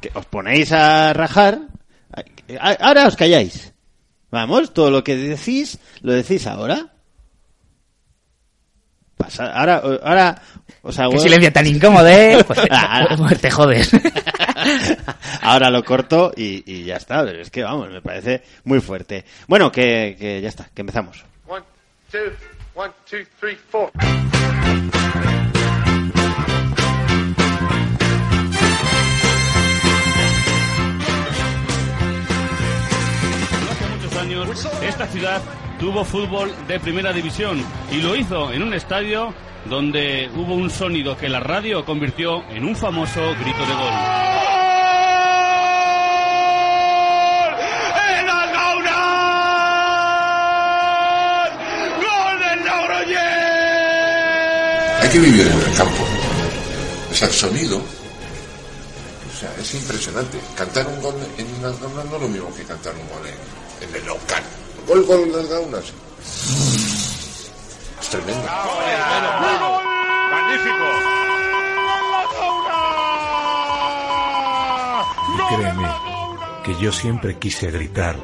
que 0.00 0.10
os 0.14 0.26
ponéis 0.26 0.72
a 0.72 1.12
rajar, 1.12 1.58
ahora 2.58 3.06
os 3.06 3.16
calláis. 3.16 3.72
Vamos, 4.30 4.72
todo 4.72 4.90
lo 4.90 5.02
que 5.04 5.16
decís, 5.16 5.78
lo 6.02 6.12
decís 6.12 6.46
ahora. 6.46 6.86
Pasa, 9.16 9.52
ahora, 9.52 9.82
ahora, 10.02 10.42
o 10.82 10.92
sea, 10.92 11.04
Qué 11.04 11.08
bueno, 11.08 11.22
silencio 11.22 11.52
tan 11.52 11.66
incómodo, 11.66 12.08
¿eh? 12.08 12.42
Pues, 12.46 12.58
Ah. 12.70 13.06
pues 13.18 13.40
te 13.40 13.50
jodes. 13.50 13.90
ahora 15.42 15.68
lo 15.70 15.84
corto 15.84 16.32
y, 16.36 16.62
y 16.64 16.84
ya 16.84 16.96
está, 16.96 17.24
pero 17.24 17.40
es 17.40 17.50
que 17.50 17.62
vamos, 17.62 17.90
me 17.90 18.00
parece 18.00 18.42
muy 18.64 18.80
fuerte. 18.80 19.24
Bueno, 19.46 19.70
que, 19.70 20.16
que 20.18 20.40
ya 20.40 20.48
está, 20.48 20.70
que 20.74 20.80
empezamos. 20.80 21.22
One, 21.46 21.64
two, 22.10 22.30
one, 22.74 22.92
two, 23.08 23.24
three, 23.40 23.56
four. 23.70 23.90
Años 34.20 34.68
esta 34.82 35.06
ciudad 35.06 35.40
tuvo 35.78 36.04
fútbol 36.04 36.52
de 36.68 36.78
primera 36.78 37.12
división 37.12 37.64
y 37.90 38.02
lo 38.02 38.14
hizo 38.14 38.52
en 38.52 38.62
un 38.62 38.74
estadio 38.74 39.32
donde 39.64 40.30
hubo 40.36 40.54
un 40.54 40.70
sonido 40.70 41.16
que 41.16 41.28
la 41.28 41.40
radio 41.40 41.84
convirtió 41.84 42.44
en 42.50 42.64
un 42.64 42.76
famoso 42.76 43.20
grito 43.40 43.58
de 43.58 43.74
gol. 43.74 43.92
Hay 55.02 55.08
que 55.08 55.18
vivir 55.18 55.46
en 55.46 55.58
el 55.58 55.76
campo. 55.76 56.04
O 57.10 57.14
sea, 57.14 57.28
el 57.28 57.34
sonido. 57.34 57.78
O 57.78 59.38
sea, 59.38 59.50
es 59.58 59.74
impresionante. 59.74 60.38
Cantar 60.54 60.86
un 60.88 61.00
gol 61.00 61.14
en 61.38 61.62
gaunas 61.62 61.80
no 62.06 62.16
es 62.16 62.22
lo 62.22 62.28
mismo 62.28 62.54
que 62.54 62.64
cantar 62.64 62.94
un 62.94 63.08
gol 63.08 63.26
en, 63.26 63.59
en 63.80 63.94
el 63.94 64.04
local. 64.06 64.42
Gol, 64.86 65.04
gol 65.04 65.20
en 65.20 65.32
las 65.36 65.48
gaunas. 65.48 65.84
Es 68.00 68.08
tremendo. 68.08 68.46
¡Magnífico! 70.30 70.86
Y 75.32 75.54
créeme 75.54 75.88
que 76.64 76.74
yo 76.82 76.92
siempre 76.92 77.38
quise 77.38 77.70
gritar 77.70 78.16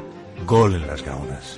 gol 0.45 0.75
en 0.75 0.87
las 0.87 1.01
gaunas. 1.03 1.57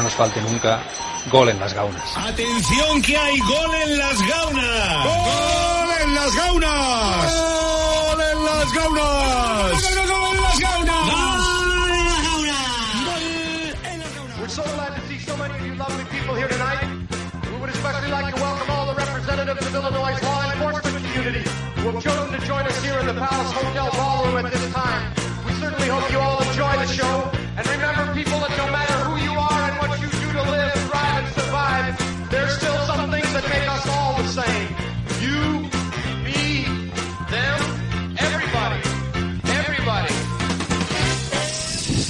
No 0.00 0.04
nos 0.04 0.14
falte 0.14 0.40
nunca 0.40 0.82
gol 1.30 1.50
en 1.50 1.60
las 1.60 1.74
gaunas. 1.74 2.16
Atención 2.16 3.02
que 3.02 3.18
hay 3.18 3.38
gol 3.40 3.74
en 3.84 3.98
las 3.98 4.18
gaunas. 4.26 5.04
Gol 5.04 5.90
en 6.02 6.14
las 6.14 6.34
gaunas. 6.34 7.34
Gol 7.34 8.20
en 8.32 8.44
las 8.46 8.72
gaunas. 8.72 9.72
Gol 9.72 10.30
en 10.30 10.42
las 10.42 10.60
gaunas. 10.60 11.00
We're 14.40 14.48
so 14.48 14.62
glad 14.62 14.96
to 14.96 15.00
see 15.06 15.18
so 15.18 15.36
many 15.36 15.54
of 15.54 15.66
you 15.66 15.74
lovely 15.74 16.04
people 16.04 16.34
here 16.34 16.48
tonight. 16.48 16.80
We 17.52 17.58
would 17.60 17.68
especially 17.68 18.10
like 18.10 18.34
to 18.34 18.40
welcome 18.40 18.70
all 18.70 18.86
the 18.86 18.94
representatives 18.94 19.66
of 19.66 19.74
Illinois' 19.74 20.22
law 20.22 20.50
enforcement 20.50 21.04
community 21.04 21.44
who 21.76 21.90
have 21.90 22.02
chosen 22.02 22.40
to 22.40 22.46
join 22.46 22.64
us 22.64 22.82
here 22.82 22.98
in 23.00 23.06
the 23.06 23.14
Palace 23.14 23.52
Hotel 23.52 23.90
Ballroom 23.92 24.46
at 24.46 24.50
this 24.52 24.72
time. 24.72 25.12
We 25.46 25.52
certainly 25.60 25.88
hope 25.88 26.10
you 26.10 26.18
all 26.18 26.42
enjoy 26.42 26.72
the 26.72 26.86
show. 26.86 27.30
And 27.56 27.68
remember, 27.68 28.14
people, 28.14 28.29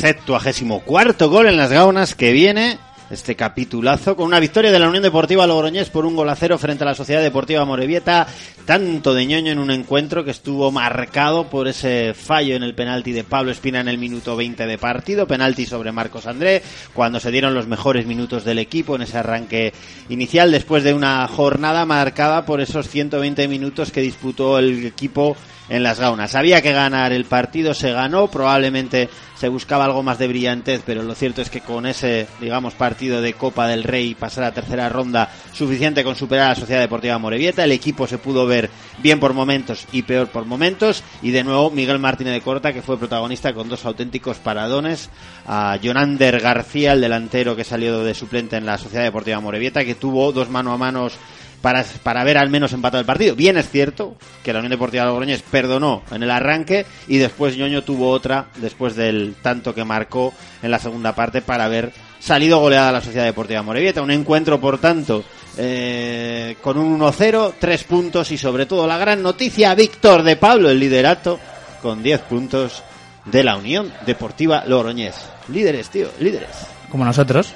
Septuagésimo 0.01 0.81
cuarto 0.81 1.29
gol 1.29 1.47
en 1.47 1.59
las 1.59 1.71
gaunas 1.71 2.15
que 2.15 2.33
viene 2.33 2.79
este 3.11 3.35
capitulazo 3.35 4.17
con 4.17 4.25
una 4.25 4.41
victoria 4.41 4.73
de 4.73 4.79
la 4.79 4.89
Unión 4.89 5.03
Deportiva 5.03 5.47
Logroñés 5.47 5.91
por 5.91 6.07
un 6.07 6.17
gol 6.17 6.31
a 6.31 6.37
cero 6.37 6.57
frente 6.57 6.85
a 6.85 6.87
la 6.87 6.95
Sociedad 6.95 7.21
Deportiva 7.21 7.67
Morevieta. 7.67 8.27
Tanto 8.65 9.13
de 9.13 9.27
ñoño 9.27 9.53
en 9.53 9.59
un 9.59 9.71
encuentro 9.71 10.25
que 10.25 10.31
estuvo 10.31 10.73
marcado 10.73 11.51
por 11.51 11.69
ese 11.69 12.15
fallo 12.15 12.57
en 12.57 12.63
el 12.63 12.75
penalti 12.75 13.13
de 13.13 13.25
Pablo 13.25 13.51
Espina 13.51 13.81
en 13.81 13.89
el 13.89 13.99
minuto 13.99 14.37
20 14.37 14.65
de 14.65 14.79
partido. 14.79 15.27
Penalti 15.27 15.67
sobre 15.67 15.93
Marcos 15.93 16.27
André 16.27 16.63
cuando 16.95 17.21
se 17.21 17.31
dieron 17.31 17.53
los 17.53 17.67
mejores 17.67 18.07
minutos 18.07 18.43
del 18.43 18.59
equipo 18.59 18.97
en 18.97 19.03
ese 19.03 19.19
arranque 19.19 19.75
inicial 20.09 20.51
después 20.51 20.83
de 20.83 20.95
una 20.95 21.29
jornada 21.29 21.85
marcada 21.85 22.47
por 22.47 22.63
esos 22.63 22.89
120 22.89 23.49
minutos 23.49 23.93
que 23.93 24.01
disputó 24.01 24.59
el 24.59 24.87
equipo 24.87 25.37
en 25.71 25.85
las 25.85 26.01
gaunas. 26.01 26.35
Había 26.35 26.61
que 26.61 26.73
ganar 26.73 27.13
el 27.13 27.25
partido, 27.25 27.73
se 27.73 27.93
ganó, 27.93 28.27
probablemente 28.27 29.09
se 29.37 29.49
buscaba 29.49 29.87
algo 29.87 30.03
más 30.03 30.19
de 30.19 30.29
brillantez, 30.29 30.83
pero 30.85 31.03
lo 31.03 31.15
cierto 31.15 31.41
es 31.41 31.49
que 31.49 31.63
con 31.63 31.87
ese, 31.87 32.27
digamos, 32.41 32.75
partido 32.75 33.23
de 33.23 33.33
Copa 33.33 33.69
del 33.69 33.85
Rey 33.85 34.15
pasar 34.15 34.45
a 34.45 34.53
tercera 34.53 34.91
ronda 34.91 35.31
suficiente 35.53 36.05
con 36.05 36.17
superar 36.17 36.47
a 36.47 36.49
la 36.51 36.57
Sociedad 36.57 36.81
Deportiva 36.81 37.17
Morevieta, 37.17 37.65
el 37.65 37.73
equipo 37.73 38.07
se 38.07 38.19
pudo 38.19 38.47
ver 38.47 38.69
bien 38.99 39.19
por 39.19 39.33
momentos 39.33 39.87
y 39.93 40.03
peor 40.03 40.29
por 40.29 40.45
momentos, 40.45 41.03
y 41.23 41.31
de 41.31 41.45
nuevo 41.45 41.71
Miguel 41.71 42.01
Martínez 42.01 42.35
de 42.35 42.43
Corta, 42.43 42.75
que 42.75 42.83
fue 42.83 42.99
protagonista 42.99 43.55
con 43.55 43.69
dos 43.71 43.87
auténticos 43.87 44.39
paradones, 44.39 45.09
a 45.47 45.79
Jonander 45.83 46.41
García, 46.41 46.93
el 46.93 47.01
delantero 47.01 47.57
que 47.57 47.65
salió 47.65 48.05
de 48.05 48.15
suplente 48.15 48.57
en 48.57 48.67
la 48.67 48.77
Sociedad 48.77 49.05
Deportiva 49.05 49.41
Morevieta, 49.41 49.85
que 49.85 49.95
tuvo 49.95 50.33
dos 50.33 50.51
mano 50.51 50.73
a 50.73 50.77
manos 50.77 51.15
para, 51.61 51.85
para 52.03 52.25
ver 52.25 52.39
al 52.39 52.51
menos 52.51 52.73
empatado 52.73 53.01
el 53.01 53.07
partido. 53.07 53.35
Bien 53.35 53.57
es 53.57 53.69
cierto 53.69 54.17
que 54.43 54.53
la 54.53 54.61
Unión 54.61 54.71
Deportiva 54.71 55.05
Logroñés 55.05 55.43
perdonó 55.43 56.03
en 56.11 56.23
el 56.23 56.31
arranque 56.31 56.87
y 57.09 57.19
después 57.19 57.57
Ñoño 57.57 57.83
tuvo 57.83 58.11
otra 58.11 58.47
después 58.57 58.97
del 58.97 59.35
tanto 59.43 59.75
que 59.75 59.85
marcó 59.85 60.33
en 60.63 60.71
la 60.71 60.79
segunda 60.79 61.15
parte 61.15 61.43
para 61.43 61.65
haber 61.65 61.93
salido 62.19 62.59
goleada 62.59 62.93
la 62.93 63.01
Sociedad 63.01 63.25
Deportiva 63.25 63.63
Morevieta. 63.63 64.03
Un 64.03 64.11
encuentro, 64.11 64.61
por 64.61 64.79
tanto, 64.79 65.25
eh, 65.57 66.57
con 66.63 66.79
un 66.79 66.99
1-0, 66.99 67.55
tres 67.59 67.85
puntos 67.85 68.31
y 68.31 68.39
sobre 68.39 68.67
todo 68.67 68.87
la 68.87 68.99
gran 68.99 69.23
noticia, 69.23 69.75
Víctor 69.75 70.23
de 70.23 70.37
Pablo, 70.37 70.71
el 70.71 70.79
liderato, 70.79 71.39
con 71.83 72.03
10 72.03 72.21
puntos 72.23 72.83
de 73.25 73.45
la 73.45 73.57
Unión 73.57 73.93
Deportiva 74.07 74.65
Logroñés. 74.67 75.17
Líderes, 75.49 75.91
tío, 75.91 76.09
líderes. 76.21 76.51
Como 76.91 77.05
nosotros. 77.05 77.55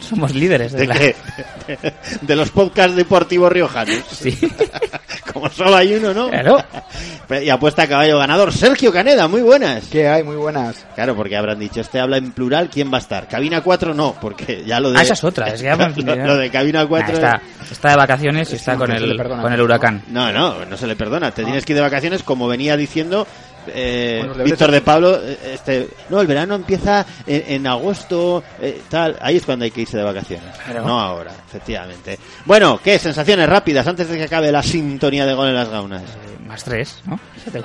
Somos 0.00 0.34
líderes 0.34 0.72
de, 0.72 0.80
¿De 0.80 0.86
la... 0.86 0.94
qué? 0.94 1.16
De, 1.66 1.92
de 2.22 2.36
los 2.36 2.50
podcasts 2.50 2.96
deportivos 2.96 3.50
riojanos. 3.50 4.02
Sí. 4.10 4.36
Como 5.32 5.50
solo 5.50 5.76
hay 5.76 5.94
uno, 5.94 6.14
¿no? 6.14 6.28
Claro. 6.30 6.58
Y 7.42 7.48
apuesta 7.50 7.82
a 7.82 7.88
caballo 7.88 8.18
ganador. 8.18 8.52
Sergio 8.52 8.92
Caneda, 8.92 9.28
muy 9.28 9.42
buenas. 9.42 9.84
¿Qué 9.86 10.08
hay? 10.08 10.22
Muy 10.22 10.36
buenas. 10.36 10.86
Claro, 10.94 11.14
porque 11.16 11.36
habrán 11.36 11.58
dicho, 11.58 11.80
este 11.80 11.98
habla 12.00 12.16
en 12.16 12.32
plural, 12.32 12.70
¿quién 12.70 12.90
va 12.92 12.96
a 12.98 13.00
estar? 13.00 13.28
Cabina 13.28 13.60
4 13.62 13.92
no, 13.92 14.14
porque 14.20 14.64
ya 14.64 14.80
lo 14.80 14.92
de... 14.92 14.98
Ah, 14.98 15.02
esa 15.02 15.14
es 15.14 15.24
otra. 15.24 15.48
Es 15.48 15.60
que 15.60 15.66
ya- 15.66 15.76
lo, 15.96 16.16
lo 16.26 16.36
de 16.36 16.50
cabina 16.50 16.86
4... 16.86 17.08
Nah, 17.08 17.14
está, 17.14 17.42
está 17.70 17.90
de 17.90 17.96
vacaciones 17.96 18.52
y 18.52 18.56
está 18.56 18.76
con 18.76 18.90
se 18.90 19.00
le 19.00 19.10
el, 19.12 19.16
perdona. 19.16 19.42
con 19.42 19.52
el 19.52 19.60
huracán. 19.60 20.02
No, 20.08 20.32
no, 20.32 20.64
no 20.64 20.76
se 20.76 20.86
le 20.86 20.96
perdona. 20.96 21.32
Te 21.32 21.44
tienes 21.44 21.64
que 21.66 21.72
ir 21.72 21.76
de 21.76 21.82
vacaciones, 21.82 22.22
como 22.22 22.48
venía 22.48 22.76
diciendo 22.76 23.26
eh, 23.68 24.28
Víctor 24.44 24.70
de 24.70 24.80
Pablo. 24.80 25.18
eh, 25.22 25.38
Este, 25.54 25.88
no, 26.08 26.20
el 26.20 26.26
verano 26.26 26.54
empieza 26.54 27.04
en, 27.26 27.44
en 27.54 27.66
agosto, 27.66 28.42
eh, 28.60 28.82
tal. 28.88 29.16
Ahí 29.20 29.36
es 29.36 29.44
cuando 29.44 29.64
hay 29.64 29.70
que 29.70 29.82
irse 29.82 29.96
de 29.96 30.02
vacaciones. 30.04 30.54
Claro. 30.64 30.84
No 30.86 31.00
ahora, 31.00 31.32
efectivamente. 31.46 32.18
Bueno, 32.44 32.80
¿qué? 32.82 32.98
Sensaciones 32.98 33.48
rápidas 33.48 33.86
antes 33.86 34.08
de 34.08 34.16
que 34.16 34.24
acabe 34.24 34.50
la 34.52 34.62
sintonía 34.62 35.26
de 35.26 35.34
gol 35.34 35.48
en 35.48 35.54
las 35.54 35.68
gaunas. 35.68 36.02
Eh, 36.02 36.44
Más 36.46 36.62
tres, 36.64 37.00
¿no? 37.06 37.18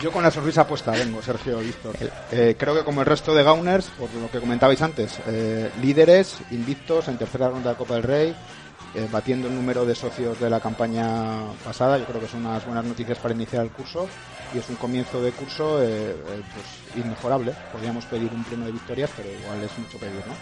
Yo 0.00 0.10
con 0.10 0.22
la 0.24 0.30
sonrisa 0.30 0.66
puesta 0.66 0.90
vengo, 0.90 1.22
Sergio 1.22 1.58
Víctor. 1.58 1.94
Eh, 2.32 2.56
creo 2.58 2.74
que 2.74 2.82
como 2.82 3.00
el 3.00 3.06
resto 3.06 3.32
de 3.34 3.44
Gauners, 3.44 3.86
por 3.98 4.12
lo 4.14 4.28
que 4.30 4.40
comentabais 4.40 4.82
antes, 4.82 5.18
eh, 5.28 5.70
líderes, 5.80 6.38
invictos 6.50 7.06
en 7.08 7.16
tercera 7.16 7.48
ronda 7.48 7.70
de 7.70 7.76
Copa 7.76 7.94
del 7.94 8.02
Rey, 8.02 8.34
eh, 8.94 9.06
batiendo 9.10 9.48
el 9.48 9.54
número 9.54 9.84
de 9.84 9.94
socios 9.94 10.38
de 10.40 10.48
la 10.50 10.60
campaña 10.60 11.40
pasada. 11.64 11.98
Yo 11.98 12.04
creo 12.06 12.20
que 12.20 12.28
son 12.28 12.44
unas 12.46 12.64
buenas 12.64 12.84
noticias 12.84 13.18
para 13.18 13.34
iniciar 13.34 13.62
el 13.64 13.70
curso 13.70 14.08
y 14.54 14.58
es 14.58 14.68
un 14.68 14.76
comienzo 14.76 15.20
de 15.22 15.30
curso 15.32 15.82
eh, 15.82 16.10
eh, 16.10 16.14
pues 16.54 17.04
inmejorable. 17.04 17.52
Podríamos 17.72 18.04
pedir 18.06 18.30
un 18.32 18.42
pleno 18.44 18.64
de 18.66 18.72
victorias, 18.72 19.10
pero 19.16 19.28
igual 19.30 19.62
es 19.62 19.78
mucho 19.78 19.98
pedir, 19.98 20.22
¿no? 20.26 20.34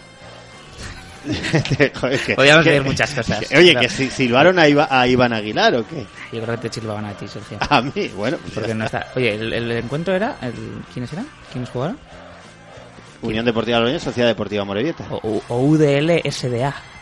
Joder, 1.99 2.19
que- 2.21 2.35
Podríamos 2.35 2.63
que- 2.63 2.69
pedir 2.69 2.83
muchas 2.83 3.13
cosas. 3.13 3.39
que- 3.45 3.57
oye, 3.57 3.71
Claro. 3.71 3.87
que 3.87 3.93
si 3.93 4.09
silbaron 4.09 4.59
a, 4.59 4.67
Iva- 4.69 4.87
a 4.89 5.07
Iván 5.07 5.33
Aguilar 5.33 5.75
o 5.75 5.85
qué? 5.87 6.05
Yo 6.31 6.41
creo 6.41 6.55
que 6.55 6.61
te 6.61 6.69
chilbaban 6.69 7.05
a 7.05 7.13
ti, 7.13 7.27
Sergio. 7.27 7.57
A 7.69 7.81
mí, 7.81 8.07
bueno, 8.15 8.37
pues 8.41 8.53
Porque 8.53 8.73
no 8.73 8.85
está. 8.85 9.07
Oye, 9.15 9.35
¿el, 9.35 9.51
el 9.51 9.71
encuentro 9.71 10.13
era? 10.15 10.37
El... 10.41 10.53
¿Quiénes 10.93 11.11
eran? 11.11 11.27
¿Quiénes 11.51 11.69
jugaron? 11.69 11.97
Unión 13.23 13.43
Deportiva 13.45 13.79
Logroñés, 13.79 14.03
Sociedad 14.03 14.29
Deportiva 14.29 14.63
Morevieta. 14.63 15.05
O, 15.09 15.17
o- 15.17 15.43
o 15.49 15.57
UDL 15.65 16.21
SDA. 16.31 16.73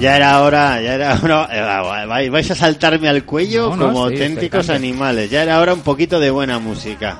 Ya 0.00 0.16
era 0.16 0.40
hora, 0.42 0.80
ya 0.82 0.94
era 0.94 1.14
hora. 1.22 1.48
eh, 2.02 2.06
vai- 2.06 2.28
Vais 2.28 2.50
a 2.50 2.54
saltarme 2.56 3.08
al 3.08 3.24
cuello 3.24 3.70
No, 3.70 3.76
no, 3.76 3.86
como 3.86 4.08
sí, 4.08 4.14
auténticos 4.14 4.68
animales. 4.68 5.30
Ya 5.30 5.42
era 5.42 5.60
hora 5.60 5.74
un 5.74 5.80
poquito 5.82 6.18
de 6.18 6.30
buena 6.30 6.58
música. 6.58 7.18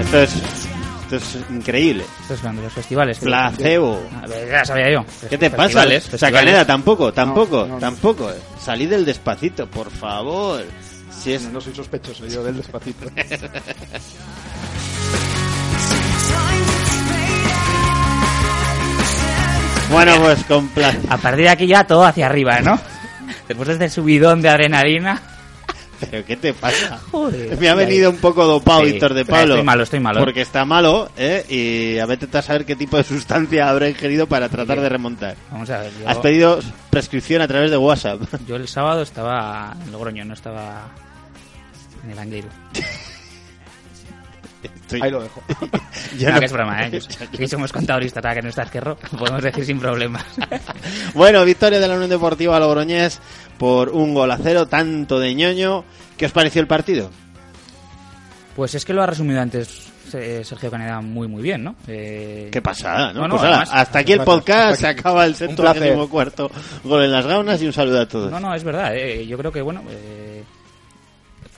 Esto 0.00 0.18
es, 0.22 0.34
esto 1.02 1.16
es 1.16 1.50
increíble. 1.50 2.04
Esto 2.22 2.34
es 2.34 2.40
cuando 2.40 2.62
los 2.62 2.72
festivales. 2.72 3.18
Placebo. 3.18 4.02
A 4.22 4.26
ver, 4.26 4.48
ya 4.48 4.64
sabía 4.64 4.90
yo. 4.92 5.04
¿Qué 5.28 5.38
te 5.38 5.50
pasa? 5.50 5.62
Festivales, 5.64 5.98
O 5.98 6.08
sea, 6.10 6.18
festivales. 6.18 6.40
Caneda, 6.40 6.64
tampoco, 6.66 7.12
tampoco, 7.12 7.56
no, 7.66 7.74
no. 7.74 7.78
tampoco. 7.78 8.30
Salid 8.60 8.90
del 8.90 9.04
despacito, 9.04 9.66
por 9.68 9.90
favor. 9.90 10.62
Si 11.20 11.32
es... 11.32 11.42
No 11.52 11.60
soy 11.60 11.74
sospechoso 11.74 12.26
yo 12.26 12.42
del 12.42 12.56
despacito. 12.56 13.06
Bueno, 19.90 20.12
pues 20.20 20.44
con 20.44 20.68
pla- 20.68 20.94
A 21.08 21.16
partir 21.18 21.44
de 21.44 21.50
aquí 21.50 21.66
ya 21.66 21.84
todo 21.84 22.04
hacia 22.04 22.26
arriba, 22.26 22.60
¿no? 22.60 22.78
Después 23.48 23.66
de 23.66 23.74
este 23.74 23.88
subidón 23.90 24.40
de 24.40 24.48
adrenalina. 24.48 25.20
¿Pero 26.10 26.24
qué 26.24 26.36
te 26.36 26.54
pasa? 26.54 26.98
Joder. 27.10 27.58
Me 27.58 27.68
ha 27.68 27.74
venido 27.74 28.08
un 28.10 28.16
poco 28.16 28.46
dopado 28.46 28.80
Sí, 28.84 28.92
Víctor 28.92 29.12
de 29.12 29.24
Pablo. 29.26 29.54
estoy 29.54 29.64
malo, 29.66 29.82
estoy 29.82 30.00
malo. 30.00 30.20
Porque 30.20 30.40
está 30.40 30.64
malo, 30.64 31.10
¿eh? 31.16 31.44
Y 31.48 31.98
a 31.98 32.06
ver, 32.06 32.20
a 32.32 32.40
saber 32.42 32.64
qué 32.64 32.74
tipo 32.76 32.96
de 32.96 33.04
sustancia 33.04 33.68
habrá 33.68 33.88
ingerido 33.88 34.26
para 34.26 34.48
tratar 34.48 34.80
de 34.80 34.88
remontar. 34.88 35.34
Vamos 35.50 35.68
a 35.68 35.78
ver. 35.80 35.92
Yo, 36.00 36.08
Has 36.08 36.18
pedido 36.18 36.60
prescripción 36.88 37.42
a 37.42 37.48
través 37.48 37.70
de 37.70 37.76
WhatsApp. 37.76 38.22
yo 38.46 38.56
el 38.56 38.68
sábado 38.68 39.02
estaba 39.02 39.76
en 39.84 39.92
Logroño, 39.92 40.24
no 40.24 40.32
estaba 40.34 40.88
en 42.04 42.10
el 42.10 42.18
Angliru. 42.18 42.48
Estoy- 44.62 45.00
Ahí 45.02 45.10
lo 45.10 45.22
dejo. 45.22 45.42
Yo 46.18 46.28
no, 46.28 46.34
no- 46.34 46.40
que 46.40 46.46
es 46.46 46.52
broma, 46.52 46.86
¿eh? 46.86 46.90
Que- 46.90 47.26
Que 47.38 47.48
somos 47.48 47.72
contadores, 47.72 48.12
que 48.12 48.42
no 48.42 48.48
está 48.48 48.62
esquerro. 48.64 48.96
Podemos 49.18 49.42
decir 49.42 49.64
sin 49.64 49.78
problemas. 49.78 50.24
Bueno, 51.14 51.44
victoria 51.44 51.80
de 51.80 51.88
la 51.88 51.94
Unión 51.94 52.10
Deportiva 52.10 52.58
Logroñés 52.60 53.20
por 53.58 53.88
un 53.90 54.14
gol 54.14 54.30
a 54.30 54.38
cero, 54.38 54.66
tanto 54.66 55.18
de 55.18 55.34
ñoño. 55.34 55.84
¿Qué 56.16 56.26
os 56.26 56.32
pareció 56.32 56.60
el 56.60 56.66
partido? 56.66 57.10
Pues 58.54 58.74
es 58.74 58.84
que 58.84 58.92
lo 58.92 59.02
ha 59.02 59.06
resumido 59.06 59.40
antes 59.40 59.88
eh, 60.12 60.42
Sergio 60.44 60.70
Caneda 60.70 61.00
muy, 61.00 61.26
muy 61.28 61.42
bien, 61.42 61.64
¿no? 61.64 61.74
Eh, 61.86 62.48
Qué 62.52 62.60
pasada, 62.60 63.12
¿no? 63.12 63.22
No, 63.22 63.28
no, 63.28 63.36
Pues 63.36 63.48
además- 63.48 63.70
hasta 63.72 63.98
aquí 64.00 64.12
el 64.12 64.20
podcast, 64.22 64.72
hasta 64.72 64.76
se 64.76 64.86
aquí. 64.88 65.00
acaba 65.00 65.24
el 65.24 65.34
74 65.34 66.08
cuarto 66.08 66.50
gol 66.84 67.04
en 67.04 67.12
las 67.12 67.26
gaunas 67.26 67.62
y 67.62 67.66
un 67.66 67.72
saludo 67.72 68.00
a 68.02 68.06
todos. 68.06 68.30
No, 68.30 68.38
no, 68.40 68.54
es 68.54 68.62
verdad. 68.64 68.94
eh, 68.96 69.26
yo 69.26 69.38
creo 69.38 69.50
que, 69.52 69.62
bueno, 69.62 69.82
eh, 69.88 70.42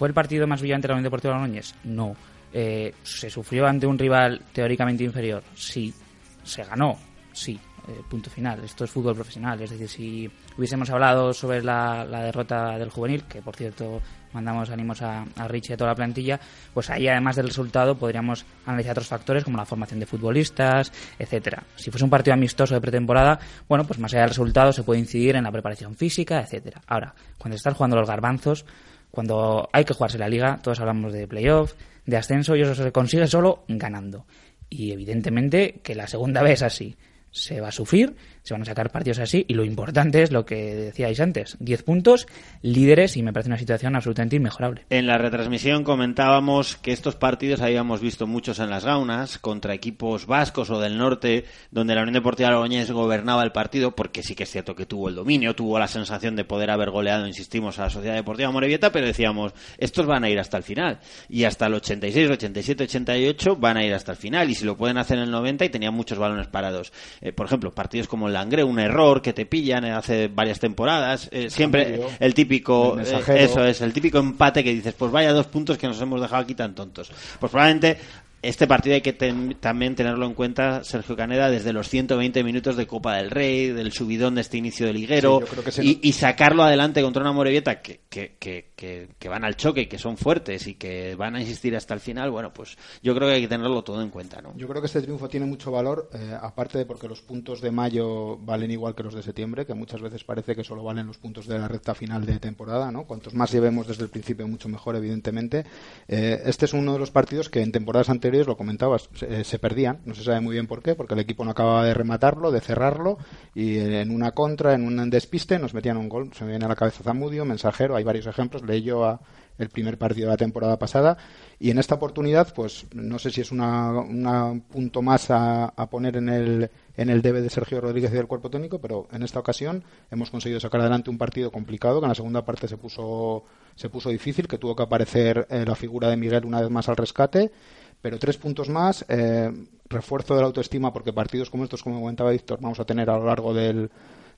¿fue 0.03 0.09
el 0.09 0.15
partido 0.15 0.49
más 0.49 0.61
brillante 0.61 0.89
de 0.89 0.89
la 0.89 0.95
Unión 0.95 1.05
Deportiva 1.05 1.35
Logroñés? 1.35 1.77
No. 1.85 2.17
Eh, 2.53 2.93
¿Se 3.05 3.31
sufrió 3.31 3.69
ante 3.69 3.87
un 3.87 3.97
rival 3.97 4.43
teóricamente 4.53 5.05
inferior? 5.05 5.45
Sí. 5.55 5.95
¿Se 6.43 6.65
ganó? 6.65 6.99
Sí. 7.33 7.57
Eh, 7.87 8.01
punto 8.11 8.29
final. 8.29 8.65
Esto 8.65 8.83
es 8.83 8.91
fútbol 8.91 9.15
profesional. 9.15 9.63
Es 9.63 9.71
decir, 9.71 9.89
si 9.89 10.31
hubiésemos 10.59 10.91
hablado 10.91 11.33
sobre 11.33 11.63
la, 11.63 12.05
derrota 12.05 12.77
del 12.81 12.91
juvenil, 12.91 13.23
que 13.29 13.43
por 13.43 13.55
cierto 13.55 14.03
mandamos 14.33 14.71
ánimos 14.71 15.01
a, 15.03 15.25
a 15.37 15.47
Rich 15.47 15.71
y 15.71 15.73
a 15.75 15.77
toda 15.77 15.91
la 15.91 15.95
plantilla, 15.95 16.41
pues 16.75 16.91
ahí 16.91 17.07
además 17.07 17.37
del 17.37 17.47
resultado 17.47 17.97
podríamos 17.97 18.45
analizar 18.67 18.95
otros 18.95 19.07
factores 19.07 19.45
como 19.45 19.57
la 19.57 19.65
formación 19.65 20.01
de 20.01 20.07
futbolistas, 20.07 20.93
etcétera. 21.17 21.63
Si 21.77 21.93
fuese 21.93 22.03
un 22.03 22.11
partido 22.11 22.35
amistoso 22.35 22.75
de 22.75 22.81
pretemporada, 22.81 23.39
bueno, 23.69 23.85
pues 23.85 24.01
más 24.01 24.13
allá 24.13 24.23
del 24.23 24.31
resultado 24.31 24.73
se 24.73 24.83
puede 24.83 24.99
incidir 24.99 25.37
en 25.37 25.45
la 25.45 25.53
preparación 25.53 25.95
física, 25.95 26.41
etcétera. 26.41 26.81
Ahora, 26.89 27.15
cuando 27.39 27.55
estás 27.55 27.75
jugando 27.75 27.97
los 27.97 28.09
garbanzos, 28.09 28.65
cuando 29.13 29.69
hay 29.73 29.85
que 29.85 29.95
jugarse 29.95 30.19
la 30.19 30.29
liga, 30.29 30.59
todos 30.63 30.81
hablamos 30.81 31.13
de 31.13 31.29
playoff, 31.29 31.75
de 32.07 32.17
ascenso, 32.17 32.57
y 32.57 32.63
eso 32.63 32.75
se 32.75 32.91
consigue 32.91 33.27
solo 33.29 33.65
ganando. 33.69 34.27
Y 34.71 34.91
evidentemente 34.91 35.81
que 35.83 35.95
la 35.95 36.07
segunda 36.09 36.43
vez 36.43 36.63
así 36.63 36.97
se 37.31 37.61
va 37.61 37.69
a 37.69 37.73
sufrir, 37.73 38.17
se 38.43 38.55
van 38.55 38.63
a 38.63 38.67
sacar 38.67 38.91
partidos 38.91 39.19
así, 39.19 39.45
y 39.49 39.55
lo 39.55 39.65
importante 39.65 40.23
es 40.23 40.33
lo 40.33 40.45
que 40.45 40.75
decíais 40.75 41.21
antes, 41.21 41.57
10 41.61 41.83
puntos, 41.83 42.27
líderes, 42.63 43.17
y 43.17 43.23
me 43.23 43.33
parece 43.33 43.49
una 43.51 43.59
situación 43.59 43.97
absolutamente 43.97 44.37
inmejorable. 44.37 44.85
En 44.91 45.07
la 45.07 45.19
retransmisión 45.19 45.85
comentábamos 45.85 46.77
que 46.77 46.93
estos 46.93 47.17
partidos 47.17 47.61
habíamos 47.61 48.01
visto 48.01 48.27
muchos 48.27 48.59
en 48.59 48.71
las 48.71 48.85
gaunas, 48.85 49.39
contra 49.39 49.75
equipos 49.75 50.27
vascos 50.27 50.71
o 50.71 50.81
del 50.81 50.99
norte, 50.99 51.45
donde 51.71 51.95
la 51.95 52.03
Unión 52.03 52.15
Deportiva 52.15 52.51
Logroñés 52.51 52.91
gobernaba 52.91 53.43
el 53.43 53.53
partido, 53.53 53.95
porque 53.95 54.23
sí 54.23 54.35
que 54.35 54.45
es 54.45 54.51
cierto 54.51 54.75
que 54.75 54.87
tuvo 54.87 55.09
el 55.09 55.15
dominio, 55.15 55.55
tuvo 55.55 55.79
la 55.79 55.89
sensación 55.89 56.37
de 56.37 56.45
poder 56.45 56.71
haber 56.71 56.91
goleado, 56.91 57.27
insistimos, 57.27 57.79
a 57.79 57.83
la 57.83 57.91
Sociedad 57.91 58.15
Deportiva 58.15 58.51
Morevieta, 58.51 58.93
pero 58.93 59.07
decíamos, 59.07 59.53
estos 59.79 60.07
van 60.07 60.25
a 60.25 60.31
ir 60.31 60.39
hasta 60.39 60.57
el 60.57 60.63
final. 60.63 60.99
Y 61.29 61.45
hasta 61.45 61.67
el 61.67 61.75
86, 61.75 62.31
87, 62.31 62.85
88 62.85 63.57
van 63.57 63.77
a 63.77 63.85
ir 63.85 63.95
hasta 63.95 64.13
el 64.13 64.19
final. 64.19 64.51
Y 64.51 64.55
si 64.55 64.65
lo 64.65 64.77
pueden 64.77 64.99
hacer 64.99 65.19
en 65.19 65.25
el 65.25 65.31
90 65.31 65.65
y 65.65 65.69
tenían 65.69 65.95
muchos 65.95 66.19
balones 66.19 66.49
parados. 66.49 66.93
Eh, 67.21 67.33
por 67.33 67.47
ejemplo, 67.47 67.73
partidos 67.73 68.09
como 68.09 68.29
el 68.33 68.35
Langre, 68.35 68.65
un 68.65 68.79
error 68.79 69.21
que 69.21 69.33
te 69.33 69.47
pillan 69.47 69.85
hace 69.85 70.29
varias 70.29 70.59
temporadas. 70.59 71.29
eh, 71.31 71.51
siempre 71.51 72.01
el 72.19 72.35
típico, 72.35 72.99
El 72.99 73.07
eh, 73.07 73.45
eso 73.45 73.65
es, 73.65 73.81
el 73.81 73.93
típico 73.93 74.19
empate 74.19 74.65
que 74.65 74.73
dices, 74.73 74.95
pues 74.95 75.13
vaya 75.13 75.33
dos 75.33 75.47
puntos 75.47 75.79
que 75.79 75.87
nos 75.87 76.01
hemos 76.01 76.21
dejado 76.21 76.43
aquí 76.43 76.55
tan 76.55 76.75
tontos. 76.75 77.11
Pues 77.39 77.51
probablemente 77.51 77.99
este 78.43 78.67
partido 78.67 78.95
hay 78.95 79.01
que 79.01 79.13
ten- 79.13 79.57
también 79.61 79.95
tenerlo 79.95 80.27
en 80.27 80.35
cuenta, 80.35 80.83
Sergio 80.85 81.17
Caneda, 81.17 81.49
desde 81.49 81.73
los 81.73 81.89
120 81.89 82.43
minutos 82.45 82.77
de 82.77 82.87
Copa 82.87 83.17
del 83.17 83.31
Rey, 83.31 83.69
del 83.69 83.93
subidón 83.93 84.35
de 84.35 84.41
este 84.41 84.59
inicio 84.59 84.87
de 84.87 84.93
liguero, 84.93 85.41
Sí, 85.71 85.81
y, 85.83 85.95
no- 85.95 86.01
y 86.03 86.13
sacarlo 86.13 86.63
adelante 86.65 87.03
contra 87.03 87.23
una 87.23 87.33
Morevieta 87.33 87.81
que, 87.81 88.01
que, 88.09 88.37
que, 88.39 88.73
que, 88.75 89.09
que 89.19 89.29
van 89.29 89.45
al 89.45 89.57
choque, 89.57 89.89
que 89.89 89.99
son 89.99 90.17
fuertes 90.17 90.67
y 90.67 90.75
que 90.75 91.15
van 91.15 91.37
a 91.37 91.41
insistir 91.41 91.77
hasta 91.77 91.95
el 91.95 92.01
final, 92.01 92.31
bueno, 92.31 92.53
pues 92.53 92.77
yo 93.03 93.15
creo 93.15 93.29
que 93.29 93.35
hay 93.37 93.41
que 93.43 93.49
tenerlo 93.49 93.83
todo 93.83 94.03
en 94.03 94.11
cuenta, 94.11 94.43
¿no? 94.43 94.53
Yo 94.57 94.67
creo 94.67 94.83
que 94.83 94.87
este 94.87 95.01
triunfo 95.03 95.29
tiene 95.29 95.47
mucho 95.47 95.71
valor, 95.71 96.11
eh, 96.15 96.37
aparte 96.41 96.79
de 96.79 96.85
porque 96.87 97.07
los 97.09 97.23
puntos 97.23 97.61
de 97.61 97.71
mayo 97.71 98.37
valen 98.39 98.71
igual 98.73 98.95
que 98.95 99.05
los 99.05 99.15
de 99.15 99.23
septiembre, 99.23 99.65
que 99.67 99.75
muchas 99.75 100.01
veces 100.01 100.25
parece 100.25 100.57
que 100.57 100.65
solo 100.65 100.83
valen 100.83 101.07
los 101.07 101.19
puntos 101.19 101.47
de 101.47 101.59
la 101.59 101.69
recta 101.69 101.95
final 101.95 102.27
de 102.27 102.41
temporada, 102.41 102.91
¿no? 102.91 103.05
Cuantos 103.05 103.35
más 103.35 103.53
llevemos 103.53 103.87
desde 103.87 104.03
el 104.03 104.11
principio, 104.11 104.49
mucho 104.49 104.69
mejor, 104.69 104.97
evidentemente. 104.97 105.65
Eh, 106.09 106.43
este 106.47 106.65
es 106.65 106.73
uno 106.73 106.95
de 106.95 106.99
los 106.99 107.11
partidos 107.13 107.49
que 107.49 107.61
en 107.63 107.71
temporadas 107.71 108.09
anteriores, 108.11 108.32
lo 108.47 108.57
comentabas, 108.57 109.09
se, 109.15 109.45
se 109.45 109.59
perdían. 109.59 110.01
No 110.05 110.15
se 110.15 110.25
sabe 110.25 110.41
muy 110.41 110.55
bien 110.55 110.67
por 110.67 110.83
qué, 110.83 110.95
porque 110.95 111.15
el 111.15 111.21
equipo 111.21 111.45
no 111.45 111.51
acababa 111.51 111.85
de 111.85 111.95
rematarlo, 111.95 112.51
de 112.51 112.61
cerrarlo, 112.61 113.19
y 113.55 113.79
en 113.79 114.11
una 114.11 114.33
contra, 114.33 114.75
en 114.75 114.85
un 114.85 115.11
despiste, 115.11 115.59
nos 115.59 115.75
metían 115.75 115.97
un 115.97 116.09
gol. 116.09 116.31
Se 116.35 116.45
me 116.45 116.51
viene 116.51 116.65
a 116.65 116.69
la 116.69 116.77
cabeza 116.77 117.03
Zamudio, 117.03 117.45
Mensajero, 117.45 117.97
hay 117.97 118.05
varios 118.05 118.27
ejemplos. 118.27 118.63
Leí 118.63 118.83
yo 118.83 119.05
a 119.05 119.21
el 119.59 119.69
primer 119.69 119.99
partido 119.99 120.27
de 120.27 120.33
la 120.33 120.37
temporada 120.37 120.79
pasada 120.79 121.17
y 121.59 121.71
en 121.71 121.79
esta 121.79 121.95
oportunidad 121.95 122.53
pues 122.55 122.87
no 122.95 123.19
sé 123.19 123.31
si 123.31 123.41
es 123.41 123.53
una, 123.53 123.91
una 123.93 124.61
punto 124.71 125.03
más 125.03 125.31
a, 125.31 125.67
a 125.67 125.91
poner 125.91 126.17
en 126.17 126.29
el 126.29 126.71
en 126.97 127.09
el 127.09 127.23
debe 127.23 127.41
de 127.41 127.49
Sergio 127.49 127.81
Rodríguez 127.81 128.13
y 128.13 128.17
del 128.17 128.27
cuerpo 128.27 128.51
técnico 128.51 128.81
pero 128.81 129.09
en 129.13 129.23
esta 129.23 129.39
ocasión 129.39 129.85
hemos 130.11 130.31
conseguido 130.31 130.61
sacar 130.61 130.81
adelante 130.81 131.11
un 131.11 131.19
partido 131.19 131.51
complicado 131.51 132.01
que 132.01 132.07
en 132.07 132.11
la 132.11 132.15
segunda 132.15 132.45
parte 132.45 132.69
se 132.69 132.77
puso 132.77 133.45
se 133.77 133.89
puso 133.89 134.11
difícil 134.11 134.49
que 134.49 134.59
tuvo 134.59 134.77
que 134.77 134.83
aparecer 134.83 135.47
eh, 135.51 135.65
la 135.67 135.75
figura 135.75 136.09
de 136.09 136.17
Miguel 136.17 136.45
una 136.45 136.61
vez 136.61 136.71
más 136.71 136.89
al 136.89 136.97
rescate 136.97 137.53
pero 138.03 138.19
tres 138.19 138.37
puntos 138.37 138.69
más 138.69 139.05
eh, 139.09 139.51
refuerzo 139.89 140.35
de 140.35 140.41
la 140.41 140.47
autoestima 140.49 140.93
porque 140.93 141.13
partidos 141.13 141.49
como 141.49 141.65
estos 141.65 141.83
como 141.83 142.01
comentaba 142.01 142.31
Víctor 142.33 142.59
vamos 142.61 142.81
a 142.81 142.85
tener 142.85 143.09
a 143.09 143.17
lo 143.17 143.25
largo 143.27 143.55
del 143.55 143.91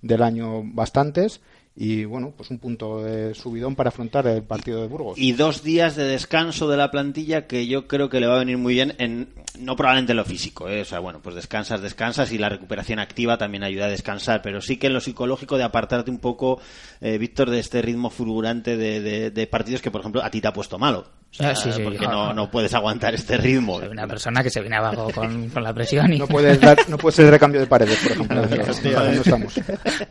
del 0.03 0.23
año 0.23 0.63
bastantes 0.65 1.41
y 1.77 2.05
bueno, 2.05 2.33
pues 2.37 2.51
un 2.51 2.59
punto 2.61 3.03
de 3.03 3.35
subidón 3.35 3.75
para 3.75 3.89
afrontar 3.89 4.25
el 4.29 4.45
partido 4.45 4.81
de 4.81 4.87
Burgos. 4.87 5.19
y 5.19 5.33
dos 5.33 5.65
días 5.65 5.97
de 5.97 6.05
descanso 6.05 6.69
de 6.69 6.77
la 6.77 6.93
plantilla 6.93 7.49
que 7.49 7.67
yo 7.67 7.89
creo 7.89 8.09
que 8.09 8.21
le 8.21 8.29
va 8.29 8.37
a 8.37 8.39
venir 8.41 8.59
muy 8.59 8.75
bien 8.75 8.95
en 8.99 9.31
no 9.59 9.75
probablemente 9.75 10.13
en 10.13 10.19
lo 10.19 10.25
físico 10.25 10.69
¿eh? 10.69 10.83
o 10.83 10.85
sea 10.85 11.01
bueno 11.01 11.21
pues 11.23 11.35
descansas 11.35 11.81
descansas 11.81 12.31
y 12.33 12.39
la 12.39 12.49
recuperación 12.49 12.99
activa 13.01 13.39
también 13.39 13.65
ayuda 13.65 13.87
a 13.87 13.89
descansar 13.89 14.41
pero 14.43 14.61
sí 14.61 14.77
que 14.77 14.87
en 14.89 14.93
lo 14.93 15.01
psicológico 15.01 15.57
de 15.57 15.65
apartarte 15.65 16.11
un 16.13 16.19
poco 16.19 16.61
eh, 17.01 17.19
Víctor 17.19 17.51
de 17.51 17.59
este 17.61 17.81
ritmo 17.83 18.11
fulgurante 18.11 18.77
de, 18.77 19.01
de- 19.01 19.31
de 19.33 19.47
partidos 19.49 19.81
que 19.83 19.91
por 19.91 20.01
ejemplo 20.03 20.23
a 20.23 20.31
ti 20.31 20.41
te 20.41 20.49
ha 20.49 20.53
puesto 20.53 20.79
malo 20.79 21.07
o 21.35 21.37
sea, 21.37 21.51
Ah, 21.51 21.55
sí, 21.57 21.73
sí. 21.73 21.83
porque 21.83 22.07
no, 22.07 22.33
no 22.33 22.49
puedes 22.51 22.73
aguantar 22.75 23.13
este 23.15 23.37
ritmo 23.37 23.81
Soy 23.81 23.89
una 23.89 24.07
persona 24.07 24.41
que 24.43 24.51
se 24.51 24.61
viene 24.61 24.77
abajo 24.77 25.11
con, 25.13 25.49
con 25.51 25.63
la 25.65 25.75
presión 25.75 26.13
y 26.13 26.19
No 26.19 26.27
puedes, 26.29 26.61
dar, 26.61 26.79
no 26.89 26.97
puedes 26.97 27.17
ser 27.17 27.29
recambio 27.31 27.61
de 27.61 27.67
paredes, 27.67 27.99
por 27.99 28.13
ejemplo. 28.13 28.47
no 28.47 29.03
estamos. 29.11 29.55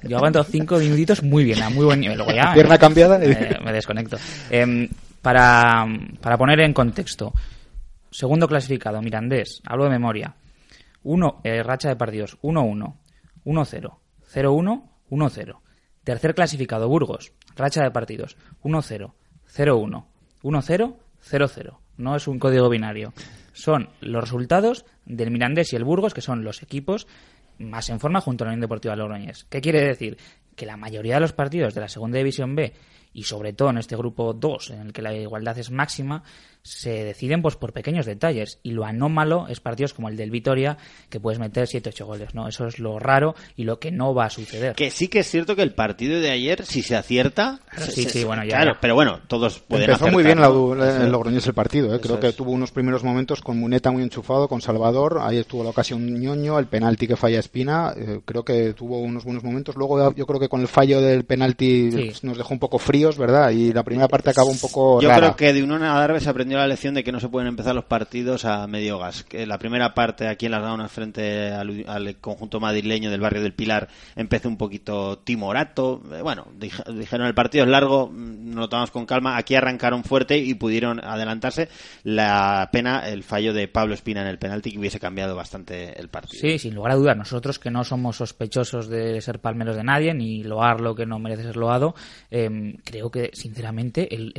yo 0.04 0.18
aguanto 0.18 0.44
cinco 0.44 0.78
minutitos 0.78 1.24
muy 1.24 1.44
bien, 1.46 1.62
a 1.64 1.70
muy 1.70 1.86
buen 1.86 2.00
nivel. 2.02 2.18
Luego 2.18 2.34
ya 2.34 2.52
Pierna 2.54 2.78
cambiada. 2.78 3.24
eh, 3.24 3.58
me 3.64 3.72
desconecto. 3.72 4.18
Em, 4.50 4.90
para, 5.22 5.86
para 6.20 6.38
poner 6.38 6.60
en 6.60 6.74
contexto, 6.74 7.34
segundo 8.12 8.48
clasificado, 8.48 9.02
Mirandés, 9.02 9.62
hablo 9.66 9.86
de 9.86 9.92
memoria. 9.92 10.36
Uno, 11.04 11.40
eh, 11.44 11.64
racha 11.64 11.90
de 11.90 11.96
partidos, 11.96 12.38
1-1, 12.42 12.96
1-0, 13.46 13.98
0-1, 14.34 14.84
1-0. 15.10 15.60
Tercer 16.04 16.36
clasificado, 16.36 16.90
Burgos, 16.90 17.32
racha 17.56 17.82
de 17.84 17.92
partidos, 17.92 18.36
1-0, 18.64 19.14
0-1, 19.56 20.06
1-0, 20.44 20.96
0-0. 21.30 21.78
no 21.98 22.16
es 22.16 22.28
un 22.28 22.40
código 22.40 22.70
binario. 22.70 23.14
Son 23.54 23.90
los 24.02 24.24
resultados 24.24 24.86
del 25.06 25.32
Mirandés 25.32 25.74
y 25.74 25.76
el 25.76 25.84
Burgos, 25.84 26.14
que 26.14 26.22
son 26.22 26.44
los 26.44 26.64
equipos 26.64 27.08
más 27.60 27.90
en 27.90 28.00
forma 28.00 28.22
junto 28.22 28.44
a 28.44 28.48
la 28.48 28.52
Unión 28.52 28.62
Deportiva 28.62 28.96
Logroñés. 28.96 29.46
¿Qué 29.50 29.62
quiere 29.62 29.82
decir? 29.82 30.18
Que 30.56 30.66
la 30.66 30.78
mayoría 30.78 31.16
de 31.16 31.22
los 31.22 31.34
partidos 31.34 31.74
de 31.74 31.82
la 31.82 31.88
Segunda 31.88 32.18
División 32.18 32.56
B 32.56 32.74
y 33.14 33.24
sobre 33.24 33.54
todo 33.54 33.70
en 33.70 33.78
este 33.78 33.96
grupo 33.96 34.34
2, 34.34 34.72
en 34.72 34.82
el 34.82 34.94
que 34.94 35.02
la 35.02 35.14
igualdad 35.14 35.58
es 35.60 35.70
máxima, 35.70 36.24
se 36.64 37.04
deciden 37.04 37.42
pues 37.42 37.58
por 37.58 37.74
pequeños 37.74 38.06
detalles. 38.06 38.60
Y 38.64 38.72
lo 38.72 38.86
anómalo 38.86 39.48
es 39.50 39.60
partidos 39.60 39.94
como 39.94 40.08
el 40.10 40.16
del 40.16 40.32
Vitoria, 40.32 40.78
que 41.10 41.20
puedes 41.20 41.38
meter 41.40 41.68
7-8 41.68 42.06
goles, 42.06 42.34
¿no? 42.34 42.48
Eso 42.48 42.66
es 42.68 42.80
lo 42.80 43.00
raro 43.00 43.36
y 43.58 43.66
lo 43.66 43.80
que 43.80 43.92
no 43.92 44.14
va 44.16 44.26
a 44.26 44.30
suceder. 44.30 44.74
Que 44.76 44.90
sí 44.90 45.10
que 45.10 45.20
es 45.20 45.30
cierto 45.30 45.56
que 45.58 45.62
el 45.62 45.74
partido 45.74 46.20
de 46.22 46.32
ayer, 46.32 46.66
si 46.66 46.82
se 46.82 46.96
acierta... 46.96 47.60
Claro, 47.70 47.86
se- 47.88 47.92
sí, 47.92 48.04
se- 48.04 48.10
sí, 48.10 48.24
bueno, 48.24 48.44
ya- 48.44 48.56
Claro, 48.58 48.74
ya. 48.76 48.80
pero 48.82 48.96
bueno, 48.96 49.20
todos 49.28 49.60
pueden 49.60 49.90
Empezó 49.90 50.08
muy 50.10 50.24
bien 50.24 50.40
la, 50.40 50.48
¿no? 50.48 50.74
el 50.86 51.12
Logroñés 51.12 51.46
el 51.48 51.54
partido, 51.54 51.94
¿eh? 51.94 52.00
creo 52.00 52.20
que 52.20 52.32
tuvo 52.32 52.52
unos 52.52 52.72
primeros 52.72 53.04
momentos 53.04 53.42
con 53.42 53.60
Muneta 53.60 53.92
muy 53.92 54.02
enchufado, 54.04 54.48
con 54.48 54.62
Salvador, 54.62 55.20
ahí 55.22 55.38
estuvo 55.40 55.64
la 55.64 55.72
ocasión 55.72 56.06
ñoño, 56.20 56.60
el 56.60 56.68
penalti 56.68 57.08
que 57.08 57.18
falla 57.18 57.40
Espina, 57.40 57.94
eh, 57.98 58.22
creo 58.24 58.46
que 58.46 58.74
tuvo 58.74 59.00
unos 59.00 59.26
buenos 59.26 59.44
momentos, 59.44 59.76
luego 59.76 60.14
yo 60.14 60.26
creo 60.26 60.40
que 60.40 60.48
con 60.50 60.62
el 60.62 60.68
fallo 60.70 61.02
del 61.02 61.26
penalti 61.26 61.92
Sí. 61.92 62.12
nos 62.26 62.38
dejó 62.38 62.54
un 62.54 62.60
poco 62.60 62.80
fríos, 62.80 63.18
¿verdad? 63.18 63.50
Y 63.52 63.74
la 63.74 63.84
primera 63.84 64.08
parte 64.08 64.30
acabó 64.30 64.50
un 64.50 64.60
poco 64.60 65.02
Yo 65.02 65.10
rara. 65.10 65.20
creo 65.20 65.36
que 65.36 65.54
de 65.54 65.64
Unión 65.64 65.84
a 65.84 66.04
se 66.20 66.30
aprendió 66.30 66.53
la 66.58 66.68
lección 66.68 66.94
de 66.94 67.04
que 67.04 67.12
no 67.12 67.20
se 67.20 67.30
pueden 67.30 67.48
empezar 67.48 67.74
los 67.76 67.86
partidos 67.86 68.46
a 68.46 68.66
medio 68.68 69.00
gas. 69.00 69.24
Que 69.24 69.46
la 69.46 69.58
primera 69.58 69.94
parte 69.94 70.28
aquí 70.28 70.46
en 70.46 70.52
las 70.54 70.62
Gaunas 70.62 70.92
frente 70.92 71.52
al, 71.52 72.18
conjunto 72.22 72.60
madrileño 72.60 73.10
del 73.12 73.22
barrio 73.22 73.42
del 73.42 73.54
Pilar 73.54 73.88
empezó 74.16 74.50
un 74.50 74.58
poquito 74.58 75.20
timorato. 75.20 76.02
Eh, 76.12 76.22
Bueno, 76.22 76.48
dije- 76.58 76.84
dijeron 76.94 77.28
el 77.28 77.34
partido 77.34 77.64
es 77.66 77.70
largo, 77.70 78.10
mm, 78.12 78.54
lo 78.56 78.70
tomamos 78.70 78.92
con 78.92 79.06
calma. 79.06 79.38
Aquí 79.38 79.56
arrancaron 79.56 80.04
fuerte 80.04 80.38
y 80.38 80.54
pudieron 80.54 81.04
adelantarse. 81.04 81.70
La 82.04 82.70
pena 82.72 83.08
el 83.10 83.24
fallo 83.24 83.54
de 83.54 83.68
Pablo 83.68 83.94
Espina 83.94 84.22
en 84.22 84.28
el 84.28 84.38
penalti 84.40 84.72
que 84.72 84.80
hubiese 84.80 85.00
cambiado 85.00 85.36
bastante 85.36 86.00
el 86.00 86.10
partido. 86.10 86.40
Sí, 86.42 86.60
sin 86.60 86.76
lugar 86.76 86.94
a 86.94 86.96
dudas. 86.96 87.18
Nosotros 87.18 87.60
que 87.60 87.72
no 87.72 87.84
somos 87.84 88.18
sospechosos 88.18 88.88
de 88.90 89.22
ser 89.22 89.40
palmeros 89.40 89.76
de 89.76 89.84
nadie, 89.84 90.14
ni 90.14 90.44
loar 90.44 90.82
lo 90.82 90.96
que 90.96 91.06
no 91.06 91.20
merece 91.20 91.44
ser 91.44 91.58
loado, 91.58 91.96
eh, 92.32 92.76
creo 92.84 93.10
que, 93.12 93.30
sinceramente, 93.34 94.14
el- 94.16 94.32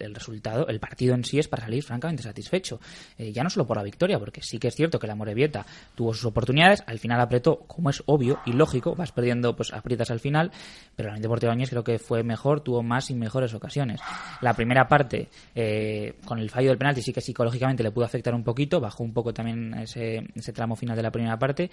el 0.00 0.14
resultado, 0.14 0.66
el 0.68 0.80
partido 0.80 1.14
en 1.14 1.24
sí 1.24 1.38
es 1.38 1.48
para 1.50 1.64
salir 1.64 1.82
francamente 1.82 2.22
satisfecho. 2.22 2.80
Eh, 3.18 3.32
ya 3.32 3.42
no 3.42 3.50
solo 3.50 3.66
por 3.66 3.76
la 3.76 3.82
victoria, 3.82 4.18
porque 4.18 4.40
sí 4.42 4.58
que 4.58 4.68
es 4.68 4.74
cierto 4.74 4.98
que 4.98 5.06
la 5.06 5.14
Morevieta 5.14 5.66
tuvo 5.94 6.14
sus 6.14 6.24
oportunidades, 6.24 6.82
al 6.86 6.98
final 6.98 7.20
apretó, 7.20 7.60
como 7.66 7.90
es 7.90 8.02
obvio 8.06 8.40
y 8.46 8.52
lógico, 8.52 8.94
vas 8.94 9.12
perdiendo, 9.12 9.54
pues 9.54 9.72
aprietas 9.72 10.10
al 10.10 10.20
final, 10.20 10.50
pero 10.96 11.08
la 11.08 11.14
Unión 11.14 11.22
Deportiva 11.22 11.52
Bañez 11.52 11.70
creo 11.70 11.84
que 11.84 11.98
fue 11.98 12.22
mejor, 12.22 12.60
tuvo 12.60 12.82
más 12.82 13.10
y 13.10 13.14
mejores 13.14 13.52
ocasiones. 13.54 14.00
La 14.40 14.54
primera 14.54 14.88
parte, 14.88 15.28
eh, 15.54 16.14
con 16.24 16.38
el 16.38 16.50
fallo 16.50 16.68
del 16.68 16.78
penalti, 16.78 17.02
sí 17.02 17.12
que 17.12 17.20
psicológicamente 17.20 17.82
le 17.82 17.90
pudo 17.90 18.04
afectar 18.04 18.34
un 18.34 18.44
poquito, 18.44 18.80
bajó 18.80 19.04
un 19.04 19.12
poco 19.12 19.34
también 19.34 19.74
ese, 19.74 20.24
ese 20.34 20.52
tramo 20.52 20.76
final 20.76 20.96
de 20.96 21.02
la 21.02 21.10
primera 21.10 21.38
parte, 21.38 21.70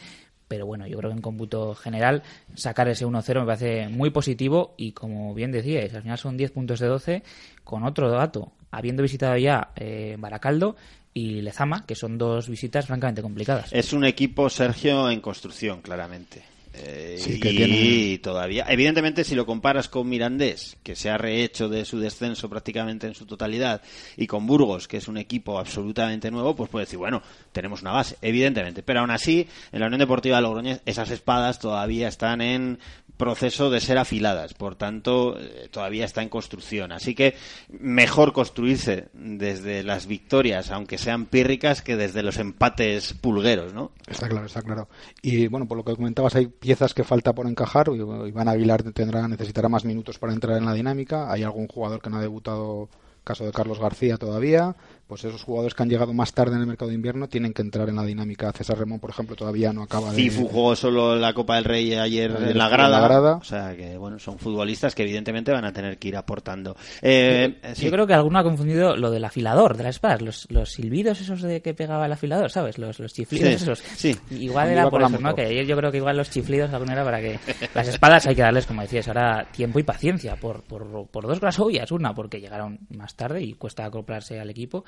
pero 0.47 0.65
bueno, 0.65 0.87
yo 0.87 0.97
creo 0.97 1.11
que 1.11 1.17
en 1.17 1.21
cómputo 1.21 1.75
general 1.75 2.23
sacar 2.55 2.87
ese 2.87 3.05
1-0 3.05 3.39
me 3.41 3.45
parece 3.45 3.89
muy 3.89 4.09
positivo 4.09 4.73
y 4.77 4.93
como 4.93 5.33
bien 5.33 5.51
decíais, 5.51 5.93
al 5.93 6.01
final 6.01 6.17
son 6.17 6.37
10 6.37 6.51
puntos 6.51 6.79
de 6.79 6.87
12 6.87 7.23
con 7.63 7.83
otro 7.83 8.09
dato, 8.09 8.51
habiendo 8.71 9.03
visitado 9.03 9.37
ya 9.37 9.71
eh, 9.75 10.15
Baracaldo 10.19 10.75
y 11.13 11.41
Lezama, 11.41 11.85
que 11.85 11.95
son 11.95 12.17
dos 12.17 12.47
visitas 12.49 12.85
francamente 12.85 13.21
complicadas. 13.21 13.71
Es 13.73 13.93
un 13.93 14.05
equipo, 14.05 14.49
Sergio, 14.49 15.09
en 15.09 15.19
construcción, 15.21 15.81
claramente. 15.81 16.43
Eh, 16.79 17.15
Sí, 17.17 17.39
que 17.39 17.51
y 17.53 17.57
tiene- 17.57 18.17
todavía, 18.19 18.67
evidentemente, 18.69 19.23
si 19.23 19.33
lo 19.33 19.47
comparas 19.47 19.89
con 19.89 20.07
Mirandés, 20.07 20.77
que 20.83 20.95
se 20.95 21.09
ha 21.09 21.17
rehecho 21.17 21.69
de 21.69 21.85
su 21.85 21.97
descenso 21.99 22.47
prácticamente 22.51 23.07
en 23.07 23.15
su 23.15 23.25
totalidad, 23.25 23.81
y 24.15 24.27
con 24.27 24.45
Burgos, 24.45 24.87
que 24.87 24.97
es 24.97 25.07
un 25.07 25.17
equipo 25.17 25.57
absolutamente 25.57 26.29
nuevo, 26.29 26.55
pues 26.55 26.69
puedes 26.69 26.87
decir, 26.87 26.99
bueno, 26.99 27.23
tenemos 27.51 27.81
una 27.81 27.93
base, 27.93 28.17
evidentemente. 28.21 28.83
Pero 28.83 28.99
aún 28.99 29.09
así, 29.09 29.47
en 29.71 29.79
la 29.79 29.87
Unión 29.87 30.01
Deportiva 30.01 30.39
Logroñés, 30.39 30.81
esas 30.85 31.09
espadas 31.09 31.57
todavía 31.57 32.09
están 32.09 32.41
en 32.41 32.77
proceso 33.17 33.69
de 33.69 33.81
ser 33.81 33.97
afiladas, 33.97 34.53
por 34.53 34.75
tanto, 34.75 35.37
eh, 35.39 35.67
todavía 35.71 36.05
está 36.05 36.21
en 36.21 36.29
construcción. 36.29 36.91
Así 36.91 37.15
que 37.15 37.35
mejor 37.69 38.31
construirse 38.31 39.09
desde 39.13 39.83
las 39.83 40.07
victorias, 40.07 40.71
aunque 40.71 40.97
sean 40.97 41.25
pírricas, 41.25 41.81
que 41.81 41.97
desde 41.97 42.23
los 42.23 42.37
empates 42.37 43.13
pulgueros, 43.13 43.73
¿no? 43.73 43.91
Está 44.07 44.29
claro, 44.29 44.45
está 44.45 44.61
claro. 44.61 44.87
Y 45.21 45.47
bueno, 45.47 45.67
por 45.67 45.77
lo 45.77 45.83
que 45.83 45.95
comentabas, 45.95 46.35
hay 46.35 46.47
piezas 46.47 46.93
que 46.93 47.03
falta 47.03 47.33
por 47.33 47.47
encajar. 47.47 47.87
Iván 47.89 48.47
Aguilar 48.47 48.83
tendrá, 48.93 49.27
necesitará 49.27 49.67
más 49.67 49.83
minutos 49.83 50.19
para 50.19 50.33
entrar 50.33 50.57
en 50.57 50.65
la 50.65 50.73
dinámica. 50.73 51.31
Hay 51.31 51.43
algún 51.43 51.67
jugador 51.67 52.01
que 52.01 52.09
no 52.09 52.17
ha 52.17 52.21
debutado, 52.21 52.89
caso 53.23 53.45
de 53.45 53.51
Carlos 53.51 53.79
García 53.79 54.17
todavía. 54.17 54.75
Pues 55.07 55.23
esos 55.23 55.41
jugadores 55.43 55.73
que 55.73 55.83
han 55.83 55.89
llegado 55.89 56.13
más 56.13 56.33
tarde 56.33 56.55
en 56.55 56.61
el 56.61 56.67
mercado 56.67 56.89
de 56.89 56.95
invierno 56.95 57.29
tienen 57.29 57.53
que 57.53 57.61
entrar 57.61 57.87
en 57.87 57.95
la 57.95 58.03
dinámica. 58.03 58.51
César 58.51 58.77
Remón, 58.77 58.99
por 58.99 59.09
ejemplo, 59.09 59.37
todavía 59.37 59.71
no 59.71 59.83
acaba 59.83 60.09
de. 60.11 60.15
Cifu 60.17 60.47
jugó 60.49 60.75
solo 60.75 61.15
la 61.15 61.33
Copa 61.33 61.55
del 61.55 61.63
Rey 61.63 61.93
ayer, 61.93 62.31
Ayer 62.35 62.49
en 62.51 62.57
la 62.57 62.65
en 62.65 62.71
grada. 62.71 62.89
la 62.99 63.07
grada. 63.07 63.35
O 63.37 63.43
sea 63.43 63.73
que, 63.75 63.97
bueno, 63.97 64.19
son 64.19 64.37
futbolistas 64.37 64.93
que 64.95 65.03
evidentemente 65.03 65.51
van 65.53 65.63
a 65.63 65.71
tener 65.71 65.97
que 65.97 66.09
ir 66.09 66.17
aportando. 66.17 66.75
Eh, 67.01 67.57
sí. 67.73 67.85
Yo 67.85 67.91
creo 67.91 68.05
que 68.05 68.13
alguno 68.13 68.39
ha 68.39 68.43
confundido 68.43 68.97
lo 68.97 69.09
del 69.09 69.23
afilador 69.23 69.77
de 69.77 69.83
las 69.83 69.95
espadas, 69.95 70.21
los, 70.21 70.45
los 70.51 70.71
silbidos 70.73 71.21
esos 71.21 71.41
de 71.41 71.61
que 71.61 71.73
pegaba 71.73 72.05
el 72.05 72.11
afilador, 72.11 72.51
¿sabes? 72.51 72.77
Los, 72.77 72.99
los 72.99 73.13
chiflidos 73.13 73.47
Sí, 73.47 73.53
esos. 73.55 73.79
sí. 73.95 74.17
Igual 74.31 74.69
era 74.71 74.89
por 74.89 75.01
eso, 75.01 75.17
¿no? 75.19 75.33
Que 75.33 75.43
ayer 75.43 75.65
yo 75.65 75.77
creo 75.77 75.89
que 75.89 75.97
igual 75.97 76.17
los 76.17 76.29
chiflidos 76.29 76.73
alguna 76.73 76.91
era 76.93 77.05
para 77.05 77.21
que 77.21 77.39
las 77.73 77.87
espadas 77.87 78.27
hay 78.27 78.35
que 78.35 78.41
darles, 78.41 78.65
como 78.65 78.81
decías, 78.81 79.07
ahora 79.07 79.47
tiempo 79.53 79.79
y 79.79 79.83
paciencia 79.83 80.35
por, 80.35 80.63
por, 80.63 81.07
por 81.07 81.27
dos 81.27 81.39
cosas 81.39 81.59
obvias. 81.59 81.91
Una, 81.91 82.13
porque 82.13 82.41
llegaron 82.41 82.79
más 82.89 83.15
tarde 83.15 83.41
y 83.41 83.53
cuesta 83.53 83.85
acoplarse 83.85 84.37
al 84.39 84.49
equipo. 84.49 84.83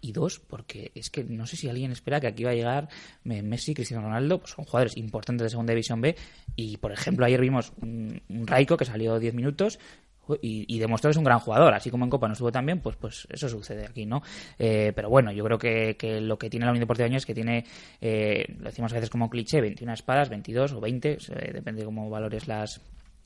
Y 0.00 0.12
dos, 0.12 0.38
porque 0.38 0.92
es 0.94 1.08
que 1.08 1.24
no 1.24 1.46
sé 1.46 1.56
si 1.56 1.66
alguien 1.68 1.90
espera 1.90 2.20
que 2.20 2.26
aquí 2.26 2.44
va 2.44 2.50
a 2.50 2.54
llegar 2.54 2.88
Messi, 3.24 3.72
Cristiano 3.72 4.02
Ronaldo, 4.02 4.38
pues 4.38 4.50
son 4.50 4.66
jugadores 4.66 4.98
importantes 4.98 5.46
de 5.46 5.50
Segunda 5.50 5.72
División 5.72 6.02
B. 6.02 6.14
Y, 6.56 6.76
por 6.76 6.92
ejemplo, 6.92 7.24
ayer 7.24 7.40
vimos 7.40 7.72
un, 7.80 8.20
un 8.28 8.46
Raico 8.46 8.76
que 8.76 8.84
salió 8.84 9.18
10 9.18 9.32
minutos 9.32 9.78
y, 10.40 10.78
demostró 10.78 11.08
que 11.08 11.12
es 11.12 11.16
un 11.16 11.24
gran 11.24 11.38
jugador, 11.38 11.74
así 11.74 11.90
como 11.90 12.04
en 12.04 12.10
Copa 12.10 12.26
no 12.26 12.32
estuvo 12.32 12.50
tan 12.50 12.64
bien, 12.64 12.80
pues, 12.80 12.96
pues 12.96 13.26
eso 13.30 13.48
sucede 13.48 13.84
aquí, 13.86 14.06
¿no? 14.06 14.22
Eh, 14.58 14.92
pero 14.94 15.10
bueno, 15.10 15.32
yo 15.32 15.44
creo 15.44 15.58
que, 15.58 15.96
que 15.96 16.20
lo 16.20 16.38
que 16.38 16.48
tiene 16.48 16.66
la 16.66 16.72
Unión 16.72 16.80
Deportiva 16.80 17.06
Baños 17.06 17.22
es 17.22 17.26
que 17.26 17.34
tiene, 17.34 17.64
eh, 18.00 18.46
lo 18.58 18.64
decimos 18.64 18.92
a 18.92 18.96
veces 18.96 19.10
como 19.10 19.28
cliché, 19.28 19.60
21 19.60 19.92
espadas, 19.92 20.28
22 20.28 20.72
o 20.72 20.80
20, 20.80 21.12
eh, 21.12 21.52
depende 21.52 21.80
de 21.80 21.86
cómo 21.86 22.08
valores 22.08 22.48
las 22.48 22.80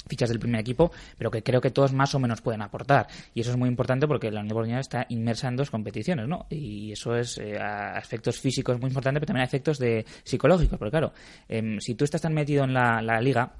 fichas 0.06 0.28
del 0.28 0.38
primer 0.38 0.60
equipo, 0.60 0.90
pero 1.16 1.30
que 1.30 1.42
creo 1.42 1.60
que 1.60 1.70
todos 1.70 1.92
más 1.92 2.14
o 2.14 2.18
menos 2.18 2.40
pueden 2.40 2.62
aportar. 2.62 3.06
Y 3.34 3.40
eso 3.40 3.50
es 3.50 3.56
muy 3.56 3.68
importante 3.68 4.06
porque 4.06 4.30
la 4.30 4.40
Unión 4.40 4.48
Deportiva 4.48 4.80
está 4.80 5.06
inmersa 5.08 5.48
en 5.48 5.56
dos 5.56 5.70
competiciones, 5.70 6.28
¿no? 6.28 6.46
Y 6.50 6.92
eso 6.92 7.16
es 7.16 7.38
eh, 7.38 7.58
a 7.58 7.96
aspectos 7.96 8.38
físicos 8.38 8.80
muy 8.80 8.88
importante, 8.88 9.20
pero 9.20 9.26
también 9.26 9.42
a 9.42 9.46
efectos 9.46 9.78
de 9.78 10.04
psicológicos, 10.24 10.78
porque 10.78 10.90
claro, 10.90 11.12
em, 11.48 11.78
si 11.80 11.94
tú 11.94 12.04
estás 12.04 12.22
tan 12.22 12.34
metido 12.34 12.64
en 12.64 12.72
la, 12.72 13.02
la 13.02 13.20
liga, 13.20 13.52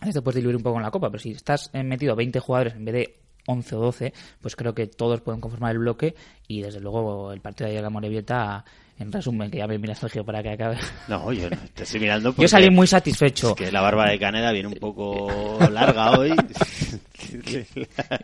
a 0.00 0.10
te 0.10 0.22
puedes 0.22 0.36
diluir 0.36 0.56
un 0.56 0.62
poco 0.62 0.76
en 0.76 0.82
la 0.82 0.90
copa, 0.90 1.10
pero 1.10 1.22
si 1.22 1.30
estás 1.30 1.70
eh, 1.72 1.82
metido 1.82 2.16
20 2.16 2.40
jugadores 2.40 2.74
en 2.74 2.84
vez 2.84 2.94
de 2.94 3.20
11 3.46 3.76
o 3.76 3.80
12, 3.80 4.12
pues 4.40 4.56
creo 4.56 4.74
que 4.74 4.86
todos 4.86 5.20
pueden 5.20 5.40
conformar 5.40 5.72
el 5.72 5.78
bloque 5.78 6.14
y 6.48 6.62
desde 6.62 6.80
luego 6.80 7.32
el 7.32 7.40
partido 7.40 7.66
de 7.66 7.72
ayer 7.72 7.80
de 7.80 7.84
la 7.84 7.90
Morevieta, 7.90 8.64
en 8.98 9.10
resumen, 9.12 9.50
que 9.50 9.58
ya 9.58 9.66
me 9.66 9.76
mira 9.78 9.94
Sergio 9.94 10.24
para 10.24 10.42
que 10.42 10.50
acabe. 10.50 10.78
No, 11.08 11.32
yo 11.32 11.50
no, 11.50 11.56
te 11.74 11.82
estoy 11.82 12.00
mirando 12.00 12.30
Yo 12.30 12.36
porque 12.36 12.48
salí 12.48 12.70
muy 12.70 12.86
satisfecho. 12.86 13.50
es 13.50 13.54
que 13.56 13.72
la 13.72 13.80
barba 13.80 14.08
de 14.08 14.18
Caneda 14.18 14.52
viene 14.52 14.68
un 14.68 14.74
poco 14.74 15.58
larga 15.70 16.18
hoy. 16.18 16.32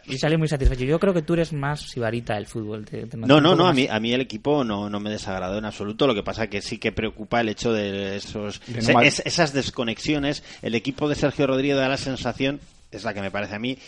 Y 0.07 0.19
salí 0.19 0.37
muy 0.37 0.49
satisfecho. 0.49 0.85
Yo 0.85 0.99
creo 0.99 1.13
que 1.15 1.23
tú 1.23 1.35
eres 1.35 1.53
más 1.53 1.81
sibarita 1.91 2.35
del 2.35 2.47
fútbol. 2.47 2.85
te- 2.85 3.07
te 3.07 3.17
No, 3.17 3.41
no, 3.41 3.55
no, 3.55 3.65
a 3.65 3.67
más- 3.69 3.75
mí, 3.77 3.87
a 3.91 3.99
mí 4.01 4.13
el 4.13 4.21
equipo 4.21 4.65
no, 4.65 4.89
no 4.89 5.01
me 5.01 5.11
desagradó 5.11 5.59
en 5.59 5.65
absoluto. 5.65 6.07
Lo 6.07 6.15
que 6.15 6.23
pasa 6.23 6.47
que 6.49 6.63
sí 6.63 6.79
que 6.79 6.93
preocupa 6.93 7.41
el 7.41 7.49
hecho 7.49 7.73
de 7.73 8.17
esos 8.17 8.61
De 8.67 8.75
no 8.77 8.83
se- 8.83 8.93
mal- 8.93 9.07
es- 9.07 9.23
esas 9.25 9.53
desconexiones. 9.53 10.43
El 10.63 10.75
equipo 10.75 11.09
de 11.09 11.15
Sergio 11.15 11.47
Rodríguez 11.47 11.77
da 11.77 11.89
la 11.89 11.97
sensación, 11.97 12.61
es 12.91 13.05
la 13.05 13.15
que 13.15 13.21
me 13.21 13.31
parece 13.31 13.55
a 13.55 13.59
mí, 13.59 13.79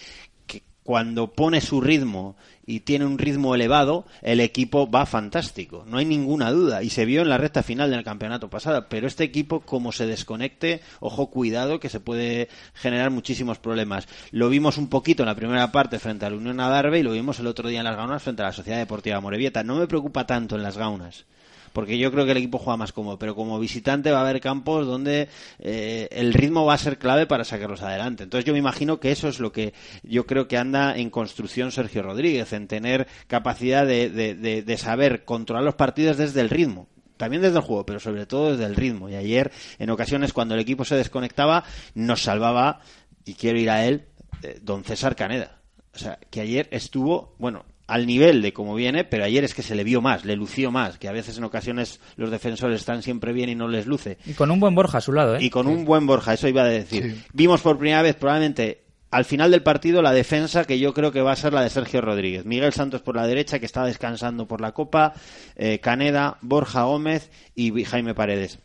que 0.47 0.63
cuando 0.83 1.33
pone 1.33 1.61
su 1.61 1.81
ritmo 1.81 2.37
y 2.65 2.81
tiene 2.81 3.07
un 3.07 3.19
ritmo 3.19 3.55
elevado, 3.55 4.07
el 4.23 4.41
equipo 4.41 4.91
va 4.91 5.07
fantástico. 5.07 5.85
No 5.87 5.99
hay 5.99 6.05
ninguna 6.05 6.51
duda. 6.51 6.83
Y 6.83 6.91
se 6.91 7.05
vio 7.05 7.23
en 7.23 7.29
la 7.29 7.39
recta 7.39 7.63
final 7.63 7.91
del 7.91 8.05
campeonato 8.05 8.51
pasado. 8.51 8.87
Pero 8.89 9.07
este 9.07 9.25
equipo, 9.25 9.61
como 9.61 9.93
se 9.93 10.07
desconecte, 10.07 10.81
ojo, 11.01 11.31
cuidado, 11.31 11.81
que 11.81 11.89
se 11.89 12.01
puede 12.01 12.49
generar 12.75 13.11
muchísimos 13.11 13.59
problemas. 13.59 14.07
Lo 14.31 14.49
vimos 14.49 14.79
un 14.79 14.89
poquito 14.89 15.23
en 15.23 15.29
la 15.29 15.35
primera 15.35 15.73
parte 15.73 15.99
frente 15.99 16.27
a 16.27 16.31
la 16.31 16.37
Unión 16.37 16.61
Adarve 16.61 17.01
y 17.01 17.03
lo 17.03 17.13
vimos 17.13 17.41
el 17.41 17.47
otro 17.47 17.69
día 17.69 17.81
en 17.81 17.85
las 17.85 17.97
Gaunas 17.97 18.23
frente 18.23 18.43
a 18.43 18.47
la 18.47 18.53
Sociedad 18.53 18.79
Deportiva 18.79 19.21
Morevieta. 19.21 19.65
No 19.65 19.77
me 19.77 19.87
preocupa 19.87 20.27
tanto 20.27 20.57
en 20.57 20.63
las 20.63 20.79
Gaunas 20.79 21.27
porque 21.73 21.99
yo 21.99 22.11
creo 22.13 22.25
que 22.25 22.33
el 22.33 22.37
equipo 22.39 22.59
juega 22.59 22.77
más 22.77 22.93
cómodo, 22.93 23.19
pero 23.19 23.35
como 23.35 23.59
visitante 23.59 24.11
va 24.11 24.19
a 24.19 24.23
haber 24.23 24.41
campos 24.41 24.87
donde 24.87 25.29
eh, 25.59 26.09
el 26.13 26.33
ritmo 26.35 26.65
va 26.65 26.75
a 26.75 26.79
ser 26.79 26.99
clave 26.99 27.27
para 27.27 27.45
sacarlos 27.45 27.83
adelante. 27.83 28.25
Entonces 28.25 28.45
yo 28.45 28.53
me 28.53 28.59
imagino 28.59 29.01
que 29.01 29.13
eso 29.13 29.29
es 29.29 29.41
lo 29.41 29.53
que 29.53 29.73
yo 30.03 30.27
creo 30.27 30.49
que 30.49 30.57
anda 30.59 30.97
en 30.97 31.11
construcción 31.11 31.73
Sergio 31.73 32.03
Rodríguez, 32.03 32.53
en 32.53 32.69
tener 32.69 33.07
capacidad 33.27 33.87
de, 33.87 34.11
de- 34.11 34.35
de- 34.35 34.63
de 34.63 34.77
saber 34.77 35.25
controlar 35.25 35.65
los 35.65 35.75
partidos 35.75 36.17
desde 36.17 36.41
el 36.41 36.51
ritmo. 36.51 36.89
También 37.17 37.43
desde 37.43 37.57
el 37.59 37.63
juego, 37.63 37.87
pero 37.87 38.01
sobre 38.01 38.27
todo 38.27 38.51
desde 38.53 38.65
el 38.65 38.75
ritmo. 38.75 39.09
Y 39.09 39.15
ayer, 39.15 39.53
en 39.79 39.91
ocasiones, 39.91 40.33
cuando 40.33 40.55
el 40.55 40.61
equipo 40.61 40.85
se 40.85 40.97
desconectaba, 40.97 41.63
nos 41.95 42.23
salvaba, 42.23 42.81
y 43.25 43.35
quiero 43.35 43.59
ir 43.61 43.71
a 43.71 43.85
él, 43.87 44.07
eh, 44.43 44.59
don 44.61 44.83
César 44.83 45.15
Caneda. 45.15 45.61
O 45.95 45.99
sea, 45.99 46.19
que 46.31 46.41
ayer 46.41 46.69
estuvo, 46.73 47.37
bueno, 47.39 47.65
al 47.93 48.07
nivel 48.07 48.41
de 48.41 48.55
cómo 48.55 48.75
viene, 48.75 49.05
pero 49.05 49.25
ayer 49.25 49.45
es 49.45 49.53
que 49.53 49.63
se 49.63 49.75
le 49.75 49.85
vio 49.85 50.01
más, 50.01 50.25
le 50.25 50.35
lució 50.35 50.71
más, 50.71 50.97
que 50.97 51.09
a 51.09 51.13
veces 51.13 51.37
en 51.37 51.45
ocasiones 51.45 52.01
los 52.17 52.31
defensores 52.31 52.81
están 52.81 53.03
siempre 53.03 53.35
bien 53.35 53.51
y 53.51 53.55
no 53.55 53.69
les 53.69 53.87
luce. 53.87 54.17
Y 54.25 54.33
con 54.33 54.51
un 54.51 54.61
buen 54.61 54.75
Borja 54.75 54.97
a 54.97 55.01
su 55.03 55.13
lado, 55.13 55.37
¿eh? 55.37 55.41
Y 55.43 55.51
con 55.51 55.67
un 55.67 55.85
buen 55.85 56.07
Borja, 56.07 56.33
eso 56.33 56.49
iba 56.49 56.63
a 56.63 56.69
decir. 56.69 57.23
Vimos 57.35 57.61
por 57.61 57.77
primera 57.77 58.01
vez 58.01 58.17
probablemente 58.17 58.85
al 59.11 59.27
final 59.27 59.51
del 59.51 59.63
partido 59.63 60.01
la 60.01 60.15
defensa 60.15 60.65
que 60.65 60.79
yo 60.79 60.95
creo 60.95 61.13
que 61.13 61.21
va 61.21 61.33
a 61.33 61.37
ser 61.37 61.53
la 61.53 61.61
de 61.61 61.69
Sergio 61.69 62.01
Rodríguez. 62.01 62.47
Miguel 62.47 62.73
Santos 62.73 63.03
por 63.03 63.15
la 63.15 63.27
derecha, 63.27 63.59
que 63.59 63.67
está 63.67 63.85
descansando 63.85 64.49
por 64.49 64.63
la 64.63 64.73
Copa, 64.73 65.13
eh, 65.55 65.79
Caneda, 65.81 66.39
Borja 66.41 66.85
Gómez 66.85 67.31
y 67.55 67.85
Jaime 67.85 68.15
Paredes. 68.15 68.59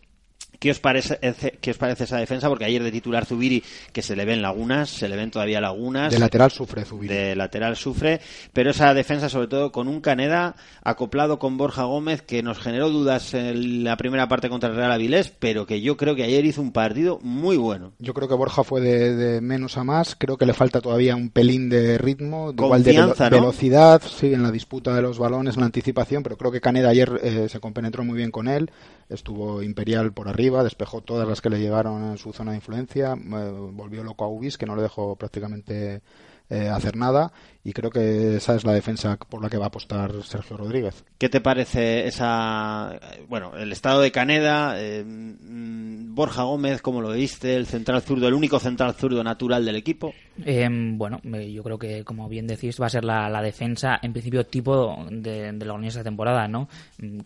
¿Qué 0.59 0.71
os, 0.71 0.79
parece, 0.79 1.19
¿Qué 1.61 1.71
os 1.71 1.77
parece 1.77 2.05
esa 2.05 2.17
defensa? 2.17 2.49
Porque 2.49 2.65
ayer 2.65 2.81
de 2.81 2.91
titular 2.91 3.25
Zubiri, 3.25 3.63
que 3.91 4.01
se 4.01 4.15
le 4.15 4.25
ven 4.25 4.41
lagunas, 4.41 4.89
se 4.89 5.07
le 5.07 5.15
ven 5.15 5.29
todavía 5.29 5.61
lagunas. 5.61 6.11
De 6.11 6.17
lateral 6.17 6.49
sufre 6.49 6.83
Zubiri. 6.83 7.13
De 7.13 7.35
lateral 7.35 7.75
sufre, 7.75 8.21
pero 8.53 8.71
esa 8.71 8.93
defensa 8.95 9.29
sobre 9.29 9.47
todo 9.47 9.71
con 9.71 9.87
un 9.87 10.01
Caneda 10.01 10.55
acoplado 10.83 11.37
con 11.37 11.57
Borja 11.57 11.83
Gómez 11.83 12.23
que 12.23 12.41
nos 12.41 12.57
generó 12.57 12.89
dudas 12.89 13.35
en 13.35 13.83
la 13.83 13.97
primera 13.97 14.27
parte 14.27 14.49
contra 14.49 14.69
el 14.69 14.75
Real 14.75 14.91
Avilés, 14.91 15.31
pero 15.37 15.67
que 15.67 15.81
yo 15.81 15.95
creo 15.95 16.15
que 16.15 16.23
ayer 16.23 16.43
hizo 16.45 16.61
un 16.61 16.71
partido 16.71 17.19
muy 17.21 17.57
bueno. 17.57 17.93
Yo 17.99 18.15
creo 18.15 18.27
que 18.27 18.33
Borja 18.33 18.63
fue 18.63 18.81
de, 18.81 19.15
de 19.15 19.41
menos 19.41 19.77
a 19.77 19.83
más, 19.83 20.15
creo 20.15 20.37
que 20.37 20.47
le 20.47 20.53
falta 20.53 20.81
todavía 20.81 21.15
un 21.15 21.29
pelín 21.29 21.69
de 21.69 21.99
ritmo, 21.99 22.51
de, 22.51 22.63
igual 22.63 22.83
de 22.83 22.93
velo 22.93 23.13
¿no? 23.17 23.29
velocidad, 23.29 24.01
sí, 24.01 24.33
en 24.33 24.41
la 24.41 24.51
disputa 24.51 24.95
de 24.95 25.03
los 25.03 25.19
balones, 25.19 25.55
en 25.55 25.61
la 25.61 25.67
anticipación, 25.67 26.23
pero 26.23 26.35
creo 26.35 26.51
que 26.51 26.61
Caneda 26.61 26.89
ayer 26.89 27.19
eh, 27.21 27.47
se 27.47 27.59
compenetró 27.59 28.03
muy 28.03 28.17
bien 28.17 28.31
con 28.31 28.47
él, 28.47 28.71
estuvo 29.09 29.61
imperial 29.63 30.13
por 30.13 30.27
arriba, 30.27 30.63
despejó 30.63 31.01
todas 31.01 31.27
las 31.27 31.41
que 31.41 31.49
le 31.49 31.59
llegaron 31.59 32.11
en 32.11 32.17
su 32.17 32.33
zona 32.33 32.51
de 32.51 32.57
influencia, 32.57 33.13
eh, 33.13 33.51
volvió 33.71 34.03
loco 34.03 34.25
a 34.25 34.27
Ubis, 34.27 34.57
que 34.57 34.65
no 34.65 34.75
le 34.75 34.81
dejó 34.81 35.15
prácticamente 35.15 36.01
eh, 36.49 36.69
hacer 36.69 36.95
nada, 36.95 37.31
y 37.67 37.73
creo 37.73 37.89
que 37.89 38.37
esa 38.37 38.55
es 38.55 38.63
la 38.63 38.71
defensa 38.71 39.17
por 39.17 39.43
la 39.43 39.49
que 39.49 39.57
va 39.57 39.65
a 39.65 39.67
apostar 39.67 40.23
Sergio 40.23 40.55
Rodríguez. 40.55 41.03
¿Qué 41.17 41.27
te 41.27 41.41
parece 41.41 42.07
esa, 42.07 42.97
bueno, 43.27 43.57
el 43.57 43.73
estado 43.73 43.99
de 43.99 44.09
Caneda, 44.09 44.75
eh, 44.77 45.03
Borja 45.05 46.43
Gómez, 46.43 46.81
cómo 46.81 47.01
lo 47.01 47.11
viste, 47.11 47.57
el 47.57 47.65
central 47.65 48.01
zurdo, 48.01 48.29
el 48.29 48.35
único 48.35 48.57
central 48.59 48.93
zurdo 48.93 49.21
natural 49.21 49.65
del 49.65 49.75
equipo? 49.75 50.13
Eh, 50.45 50.65
bueno, 50.71 51.19
yo 51.23 51.61
creo 51.61 51.77
que, 51.77 52.05
como 52.05 52.29
bien 52.29 52.47
decís, 52.47 52.79
va 52.81 52.85
a 52.85 52.89
ser 52.89 53.03
la, 53.03 53.29
la 53.29 53.41
defensa, 53.41 53.99
en 54.01 54.13
principio, 54.13 54.45
tipo 54.45 55.05
de, 55.11 55.51
de 55.51 55.65
la 55.65 55.73
Unión 55.73 55.89
esta 55.89 56.05
temporada, 56.05 56.47
¿no? 56.47 56.69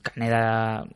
Caneda, 0.01 0.87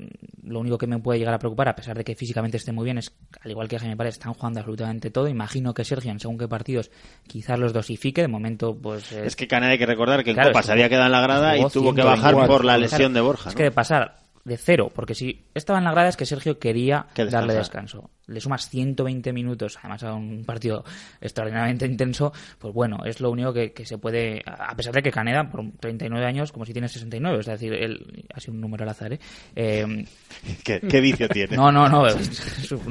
lo 0.43 0.59
único 0.59 0.79
que 0.79 0.87
me 0.87 0.97
puede 0.97 1.19
llegar 1.19 1.35
a 1.35 1.39
preocupar, 1.39 1.69
a 1.69 1.75
pesar 1.75 1.95
de 1.95 2.03
que 2.03 2.15
físicamente 2.15 2.57
esté 2.57 2.71
muy 2.71 2.85
bien, 2.85 2.97
es, 2.97 3.13
al 3.41 3.51
igual 3.51 3.67
que 3.67 3.77
Jaime 3.77 3.95
Paredes, 3.95 4.15
están 4.15 4.33
jugando 4.33 4.59
absolutamente 4.59 5.11
todo. 5.11 5.27
Imagino 5.27 5.73
que 5.73 5.83
Sergio, 5.83 6.09
en 6.09 6.19
según 6.19 6.39
qué 6.39 6.47
partidos, 6.47 6.89
quizás 7.27 7.59
los 7.59 7.73
dosifique. 7.73 8.21
De 8.21 8.27
momento, 8.27 8.75
pues. 8.75 9.11
Eh, 9.11 9.25
es 9.25 9.34
que 9.35 9.47
Caneda 9.47 9.71
hay 9.73 9.77
que 9.77 9.85
recordar 9.85 10.23
que 10.23 10.31
en 10.31 10.35
claro, 10.35 10.49
Copa 10.49 10.63
se 10.63 10.71
había 10.71 10.89
quedado 10.89 11.05
en 11.07 11.11
la 11.11 11.21
grada 11.21 11.57
y 11.57 11.67
tuvo 11.69 11.93
que 11.93 12.03
bajar 12.03 12.35
por 12.47 12.65
la 12.65 12.77
lesión 12.77 13.13
de 13.13 13.21
Borja. 13.21 13.49
Es 13.49 13.55
que 13.55 13.63
de 13.63 13.71
pasar 13.71 14.17
de 14.43 14.57
cero, 14.57 14.91
porque 14.93 15.15
si 15.15 15.45
estaba 15.53 15.79
en 15.79 15.85
la 15.85 15.91
grada 15.91 16.09
es 16.09 16.17
que 16.17 16.25
Sergio 16.25 16.59
quería 16.59 17.07
Que 17.13 17.25
darle 17.25 17.55
descanso. 17.55 18.09
Le 18.27 18.39
sumas 18.39 18.69
120 18.69 19.33
minutos, 19.33 19.77
además 19.79 20.03
a 20.03 20.13
un 20.13 20.43
partido 20.45 20.83
extraordinariamente 21.21 21.85
intenso, 21.85 22.31
pues 22.59 22.73
bueno, 22.73 23.03
es 23.05 23.19
lo 23.19 23.31
único 23.31 23.53
que, 23.53 23.71
que 23.71 23.85
se 23.85 23.97
puede, 23.97 24.41
a 24.45 24.75
pesar 24.75 24.93
de 24.93 25.01
que 25.01 25.11
Caneda, 25.11 25.49
por 25.49 25.63
39 25.79 26.25
años, 26.25 26.51
como 26.51 26.65
si 26.65 26.73
tiene 26.73 26.87
69, 26.87 27.39
es 27.39 27.45
decir, 27.45 27.73
él 27.73 28.25
ha 28.33 28.39
sido 28.39 28.53
un 28.53 28.61
número 28.61 28.83
al 28.83 28.89
azar, 28.89 29.13
¿eh? 29.13 29.19
Eh, 29.55 30.05
¿Qué, 30.63 30.79
qué 30.81 31.01
vicio 31.01 31.27
tiene? 31.29 31.55
no, 31.55 31.71
no, 31.71 31.87
no, 31.87 32.03
no 32.05 32.09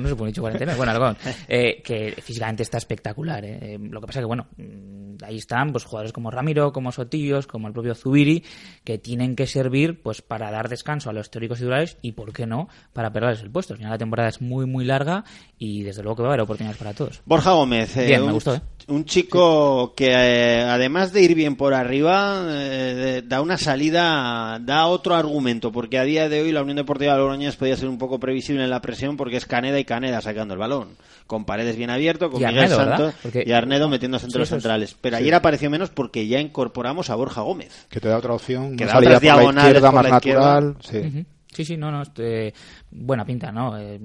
se 0.09 0.17
pone 0.17 0.29
dicho 0.29 0.43
49, 0.43 0.77
bueno, 0.77 0.93
algo, 0.93 1.19
eh, 1.49 1.83
que 1.83 2.15
físicamente 2.23 2.63
está 2.63 2.79
espectacular. 2.79 3.45
¿eh? 3.45 3.59
Eh, 3.61 3.79
Lo 3.79 4.01
que 4.01 4.07
pasa 4.07 4.21
que, 4.21 4.27
bueno, 4.27 4.47
mm, 4.57 5.25
ahí 5.25 5.37
están 5.37 5.73
pues 5.73 5.85
jugadores 5.85 6.13
como 6.13 6.31
Ramiro, 6.31 6.73
como 6.73 6.93
Sotillos, 6.93 7.47
como 7.47 7.69
el 7.69 7.73
propio 7.73 7.95
Zubiri, 7.95 8.45
que 8.85 8.99
tienen 8.99 9.37
que 9.37 9.47
servir 9.47 10.03
pues 10.03 10.23
para 10.23 10.51
dar 10.51 10.69
descanso 10.69 11.11
a 11.11 11.13
los 11.13 11.31
teóricos 11.31 11.59
titulares 11.59 11.99
y, 12.03 12.13
¿por 12.13 12.33
qué 12.33 12.47
no?, 12.47 12.69
para 12.93 13.13
perderles 13.13 13.43
el 13.43 13.51
puesto. 13.51 13.75
Al 13.75 13.79
final 13.79 13.93
la 13.93 13.99
temporada 13.99 14.29
es 14.29 14.41
muy, 14.41 14.67
muy 14.67 14.85
larga 14.85 15.24
y 15.59 15.83
desde 15.83 16.03
luego 16.03 16.17
que 16.17 16.23
va 16.23 16.29
a 16.29 16.33
haber 16.33 16.41
oportunidades 16.43 16.79
para 16.79 16.95
todos. 16.95 17.21
Borja 17.25 17.53
Gómez, 17.53 17.97
eh, 17.97 18.07
Bien, 18.07 18.21
me 18.23 18.27
un, 18.29 18.33
gustó, 18.35 18.55
¿eh? 18.57 18.61
un 18.89 19.05
chico 19.05 19.95
que 19.95 20.09
eh, 20.11 20.61
además 20.63 21.13
de 21.13 21.23
ir 21.23 21.35
bien 21.35 21.57
por 21.57 21.73
arriba, 21.75 22.43
eh, 22.49 23.23
da 23.25 23.41
una 23.41 23.57
salida, 23.57 24.59
da 24.61 24.87
otro 24.87 25.15
argumento, 25.15 25.73
porque 25.73 25.99
a 25.99 26.05
día 26.05 26.29
de 26.29 26.43
hoy 26.43 26.53
la 26.53 26.63
Unión 26.63 26.77
Deportiva 26.77 27.13
de 27.13 27.19
Logroñés 27.21 27.57
podía 27.57 27.77
ser 27.77 27.89
un 27.89 27.99
poco 27.99 28.19
previsible 28.21 28.63
en 28.65 28.71
la 28.71 28.83
presión 28.83 29.17
porque 29.17 29.37
es 29.37 29.47
Caneda 29.47 29.79
y 29.79 29.85
Caneda 29.85 30.21
sacando 30.21 30.55
el 30.55 30.61
balón, 30.61 30.97
con 31.27 31.45
paredes 31.45 31.77
bien 31.77 31.91
abierto, 31.91 32.31
con 32.31 32.43
Y 32.43 32.45
Miguel 32.47 32.65
Arnedo. 32.73 32.77
Santos 32.85 33.15
Porque- 33.23 33.45
y 33.47 33.53
Arnedo 33.53 33.89
metiendo 33.89 34.17
entre 34.19 34.31
Sí, 34.31 34.43
es- 34.43 34.49
centrales. 34.49 34.97
Pero 35.01 35.17
sí. 35.17 35.23
ayer 35.23 35.35
apareció 35.35 35.71
menos 35.71 35.91
porque 35.91 36.27
ya 36.27 36.41
incorporamos 36.41 37.09
a 37.11 37.15
Borja 37.15 37.41
Gómez. 37.43 37.87
Que 37.89 38.01
te 38.01 38.09
da 38.09 38.19
otra 38.19 38.35
opción, 38.35 38.77
Que 38.77 38.85
da 38.85 38.99
otras 38.99 39.21
salida 39.21 39.37
la 39.37 39.53
izquierda 39.53 39.91
por 39.91 39.95
más 40.03 40.11
la 40.11 40.17
izquierda. 40.17 40.61
natural, 40.61 40.77
sí. 40.83 41.27
Sí, 41.55 41.65
sí, 41.65 41.77
no, 41.77 41.93
no, 41.93 42.03
este, 42.03 42.53
buena 42.97 43.25
pinta, 43.25 43.51
¿no? 43.51 43.77
Eh, 43.77 43.99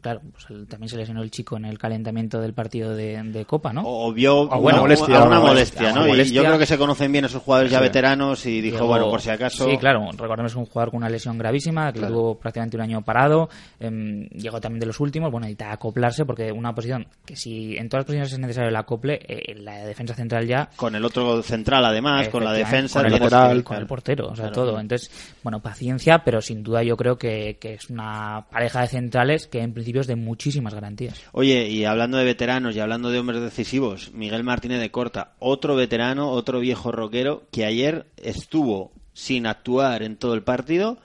claro, 0.00 0.22
pues 0.32 0.46
el- 0.50 0.66
también 0.66 0.88
se 0.88 0.96
lesionó 0.96 1.22
el 1.22 1.30
chico 1.30 1.56
en 1.58 1.66
el 1.66 1.78
calentamiento 1.78 2.40
del 2.40 2.54
partido 2.54 2.94
de, 2.94 3.22
de 3.22 3.44
Copa, 3.44 3.72
¿no? 3.72 3.82
O 3.84 4.12
vio 4.12 4.48
bueno, 4.48 4.60
una 4.78 4.80
molestia, 4.80 5.16
alguna 5.18 5.38
una 5.40 5.48
molestia, 5.48 5.92
¿no? 5.92 6.08
Y 6.08 6.30
yo 6.32 6.42
creo 6.42 6.58
que 6.58 6.66
se 6.66 6.78
conocen 6.78 7.12
bien 7.12 7.26
esos 7.26 7.42
jugadores 7.42 7.70
ya 7.70 7.80
veteranos 7.80 8.46
y 8.46 8.60
dijo, 8.60 8.78
Luego- 8.78 8.88
bueno, 8.88 9.10
por 9.10 9.20
si 9.20 9.30
acaso... 9.30 9.66
Sí, 9.68 9.76
claro, 9.76 10.08
recordemos 10.16 10.54
un 10.56 10.64
jugador 10.66 10.90
con 10.90 10.98
una 10.98 11.08
lesión 11.10 11.36
gravísima, 11.38 11.92
que 11.92 11.98
Claro. 12.00 12.14
tuvo 12.14 12.38
prácticamente 12.38 12.76
un 12.78 12.82
año 12.82 13.02
parado, 13.02 13.48
em, 13.78 14.26
llegó 14.30 14.60
también 14.60 14.80
de 14.80 14.86
los 14.86 14.98
últimos, 15.00 15.30
bueno, 15.30 15.44
necesita 15.46 15.72
acoplarse 15.72 16.24
porque 16.24 16.50
una 16.50 16.74
posición 16.74 17.06
que 17.26 17.36
si 17.36 17.76
en 17.76 17.88
todas 17.88 18.00
las 18.00 18.06
posiciones 18.06 18.32
es 18.32 18.38
necesario 18.38 18.70
el 18.70 18.76
acople, 18.76 19.20
eh, 19.28 19.54
la 19.56 19.84
defensa 19.84 20.14
central 20.14 20.46
ya 20.46 20.70
Con 20.76 20.94
el 20.94 21.04
otro 21.04 21.42
central, 21.42 21.84
además, 21.84 22.28
con 22.30 22.42
la 22.44 22.52
defensa. 22.52 23.00
con 23.02 23.12
el, 23.12 23.20
lateral, 23.20 23.62
con 23.64 23.76
el 23.76 23.86
portero, 23.86 24.28
o 24.28 24.34
sea, 24.36 24.46
Claro. 24.50 24.54
todo. 24.70 24.80
Entonces, 24.80 25.10
bueno, 25.42 25.60
paciencia, 25.60 26.22
pero 26.24 26.40
sin 26.40 26.62
duda 26.62 26.82
yo 26.82 26.96
creo 26.96 27.16
que, 27.18 27.58
que 27.60 27.74
es 27.74 27.90
una 27.90 28.29
pareja 28.50 28.82
de 28.82 28.88
centrales 28.88 29.46
que 29.46 29.60
en 29.60 29.72
principio 29.72 30.00
es 30.00 30.06
de 30.06 30.16
muchísimas 30.16 30.74
garantías. 30.74 31.20
Oye, 31.32 31.68
y 31.68 31.84
hablando 31.84 32.18
de 32.18 32.24
veteranos 32.24 32.74
y 32.74 32.80
hablando 32.80 33.10
de 33.10 33.18
hombres 33.18 33.40
decisivos, 33.40 34.12
Miguel 34.12 34.44
Martínez 34.44 34.80
de 34.80 34.90
Corta, 34.90 35.32
otro 35.38 35.74
veterano, 35.76 36.30
otro 36.30 36.60
viejo 36.60 36.92
rockero 36.92 37.44
que 37.50 37.64
ayer 37.64 38.06
estuvo 38.16 38.92
sin 39.12 39.46
actuar 39.46 40.02
en 40.02 40.16
todo 40.16 40.34
el 40.34 40.42
partido 40.42 40.98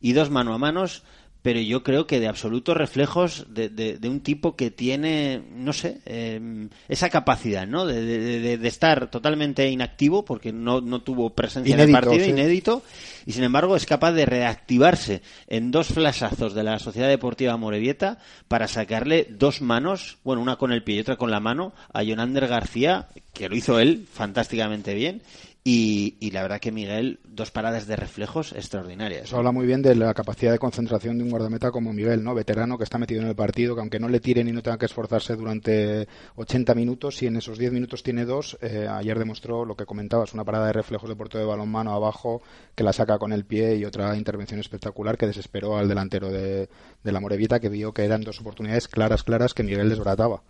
y 0.00 0.12
dos 0.12 0.30
mano 0.30 0.54
a 0.54 0.58
manos, 0.58 1.02
pero 1.46 1.60
yo 1.60 1.84
creo 1.84 2.08
que 2.08 2.18
de 2.18 2.26
absolutos 2.26 2.76
reflejos 2.76 3.46
de, 3.54 3.68
de- 3.68 3.98
de 3.98 4.08
un 4.08 4.18
tipo 4.18 4.56
que 4.56 4.72
tiene, 4.72 5.40
no 5.54 5.72
sé, 5.72 5.98
eh, 6.04 6.40
esa 6.88 7.08
capacidad, 7.08 7.68
¿no? 7.68 7.86
De, 7.86 8.04
de- 8.04 8.40
de- 8.40 8.58
de 8.58 8.68
estar 8.68 9.08
totalmente 9.12 9.70
inactivo 9.70 10.24
porque 10.24 10.52
no, 10.52 10.80
no 10.80 11.02
tuvo 11.02 11.30
presencia 11.30 11.72
en 11.74 11.78
el 11.80 11.92
partido, 11.92 12.24
sí. 12.24 12.30
inédito, 12.30 12.82
y 13.26 13.30
sin 13.32 13.44
embargo 13.44 13.76
es 13.76 13.86
capaz 13.86 14.10
de 14.10 14.26
reactivarse 14.26 15.22
en 15.46 15.70
dos 15.70 15.86
flashazos 15.86 16.52
de 16.52 16.64
la 16.64 16.80
Sociedad 16.80 17.06
Deportiva 17.08 17.56
Morevieta 17.56 18.18
para 18.48 18.66
sacarle 18.66 19.28
dos 19.30 19.60
manos, 19.62 20.18
bueno, 20.24 20.42
una 20.42 20.56
con 20.56 20.72
el 20.72 20.82
pie 20.82 20.96
y 20.96 21.00
otra 21.00 21.14
con 21.14 21.30
la 21.30 21.38
mano, 21.38 21.72
a 21.92 22.02
Jonander 22.02 22.48
García, 22.48 23.06
que 23.32 23.48
lo 23.48 23.54
hizo 23.54 23.78
él 23.78 24.08
fantásticamente 24.12 24.94
bien. 24.94 25.22
Y, 25.68 26.14
y 26.20 26.30
la 26.30 26.42
verdad 26.42 26.60
que 26.60 26.70
Miguel, 26.70 27.18
dos 27.24 27.50
paradas 27.50 27.88
de 27.88 27.96
reflejos 27.96 28.52
extraordinarias. 28.52 29.24
Eso 29.24 29.38
habla 29.38 29.50
muy 29.50 29.66
bien 29.66 29.82
de 29.82 29.96
la 29.96 30.14
capacidad 30.14 30.52
de 30.52 30.60
concentración 30.60 31.18
de 31.18 31.24
un 31.24 31.30
guardameta 31.30 31.72
como 31.72 31.92
Miguel, 31.92 32.22
¿no? 32.22 32.36
Veterano 32.36 32.78
que 32.78 32.84
está 32.84 32.98
metido 32.98 33.20
en 33.20 33.26
el 33.26 33.34
partido, 33.34 33.74
que 33.74 33.80
aunque 33.80 33.98
no 33.98 34.08
le 34.08 34.20
tiren 34.20 34.46
y 34.46 34.52
no 34.52 34.62
tenga 34.62 34.78
que 34.78 34.86
esforzarse 34.86 35.34
durante 35.34 36.06
80 36.36 36.72
minutos, 36.76 37.16
si 37.16 37.26
en 37.26 37.34
esos 37.34 37.58
10 37.58 37.72
minutos 37.72 38.04
tiene 38.04 38.24
dos, 38.24 38.56
eh, 38.62 38.86
ayer 38.88 39.18
demostró 39.18 39.64
lo 39.64 39.74
que 39.74 39.86
comentabas, 39.86 40.34
una 40.34 40.44
parada 40.44 40.68
de 40.68 40.72
reflejos 40.74 41.08
de 41.08 41.16
portero 41.16 41.40
de 41.40 41.50
balonmano 41.50 41.94
abajo, 41.94 42.42
que 42.76 42.84
la 42.84 42.92
saca 42.92 43.18
con 43.18 43.32
el 43.32 43.44
pie 43.44 43.74
y 43.74 43.84
otra 43.84 44.16
intervención 44.16 44.60
espectacular 44.60 45.18
que 45.18 45.26
desesperó 45.26 45.76
al 45.76 45.88
delantero 45.88 46.30
de, 46.30 46.68
de 47.02 47.12
la 47.12 47.18
Morevieta, 47.18 47.58
que 47.58 47.70
vio 47.70 47.92
que 47.92 48.04
eran 48.04 48.20
dos 48.20 48.40
oportunidades 48.40 48.86
claras, 48.86 49.24
claras 49.24 49.52
que 49.52 49.64
Miguel 49.64 49.88
desbarataba. 49.88 50.42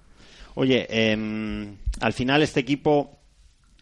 Oye, 0.58 0.86
em, 0.88 1.76
al 2.00 2.14
final 2.14 2.42
este 2.42 2.60
equipo, 2.60 3.15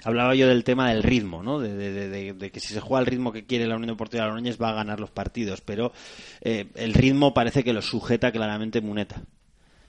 hablaba 0.05 0.35
yo 0.35 0.49
del 0.49 0.65
tema 0.65 0.91
del 0.91 1.03
ritmo, 1.03 1.43
¿no? 1.43 1.59
De, 1.59 2.51
que 2.53 2.61
si 2.61 2.75
se 2.75 2.81
juega 2.81 3.01
al 3.01 3.07
ritmo 3.07 3.33
que 3.33 3.47
quiere 3.47 3.67
la 3.67 3.77
Unión 3.77 3.89
Deportiva 3.89 4.23
de 4.23 4.29
Logroñés 4.29 4.61
va 4.61 4.71
a 4.71 4.75
ganar 4.75 5.01
los 5.01 5.11
partidos, 5.11 5.61
pero 5.61 5.93
eh, 6.41 6.67
el 6.75 6.95
ritmo 6.95 7.35
parece 7.35 7.65
que 7.65 7.73
lo 7.73 7.83
sujeta 7.83 8.31
claramente 8.31 8.81
Muneta. 8.81 9.23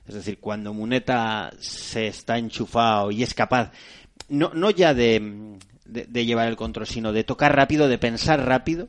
Es 0.07 0.15
decir, 0.15 0.39
cuando 0.39 0.73
Muneta 0.73 1.51
se 1.59 2.07
está 2.07 2.37
enchufado 2.37 3.11
y 3.11 3.23
es 3.23 3.33
capaz, 3.33 3.71
no, 4.29 4.51
no 4.53 4.69
ya 4.69 4.93
de 4.93 5.57
llevar 6.25 6.47
el 6.47 6.55
control, 6.55 6.87
sino 6.87 7.11
de 7.11 7.23
tocar 7.23 7.55
rápido, 7.55 7.87
de 7.87 7.97
pensar 7.97 8.45
rápido, 8.45 8.87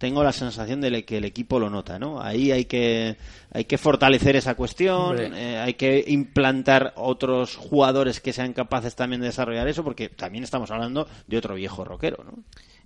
tengo 0.00 0.24
la 0.24 0.32
sensación 0.32 0.80
de 0.80 1.04
que 1.04 1.18
el 1.18 1.26
equipo 1.26 1.60
lo 1.60 1.68
nota, 1.68 1.98
¿no? 1.98 2.22
Ahí 2.22 2.52
hay 2.52 2.64
que 2.64 3.18
hay 3.52 3.66
que 3.66 3.76
fortalecer 3.76 4.34
esa 4.34 4.54
cuestión, 4.54 5.18
eh, 5.18 5.58
hay 5.58 5.74
que 5.74 6.02
implantar 6.08 6.94
otros 6.96 7.56
jugadores 7.56 8.18
que 8.18 8.32
sean 8.32 8.54
capaces 8.54 8.96
también 8.96 9.20
de 9.20 9.26
desarrollar 9.26 9.68
eso, 9.68 9.84
porque 9.84 10.08
también 10.08 10.42
estamos 10.42 10.70
hablando 10.70 11.06
de 11.26 11.36
otro 11.36 11.54
viejo 11.54 11.84
rockero, 11.84 12.24
¿no? 12.24 12.42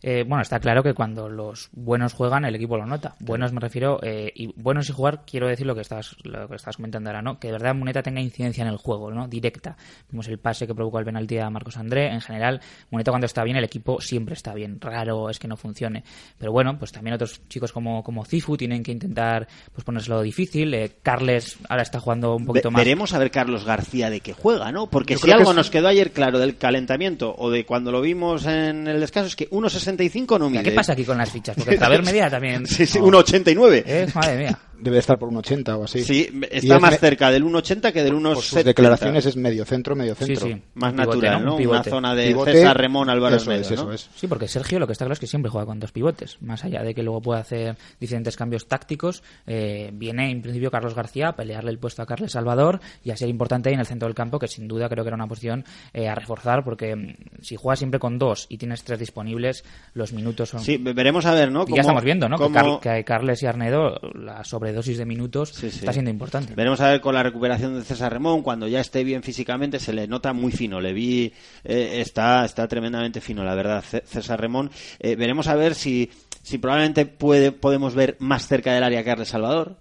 Eh, 0.07 0.23
bueno, 0.29 0.43
está 0.43 0.61
claro 0.61 0.83
que 0.83 0.93
cuando 0.93 1.31
los 1.31 1.71
buenos 1.73 2.13
juegan, 2.13 2.45
el 2.45 2.55
equipo 2.55 2.77
lo 2.77 2.85
nota. 2.85 3.17
Buenos 3.21 3.55
me 3.55 3.61
refiero, 3.61 3.99
eh, 4.03 4.31
y 4.35 4.49
buenos 4.61 4.87
y 4.91 4.93
jugar, 4.93 5.23
quiero 5.25 5.49
decir 5.49 5.65
lo 5.67 5.75
que 5.75 5.81
estás, 5.81 6.15
lo 6.25 6.47
que 6.47 6.57
estás 6.57 6.77
comentando 6.77 7.09
ahora, 7.09 7.23
¿no? 7.23 7.39
Que 7.41 7.47
de 7.47 7.53
verdad 7.55 7.75
Muneta 7.75 8.03
tenga 8.03 8.21
incidencia 8.21 8.61
en 8.61 8.69
el 8.69 8.77
juego, 8.77 9.11
¿no? 9.11 9.27
Directa. 9.29 9.79
Vimos 10.11 10.29
el 10.29 10.39
pase 10.39 10.67
que 10.67 10.75
provocó 10.75 10.99
el 10.99 11.07
penalti 11.07 11.39
a 11.39 11.49
Marcos 11.49 11.79
André. 11.79 12.13
En 12.13 12.21
general, 12.21 12.61
Muneta 12.91 13.13
cuando 13.13 13.25
está 13.25 13.43
bien, 13.45 13.57
el 13.57 13.65
equipo 13.65 13.99
siempre 14.03 14.35
está 14.35 14.53
bien. 14.53 14.79
Raro 14.79 15.31
es 15.31 15.39
que 15.39 15.49
no 15.49 15.57
funcione. 15.57 16.05
Pero 16.37 16.53
bueno, 16.53 16.79
pues 16.79 16.93
también 16.93 17.15
otros 17.15 17.41
chicos 17.49 17.73
como, 17.73 18.03
como 18.03 18.27
Cifu 18.27 18.59
tienen 18.59 18.83
que 18.83 18.93
intentar 18.93 19.49
pues 19.73 19.85
ponérselo 19.87 20.21
difícil. 20.21 20.75
Eh, 20.75 20.99
Carles 21.03 21.57
ahora 21.67 21.83
está 21.83 21.99
jugando 21.99 22.37
un 22.37 22.45
poquito 22.45 22.69
Ve- 22.69 22.73
más. 22.75 22.81
Veremos 22.85 23.15
a 23.15 23.19
ver 23.19 23.31
Carlos 23.31 23.65
García 23.65 24.11
de 24.11 24.21
qué 24.21 24.35
juega, 24.35 24.71
¿no? 24.71 24.91
Porque 24.91 25.15
Yo 25.15 25.21
si 25.21 25.31
algo 25.31 25.53
es- 25.53 25.57
nos 25.57 25.71
quedó 25.71 25.89
ayer 25.89 26.11
claro 26.13 26.39
del 26.39 26.59
calentamiento 26.59 27.35
o 27.39 27.51
de 27.51 27.65
cuando 27.65 27.91
lo 27.91 28.03
vimos 28.03 28.45
en 28.45 28.87
el 28.87 29.01
descanso 29.01 29.29
es 29.29 29.37
que 29.37 29.49
1.65 29.97 30.39
no 30.39 30.51
mide. 30.51 30.63
¿Qué 30.63 30.73
pasa 30.73 30.93
aquí 30.93 31.05
con 31.05 31.19
las 31.19 31.31
fichas? 31.31 31.57
Porque 31.57 31.77
Javier 31.79 32.03
Media 32.05 32.31
también. 32.31 32.67
Sí, 32.67 32.87
sí, 32.87 32.99
No. 32.99 33.07
1.89. 33.07 33.83
Eh, 33.87 34.07
madre 34.15 34.37
mía. 34.39 34.59
Debe 34.85 34.99
estar 34.99 35.19
por 35.19 35.29
un 35.31 35.39
80 35.39 35.77
o 35.79 35.85
así. 35.85 36.05
Sí, 36.05 36.29
está 36.51 36.77
es 36.77 36.81
más 36.83 36.99
cerca 36.99 37.31
del 37.31 37.43
1.80 37.45 37.93
que 37.93 38.03
del 38.05 38.13
1.70. 38.15 38.35
Por 38.35 38.43
sus 38.43 38.65
declaraciones 38.65 39.25
es 39.27 39.37
medio 39.37 39.65
centro, 39.65 39.97
medio 39.97 40.15
Sí, 40.15 40.27
centro. 40.27 40.47
sí. 40.47 40.63
Más 40.75 40.93
Un 40.93 40.99
pivote, 40.99 41.17
natural, 41.17 41.33
¿no? 41.33 41.39
Un 41.39 41.47
Una 41.49 41.57
pivote. 41.59 41.91
zona 41.91 42.15
de 42.15 42.27
Pivote, 42.29 42.53
César 42.53 42.77
Remón, 42.77 43.09
Álvaro 43.11 43.37
eso 43.37 43.51
es, 43.53 43.71
eso 43.71 43.87
¿no? 43.87 43.93
es. 43.93 44.11
Sí, 44.15 44.27
porque 44.27 44.47
Sergio 44.47 44.79
lo 44.79 44.87
que 44.87 44.93
está 44.93 45.05
claro 45.07 45.15
es 45.15 45.21
que 45.21 45.27
siempre 45.27 45.51
juega 45.51 45.67
con 45.67 45.81
dos 45.81 45.91
pivotes. 45.93 46.37
Más 46.43 46.65
allá 46.65 46.83
de 46.83 46.95
que 46.95 47.03
luego 47.03 47.23
pueda 47.23 47.41
hacer 47.41 47.77
diferentes 47.99 48.37
cambios 48.37 48.67
tácticos, 48.69 49.23
eh, 49.47 49.91
viene 49.95 50.31
en 50.31 50.43
principio 50.43 50.71
Carlos 50.71 50.95
García 50.95 51.29
a 51.29 51.37
pelearle 51.37 51.71
el 51.71 51.79
puesto 51.79 52.03
a 52.03 52.07
Carles 52.07 52.33
Salvador 52.33 52.81
y 53.03 53.11
a 53.11 53.17
ser 53.17 53.29
importante 53.31 53.71
ahí 53.71 53.75
en 53.75 53.81
el 53.81 53.87
centro 53.87 54.07
del 54.07 54.15
campo, 54.15 54.39
que 54.39 54.49
sin 54.49 54.69
duda 54.69 54.89
creo 54.89 55.03
que 55.05 55.09
era 55.09 55.17
una 55.17 55.27
posición 55.27 55.65
eh, 55.93 56.09
a 56.09 56.15
reforzar, 56.15 56.63
porque 56.65 56.95
mm, 56.95 57.15
si 57.43 57.57
juegas 57.57 57.79
siempre 57.79 57.99
con 57.99 58.19
dos 58.19 58.47
y 58.51 58.59
tienes 58.59 58.83
tres 58.85 58.99
disponibles, 58.99 59.65
los 59.95 60.13
minutos 60.13 60.51
son. 60.51 60.61
Sí, 60.61 60.77
ve- 60.77 60.93
veremos 60.93 61.25
a 61.27 61.33
ver, 61.33 61.51
¿no? 61.51 61.65
Y 61.67 61.75
ya 61.75 61.81
estamos 61.81 62.05
viendo, 62.05 62.29
¿no? 62.29 62.37
Que, 62.37 62.53
Car- 62.53 62.81
que 62.81 63.05
Carles 63.05 63.43
y 63.43 63.47
Arnedo, 63.47 63.99
la 64.15 64.45
sobredosis 64.75 64.99
de 64.99 65.05
minutos 65.07 65.51
Sí, 65.51 65.71
sí. 65.71 65.79
está 65.81 65.93
siendo 65.93 66.11
importante. 66.11 66.55
Veremos 66.55 66.81
a 66.81 66.91
ver 66.91 67.01
con 67.01 67.15
la 67.15 67.23
recuperación 67.23 67.75
de 67.75 67.85
César 67.85 68.13
Remón, 68.13 68.43
cuando 68.43 68.67
ya 68.67 68.81
esté 68.81 69.05
bien 69.05 69.23
físicamente, 69.23 69.79
se 69.79 69.93
le 69.93 70.07
nota 70.09 70.33
muy 70.33 70.53
fino. 70.53 70.81
Le 70.81 70.93
vi, 70.93 71.33
eh, 71.65 72.01
está, 72.01 72.45
está 72.45 72.67
tremendamente 72.67 73.21
fino, 73.21 73.45
la 73.45 73.55
verdad, 73.55 73.85
César 74.05 74.41
Remón. 74.41 74.71
Eh, 74.99 75.15
veremos 75.17 75.47
a 75.47 75.55
ver 75.55 75.75
si, 75.75 76.11
si 76.43 76.59
probablemente 76.59 77.07
puede, 77.07 77.53
podemos 77.53 77.95
ver 77.95 78.17
más 78.19 78.47
cerca 78.49 78.73
del 78.75 78.83
área 78.83 79.01
a 79.01 79.05
Carles 79.05 79.29
Salvador. 79.29 79.77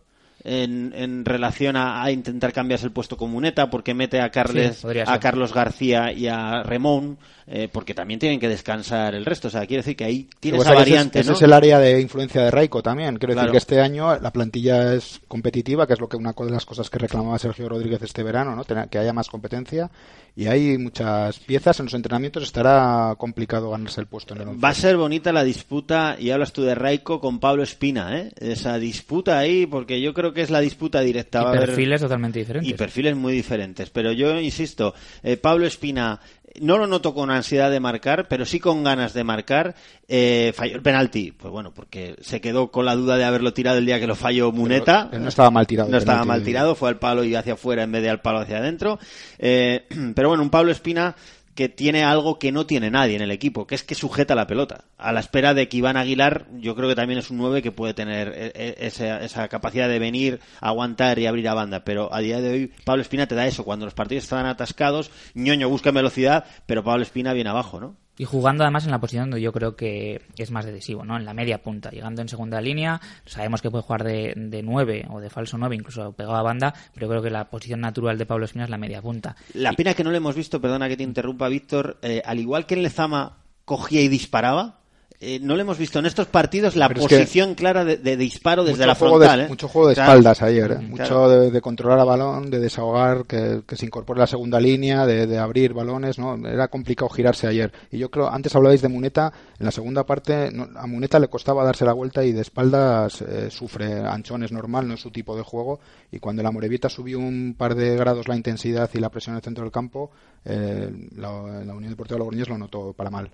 En, 0.45 0.91
en 0.93 1.23
relación 1.23 1.77
a, 1.77 2.03
a 2.03 2.11
intentar 2.11 2.51
cambiarse 2.51 2.85
el 2.85 2.91
puesto 2.91 3.15
con 3.15 3.31
Muneta, 3.31 3.69
porque 3.69 3.93
mete 3.93 4.19
a 4.19 4.29
Carles, 4.29 4.75
Sí, 4.79 4.99
a. 5.07 5.17
Carlos 5.21 5.53
García 5.53 6.11
y 6.11 6.27
a 6.27 6.63
Remón, 6.63 7.17
eh, 7.47 7.67
porque 7.71 7.93
también 7.93 8.19
tienen 8.19 8.39
que 8.39 8.47
descansar 8.47 9.15
el 9.15 9.25
resto. 9.25 9.47
O 9.47 9.51
sea, 9.51 9.61
quiere 9.67 9.77
decir 9.83 9.95
que 9.95 10.05
ahí 10.05 10.27
tiene 10.39 10.57
esa. 10.57 10.69
Ese 10.69 10.75
variante, 10.79 11.19
ese 11.19 11.29
¿no? 11.31 11.35
es 11.35 11.41
el 11.41 11.53
área 11.53 11.79
de 11.79 11.99
influencia 12.01 12.41
de 12.43 12.51
Raiko 12.51 12.81
también. 12.81 13.17
Quiero 13.17 13.33
Claro. 13.33 13.47
decir 13.47 13.51
que 13.51 13.57
este 13.75 13.81
año 13.81 14.19
la 14.19 14.31
plantilla 14.31 14.93
es 14.93 15.19
competitiva, 15.27 15.85
que 15.87 15.93
es 15.93 15.99
lo 15.99 16.07
que 16.09 16.17
una 16.17 16.33
de 16.33 16.51
las 16.51 16.65
cosas 16.65 16.89
que 16.89 16.99
reclamaba 16.99 17.37
Sergio 17.39 17.67
Rodríguez 17.69 18.01
este 18.01 18.23
verano, 18.23 18.55
¿no? 18.55 18.63
Que 18.89 18.97
haya 18.97 19.13
más 19.13 19.29
competencia 19.29 19.89
y 20.35 20.47
hay 20.47 20.77
muchas 20.77 21.39
piezas 21.39 21.79
en 21.79 21.85
los 21.85 21.93
entrenamientos. 21.93 22.43
Estará 22.43 23.13
complicado 23.17 23.69
ganarse 23.71 24.01
el 24.01 24.07
puesto 24.07 24.33
en 24.35 24.41
el 24.41 24.47
once. 24.49 24.61
Va 24.61 24.69
a 24.69 24.73
ser 24.73 24.97
bonita 24.97 25.31
la 25.31 25.43
disputa, 25.43 26.15
y 26.19 26.31
hablas 26.31 26.53
tú 26.53 26.63
de 26.63 26.75
Raico 26.75 27.19
con 27.19 27.39
Pablo 27.39 27.63
Espina, 27.63 28.17
¿eh? 28.19 28.31
Esa 28.39 28.77
disputa 28.79 29.37
ahí, 29.37 29.65
porque 29.67 30.01
yo 30.01 30.13
creo 30.13 30.33
que 30.33 30.41
es 30.41 30.49
la 30.49 30.59
disputa 30.59 31.01
directa. 31.01 31.41
Y 31.41 31.45
a 31.45 31.47
haber- 31.49 31.65
perfiles 31.67 32.01
totalmente 32.01 32.39
diferentes. 32.39 32.69
Y 32.71 32.73
perfiles 32.73 33.15
muy 33.15 33.33
diferentes. 33.33 33.89
Pero 33.89 34.11
yo 34.11 34.39
insisto, 34.39 34.93
eh, 35.21 35.37
Pablo 35.37 35.65
Espina 35.67 36.19
no 36.61 36.77
lo 36.77 36.87
noto 36.87 37.13
con 37.13 37.31
ansiedad 37.31 37.71
de 37.71 37.79
marcar, 37.79 38.27
pero 38.27 38.45
sí 38.45 38.59
con 38.59 38.83
ganas 38.83 39.13
de 39.13 39.23
marcar. 39.23 39.75
Eh, 40.07 40.53
falló 40.55 40.75
el 40.75 40.81
penalti, 40.81 41.31
pues 41.31 41.51
bueno, 41.51 41.73
porque 41.73 42.15
se 42.21 42.41
quedó 42.41 42.71
con 42.71 42.85
la 42.85 42.95
duda 42.95 43.17
de 43.17 43.23
haberlo 43.23 43.53
tirado 43.53 43.77
el 43.77 43.85
día 43.85 43.99
que 43.99 44.07
lo 44.07 44.15
falló 44.15 44.51
Muneta. 44.51 45.09
no 45.11 45.29
estaba 45.29 45.49
mal 45.49 45.67
tirado, 45.67 45.89
No 45.89 45.97
estaba 45.97 46.25
mal 46.25 46.43
tirado, 46.43 46.75
fue 46.75 46.89
al 46.89 46.99
palo 46.99 47.23
y 47.23 47.35
hacia 47.35 47.53
afuera 47.53 47.83
en 47.83 47.91
vez 47.91 48.03
de 48.03 48.09
al 48.09 48.21
palo 48.21 48.39
hacia 48.39 48.57
adentro. 48.57 48.99
Eh, 49.39 49.87
pero 50.15 50.29
bueno, 50.29 50.43
un 50.43 50.49
Pablo 50.49 50.71
Espina 50.71 51.15
que 51.55 51.69
tiene 51.69 52.03
algo 52.03 52.39
que 52.39 52.51
no 52.51 52.65
tiene 52.65 52.89
nadie 52.89 53.15
en 53.15 53.21
el 53.21 53.31
equipo, 53.31 53.67
que 53.67 53.75
es 53.75 53.83
que 53.83 53.95
sujeta 53.95 54.35
la 54.35 54.47
pelota. 54.47 54.85
A 54.97 55.11
la 55.11 55.19
espera 55.19 55.53
de 55.53 55.69
que 55.69 55.77
Iván 55.77 55.97
Aguilar, 55.97 56.47
yo 56.53 56.75
creo 56.75 56.89
que 56.89 56.95
también 56.95 57.19
es 57.19 57.29
un 57.29 57.37
9 57.37 57.61
que 57.61 57.71
puede 57.71 57.93
tener 57.93 58.29
eh, 58.29 58.51
eh, 58.55 58.75
esa, 58.79 59.23
esa 59.23 59.47
capacidad 59.47 59.87
de 59.87 59.99
venir, 59.99 60.39
aguantar 60.61 61.19
y 61.19 61.27
abrir 61.27 61.47
a 61.47 61.53
banda. 61.53 61.83
Pero 61.83 62.13
a 62.13 62.19
día 62.19 62.41
de 62.41 62.49
hoy, 62.51 62.71
Pablo 62.83 63.01
Espina 63.01 63.27
te 63.27 63.35
da 63.35 63.45
eso. 63.45 63.63
Cuando 63.63 63.85
los 63.85 63.93
partidos 63.93 64.23
están 64.23 64.45
atascados, 64.45 65.11
ñoño 65.35 65.69
busca 65.69 65.91
velocidad, 65.91 66.45
pero 66.65 66.83
Pablo 66.83 67.03
Espina 67.03 67.33
viene 67.33 67.49
abajo, 67.49 67.79
¿no? 67.79 68.02
Y 68.17 68.25
jugando 68.25 68.63
además 68.63 68.85
en 68.85 68.91
la 68.91 68.99
posición 68.99 69.29
donde 69.29 69.41
yo 69.41 69.51
creo 69.51 69.75
que 69.75 70.21
es 70.37 70.51
más 70.51 70.65
decisivo, 70.65 71.03
¿no? 71.03 71.17
En 71.17 71.25
la 71.25 71.33
media 71.33 71.61
punta, 71.61 71.89
llegando 71.89 72.21
en 72.21 72.29
segunda 72.29 72.61
línea, 72.61 73.01
sabemos 73.25 73.61
que 73.61 73.71
puede 73.71 73.83
jugar 73.83 74.03
de, 74.03 74.33
de 74.35 74.61
9 74.61 75.07
o 75.09 75.19
de 75.19 75.29
falso 75.29 75.57
9, 75.57 75.75
incluso 75.75 76.11
pegado 76.11 76.35
a 76.35 76.43
banda, 76.43 76.73
pero 76.93 77.07
creo 77.09 77.21
que 77.21 77.31
la 77.31 77.49
posición 77.49 77.81
natural 77.81 78.17
de 78.17 78.25
Pablo 78.25 78.45
Espina 78.45 78.65
es 78.65 78.69
la 78.69 78.77
media 78.77 79.01
punta. 79.01 79.35
La 79.53 79.73
pena 79.73 79.93
que 79.93 80.03
no 80.03 80.11
le 80.11 80.17
hemos 80.17 80.35
visto, 80.35 80.61
perdona 80.61 80.87
que 80.87 80.97
te 80.97 81.03
interrumpa, 81.03 81.47
Víctor, 81.49 81.97
eh, 82.03 82.21
al 82.23 82.39
igual 82.39 82.65
que 82.65 82.75
en 82.75 82.83
Lezama 82.83 83.37
cogía 83.65 84.01
y 84.01 84.07
disparaba, 84.09 84.82
eh, 85.23 85.39
no 85.41 85.55
le 85.55 85.61
hemos 85.61 85.77
visto 85.77 85.99
en 85.99 86.05
estos 86.05 86.27
partidos 86.27 86.75
la 86.75 86.87
Pero 86.87 87.01
es 87.01 87.07
que 87.07 87.15
posición 87.19 87.55
clara 87.55 87.83
de, 87.85 87.97
de 87.97 88.17
disparo 88.17 88.63
desde 88.63 88.85
la 88.85 88.95
juego 88.95 89.19
de- 89.19 89.25
frontal. 89.27 89.45
¿eh? 89.45 89.49
mucho 89.49 89.67
juego 89.67 89.87
de 89.87 89.95
Claro. 89.95 90.11
espaldas 90.11 90.41
ayer, 90.41 90.71
¿eh? 90.73 90.77
Mucho 90.79 91.03
claro. 91.05 91.29
de, 91.29 91.51
de 91.51 91.61
controlar 91.61 91.99
a 91.99 92.03
balón, 92.03 92.49
de 92.49 92.59
desahogar, 92.59 93.25
que, 93.25 93.61
que 93.67 93.75
se 93.75 93.85
incorpore 93.85 94.19
la 94.19 94.27
segunda 94.27 94.59
línea, 94.59 95.05
de, 95.05 95.25
de 95.27 95.37
abrir 95.37 95.73
balones, 95.73 96.19
¿no? 96.19 96.35
Era 96.47 96.67
complicado 96.67 97.09
girarse 97.09 97.47
ayer. 97.47 97.71
Y 97.91 97.97
yo 97.97 98.09
creo, 98.11 98.29
antes 98.29 98.55
hablabais 98.55 98.81
de 98.81 98.89
Muneta, 98.89 99.31
en 99.59 99.65
la 99.65 99.71
segunda 99.71 100.05
parte 100.05 100.51
no- 100.51 100.67
a 100.75 100.87
Muneta 100.87 101.19
le 101.19 101.27
costaba 101.27 101.63
darse 101.63 101.85
la 101.85 101.93
vuelta 101.93 102.23
y 102.23 102.31
de 102.31 102.41
espaldas 102.41 103.23
sufre 103.49 103.99
anchones 104.05 104.51
normal, 104.51 104.87
no 104.87 104.93
es 104.95 104.99
su 105.01 105.11
tipo 105.11 105.35
de 105.35 105.43
juego. 105.43 105.79
Y 106.11 106.19
cuando 106.19 106.43
la 106.43 106.51
Morevieta 106.51 106.89
subió 106.89 107.19
un 107.19 107.55
par 107.57 107.75
de 107.75 107.95
grados 107.95 108.27
la 108.27 108.35
intensidad 108.35 108.89
y 108.93 108.99
la 108.99 109.09
presión 109.09 109.33
en 109.33 109.37
el 109.37 109.43
centro 109.43 109.63
del 109.63 109.71
campo, 109.71 110.11
eh, 110.45 110.89
la, 111.15 111.31
la 111.65 111.73
Unión 111.73 111.91
Deportiva 111.91 112.19
Logroñés 112.19 112.49
lo 112.49 112.57
notó 112.57 112.93
para 112.93 113.09
mal. 113.09 113.31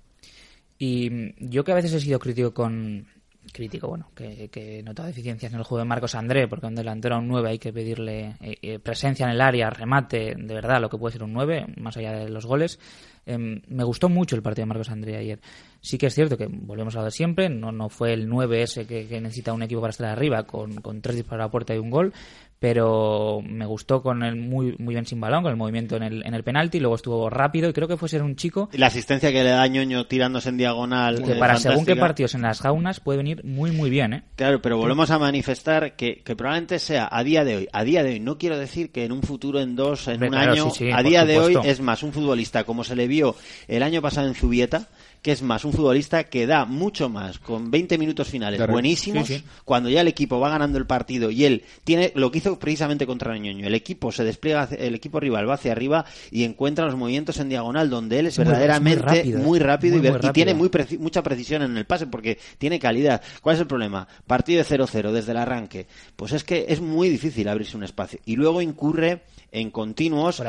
Y 0.79 1.35
yo 1.37 1.63
que 1.63 1.73
a 1.73 1.75
veces 1.75 1.93
he 1.93 1.99
sido 1.99 2.17
crítico 2.17 2.53
con... 2.53 3.05
Crítico, 3.51 3.87
bueno, 3.87 4.11
que, 4.15 4.47
que 4.49 4.79
he 4.79 4.83
notado 4.83 5.07
deficiencias 5.07 5.51
en 5.51 5.57
el 5.57 5.65
juego 5.65 5.79
de 5.79 5.85
Marcos 5.85 6.13
André, 6.13 6.47
porque 6.47 6.67
a 6.67 6.69
un 6.69 6.75
delantero 6.75 7.15
a 7.15 7.17
un 7.19 7.27
9 7.27 7.49
hay 7.49 7.57
que 7.57 7.73
pedirle 7.73 8.35
eh, 8.41 8.57
eh, 8.61 8.79
presencia 8.79 9.25
en 9.25 9.31
el 9.31 9.41
área, 9.41 9.71
remate, 9.71 10.35
de 10.35 10.53
verdad, 10.53 10.79
lo 10.79 10.89
que 10.89 10.99
puede 10.99 11.13
ser 11.13 11.23
un 11.23 11.33
9, 11.33 11.65
más 11.77 11.97
allá 11.97 12.11
de 12.11 12.29
los 12.29 12.45
goles. 12.45 12.79
Em, 13.25 13.61
me 13.67 13.83
gustó 13.83 14.07
mucho 14.07 14.35
el 14.35 14.43
partido 14.43 14.63
de 14.63 14.67
Marcos 14.67 14.89
André 14.89 15.17
ayer. 15.17 15.39
Sí 15.81 15.97
que 15.97 16.07
es 16.07 16.15
cierto 16.15 16.37
que 16.37 16.47
volvemos 16.47 16.95
a 16.95 16.99
lo 16.99 17.05
de 17.05 17.11
siempre, 17.11 17.49
no, 17.49 17.71
no 17.71 17.89
fue 17.89 18.13
el 18.13 18.27
9 18.27 18.63
ese 18.63 18.85
que, 18.85 19.07
que 19.07 19.21
necesita 19.21 19.53
un 19.53 19.63
equipo 19.63 19.81
para 19.81 19.91
estar 19.91 20.07
arriba, 20.07 20.43
con, 20.43 20.81
con 20.81 21.01
tres 21.01 21.15
disparos 21.15 21.43
a 21.43 21.45
la 21.45 21.51
puerta 21.51 21.73
y 21.73 21.77
un 21.77 21.89
gol, 21.89 22.13
pero 22.59 23.41
me 23.41 23.65
gustó 23.65 24.03
con 24.03 24.21
el 24.21 24.35
muy, 24.35 24.75
muy 24.77 24.93
bien 24.93 25.05
sin 25.05 25.19
balón, 25.19 25.43
con 25.43 25.51
el 25.51 25.57
movimiento 25.57 25.95
en 25.95 26.03
el, 26.03 26.25
en 26.25 26.33
el 26.33 26.43
penalti, 26.43 26.79
luego 26.79 26.95
estuvo 26.95 27.29
rápido 27.29 27.69
y 27.69 27.73
creo 27.73 27.87
que 27.87 27.95
fue 27.95 28.09
ser 28.09 28.21
un 28.21 28.35
chico 28.35 28.69
Y 28.73 28.77
la 28.77 28.87
asistencia 28.87 29.31
que 29.31 29.43
le 29.43 29.51
da 29.51 29.65
ñoño 29.67 30.05
tirándose 30.07 30.49
en 30.49 30.57
diagonal. 30.57 31.23
que 31.23 31.33
eh, 31.33 31.39
para 31.39 31.55
según 31.55 31.85
qué 31.85 31.95
partidos 31.95 32.35
en 32.35 32.41
las 32.41 32.59
jaunas 32.59 32.99
puede 32.99 33.17
venir 33.17 33.43
muy 33.45 33.71
muy 33.71 33.89
bien, 33.89 34.13
¿eh? 34.13 34.23
Claro, 34.35 34.61
pero 34.61 34.77
volvemos 34.77 35.09
a 35.09 35.17
manifestar 35.17 35.95
que, 35.95 36.21
que 36.21 36.35
probablemente 36.35 36.79
sea 36.79 37.07
a 37.09 37.23
día 37.23 37.45
de 37.45 37.55
hoy, 37.55 37.67
a 37.71 37.83
día 37.83 38.03
de 38.03 38.11
hoy, 38.11 38.19
no 38.19 38.37
quiero 38.37 38.57
decir 38.57 38.91
que 38.91 39.05
en 39.05 39.13
un 39.13 39.23
futuro, 39.23 39.61
en 39.61 39.75
dos, 39.77 40.09
en 40.09 40.21
un 40.21 40.29
claro, 40.29 40.51
año, 40.51 40.69
sí, 40.71 40.85
sí, 40.85 40.91
a 40.91 41.01
día 41.01 41.23
de 41.23 41.39
hoy 41.39 41.57
es 41.63 41.79
más 41.79 42.03
un 42.03 42.11
futbolista 42.11 42.65
como 42.65 42.83
se 42.83 42.95
le 42.95 43.07
vio 43.07 43.35
el 43.69 43.83
año 43.83 44.01
pasado 44.01 44.27
en 44.27 44.35
Zubieta, 44.35 44.89
que 45.21 45.31
es 45.33 45.41
más 45.41 45.65
un 45.65 45.73
futbolista 45.73 46.23
que 46.25 46.47
da 46.47 46.65
mucho 46.65 47.09
más 47.09 47.39
con 47.39 47.69
20 47.71 47.97
minutos 47.97 48.27
finales 48.29 48.57
Claro. 48.57 48.71
buenísimos, 48.73 49.27
Sí, 49.27 49.39
sí. 49.39 49.43
cuando 49.65 49.89
ya 49.89 50.01
el 50.01 50.07
equipo 50.07 50.39
va 50.39 50.49
ganando 50.49 50.77
el 50.77 50.85
partido 50.85 51.29
y 51.29 51.43
él 51.45 51.63
tiene 51.83 52.11
lo 52.15 52.31
que 52.31 52.37
hizo 52.37 52.57
precisamente 52.57 53.05
contra 53.05 53.37
Ñoño, 53.37 53.67
el 53.67 53.75
equipo 53.75 54.11
se 54.11 54.23
despliega, 54.23 54.69
el 54.77 54.95
equipo 54.95 55.19
rival 55.19 55.49
va 55.49 55.55
hacia 55.55 55.71
arriba 55.73 56.05
y 56.31 56.43
encuentra 56.43 56.85
los 56.85 56.95
movimientos 56.95 57.37
en 57.39 57.49
diagonal 57.49 57.89
donde 57.89 58.19
él 58.19 58.27
es 58.27 58.37
muy- 58.37 58.45
verdaderamente 58.47 58.99
es 58.99 59.05
muy 59.05 59.13
rápido, 59.25 59.43
muy 59.43 59.57
¿eh? 59.59 59.63
rápido, 59.63 59.97
Muy, 59.97 60.07
y, 60.23 60.25
y 60.27 60.31
tiene 60.31 60.53
muy 60.53 60.69
preci- 60.69 60.97
mucha 60.99 61.21
precisión 61.21 61.61
en 61.63 61.75
el 61.75 61.85
pase 61.85 62.07
porque 62.07 62.37
tiene 62.57 62.79
calidad. 62.79 63.21
¿Cuál 63.41 63.55
es 63.55 63.61
el 63.61 63.67
problema? 63.67 64.07
Partido 64.25 64.63
de 64.63 64.65
0-0 64.69 65.11
desde 65.11 65.31
el 65.31 65.37
arranque. 65.37 65.87
Pues 66.15 66.31
es 66.31 66.43
que 66.43 66.65
es 66.69 66.79
muy 66.81 67.09
difícil 67.09 67.47
abrirse 67.49 67.75
un 67.75 67.83
espacio. 67.83 68.19
Y 68.25 68.35
luego 68.35 68.61
incurre 68.61 69.23
en 69.51 69.71
continuos 69.71 70.39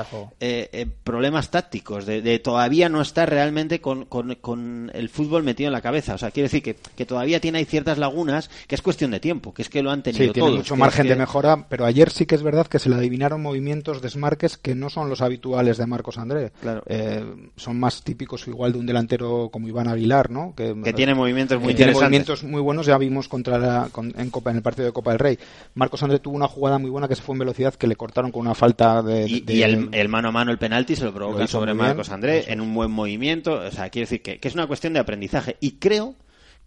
eh, 0.41 0.69
eh, 0.73 0.87
problemas 1.05 1.51
tácticos, 1.51 2.07
de, 2.07 2.21
de 2.23 2.39
todavía 2.39 2.89
no 2.89 3.01
estar 3.01 3.29
realmente 3.31 3.81
con, 3.81 4.05
con- 4.05 4.35
con 4.37 4.91
el 4.95 5.09
fútbol 5.09 5.43
metido 5.43 5.69
en 5.69 5.73
la 5.73 5.81
cabeza. 5.81 6.15
O 6.15 6.19
sea, 6.19 6.31
quiere 6.31 6.47
decir 6.49 6.63
que, 6.63 6.77
que 6.97 7.07
todavía 7.07 7.41
tiene 7.41 7.59
ahí 7.59 7.65
ciertas 7.65 7.99
lagunas 7.99 8.51
que 8.67 8.75
es 8.75 8.83
cuestión 8.83 9.11
de 9.11 9.21
tiempo, 9.21 9.55
que 9.55 9.63
es 9.63 9.69
que 9.71 9.83
lo 9.83 9.91
han 9.91 10.03
tenido 10.03 10.27
Sí, 10.27 10.31
tiene 10.33 10.47
todos, 10.49 10.59
mucho 10.59 10.77
margen 10.77 11.07
es 11.07 11.11
que- 11.11 11.15
de 11.15 11.19
mejora, 11.21 11.67
pero 11.69 11.87
ayer 11.87 12.11
sí 12.11 12.27
que 12.27 12.35
es 12.35 12.43
verdad 12.43 12.67
que 12.67 12.79
se 12.79 12.89
le 12.91 12.97
adivinaron 12.97 13.41
movimientos, 13.43 14.03
desmarques 14.03 14.57
que 14.57 14.75
no 14.75 14.91
son 14.91 15.09
los 15.09 15.21
habituales 15.23 15.79
de 15.79 15.87
Marcos 15.87 16.19
André. 16.19 16.53
Claro. 16.61 16.83
Eh, 16.87 17.25
son 17.57 17.79
más 17.81 18.03
típicos 18.03 18.47
igual 18.49 18.73
de 18.73 18.79
un 18.79 18.87
delantero 18.87 19.49
como 19.53 19.69
Iván 19.69 19.89
Aguilar, 19.89 20.31
¿no? 20.31 20.55
Que 20.57 20.75
tiene 20.95 21.15
movimientos 21.15 21.61
muy 21.61 21.75
tiene 21.75 21.93
movimientos 21.93 22.45
muy 22.45 22.61
buenos, 22.61 22.87
ya 22.87 22.99
vimos 22.99 23.29
contra 23.29 23.59
la- 23.59 23.89
con- 23.91 24.13
en, 24.19 24.31
Copa, 24.31 24.51
en 24.51 24.57
el 24.59 24.63
partido 24.63 24.87
de 24.87 24.93
Copa 24.93 25.11
del 25.11 25.19
Rey. 25.21 25.39
Marcos 25.75 26.03
André 26.03 26.19
tuvo 26.19 26.37
una 26.37 26.49
jugada 26.49 26.79
muy 26.79 26.91
buena 26.91 27.09
que 27.09 27.17
se 27.17 27.23
fue 27.23 27.35
en 27.35 27.39
velocidad 27.41 27.75
que 27.75 27.87
le 27.87 27.97
cortaron 27.97 28.31
con 28.31 28.43
una 28.43 28.55
falta 28.55 28.90
de... 29.03 29.29
Y, 29.29 29.41
de- 29.41 29.55
y 29.55 29.63
el, 29.63 29.89
el 29.93 30.09
mano 30.09 30.29
a 30.29 30.33
mano, 30.33 30.51
el 30.51 30.59
penalti, 30.59 30.97
se 30.97 31.05
lo 31.05 31.13
provoca 31.15 31.47
sobre. 31.47 31.75
Marcos 31.75 32.11
André 32.11 32.53
en 32.53 32.61
un 32.61 32.73
buen 32.75 32.91
movimiento. 32.91 33.55
O 33.55 33.71
sea, 33.71 33.89
quiero 33.91 34.05
decir 34.05 34.23
que, 34.23 34.39
que 34.39 34.49
es 34.49 34.55
una 34.55 34.67
cuestión 34.67 34.93
de 34.93 35.01
aprendizaje. 35.01 35.57
Y 35.61 35.73
creo, 35.73 36.15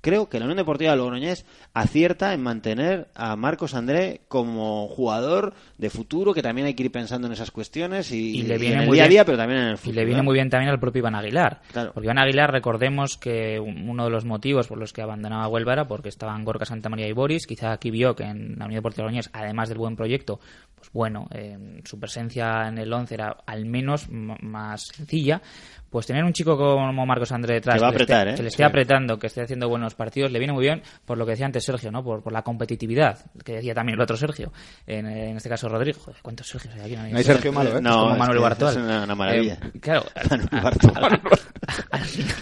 creo 0.04 0.28
que 0.28 0.38
la 0.38 0.44
Unión 0.46 0.58
Deportiva 0.58 0.94
Logroñés 0.98 1.46
acierta 1.74 2.34
en 2.34 2.44
mantener 2.44 3.08
a 3.16 3.38
Marcos 3.38 3.74
André 3.74 4.20
como 4.28 4.88
jugador 4.90 5.54
de 5.78 5.90
futuro, 5.90 6.34
que 6.34 6.42
también 6.44 6.68
hay 6.68 6.74
que 6.74 6.84
ir 6.84 6.92
pensando 6.92 7.28
en 7.28 7.34
esas 7.34 7.52
cuestiones 7.52 8.12
y, 8.12 8.40
y 8.40 8.44
le 8.44 8.56
y 8.56 8.60
viene 8.60 8.76
en 8.76 8.82
el 8.82 8.88
muy 8.88 8.98
día 8.98 9.06
a 9.06 9.08
día, 9.08 9.26
pero 9.26 9.38
también 9.38 9.62
en 9.62 9.68
el 9.70 9.74
Y 9.76 9.78
futuro. 9.78 9.96
le 9.96 10.06
viene 10.06 10.22
muy 10.22 10.34
bien 10.34 10.50
también 10.50 10.70
al 10.72 10.80
propio 10.80 11.00
Iván 11.00 11.16
Aguilar. 11.16 11.62
Claro. 11.72 11.94
Porque 11.94 12.06
Iván 12.08 12.18
Aguilar, 12.20 12.52
recordemos 12.52 13.18
que 13.18 13.60
un- 13.60 13.90
uno 13.90 14.04
de 14.04 14.10
los 14.12 14.26
motivos 14.26 14.68
por 14.68 14.78
los 14.78 14.92
que 14.92 15.02
abandonaba 15.02 15.48
Huelva 15.48 15.74
era 15.74 15.88
porque 15.88 16.10
estaban 16.10 16.44
Gorka 16.44 16.66
Santamaría 16.66 17.08
y 17.08 17.14
Boris. 17.14 17.48
Quizá 17.48 17.72
aquí 17.72 17.90
vio 17.90 18.14
que 18.16 18.24
en 18.26 18.60
la 18.60 18.66
Unión 18.66 18.80
Deportiva 18.80 19.04
Logroñés, 19.06 19.30
además 19.32 19.70
del 19.70 19.78
buen 19.78 19.96
proyecto, 19.96 20.40
pues 20.76 20.92
bueno, 20.92 21.28
eh, 21.32 21.80
su 21.86 21.98
presencia 21.98 22.68
en 22.68 22.78
el 22.78 22.92
11 22.92 23.14
era 23.16 23.38
al 23.46 23.66
menos 23.66 24.10
más 24.10 24.82
sencilla. 24.88 25.42
Pues 25.90 26.08
tener 26.08 26.24
un 26.24 26.34
chico 26.34 26.58
como 26.58 27.06
Marcos 27.06 27.32
André 27.32 27.54
detrás, 27.54 27.76
Que 27.76 27.82
va 27.82 27.90
a 27.90 27.92
le 27.92 27.98
esté- 28.00 28.32
¿eh? 28.32 28.36
que 28.36 28.42
le 28.42 28.48
esté 28.48 28.58
Sí. 28.58 28.64
apretando, 28.64 29.20
que 29.20 29.28
esté 29.28 29.42
haciendo 29.44 29.70
buenos 29.70 29.93
partidos, 29.96 30.32
le 30.32 30.40
viene 30.40 30.54
muy 30.54 30.64
bien 30.64 30.82
por 31.06 31.18
lo 31.18 31.26
que 31.26 31.32
decía 31.32 31.46
antes 31.46 31.64
Sergio, 31.64 31.92
¿no? 31.92 32.04
Por, 32.04 32.22
por 32.24 32.34
la 32.34 32.42
competitividad, 32.42 33.20
que 33.44 33.54
decía 33.54 33.74
también 33.74 33.96
el 33.98 34.02
otro 34.02 34.18
Sergio. 34.18 34.52
En, 34.88 35.06
en 35.06 35.38
este 35.38 35.50
caso 35.50 35.68
Rodrigo. 35.70 36.00
Joder, 36.00 36.22
¿cuántos 36.22 36.48
Sergios 36.48 36.74
hay 36.76 36.82
aquí? 36.82 37.12
No 37.12 37.18
hay 37.18 37.24
Sergio 37.24 37.52
malo, 37.54 37.78
¿eh? 37.78 37.82
No, 37.82 37.90
Es 37.90 37.96
como 37.96 38.12
es 38.14 38.20
Manuel 38.20 38.38
que 38.38 38.44
Bartual. 38.44 38.72
es 38.72 38.78
una- 38.78 39.04
una 39.04 39.16
maravilla. 39.16 39.54
Eh, 39.74 39.80
claro, 39.80 40.04
Manuel 40.30 40.48
al- 41.92 42.02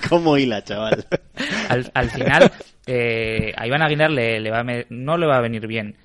¿Cómo 0.10 0.38
hila, 0.38 0.64
chaval? 0.64 1.06
al, 1.70 1.92
al 1.94 2.10
final, 2.10 2.52
eh, 2.88 3.54
a 3.56 3.68
Iván 3.68 3.82
Aguilar 3.82 4.10
le, 4.12 4.40
le 4.40 4.52
va 4.52 4.60
a 4.60 4.64
me- 4.64 4.86
no 4.90 5.18
le 5.18 5.26
va 5.28 5.38
a 5.38 5.42
venir 5.42 5.68
bien, 5.68 5.96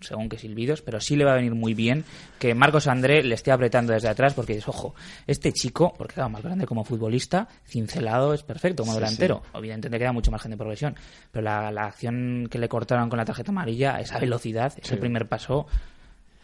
según 0.00 0.28
que 0.28 0.38
silbidos, 0.38 0.82
pero 0.82 1.00
sí 1.00 1.16
le 1.16 1.24
va 1.24 1.32
a 1.32 1.36
venir 1.36 1.54
muy 1.54 1.74
bien 1.74 2.04
que 2.38 2.54
Marcos 2.54 2.86
André 2.86 3.22
le 3.22 3.34
esté 3.34 3.52
apretando 3.52 3.92
desde 3.92 4.08
atrás, 4.08 4.34
porque 4.34 4.54
dices, 4.54 4.68
ojo, 4.68 4.94
este 5.26 5.52
chico, 5.52 5.94
porque 5.96 6.14
claro, 6.14 6.30
Marcos 6.30 6.52
André 6.52 6.66
como 6.66 6.84
futbolista, 6.84 7.48
cincelado 7.66 8.34
es 8.34 8.42
perfecto, 8.42 8.82
como 8.82 8.92
Sí, 8.94 9.00
delantero. 9.00 9.42
Evidentemente 9.54 9.98
queda 9.98 10.12
mucho 10.12 10.30
margen 10.30 10.50
de 10.50 10.56
progresión, 10.56 10.94
pero 11.30 11.42
la, 11.44 11.70
la 11.70 11.86
acción 11.86 12.48
que 12.50 12.58
le 12.58 12.68
cortaron 12.68 13.08
con 13.08 13.16
la 13.18 13.24
tarjeta 13.24 13.50
amarilla, 13.50 14.00
esa 14.00 14.18
velocidad, 14.18 14.72
ese 14.76 14.94
Sí. 14.94 15.00
primer 15.00 15.28
paso, 15.28 15.66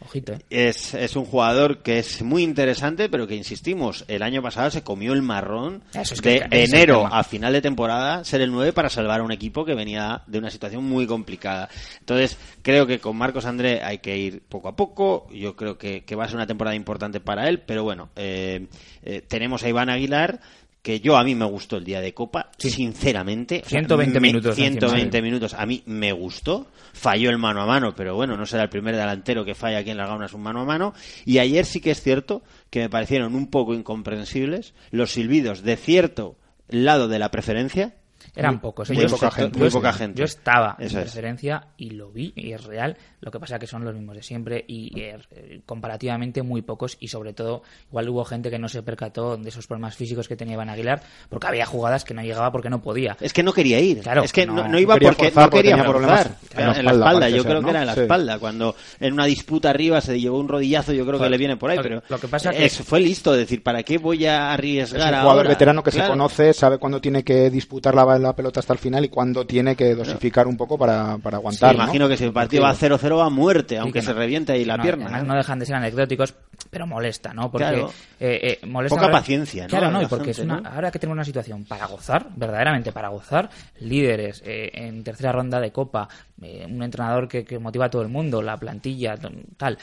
ojito, 0.01 0.33
¿eh? 0.33 0.39
Es, 0.49 0.93
es 0.93 1.15
un 1.15 1.25
jugador 1.25 1.79
que 1.79 1.99
es 1.99 2.21
muy 2.21 2.43
interesante, 2.43 3.09
pero 3.09 3.27
que 3.27 3.35
insistimos, 3.35 4.05
el 4.07 4.23
año 4.23 4.41
pasado 4.41 4.71
se 4.71 4.83
comió 4.83 5.13
el 5.13 5.21
marrón 5.21 5.83
Eso 5.93 6.13
es 6.13 6.21
de 6.21 6.45
enero 6.51 7.07
a 7.11 7.23
final 7.23 7.53
de 7.53 7.61
temporada 7.61 8.23
ser 8.23 8.41
el 8.41 8.51
9 8.51 8.73
para 8.73 8.89
salvar 8.89 9.21
a 9.21 9.23
un 9.23 9.31
equipo 9.31 9.65
que 9.65 9.75
venía 9.75 10.23
de 10.27 10.39
una 10.39 10.49
situación 10.49 10.83
muy 10.83 11.07
complicada. 11.07 11.69
Entonces, 11.99 12.37
creo 12.61 12.87
que 12.87 12.99
con 12.99 13.15
Marcos 13.15 13.45
André 13.45 13.81
hay 13.83 13.99
que 13.99 14.17
ir 14.17 14.41
poco 14.41 14.67
a 14.67 14.75
poco. 14.75 15.27
Yo 15.31 15.55
creo 15.55 15.77
que, 15.77 16.03
que 16.03 16.15
va 16.15 16.25
a 16.25 16.27
ser 16.27 16.35
una 16.35 16.47
temporada 16.47 16.75
importante 16.75 17.19
para 17.19 17.47
él, 17.47 17.59
pero 17.59 17.83
bueno, 17.83 18.09
eh, 18.15 18.67
eh, 19.03 19.21
tenemos 19.27 19.63
a 19.63 19.69
Iván 19.69 19.89
Aguilar 19.89 20.39
que 20.81 20.99
yo 20.99 21.15
a 21.17 21.23
mí 21.23 21.35
me 21.35 21.45
gustó 21.45 21.77
el 21.77 21.83
día 21.83 22.01
de 22.01 22.13
Copa, 22.13 22.49
sinceramente. 22.57 23.61
O 23.65 23.69
sea, 23.69 23.79
120 23.79 24.19
me- 24.19 24.27
minutos 24.27 24.57
encima, 24.57 24.71
120 24.79 25.17
sí. 25.17 25.21
minutos. 25.21 25.53
A 25.53 25.65
mí 25.65 25.83
me 25.85 26.11
gustó. 26.11 26.67
Falló 26.93 27.29
el 27.29 27.37
mano 27.37 27.61
a 27.61 27.65
mano, 27.65 27.93
pero 27.95 28.15
bueno, 28.15 28.35
no 28.35 28.45
será 28.45 28.63
el 28.63 28.69
primer 28.69 28.95
delantero 28.95 29.45
que 29.45 29.55
falla 29.55 29.77
aquí 29.79 29.91
en 29.91 29.97
las 29.97 30.09
gaunas 30.09 30.33
un 30.33 30.41
mano 30.41 30.61
a 30.61 30.65
mano. 30.65 30.93
Y 31.25 31.37
ayer 31.37 31.65
sí 31.65 31.79
que 31.81 31.91
es 31.91 32.01
cierto 32.01 32.41
que 32.69 32.79
me 32.79 32.89
parecieron 32.89 33.35
un 33.35 33.47
poco 33.49 33.73
incomprensibles 33.73 34.73
los 34.91 35.11
silbidos 35.11 35.61
de 35.63 35.77
cierto 35.77 36.37
lado 36.67 37.07
de 37.07 37.19
la 37.19 37.29
preferencia. 37.31 37.95
Eran 38.35 38.53
Muy- 38.55 38.61
pocos. 38.61 38.89
muy 38.89 38.97
Yo- 39.03 39.09
poca 39.09 39.27
yo- 39.27 39.31
gente. 39.31 39.59
yo- 39.59 39.65
Muy 39.65 39.71
poca 39.71 39.93
gente. 39.93 40.19
Yo 40.19 40.25
estaba 40.25 40.75
Eso 40.79 40.97
en 40.97 41.03
es. 41.03 41.13
referencia 41.13 41.67
y 41.77 41.89
lo 41.91 42.11
vi 42.11 42.31
y 42.35 42.53
es 42.53 42.63
real. 42.63 42.97
Lo 43.19 43.29
que 43.29 43.39
pasa 43.39 43.59
que 43.59 43.67
son 43.67 43.83
los 43.83 43.93
mismos 43.93 44.15
de 44.15 44.23
siempre 44.23 44.63
y 44.67 44.97
eh, 44.99 45.17
eh, 45.31 45.61
comparativamente 45.65 46.41
muy 46.41 46.61
pocos 46.61 46.95
y 46.99 47.09
sobre 47.09 47.33
todo 47.33 47.63
igual 47.89 48.07
hubo 48.09 48.23
gente 48.23 48.49
que 48.49 48.57
no 48.57 48.69
se 48.69 48.83
percató 48.83 49.35
de 49.37 49.49
esos 49.49 49.67
problemas 49.67 49.95
físicos 49.95 50.27
que 50.27 50.35
tenía 50.35 50.53
Iván 50.53 50.69
Aguilar 50.69 51.01
porque 51.29 51.47
había 51.47 51.65
jugadas 51.65 52.03
que 52.05 52.13
no 52.13 52.21
llegaba 52.21 52.51
porque 52.51 52.69
no 52.69 52.81
podía. 52.81 53.17
Es 53.19 53.33
que 53.33 53.43
no 53.43 53.51
quería 53.53 53.79
ir. 53.79 53.99
Claro, 54.01 54.23
es 54.23 54.31
que 54.31 54.45
no, 54.45 54.67
no 54.67 54.79
iba 54.79 54.95
porque 54.95 55.25
forzar 55.25 55.43
no 55.45 55.49
quería 55.49 55.71
tenía 55.71 55.89
problemas 55.89 56.23
forzar. 56.27 56.31
en 56.31 56.41
la 56.41 56.49
Claro, 56.49 56.61
en 56.61 56.65
la 56.85 56.91
espalda, 56.91 57.05
espalda, 57.11 57.29
yo 57.29 57.43
creo 57.43 57.55
¿no? 57.55 57.63
que 57.63 57.69
era 57.71 57.81
en 57.81 57.87
la 57.87 57.93
Sí. 57.95 57.99
espalda. 58.01 58.39
Cuando 58.39 58.75
en 58.99 59.13
una 59.13 59.25
disputa 59.25 59.69
arriba 59.69 59.99
se 60.01 60.19
llevó 60.19 60.39
un 60.39 60.47
rodillazo, 60.47 60.93
yo 60.93 61.05
creo 61.05 61.19
que 61.19 61.29
le 61.29 61.37
viene 61.37 61.57
por 61.57 61.69
ahí. 61.69 61.77
lo- 61.77 61.83
pero 61.83 62.03
lo 62.07 62.19
que 62.19 62.27
pasa 62.27 62.51
que- 62.51 62.65
es- 62.65 62.77
fue 62.81 62.99
listo 63.01 63.33
decir, 63.33 63.61
¿para 63.63 63.83
qué 63.83 63.97
voy 63.97 64.25
a 64.25 64.53
Es 64.53 64.53
arriesgar 64.59 65.01
un 65.13 65.19
jugador 65.21 65.37
ahora? 65.37 65.49
veterano 65.49 65.83
que 65.83 65.91
se 65.91 65.97
Claro. 65.97 66.13
conoce, 66.13 66.53
sabe 66.53 66.77
cuándo 66.77 67.01
tiene 67.01 67.23
que 67.23 67.49
disputar 67.49 67.93
la, 67.95 68.19
la 68.21 68.35
pelota 68.35 68.59
hasta 68.59 68.73
el 68.73 68.79
final 68.79 69.03
y 69.05 69.09
cuándo 69.09 69.45
tiene 69.45 69.75
que 69.75 69.95
dosificar 69.95 70.47
un 70.47 70.57
poco 70.57 70.77
para, 70.77 71.17
para 71.17 71.37
Sí, 71.37 71.41
aguantar. 71.41 71.75
¿no? 71.75 71.83
imagino 71.83 72.07
que 72.07 72.17
si 72.17 72.23
el 72.23 72.31
partido 72.33 72.63
va 72.63 72.69
a 72.69 72.75
0-0 72.75 73.17
va 73.17 73.25
a 73.25 73.29
muerte, 73.29 73.77
aunque 73.77 73.99
que 73.99 74.05
se 74.05 74.13
no- 74.13 74.19
reviente 74.19 74.51
ahí 74.53 74.63
la 74.65 74.77
no, 74.77 74.83
pierna. 74.83 75.05
además 75.05 75.23
¿eh? 75.23 75.27
no 75.27 75.35
dejan 75.35 75.59
de 75.59 75.65
ser 75.65 75.75
anecdóticos, 75.75 76.33
pero 76.69 76.87
molesta, 76.87 77.33
¿no? 77.33 77.51
Porque 77.51 77.67
Claro. 77.67 77.91
eh, 78.19 78.57
eh, 78.61 78.65
molesta 78.67 78.95
Poca 78.95 79.07
ahora- 79.07 79.17
paciencia, 79.19 79.63
¿no? 79.63 79.69
Claro, 79.69 79.91
no, 79.91 80.01
y 80.01 80.05
porque 80.05 80.25
gente, 80.33 80.41
es 80.41 80.45
una, 80.45 80.61
¿no? 80.61 80.69
ahora 80.69 80.91
que 80.91 80.99
tenemos 80.99 81.15
una 81.15 81.25
situación 81.25 81.65
para 81.65 81.85
gozar, 81.87 82.27
verdaderamente 82.35 82.91
para 82.91 83.09
gozar, 83.09 83.49
líderes 83.79 84.41
eh, 84.45 84.69
en 84.73 85.03
tercera 85.03 85.31
ronda 85.31 85.59
de 85.59 85.71
Copa, 85.71 86.07
eh, 86.41 86.65
un 86.69 86.81
entrenador 86.83 87.27
que, 87.27 87.43
que 87.43 87.59
motiva 87.59 87.85
a 87.85 87.89
todo 87.89 88.01
el 88.03 88.07
mundo, 88.09 88.41
la 88.41 88.57
plantilla, 88.57 89.15
tal. 89.57 89.77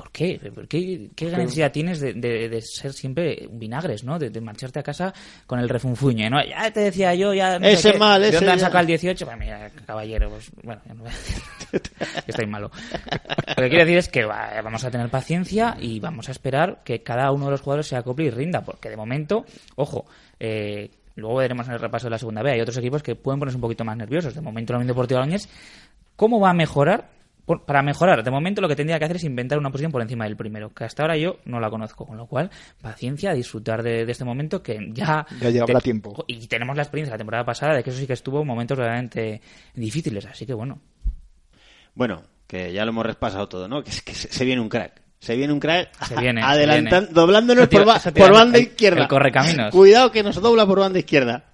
¿Por 0.00 0.10
qué? 0.12 0.40
¿Por 0.54 0.66
qué, 0.66 1.10
qué 1.14 1.26
necesidad 1.26 1.70
tienes 1.70 2.00
de, 2.00 2.14
de- 2.14 2.48
de 2.48 2.62
ser 2.62 2.94
siempre 2.94 3.46
vinagres, 3.50 4.02
¿no? 4.02 4.18
De, 4.18 4.30
de 4.30 4.40
marcharte 4.40 4.78
a 4.78 4.82
casa 4.82 5.12
con 5.46 5.58
el 5.60 5.68
refunfuñe, 5.68 6.30
¿no? 6.30 6.42
Ya 6.42 6.70
te 6.72 6.80
decía 6.80 7.14
yo, 7.14 7.34
ya... 7.34 7.58
no 7.58 7.66
sé 7.76 7.92
qué, 7.92 7.98
mal, 7.98 8.18
¿De 8.22 8.28
ese 8.28 8.36
dónde 8.38 8.52
han 8.52 8.60
sacado 8.60 8.80
el 8.80 8.86
18? 8.86 9.26
Pues 9.26 9.38
mira, 9.38 9.70
caballero, 9.84 10.30
pues 10.30 10.50
bueno, 10.62 10.80
ya 10.86 10.94
no 10.94 11.00
voy 11.02 11.12
a 11.12 11.14
decir. 11.14 11.42
que 11.70 12.20
estoy 12.30 12.46
malo. 12.46 12.70
Lo 13.48 13.62
que 13.62 13.68
quiero 13.68 13.84
decir 13.84 13.98
es 13.98 14.08
que 14.08 14.24
va, 14.24 14.62
vamos 14.64 14.82
a 14.84 14.90
tener 14.90 15.10
paciencia 15.10 15.76
y 15.78 16.00
vamos 16.00 16.28
a 16.28 16.32
esperar 16.32 16.80
que 16.82 17.02
cada 17.02 17.30
uno 17.30 17.44
de 17.44 17.50
los 17.50 17.60
jugadores 17.60 17.86
se 17.86 17.96
acople 17.96 18.24
y 18.24 18.30
rinda, 18.30 18.62
porque 18.64 18.88
de 18.88 18.96
momento, 18.96 19.44
ojo, 19.76 20.06
eh, 20.38 20.90
luego 21.16 21.36
veremos 21.36 21.66
en 21.68 21.74
el 21.74 21.80
repaso 21.80 22.06
de 22.06 22.12
la 22.12 22.18
segunda 22.18 22.42
B, 22.42 22.52
hay 22.52 22.60
otros 22.62 22.78
equipos 22.78 23.02
que 23.02 23.16
pueden 23.16 23.38
ponerse 23.38 23.58
un 23.58 23.60
poquito 23.62 23.84
más 23.84 23.98
nerviosos. 23.98 24.34
De 24.34 24.40
momento, 24.40 24.72
la 24.72 24.78
Unión 24.78 24.88
Deportiva 24.88 25.20
Logroñés, 25.20 25.46
¿cómo 26.16 26.40
va 26.40 26.48
a 26.50 26.54
mejorar? 26.54 27.19
Por- 27.50 27.64
para 27.64 27.82
mejorar, 27.82 28.22
de 28.22 28.30
momento 28.30 28.60
lo 28.60 28.68
que 28.68 28.76
tendría 28.76 28.96
que 29.00 29.06
hacer 29.06 29.16
es 29.16 29.24
inventar 29.24 29.58
una 29.58 29.70
posición 29.70 29.90
por 29.90 30.00
encima 30.02 30.22
del 30.22 30.36
primero, 30.36 30.72
que 30.72 30.84
hasta 30.84 31.02
ahora 31.02 31.16
yo 31.16 31.38
no 31.46 31.58
la 31.58 31.68
conozco, 31.68 32.06
con 32.06 32.16
lo 32.16 32.26
cual, 32.28 32.48
paciencia, 32.80 33.32
disfrutar 33.34 33.82
de, 33.82 34.06
de 34.06 34.12
este 34.12 34.24
momento 34.24 34.62
que 34.62 34.78
ya... 34.92 35.26
Ya 35.40 35.50
llevará 35.50 35.80
te- 35.80 35.84
tiempo. 35.84 36.24
Y 36.28 36.46
tenemos 36.46 36.76
la 36.76 36.82
experiencia 36.84 37.10
de 37.10 37.14
la 37.16 37.18
temporada 37.18 37.44
pasada 37.44 37.74
de 37.74 37.82
que 37.82 37.90
eso 37.90 37.98
sí 37.98 38.06
que 38.06 38.12
estuvo 38.12 38.40
en 38.42 38.46
momentos 38.46 38.78
realmente 38.78 39.40
difíciles, 39.74 40.26
así 40.26 40.46
que 40.46 40.54
bueno, 40.54 40.78
Bueno, 41.94 42.22
que 42.46 42.72
ya 42.72 42.84
lo 42.84 42.90
hemos 42.92 43.04
repasado 43.04 43.48
todo, 43.48 43.66
¿no? 43.66 43.82
Que, 43.82 43.90
se, 43.90 44.44
viene 44.44 44.60
un 44.60 44.68
crack. 44.68 45.00
Se 45.18 45.34
viene 45.36 45.52
un 45.52 45.60
crack 45.60 45.92
Se 46.04 46.16
viene, 46.18 46.42
adelantando, 46.42 46.96
se 46.98 47.00
viene. 47.00 47.14
doblándonos 47.14 47.68
por, 47.68 47.84
por 48.14 48.32
banda 48.32 48.58
el- 48.58 48.64
izquierda. 48.64 49.02
el 49.02 49.08
correcaminos. 49.08 49.70
Cuidado 49.70 50.10
que 50.12 50.22
nos 50.22 50.40
dobla 50.40 50.64
por 50.66 50.78
banda 50.78 50.98
izquierda. 51.00 51.44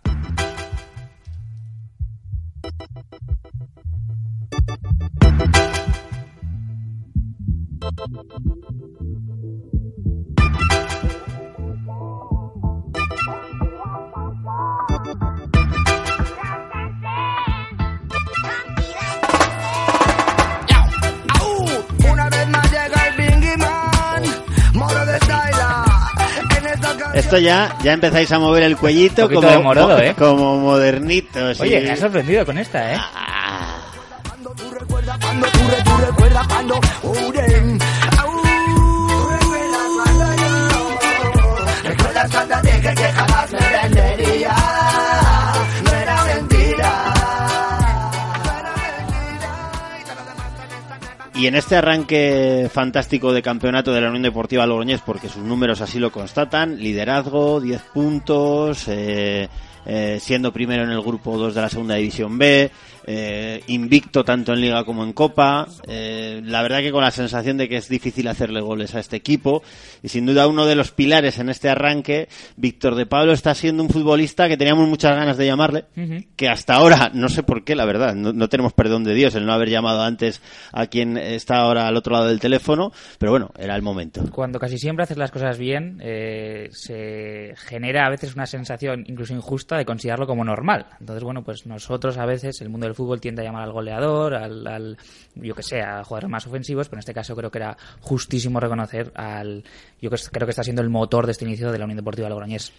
Esto 27.27 27.39
ya, 27.39 27.77
ya 27.83 27.93
empezáis 27.93 28.31
a 28.31 28.39
mover 28.39 28.63
el 28.63 28.77
cuellito 28.77 29.29
como, 29.29 29.49
de 29.49 29.59
morodo, 29.59 29.99
¿eh? 29.99 30.15
como 30.17 30.61
modernitos. 30.61 31.59
Oye, 31.59 31.81
y- 31.81 31.85
me 31.85 31.91
ha 31.91 31.97
sorprendido 31.97 32.47
con 32.47 32.57
esta, 32.57 32.93
¿eh? 32.95 32.99
Y 51.39 51.47
en 51.47 51.55
este 51.55 51.77
arranque 51.77 52.71
fantástico 52.73 53.31
de 53.31 53.43
campeonato 53.43 53.93
de 53.93 54.01
la 54.01 54.09
Unión 54.09 54.23
Deportiva 54.23 54.67
Logroñés, 54.67 55.03
porque 55.03 55.29
sus 55.29 55.43
números 55.43 55.83
así 55.83 55.99
lo 55.99 56.11
constatan, 56.11 56.79
liderazgo, 56.79 57.61
10 57.61 57.83
puntos, 57.93 58.89
eh, 58.89 59.47
eh, 59.85 60.19
siendo 60.19 60.51
primero 60.51 60.85
en 60.85 60.91
el 60.91 61.03
grupo 61.03 61.37
2 61.37 61.55
de 61.55 61.61
la 61.61 61.69
segunda 61.69 61.97
división 61.97 62.39
B, 62.39 62.71
eh, 63.07 63.63
invicto 63.69 64.25
tanto 64.25 64.53
en 64.53 64.61
Liga 64.61 64.85
como 64.85 65.05
en 65.05 65.13
Copa. 65.13 65.67
Eh, 65.87 66.41
la 66.45 66.63
verdad 66.63 66.81
que 66.81 66.93
con 66.93 67.03
la 67.03 67.11
sensación 67.11 67.57
de 67.57 67.69
que 67.69 67.77
es 67.77 67.89
difícil 67.89 68.27
hacerle 68.29 68.61
goles 68.61 68.95
a 68.95 69.01
este 69.01 69.17
equipo. 69.17 69.63
Y 70.03 70.09
sin 70.09 70.27
duda 70.27 70.49
uno 70.49 70.67
de 70.67 70.75
los 70.75 70.91
pilares 70.91 71.39
en 71.39 71.49
este 71.49 71.69
arranque, 71.69 72.29
Víctor 72.57 72.95
de 72.95 73.07
Pablo 73.07 73.33
está 73.33 73.55
siendo 73.55 73.83
un 73.83 73.91
futbolista 73.91 74.49
que 74.49 74.57
teníamos 74.57 74.89
muchas 74.89 75.17
ganas 75.17 75.37
de 75.37 75.47
llamarle, 75.47 75.85
que 76.37 76.49
hasta 76.49 76.75
ahora, 76.75 77.11
no 77.15 77.29
sé 77.29 77.43
por 77.43 77.65
qué, 77.65 77.75
la 77.75 77.85
verdad, 77.85 78.15
no, 78.15 78.33
no 78.33 78.49
tenemos 78.49 78.73
perdón 78.73 79.05
de 79.05 79.15
Dios 79.15 79.35
el 79.35 79.47
no 79.47 79.53
haber 79.53 79.71
llamado 79.71 80.03
antes 80.03 80.43
a 80.73 80.87
quien 80.87 81.17
está 81.17 81.57
ahora 81.57 81.87
al 81.87 81.97
otro 81.97 82.13
lado 82.13 82.29
del 82.29 82.41
teléfono, 82.41 82.93
pero 83.19 83.33
bueno, 83.33 83.51
era 83.59 83.77
el 83.77 83.83
momento. 83.83 84.23
Cuando 84.33 84.59
casi 84.59 84.79
siempre 84.79 85.05
haces 85.05 85.17
las 85.17 85.31
cosas 85.31 85.59
bien, 85.59 86.01
eh, 86.03 86.69
se 86.73 87.55
genera 87.57 88.07
a 88.07 88.11
veces 88.11 88.35
una 88.35 88.47
sensación 88.47 89.05
incluso 89.07 89.35
injusta 89.35 89.77
de 89.77 89.85
considerarlo 89.85 90.27
como 90.27 90.45
normal. 90.45 90.87
Entonces, 91.01 91.23
bueno, 91.23 91.45
pues 91.45 91.67
nosotros 91.67 92.19
a 92.19 92.27
veces, 92.27 92.61
el 92.61 92.69
mundo 92.69 92.87
del 92.87 92.96
fútbol 92.97 93.21
tiende 93.21 93.43
a 93.43 93.45
llamar 93.45 93.63
al 93.63 93.73
goleador, 93.73 94.35
al, 94.35 94.67
al 94.67 94.97
yo 95.37 95.55
que 95.55 95.63
sé, 95.63 95.81
a 95.83 96.03
jugadores 96.03 96.31
más 96.31 96.47
ofensivos, 96.47 96.89
pero 96.89 96.97
en 96.97 97.01
este 97.01 97.15
caso 97.15 97.37
creo 97.37 97.51
que 97.51 97.59
era 97.59 97.77
justísimo 98.01 98.59
reconocer 98.59 99.13
al, 99.15 99.63
yo 100.01 100.11
que 100.11 100.17
creo 100.33 100.47
que 100.47 100.51
está 100.51 100.65
siendo 100.65 100.83
el 100.83 100.89
motor 100.91 101.27
de 101.27 101.33
este 101.33 101.45
inicio 101.45 101.71
de 101.71 101.79
la 101.79 101.85
Unión 101.85 101.99
Deportiva 101.99 102.29
Logroñés. 102.29 102.73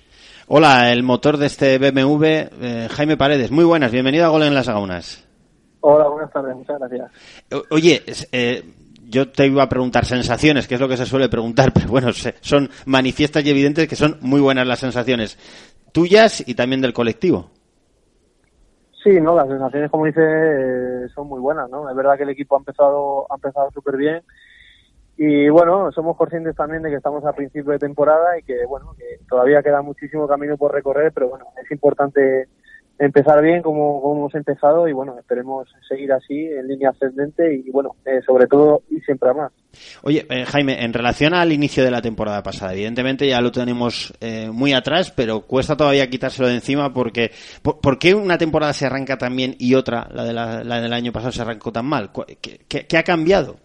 Hola, 0.47 0.91
el 0.91 1.03
motor 1.03 1.37
de 1.37 1.45
este 1.47 1.77
BMW, 1.77 2.23
eh, 2.25 2.87
Jaime 2.91 3.17
Paredes. 3.17 3.51
Muy 3.51 3.63
buenas, 3.65 3.91
bienvenido 3.91 4.25
a 4.25 4.29
Gol 4.29 4.43
en 4.43 4.55
las 4.55 4.67
Gaunas. 4.67 5.23
Hola, 5.81 6.07
buenas 6.09 6.31
tardes, 6.31 6.55
muchas 6.55 6.79
gracias. 6.79 7.11
O- 7.51 7.63
Oye, 7.75 8.03
eh, 8.31 8.63
yo 9.09 9.29
te 9.29 9.45
iba 9.45 9.63
a 9.63 9.69
preguntar 9.69 10.05
sensaciones, 10.05 10.67
que 10.67 10.75
es 10.75 10.81
lo 10.81 10.87
que 10.89 10.97
se 10.97 11.05
suele 11.05 11.29
preguntar, 11.29 11.71
pero 11.73 11.87
bueno, 11.87 12.11
se- 12.13 12.35
son 12.41 12.69
manifiestas 12.85 13.43
y 13.45 13.49
evidentes 13.49 13.87
que 13.87 13.95
son 13.95 14.17
muy 14.21 14.41
buenas 14.41 14.65
las 14.67 14.79
sensaciones 14.79 15.37
tuyas 15.91 16.43
y 16.47 16.55
también 16.55 16.81
del 16.81 16.93
colectivo. 16.93 17.51
Sí, 19.07 19.21
no, 19.21 19.35
las 19.35 19.47
sensaciones, 19.47 19.89
como 19.89 20.03
dice, 20.03 20.19
eh, 20.21 21.07
son 21.15 21.29
muy 21.29 21.39
buenas, 21.39 21.69
¿no? 21.69 21.89
Es 21.89 21.95
verdad 21.95 22.17
que 22.17 22.23
el 22.23 22.29
equipo 22.29 22.55
ha 22.55 22.59
empezado, 22.59 23.25
ha 23.31 23.35
empezado 23.35 23.71
súper 23.71 23.95
bien 23.95 24.21
y 25.15 25.47
bueno, 25.47 25.93
somos 25.93 26.17
conscientes 26.17 26.57
también 26.57 26.83
de 26.83 26.89
que 26.89 26.97
estamos 26.97 27.23
a 27.23 27.31
principio 27.31 27.71
de 27.71 27.79
temporada 27.79 28.37
y 28.37 28.43
que 28.43 28.65
bueno, 28.65 28.93
que 28.97 29.19
todavía 29.29 29.63
queda 29.63 29.81
muchísimo 29.81 30.27
camino 30.27 30.57
por 30.57 30.73
recorrer, 30.73 31.13
pero 31.13 31.29
bueno, 31.29 31.45
es 31.63 31.71
importante 31.71 32.49
empezar 32.99 33.41
bien 33.41 33.61
como, 33.61 34.01
como 34.01 34.15
hemos 34.21 34.35
empezado 34.35 34.87
y 34.87 34.93
bueno, 34.93 35.17
esperemos 35.19 35.67
seguir 35.87 36.11
así 36.13 36.45
en 36.45 36.67
línea 36.67 36.89
ascendente 36.89 37.53
y 37.55 37.69
bueno, 37.69 37.95
eh, 38.05 38.21
sobre 38.25 38.47
todo 38.47 38.81
y 38.89 38.99
siempre 39.01 39.29
a 39.29 39.33
más. 39.33 39.51
Oye, 40.01 40.25
eh, 40.29 40.45
Jaime, 40.45 40.83
en 40.83 40.93
relación 40.93 41.33
al 41.35 41.51
inicio 41.51 41.83
de 41.83 41.91
la 41.91 42.01
temporada 42.01 42.41
pasada, 42.41 42.73
evidentemente 42.73 43.27
ya 43.27 43.39
lo 43.41 43.51
tenemos 43.51 44.13
eh, 44.21 44.49
muy 44.51 44.73
atrás, 44.73 45.11
pero 45.11 45.41
cuesta 45.41 45.77
todavía 45.77 46.09
quitárselo 46.09 46.47
de 46.47 46.55
encima 46.55 46.91
porque 46.93 47.31
¿por, 47.61 47.79
por 47.79 47.99
qué 47.99 48.15
una 48.15 48.37
temporada 48.39 48.73
se 48.73 48.87
arranca 48.87 49.17
tan 49.17 49.35
bien 49.35 49.55
y 49.59 49.75
otra, 49.75 50.07
la, 50.11 50.23
de 50.23 50.33
la, 50.33 50.63
la 50.63 50.81
del 50.81 50.93
año 50.93 51.11
pasado, 51.11 51.31
se 51.31 51.41
arrancó 51.41 51.71
tan 51.71 51.85
mal? 51.85 52.11
¿Cu- 52.11 52.25
¿Qué, 52.41 52.61
qué- 52.67 52.87
qué 52.87 52.97
ha 52.97 53.03
cambiado? 53.03 53.57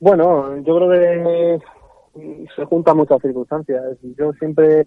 Bueno, 0.00 0.56
yo 0.64 0.76
creo 0.76 0.90
que 0.90 1.58
se 2.56 2.64
juntan 2.64 2.96
muchas 2.96 3.20
circunstancias. 3.22 3.82
Yo 4.18 4.32
siempre 4.34 4.86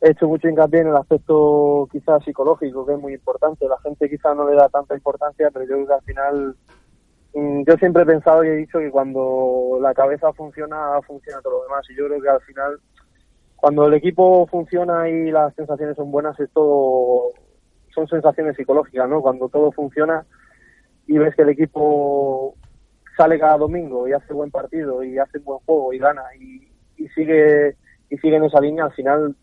he 0.00 0.10
hecho 0.10 0.28
mucho 0.28 0.48
hincapié 0.48 0.80
en 0.80 0.88
el 0.88 0.96
aspecto 0.96 1.88
quizás 1.90 2.22
psicológico, 2.24 2.86
que 2.86 2.92
es 2.94 2.98
muy 2.98 3.14
importante. 3.14 3.66
La 3.68 3.78
gente 3.80 4.08
quizás 4.08 4.36
no 4.36 4.48
le 4.48 4.54
da 4.54 4.68
tanta 4.68 4.94
importancia, 4.94 5.50
pero 5.52 5.64
yo 5.64 5.74
creo 5.74 5.86
que 5.86 5.92
al 5.92 6.02
final 6.02 6.56
mm, 7.34 7.62
yo 7.66 7.74
siempre 7.76 8.02
he 8.02 8.06
pensado 8.06 8.44
y 8.44 8.48
he 8.48 8.56
dicho 8.56 8.78
que 8.78 8.90
cuando 8.90 9.78
la 9.80 9.92
cabeza 9.94 10.32
funciona, 10.32 11.00
funciona 11.06 11.40
todo 11.42 11.58
lo 11.58 11.62
demás. 11.64 11.84
Y 11.90 11.96
yo 11.96 12.06
creo 12.06 12.22
que 12.22 12.28
al 12.28 12.40
final, 12.42 12.78
cuando 13.56 13.86
el 13.86 13.94
equipo 13.94 14.46
funciona 14.46 15.08
y 15.08 15.30
las 15.30 15.54
sensaciones 15.54 15.96
son 15.96 16.12
buenas, 16.12 16.38
es 16.38 16.50
todo, 16.52 17.32
son 17.92 18.06
sensaciones 18.08 18.56
psicológicas, 18.56 19.08
¿no? 19.08 19.20
Cuando 19.20 19.48
todo 19.48 19.72
funciona 19.72 20.24
y 21.08 21.18
ves 21.18 21.34
que 21.34 21.42
el 21.42 21.48
equipo 21.48 22.54
sale 23.16 23.38
cada 23.40 23.56
domingo 23.56 24.06
y 24.06 24.12
hace 24.12 24.32
buen 24.32 24.52
partido 24.52 25.02
y 25.02 25.18
hace 25.18 25.38
buen 25.40 25.58
juego 25.66 25.92
y 25.92 25.98
gana 25.98 26.22
y, 26.38 26.70
y 26.96 27.08
sigue 27.08 27.76
y 28.10 28.16
sigue 28.18 28.36
en 28.36 28.44
esa 28.44 28.60
línea, 28.60 28.84
al 28.84 28.92
final 28.92 29.36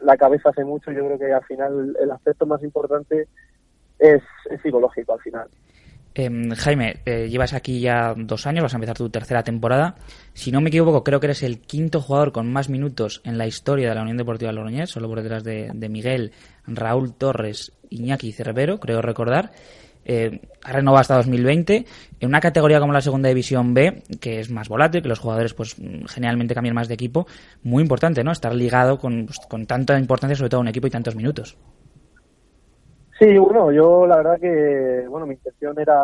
la 0.00 0.16
cabeza 0.16 0.50
hace 0.50 0.64
mucho. 0.64 0.90
Yo 0.92 1.04
creo 1.06 1.18
que 1.18 1.32
al 1.32 1.44
final 1.44 1.96
el 2.00 2.10
aspecto 2.10 2.46
más 2.46 2.62
importante 2.62 3.28
es, 3.98 4.22
es 4.50 4.60
psicológico 4.62 5.14
al 5.14 5.20
final. 5.20 5.48
Em, 6.14 6.50
Jaime, 6.50 6.96
eh, 7.06 7.28
llevas 7.30 7.54
aquí 7.54 7.80
ya 7.80 8.14
dos 8.14 8.46
años, 8.46 8.62
vas 8.62 8.74
a 8.74 8.76
empezar 8.76 8.96
tu 8.96 9.08
tercera 9.08 9.42
temporada. 9.42 9.94
Si 10.34 10.52
no 10.52 10.60
me 10.60 10.68
equivoco, 10.68 11.02
creo 11.04 11.20
que 11.20 11.26
eres 11.26 11.42
el 11.42 11.60
quinto 11.60 12.00
jugador 12.02 12.32
con 12.32 12.52
más 12.52 12.68
minutos 12.68 13.22
en 13.24 13.38
la 13.38 13.46
historia 13.46 13.88
de 13.88 13.94
la 13.94 14.02
Unión 14.02 14.18
Deportiva 14.18 14.52
Logroñés, 14.52 14.90
solo 14.90 15.08
por 15.08 15.22
detrás 15.22 15.42
de, 15.42 15.70
de 15.72 15.88
Miguel, 15.88 16.32
Raúl 16.66 17.14
Torres, 17.14 17.72
Iñaki 17.88 18.28
y 18.28 18.32
Cervero, 18.32 18.78
creo 18.78 19.00
recordar. 19.00 19.52
Eh, 20.04 20.40
ha 20.64 20.72
renovado 20.72 21.00
hasta 21.00 21.16
2020 21.16 21.84
en 22.20 22.28
una 22.28 22.40
categoría 22.40 22.80
como 22.80 22.92
la 22.92 23.00
Segunda 23.00 23.28
División 23.28 23.74
B, 23.74 24.02
que 24.20 24.40
es 24.40 24.50
más 24.50 24.68
volátil, 24.68 25.02
que 25.02 25.08
los 25.08 25.18
jugadores 25.18 25.54
pues 25.54 25.78
mm, 25.78 26.06
generalmente 26.06 26.54
cambian 26.54 26.74
más 26.74 26.88
de 26.88 26.94
equipo. 26.94 27.26
Muy 27.62 27.82
importante, 27.82 28.24
¿no? 28.24 28.32
Estar 28.32 28.54
ligado 28.54 28.98
con, 28.98 29.26
pues, 29.26 29.38
con 29.48 29.66
tanta 29.66 29.98
importancia, 29.98 30.36
sobre 30.36 30.50
todo 30.50 30.58
a 30.58 30.62
un 30.62 30.68
equipo 30.68 30.86
y 30.86 30.90
tantos 30.90 31.16
minutos. 31.16 31.56
Sí, 33.18 33.38
bueno, 33.38 33.70
yo 33.70 34.06
la 34.06 34.16
verdad 34.16 34.40
que, 34.40 35.06
bueno, 35.08 35.26
mi 35.26 35.34
intención 35.34 35.78
era 35.78 35.94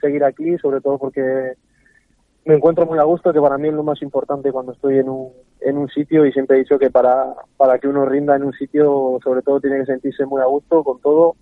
seguir 0.00 0.24
aquí, 0.24 0.56
sobre 0.58 0.80
todo 0.80 0.98
porque 0.98 1.52
me 2.44 2.54
encuentro 2.54 2.86
muy 2.86 2.98
a 2.98 3.04
gusto, 3.04 3.32
que 3.32 3.40
para 3.40 3.58
mí 3.58 3.68
es 3.68 3.74
lo 3.74 3.84
más 3.84 4.02
importante 4.02 4.50
cuando 4.50 4.72
estoy 4.72 4.98
en 4.98 5.08
un, 5.08 5.30
en 5.60 5.76
un 5.76 5.88
sitio 5.88 6.24
y 6.26 6.32
siempre 6.32 6.56
he 6.56 6.60
dicho 6.60 6.78
que 6.78 6.90
para, 6.90 7.34
para 7.56 7.78
que 7.78 7.86
uno 7.86 8.06
rinda 8.06 8.34
en 8.34 8.44
un 8.44 8.52
sitio, 8.52 9.18
sobre 9.22 9.42
todo 9.42 9.60
tiene 9.60 9.78
que 9.78 9.86
sentirse 9.86 10.24
muy 10.26 10.40
a 10.40 10.46
gusto 10.46 10.82
con 10.82 11.00
todo, 11.00 11.36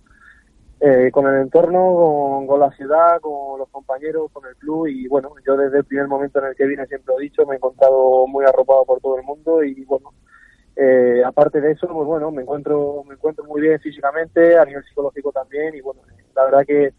eh, 0.79 1.09
con 1.11 1.27
el 1.27 1.41
entorno, 1.41 2.43
con, 2.47 2.59
la 2.59 2.71
ciudad, 2.71 3.19
con 3.21 3.59
los 3.59 3.69
compañeros, 3.69 4.31
con 4.31 4.45
el 4.45 4.55
club. 4.55 4.87
Y 4.87 5.07
bueno, 5.07 5.33
yo 5.45 5.57
desde 5.57 5.79
el 5.79 5.85
primer 5.85 6.07
momento 6.07 6.39
en 6.39 6.45
el 6.45 6.55
que 6.55 6.65
vine 6.65 6.87
siempre 6.87 7.13
lo 7.13 7.19
he 7.19 7.23
dicho, 7.23 7.45
me 7.45 7.55
he 7.55 7.57
encontrado 7.57 8.27
muy 8.27 8.45
arropado 8.45 8.85
por 8.85 8.99
todo 9.01 9.17
el 9.17 9.23
mundo. 9.23 9.63
Y 9.63 9.83
bueno, 9.85 10.13
eh, 10.81 11.21
aparte 11.25 11.59
de 11.59 11.71
eso, 11.71 11.87
pues 11.87 12.07
bueno, 12.07 12.31
me 12.31 12.43
encuentro, 12.43 13.03
me 13.05 13.15
encuentro 13.15 13.43
muy 13.43 13.59
bien 13.59 13.77
físicamente, 13.81 14.57
a 14.57 14.63
nivel 14.63 14.81
psicológico 14.85 15.33
también, 15.33 15.75
y 15.75 15.81
bueno, 15.81 15.99
la 16.33 16.45
verdad 16.45 16.65
que 16.65 16.93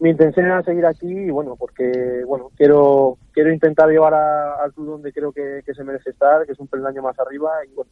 mi 0.00 0.10
intención 0.10 0.44
era 0.44 0.62
seguir 0.62 0.84
aquí, 0.84 1.10
y 1.10 1.30
bueno, 1.30 1.56
porque 1.56 2.22
bueno, 2.26 2.50
quiero, 2.54 3.16
quiero 3.32 3.50
intentar 3.50 3.88
llevar 3.88 4.12
al 4.12 4.74
club 4.74 4.88
donde 4.88 5.12
creo 5.14 5.32
que, 5.32 5.62
que 5.64 5.72
se 5.72 5.84
merece 5.84 6.10
estar, 6.10 6.44
que 6.44 6.52
es 6.52 6.60
un 6.60 6.68
peldaño 6.68 7.00
más 7.00 7.18
arriba, 7.18 7.50
y 7.66 7.74
bueno, 7.74 7.90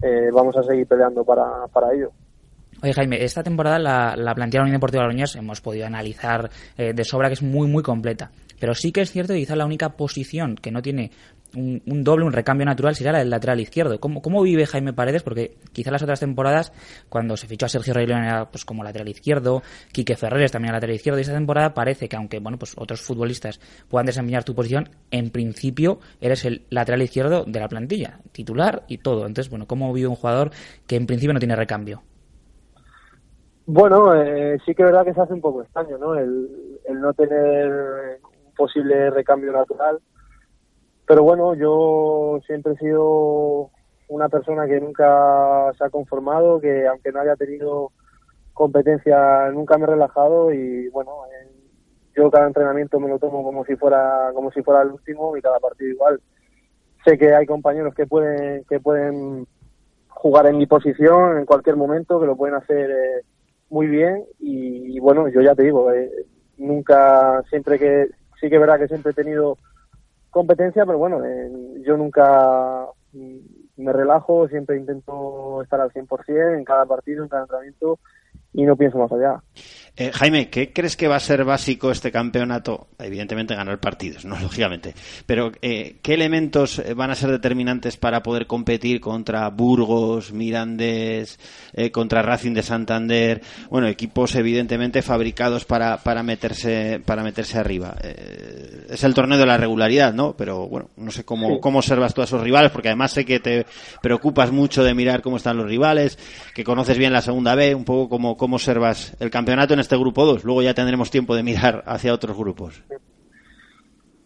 eh, 0.00 0.30
vamos 0.32 0.56
a 0.56 0.62
seguir 0.62 0.86
peleando 0.86 1.24
para, 1.24 1.66
para 1.66 1.92
ello. 1.92 2.12
Oye, 2.82 2.94
Jaime, 2.94 3.22
esta 3.22 3.44
temporada 3.44 3.78
la, 3.78 4.16
la 4.16 4.34
plantilla 4.34 4.58
de 4.58 4.62
la 4.62 4.64
Unión 4.64 4.76
Deportiva 4.78 5.04
Logroñés 5.04 5.36
hemos 5.36 5.60
podido 5.60 5.86
analizar 5.86 6.50
eh, 6.76 6.92
de 6.92 7.04
sobra 7.04 7.28
que 7.28 7.34
es 7.34 7.42
muy, 7.42 7.68
muy 7.68 7.84
completa. 7.84 8.32
Pero 8.58 8.74
sí 8.74 8.90
que 8.90 9.02
es 9.02 9.12
cierto 9.12 9.34
que 9.34 9.38
quizá 9.38 9.54
la 9.54 9.66
única 9.66 9.90
posición 9.90 10.56
que 10.56 10.72
no 10.72 10.82
tiene 10.82 11.12
un, 11.54 12.02
doble, 12.02 12.24
un 12.24 12.32
recambio 12.32 12.66
natural, 12.66 12.96
sería 12.96 13.12
la 13.12 13.18
del 13.20 13.30
lateral 13.30 13.60
izquierdo. 13.60 14.00
¿Cómo, 14.00 14.20
cómo 14.20 14.42
vive 14.42 14.66
Jaime 14.66 14.92
Paredes? 14.92 15.22
Porque 15.22 15.54
quizá 15.72 15.92
las 15.92 16.02
otras 16.02 16.18
temporadas, 16.18 16.72
cuando 17.08 17.36
se 17.36 17.46
fichó 17.46 17.66
a 17.66 17.68
Sergio 17.68 17.94
Rey 17.94 18.06
León 18.06 18.24
era 18.24 18.50
pues, 18.50 18.64
como 18.64 18.82
lateral 18.82 19.08
izquierdo, 19.08 19.62
Quique 19.92 20.16
Ferreres 20.16 20.50
también 20.50 20.70
era 20.70 20.78
lateral 20.78 20.96
izquierdo, 20.96 21.20
y 21.20 21.22
esta 21.22 21.34
temporada 21.34 21.74
parece 21.74 22.08
que 22.08 22.16
aunque 22.16 22.40
bueno 22.40 22.58
pues 22.58 22.74
otros 22.76 23.00
futbolistas 23.00 23.60
puedan 23.88 24.06
desempeñar 24.06 24.42
tu 24.42 24.56
posición, 24.56 24.88
en 25.12 25.30
principio 25.30 26.00
eres 26.20 26.44
el 26.44 26.62
lateral 26.70 27.02
izquierdo 27.02 27.44
de 27.46 27.60
la 27.60 27.68
plantilla, 27.68 28.18
titular 28.32 28.84
y 28.88 28.98
todo. 28.98 29.26
Entonces, 29.26 29.50
bueno, 29.50 29.66
¿cómo 29.66 29.92
vive 29.92 30.08
un 30.08 30.16
jugador 30.16 30.50
que 30.86 30.96
en 30.96 31.06
principio 31.06 31.32
no 31.32 31.38
tiene 31.38 31.54
recambio? 31.54 32.02
Bueno, 33.66 34.14
eh, 34.14 34.58
sí 34.64 34.74
que 34.74 34.82
es 34.82 34.86
verdad 34.86 35.04
que 35.04 35.14
se 35.14 35.20
hace 35.20 35.32
un 35.34 35.40
poco 35.40 35.62
extraño, 35.62 35.96
¿no? 35.98 36.14
El, 36.14 36.80
el 36.84 37.00
no 37.00 37.12
tener 37.14 38.20
un 38.22 38.54
posible 38.54 39.10
recambio 39.10 39.52
natural. 39.52 40.00
Pero 41.06 41.22
bueno, 41.22 41.54
yo 41.54 42.40
siempre 42.46 42.72
he 42.72 42.78
sido 42.78 43.70
una 44.08 44.28
persona 44.28 44.66
que 44.66 44.80
nunca 44.80 45.72
se 45.78 45.84
ha 45.84 45.90
conformado, 45.90 46.60
que 46.60 46.86
aunque 46.86 47.12
no 47.12 47.20
haya 47.20 47.36
tenido 47.36 47.92
competencia, 48.52 49.50
nunca 49.50 49.78
me 49.78 49.84
he 49.84 49.88
relajado 49.88 50.52
y 50.52 50.88
bueno, 50.88 51.12
eh, 51.26 51.50
yo 52.14 52.30
cada 52.30 52.46
entrenamiento 52.46 53.00
me 53.00 53.08
lo 53.08 53.18
tomo 53.18 53.42
como 53.42 53.64
si 53.64 53.76
fuera 53.76 54.30
como 54.34 54.50
si 54.50 54.62
fuera 54.62 54.82
el 54.82 54.90
último 54.90 55.36
y 55.36 55.42
cada 55.42 55.58
partido 55.60 55.90
igual. 55.90 56.20
Sé 57.04 57.16
que 57.16 57.34
hay 57.34 57.46
compañeros 57.46 57.94
que 57.94 58.06
pueden 58.06 58.64
que 58.64 58.80
pueden 58.80 59.46
jugar 60.08 60.46
en 60.46 60.58
mi 60.58 60.66
posición 60.66 61.38
en 61.38 61.46
cualquier 61.46 61.76
momento, 61.76 62.20
que 62.20 62.26
lo 62.26 62.36
pueden 62.36 62.56
hacer 62.56 62.90
eh, 62.90 63.22
muy 63.72 63.86
bien 63.86 64.24
y, 64.38 64.96
y 64.96 65.00
bueno, 65.00 65.28
yo 65.28 65.40
ya 65.40 65.54
te 65.54 65.62
digo, 65.62 65.90
eh, 65.90 66.10
nunca, 66.58 67.42
siempre 67.48 67.78
que, 67.78 68.06
sí 68.38 68.50
que 68.50 68.56
es 68.56 68.60
verdad 68.60 68.78
que 68.78 68.86
siempre 68.86 69.12
he 69.12 69.14
tenido 69.14 69.56
competencia, 70.30 70.84
pero 70.84 70.98
bueno, 70.98 71.24
eh, 71.24 71.50
yo 71.82 71.96
nunca 71.96 72.86
mm, 73.12 73.38
me 73.78 73.92
relajo, 73.92 74.46
siempre 74.48 74.76
intento 74.76 75.62
estar 75.62 75.80
al 75.80 75.90
100% 75.90 76.58
en 76.58 76.64
cada 76.64 76.84
partido, 76.84 77.22
en 77.22 77.30
cada 77.30 77.44
entrenamiento 77.44 77.98
y 78.52 78.64
no 78.64 78.76
pienso 78.76 78.98
más 78.98 79.10
allá. 79.10 79.42
Eh, 79.94 80.10
Jaime, 80.10 80.48
¿qué 80.48 80.72
crees 80.72 80.96
que 80.96 81.06
va 81.06 81.16
a 81.16 81.20
ser 81.20 81.44
básico 81.44 81.90
este 81.90 82.10
campeonato? 82.10 82.88
Evidentemente 82.98 83.54
ganar 83.54 83.78
partidos, 83.78 84.24
¿no? 84.24 84.38
Lógicamente. 84.40 84.94
Pero 85.26 85.52
eh, 85.60 85.98
¿qué 86.00 86.14
elementos 86.14 86.78
eh, 86.78 86.94
van 86.94 87.10
a 87.10 87.14
ser 87.14 87.30
determinantes 87.30 87.98
para 87.98 88.22
poder 88.22 88.46
competir 88.46 89.00
contra 89.00 89.50
Burgos, 89.50 90.32
Mirandés, 90.32 91.38
eh, 91.74 91.90
contra 91.90 92.22
Racing 92.22 92.54
de 92.54 92.62
Santander? 92.62 93.42
Bueno, 93.68 93.86
equipos 93.86 94.34
evidentemente 94.34 95.02
fabricados 95.02 95.66
para, 95.66 95.98
para 95.98 96.22
meterse 96.22 97.02
para 97.04 97.22
meterse 97.22 97.58
arriba. 97.58 97.94
Es 98.88 99.04
el 99.04 99.12
torneo 99.12 99.36
de 99.36 99.46
la 99.46 99.58
regularidad, 99.58 100.14
¿no? 100.14 100.34
Pero 100.36 100.68
bueno, 100.68 100.88
no 100.96 101.10
sé 101.10 101.24
cómo, 101.24 101.60
cómo 101.60 101.80
observas 101.80 102.14
tú 102.14 102.22
a 102.22 102.24
esos 102.24 102.40
rivales, 102.40 102.70
porque 102.70 102.88
además 102.88 103.12
sé 103.12 103.26
que 103.26 103.40
te 103.40 103.66
preocupas 104.00 104.52
mucho 104.52 104.84
de 104.84 104.94
mirar 104.94 105.20
cómo 105.20 105.36
están 105.36 105.58
los 105.58 105.66
rivales, 105.66 106.18
que 106.54 106.64
conoces 106.64 106.96
bien 106.96 107.12
la 107.12 107.20
segunda 107.20 107.54
B, 107.54 107.74
un 107.74 107.84
poco 107.84 108.08
cómo, 108.08 108.38
cómo 108.38 108.56
observas 108.56 109.14
el 109.20 109.30
campeonato 109.30 109.74
en 109.74 109.81
este 109.82 109.96
grupo 109.98 110.24
2. 110.24 110.44
Luego 110.44 110.62
ya 110.62 110.74
tendremos 110.74 111.10
tiempo 111.10 111.34
de 111.36 111.42
mirar 111.42 111.82
hacia 111.86 112.14
otros 112.14 112.36
grupos. 112.36 112.82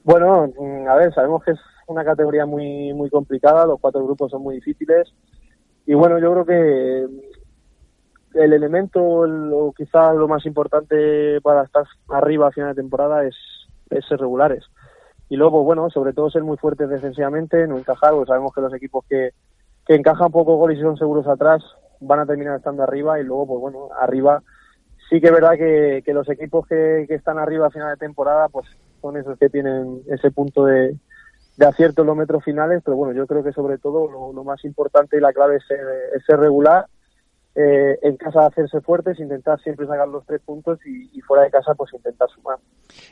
Bueno, 0.04 0.46
mm, 0.56 0.88
a 0.88 0.94
ver, 0.94 1.12
sabemos 1.12 1.42
que 1.44 1.50
es 1.52 1.58
una 1.88 2.04
categoría 2.04 2.46
muy 2.46 2.92
muy 2.94 3.10
complicada, 3.10 3.66
los 3.66 3.80
cuatro 3.80 4.04
grupos 4.04 4.30
son 4.30 4.42
muy 4.42 4.56
difíciles 4.56 5.12
y 5.86 5.94
bueno, 5.94 6.18
yo 6.18 6.32
creo 6.32 6.44
que 6.46 7.06
mm, 8.34 8.38
el 8.38 8.52
elemento 8.52 9.24
el- 9.24 9.72
quizás 9.76 10.14
lo 10.14 10.28
más 10.28 10.44
importante 10.46 11.40
para 11.42 11.62
estar 11.64 11.84
arriba 12.08 12.48
a 12.48 12.52
final 12.52 12.70
de 12.74 12.82
temporada 12.82 13.24
es, 13.26 13.34
es 13.90 14.04
ser 14.06 14.20
regulares. 14.20 14.64
Y 15.28 15.36
luego, 15.36 15.64
bueno, 15.64 15.90
sobre 15.90 16.12
todo 16.12 16.30
ser 16.30 16.44
muy 16.44 16.56
fuertes 16.56 16.88
defensivamente, 16.88 17.66
no 17.66 17.78
encajar, 17.78 18.12
porque 18.12 18.28
sabemos 18.28 18.52
que 18.54 18.60
los 18.60 18.72
equipos 18.74 19.04
que, 19.08 19.30
que 19.84 19.94
encajan 19.96 20.30
pocos 20.30 20.56
goles 20.56 20.78
y 20.78 20.82
son 20.82 20.96
seguros 20.96 21.26
atrás 21.26 21.62
van 22.00 22.20
a 22.20 22.26
terminar 22.26 22.56
estando 22.58 22.82
arriba 22.84 23.18
y 23.18 23.24
luego, 23.24 23.46
pues 23.46 23.60
bueno, 23.60 23.88
arriba 24.00 24.40
sí 25.08 25.20
que 25.20 25.26
es 25.26 25.32
verdad 25.32 25.52
que, 25.56 26.02
que 26.04 26.12
los 26.12 26.28
equipos 26.28 26.66
que, 26.66 27.04
que 27.08 27.14
están 27.14 27.38
arriba 27.38 27.66
a 27.66 27.70
final 27.70 27.90
de 27.90 27.96
temporada, 27.96 28.48
pues 28.48 28.66
son 29.00 29.16
esos 29.16 29.38
que 29.38 29.48
tienen 29.48 30.02
ese 30.08 30.30
punto 30.30 30.64
de, 30.64 30.96
de 31.56 31.66
acierto 31.66 32.02
en 32.02 32.08
los 32.08 32.16
metros 32.16 32.44
finales, 32.44 32.82
pero 32.84 32.96
bueno, 32.96 33.14
yo 33.14 33.26
creo 33.26 33.42
que 33.42 33.52
sobre 33.52 33.78
todo 33.78 34.32
lo, 34.32 34.44
más 34.44 34.64
importante 34.64 35.16
y 35.16 35.20
la 35.20 35.32
clave 35.32 35.56
es 35.56 35.66
ser, 35.66 35.80
es 36.14 36.24
ser 36.24 36.38
regular, 36.38 36.86
eh, 37.56 37.98
en 38.02 38.16
casa 38.16 38.46
hacerse 38.46 38.80
fuertes, 38.80 39.18
intentar 39.18 39.60
siempre 39.62 39.86
sacar 39.86 40.06
los 40.08 40.24
tres 40.26 40.42
puntos 40.44 40.78
y, 40.84 41.10
y 41.16 41.20
fuera 41.22 41.44
de 41.44 41.50
casa 41.50 41.74
pues 41.74 41.92
intentar 41.94 42.28
sumar. 42.30 42.58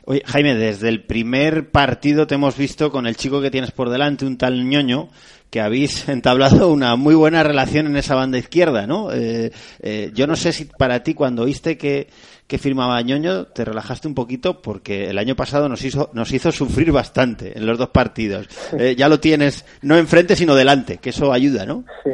Oye, 0.05 0.23
Jaime, 0.27 0.55
desde 0.55 0.89
el 0.89 1.05
primer 1.05 1.71
partido 1.71 2.27
te 2.27 2.35
hemos 2.35 2.57
visto 2.57 2.91
con 2.91 3.07
el 3.07 3.17
chico 3.17 3.41
que 3.41 3.51
tienes 3.51 3.73
por 3.73 3.91
delante, 3.91 4.27
un 4.27 4.37
tal 4.37 4.69
ñoño, 4.69 5.09
que 5.51 5.61
habéis 5.61 6.09
entablado 6.09 6.71
una 6.73 6.97
muy 6.97 7.15
buena 7.15 7.43
relación 7.43 7.87
en 7.87 7.97
esa 7.97 8.15
banda 8.15 8.39
izquierda, 8.39 8.87
¿no? 8.87 9.13
Eh, 9.13 9.53
eh, 9.81 10.11
yo 10.13 10.27
no 10.27 10.37
sé 10.37 10.53
si 10.53 10.65
para 10.65 11.03
ti 11.03 11.15
cuando 11.15 11.45
oíste 11.45 11.79
que, 11.79 12.09
que 12.47 12.59
firmaba 12.59 13.01
ñoño 13.01 13.47
te 13.47 13.65
relajaste 13.65 14.09
un 14.09 14.15
poquito 14.15 14.61
porque 14.61 15.09
el 15.11 15.17
año 15.17 15.37
pasado 15.37 15.69
nos 15.69 15.85
hizo, 15.85 16.11
nos 16.13 16.33
hizo 16.33 16.53
sufrir 16.53 16.93
bastante 16.93 17.57
en 17.57 17.67
los 17.67 17.79
dos 17.79 17.91
partidos. 17.91 18.49
Eh, 18.79 18.95
ya 18.97 19.09
lo 19.09 19.21
tienes 19.21 19.65
no 19.81 19.97
enfrente 19.97 20.37
sino 20.37 20.55
delante, 20.55 20.99
que 20.99 21.11
eso 21.11 21.33
ayuda, 21.33 21.65
¿no? 21.65 21.85
Sí. 22.03 22.11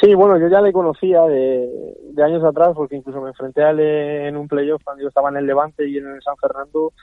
Sí, 0.00 0.14
bueno, 0.14 0.38
yo 0.38 0.48
ya 0.48 0.62
le 0.62 0.72
conocía 0.72 1.22
de, 1.24 2.04
años 2.24 2.42
atrás 2.42 2.72
porque 2.74 2.96
incluso 2.96 3.20
me 3.20 3.28
enfrenté 3.28 3.62
a 3.62 3.70
él 3.70 3.80
en 3.80 4.36
un 4.36 4.48
playoff 4.48 4.82
cuando 4.82 5.02
yo 5.02 5.08
estaba 5.08 5.28
en 5.28 5.36
el 5.36 5.46
Levante 5.46 5.86
y 5.86 5.98
en 5.98 6.06
el 6.06 6.22
San 6.22 6.36
Fernando. 6.36 6.94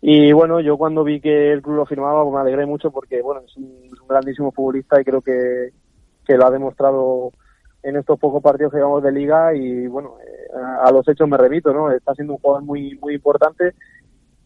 Y 0.00 0.32
bueno, 0.32 0.60
yo 0.60 0.76
cuando 0.76 1.02
vi 1.02 1.20
que 1.20 1.52
el 1.52 1.60
club 1.60 1.76
lo 1.76 1.86
firmaba, 1.86 2.22
pues 2.22 2.34
me 2.34 2.40
alegré 2.40 2.66
mucho 2.66 2.92
porque, 2.92 3.20
bueno, 3.20 3.42
es 3.44 3.56
un, 3.56 3.82
es 3.84 4.00
un 4.00 4.06
grandísimo 4.06 4.52
futbolista 4.52 5.00
y 5.00 5.04
creo 5.04 5.20
que, 5.20 5.70
que 6.24 6.36
lo 6.36 6.46
ha 6.46 6.50
demostrado 6.50 7.32
en 7.82 7.96
estos 7.96 8.18
pocos 8.18 8.42
partidos 8.42 8.72
que 8.72 8.78
llevamos 8.78 9.02
de 9.02 9.12
liga 9.12 9.54
y, 9.54 9.88
bueno, 9.88 10.16
eh, 10.20 10.56
a, 10.56 10.86
a 10.86 10.92
los 10.92 11.06
hechos 11.08 11.28
me 11.28 11.36
remito, 11.36 11.72
¿no? 11.72 11.90
Está 11.90 12.14
siendo 12.14 12.34
un 12.34 12.38
jugador 12.38 12.62
muy, 12.64 12.96
muy 13.00 13.14
importante. 13.14 13.74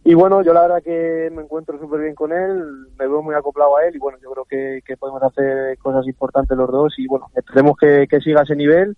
Y 0.05 0.13
bueno, 0.15 0.43
yo 0.43 0.53
la 0.53 0.63
verdad 0.63 0.83
que 0.83 1.31
me 1.33 1.43
encuentro 1.43 1.79
súper 1.79 2.01
bien 2.01 2.15
con 2.15 2.31
él, 2.31 2.89
me 2.99 3.07
veo 3.09 3.23
muy 3.23 3.35
acoplado 3.35 3.77
a 3.77 3.87
él 3.87 3.97
y 3.97 3.99
bueno, 3.99 4.19
yo 4.23 4.31
creo 4.33 4.45
que, 4.45 4.97
podemos 4.99 5.23
hacer 5.23 5.79
cosas 5.79 6.07
importantes 6.07 6.57
los 6.57 6.71
dos 6.71 6.95
y 6.99 7.07
bueno, 7.07 7.31
esperemos 7.35 7.77
que 7.79 8.07
siga 8.23 8.43
ese 8.43 8.55
nivel 8.55 8.97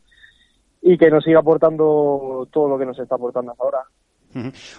y 0.83 0.99
que 0.99 1.11
nos 1.11 1.25
siga 1.25 1.41
aportando 1.41 2.49
todo 2.53 2.69
lo 2.69 2.79
que 2.79 2.87
nos 2.87 2.99
está 2.99 3.17
aportando 3.17 3.53
hasta 3.53 3.65
ahora. 3.65 3.79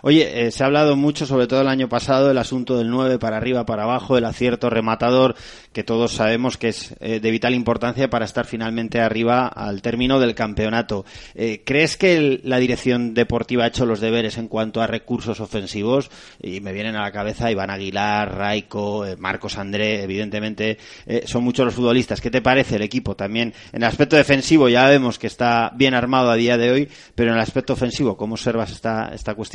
Oye, 0.01 0.47
eh, 0.47 0.51
se 0.51 0.63
ha 0.63 0.67
hablado 0.67 0.95
mucho, 0.95 1.25
sobre 1.25 1.47
todo 1.47 1.61
el 1.61 1.67
año 1.67 1.89
pasado, 1.89 2.27
del 2.27 2.37
asunto 2.37 2.77
del 2.77 2.89
9 2.89 3.19
para 3.19 3.37
arriba, 3.37 3.65
para 3.65 3.83
abajo, 3.83 4.17
el 4.17 4.25
acierto 4.25 4.69
rematador, 4.69 5.35
que 5.73 5.83
todos 5.83 6.11
sabemos 6.13 6.57
que 6.57 6.69
es 6.69 6.95
eh, 6.99 7.19
de 7.19 7.31
vital 7.31 7.53
importancia 7.55 8.09
para 8.09 8.25
estar 8.25 8.45
finalmente 8.45 8.99
arriba 9.01 9.47
al 9.47 9.81
término 9.81 10.19
del 10.19 10.35
campeonato. 10.35 11.05
Eh, 11.35 11.63
¿Crees 11.65 11.97
que 11.97 12.17
el- 12.17 12.41
la 12.43 12.57
dirección 12.57 13.13
deportiva 13.13 13.63
ha 13.63 13.67
hecho 13.67 13.85
los 13.85 13.99
deberes 13.99 14.37
en 14.37 14.47
cuanto 14.47 14.81
a 14.81 14.87
recursos 14.87 15.39
ofensivos? 15.39 16.09
Y 16.41 16.59
me 16.61 16.73
vienen 16.73 16.95
a 16.95 17.01
la 17.03 17.11
cabeza 17.11 17.51
Iván 17.51 17.69
Aguilar, 17.69 18.35
Raico, 18.35 19.05
Marcos 19.17 19.57
André, 19.57 20.03
evidentemente, 20.03 20.77
son 21.25 21.43
muchos 21.43 21.65
los 21.65 21.73
futbolistas. 21.75 22.21
¿Qué 22.21 22.29
te 22.29 22.41
parece 22.41 22.75
el 22.75 22.81
equipo? 22.83 23.15
También 23.15 23.53
en 23.73 23.81
el 23.81 23.87
aspecto 23.87 24.15
defensivo 24.15 24.69
ya 24.69 24.87
vemos 24.87 25.17
que 25.19 25.27
está 25.27 25.71
bien 25.75 25.93
armado 25.93 26.29
a 26.31 26.35
día 26.35 26.57
de 26.57 26.71
hoy, 26.71 26.89
pero 27.15 27.31
en 27.31 27.35
el 27.37 27.41
aspecto 27.41 27.73
ofensivo, 27.73 28.15
¿cómo 28.17 28.33
observas 28.35 28.71
esta, 28.71 29.11
esta 29.13 29.33
cuestión? 29.33 29.46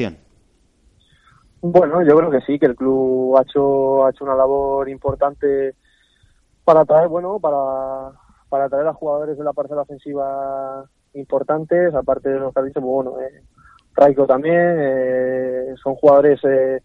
Bueno, 1.61 2.03
yo 2.03 2.17
creo 2.17 2.31
que 2.31 2.41
sí, 2.41 2.59
que 2.59 2.67
el 2.67 2.75
club 2.75 3.37
ha 3.37 3.43
hecho, 3.43 4.05
ha 4.05 4.11
hecho 4.11 4.25
una 4.25 4.35
labor 4.35 4.89
importante 4.89 5.75
para 6.65 6.85
traer, 6.85 7.09
bueno, 7.09 7.39
para, 7.39 8.13
para 8.49 8.69
traer 8.69 8.89
a 8.89 8.95
jugadores 8.95 9.39
de 9.39 9.45
la 9.45 9.53
parcela 9.53 9.83
ofensiva 9.83 10.85
importantes, 11.15 11.95
aparte 11.95 12.31
de 12.31 12.41
los 12.41 12.53
que 12.53 12.61
has 12.61 12.67
dicho, 12.67 12.81
pues 12.81 12.93
bueno, 12.93 13.15
eh, 13.21 13.43
también, 14.27 14.77
eh, 14.79 15.75
son 15.81 15.95
jugadores 15.95 16.41
eh, 16.45 16.81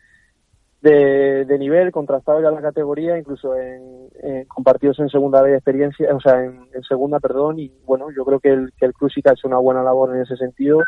de, 0.81 1.57
nivel, 1.57 1.91
contrastados 1.91 2.43
ya 2.43 2.49
en 2.49 2.55
la 2.55 2.61
categoría, 2.61 3.17
incluso 3.17 3.55
en, 3.55 4.45
compartidos 4.47 4.99
en 4.99 5.09
segunda 5.09 5.41
de 5.41 5.55
experiencia, 5.55 6.15
o 6.15 6.19
sea, 6.19 6.43
en, 6.43 6.67
en 6.71 6.83
segunda, 6.83 7.19
perdón, 7.19 7.59
y 7.59 7.71
bueno, 7.85 8.07
yo 8.15 8.23
creo 8.25 8.39
que 8.39 8.49
el, 8.49 8.71
que 8.77 8.85
el 8.85 8.93
club 8.93 9.09
sí 9.11 9.21
que 9.23 9.29
ha 9.29 9.33
hecho 9.33 9.47
una 9.47 9.57
buena 9.57 9.81
labor 9.81 10.15
en 10.15 10.21
ese 10.21 10.37
sentido. 10.37 10.79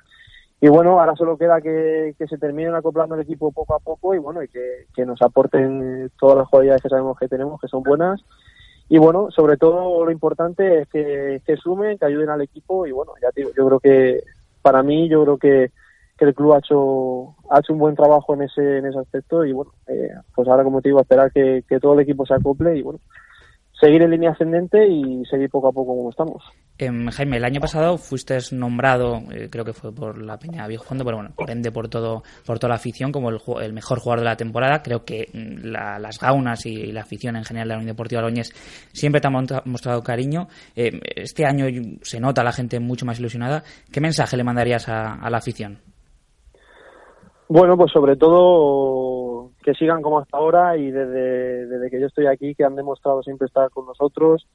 Y 0.62 0.68
bueno, 0.68 1.00
ahora 1.00 1.16
solo 1.16 1.38
queda 1.38 1.62
que, 1.62 2.16
que 2.18 2.28
se 2.28 2.38
terminen 2.38 2.76
acoplando 2.76 3.16
el 3.16 3.22
equipo 3.22 3.52
poco 3.52 3.76
a 3.76 3.80
poco 3.80 4.14
y 4.14 4.18
bueno, 4.18 4.44
y 4.44 4.50
que, 4.50 4.88
que 4.94 5.06
nos 5.06 5.22
aporten 5.22 6.12
todas 6.20 6.38
las 6.38 6.50
cualidades 6.50 6.82
que 6.82 6.90
sabemos 6.90 7.18
que 7.18 7.30
tenemos, 7.30 7.62
que 7.62 7.70
son 7.70 7.82
buenas. 7.82 8.22
Y 8.90 8.98
bueno, 8.98 9.30
sobre 9.32 9.56
todo 9.56 10.04
lo 10.04 10.12
importante 10.12 10.82
es 10.82 10.88
que, 10.90 11.42
que 11.46 11.56
sumen, 11.58 11.98
que 11.98 12.06
ayuden 12.06 12.30
al 12.30 12.42
equipo 12.42 12.86
y 12.88 12.92
bueno, 12.92 13.14
ya 13.22 13.32
te 13.32 13.42
digo, 13.42 13.52
yo 13.56 13.68
creo 13.68 13.80
que 13.80 14.24
para 14.62 14.84
mí, 14.84 15.08
yo 15.08 15.24
creo 15.24 15.38
que, 15.38 15.72
que 16.18 16.26
el 16.26 16.34
club 16.34 16.54
ha 16.54 16.58
hecho, 16.58 17.36
ha 17.50 17.60
hecho 17.60 17.72
un 17.72 17.80
buen 17.80 17.96
trabajo 17.96 18.34
en 18.34 18.42
ese, 18.42 18.80
en 18.80 18.88
ese 18.88 19.00
aspecto 19.00 19.46
y 19.46 19.54
bueno, 19.54 19.72
eh, 19.88 20.12
pues 20.36 20.48
ahora 20.48 20.64
como 20.64 20.82
te 20.82 20.90
digo, 20.90 21.00
esperar 21.00 21.32
que, 21.32 21.64
que 21.70 21.80
todo 21.80 21.94
el 21.94 22.02
equipo 22.02 22.26
se 22.26 22.34
acople 22.34 22.76
y 22.76 22.82
bueno, 22.82 23.00
seguir 23.80 24.02
en 24.02 24.12
línea 24.12 24.32
ascendente 24.32 24.88
y 24.88 25.24
seguir 25.26 25.50
poco 25.50 25.70
a 25.70 25.72
poco 25.72 25.96
como 25.96 26.10
estamos. 26.10 26.44
Em, 26.78 27.08
Jaime, 27.10 27.38
el 27.38 27.44
año 27.46 27.60
pasado 27.60 27.98
fuiste 27.98 28.38
nombrado, 28.54 29.18
eh, 29.32 29.50
creo 29.52 29.66
que 29.66 29.74
fue 29.74 29.94
por 29.94 30.22
la 30.22 30.38
Peña 30.38 30.66
Viejo 30.68 30.84
Fondo, 30.86 31.04
pero 31.04 31.18
bueno, 31.18 31.32
por 31.36 31.50
ende 31.52 31.72
por 31.72 31.90
todo, 31.90 32.24
por 32.46 32.58
toda 32.58 32.70
la 32.70 32.76
afición 32.76 33.12
como 33.12 33.30
el, 33.30 33.74
mejor 33.74 34.00
jugador 34.00 34.20
de 34.20 34.26
la 34.26 34.36
temporada. 34.38 34.82
Creo 34.82 35.04
que 35.04 35.28
mm, 35.34 35.66
la- 35.68 36.00
las 36.00 36.20
gaunas 36.20 36.66
y, 36.66 36.70
y 36.72 36.92
la 36.92 37.02
afición 37.02 37.36
en 37.36 37.44
general 37.44 37.68
de 37.68 37.74
la 37.74 37.80
Unión 37.80 37.94
Deportiva 37.96 38.22
Loñez 38.22 38.50
siempre 38.94 39.20
te 39.22 39.28
han 39.28 39.34
mostrado 39.66 40.02
cariño. 40.02 40.48
Eh, 40.76 41.00
este 41.16 41.46
año 41.46 41.66
se 42.02 42.20
nota 42.20 42.44
la 42.44 42.52
gente 42.54 42.80
mucho 42.80 43.06
más 43.06 43.20
ilusionada. 43.20 43.64
¿Qué 43.92 44.00
mensaje 44.02 44.38
le 44.38 44.44
mandarías 44.44 44.88
a, 44.90 45.16
a 45.16 45.30
la 45.30 45.38
afición? 45.38 45.80
Bueno, 47.52 47.76
pues 47.78 47.92
sobre 47.92 48.16
todo 48.16 49.29
que 49.70 49.76
sigan 49.76 50.02
como 50.02 50.18
hasta 50.18 50.36
ahora 50.36 50.78
y 50.78 50.90
desde, 50.90 51.68
desde 51.68 51.92
que 51.92 52.00
yo 52.00 52.08
estoy 52.08 52.26
aquí, 52.26 52.56
que 52.56 52.64
han 52.64 52.76
demostrado 52.76 53.22
siempre 53.22 53.46
estar 53.46 53.70
con 53.70 53.86
nosotros. 53.86 54.48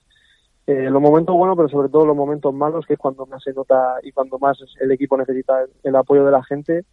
Eh, 0.67 0.91
los 0.91 1.01
momentos 1.01 1.37
buenos, 1.37 1.57
pero 1.57 1.69
sobre 1.69 1.89
todo 1.89 2.05
los 2.05 2.17
momentos 2.17 2.53
malos, 2.53 2.85
que 2.85 2.95
es 2.95 2.99
cuando 2.99 3.25
más 3.27 3.41
se 3.45 3.53
nota 3.53 3.99
y 4.03 4.11
cuando 4.11 4.41
más 4.41 4.59
el 4.81 4.91
equipo 4.91 5.17
necesita 5.17 5.67
el, 5.85 5.95
apoyo 5.95 6.25
de 6.25 6.33
la 6.33 6.43
gente. 6.43 6.85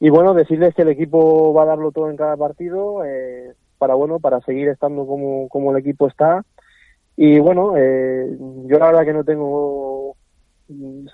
Y 0.00 0.10
bueno, 0.10 0.34
decirles 0.34 0.74
que 0.74 0.82
el 0.82 0.88
equipo 0.88 1.54
va 1.54 1.62
a 1.62 1.66
darlo 1.66 1.92
todo 1.92 2.10
en 2.10 2.16
cada 2.16 2.36
partido 2.36 3.04
eh, 3.04 3.54
para 3.78 3.94
bueno 3.94 4.18
para 4.18 4.40
seguir 4.40 4.66
estando 4.68 5.06
como, 5.06 5.48
como 5.48 5.70
el 5.70 5.78
equipo 5.78 6.08
está. 6.08 6.44
Y 7.16 7.38
bueno, 7.38 7.74
eh, 7.76 8.36
yo 8.66 8.78
la 8.80 8.86
verdad 8.86 9.04
que 9.04 9.12
no 9.12 9.22
tengo 9.22 10.16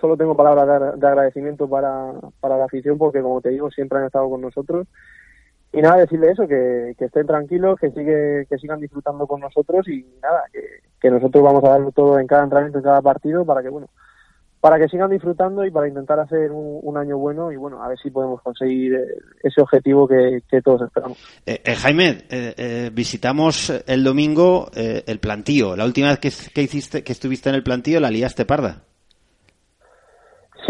solo 0.01 0.17
tengo 0.17 0.35
palabras 0.35 0.95
de, 0.95 1.01
de 1.01 1.07
agradecimiento 1.07 1.69
para, 1.69 2.15
para 2.41 2.57
la 2.57 2.65
afición 2.65 2.97
porque 2.97 3.21
como 3.21 3.43
te 3.43 3.51
digo 3.51 3.71
siempre 3.71 3.99
han 3.99 4.07
estado 4.07 4.31
con 4.31 4.41
nosotros 4.41 4.87
y 5.73 5.81
nada 5.81 5.99
decirle 5.99 6.33
eso 6.33 6.47
que, 6.49 6.95
que 6.99 7.05
estén 7.05 7.27
tranquilos 7.27 7.79
que 7.79 7.91
sigue 7.91 8.47
que 8.49 8.59
sigan 8.59 8.81
disfrutando 8.81 9.27
con 9.27 9.41
nosotros 9.41 9.87
y 9.89 10.05
nada 10.23 10.43
que, 10.53 11.11
nosotros 11.11 11.43
vamos 11.43 11.65
a 11.65 11.71
darlo 11.71 11.93
todo 11.93 12.19
en 12.19 12.27
cada 12.27 12.45
entrenamiento 12.45 12.79
en 12.79 12.85
cada 12.85 13.03
partido 13.03 13.45
para 13.45 13.63
que 13.63 13.69
bueno 13.69 13.89
para 14.61 14.79
que 14.79 14.89
sigan 14.89 15.11
disfrutando 15.11 15.65
y 15.65 15.71
para 15.71 15.89
intentar 15.89 16.21
hacer 16.21 16.51
un, 16.53 16.97
año 16.99 17.17
bueno 17.17 17.51
y 17.51 17.57
bueno 17.57 17.83
a 17.83 17.89
ver 17.89 17.99
si 17.99 18.11
podemos 18.11 18.43
conseguir 18.43 18.95
eh, 18.95 19.07
ese 19.43 19.63
objetivo 19.63 20.07
que, 20.07 20.43
todos 20.63 20.83
esperamos 20.83 21.19
Eh, 21.47 21.63
eh, 21.65 21.75
Jaime, 21.75 22.25
eh, 22.29 22.55
eh, 22.57 22.91
visitamos 22.93 23.71
el 23.87 24.05
domingo 24.05 24.71
el 24.75 25.19
plantío. 25.19 25.77
La 25.77 25.87
última 25.87 26.09
vez 26.09 26.19
que, 26.19 26.31
que 26.53 26.63
hiciste, 26.63 27.03
que 27.03 27.13
estuviste 27.13 27.49
en 27.49 27.55
el 27.55 27.63
plantío 27.63 28.01
la 28.01 28.11
liaste 28.11 28.45
parda. 28.45 28.83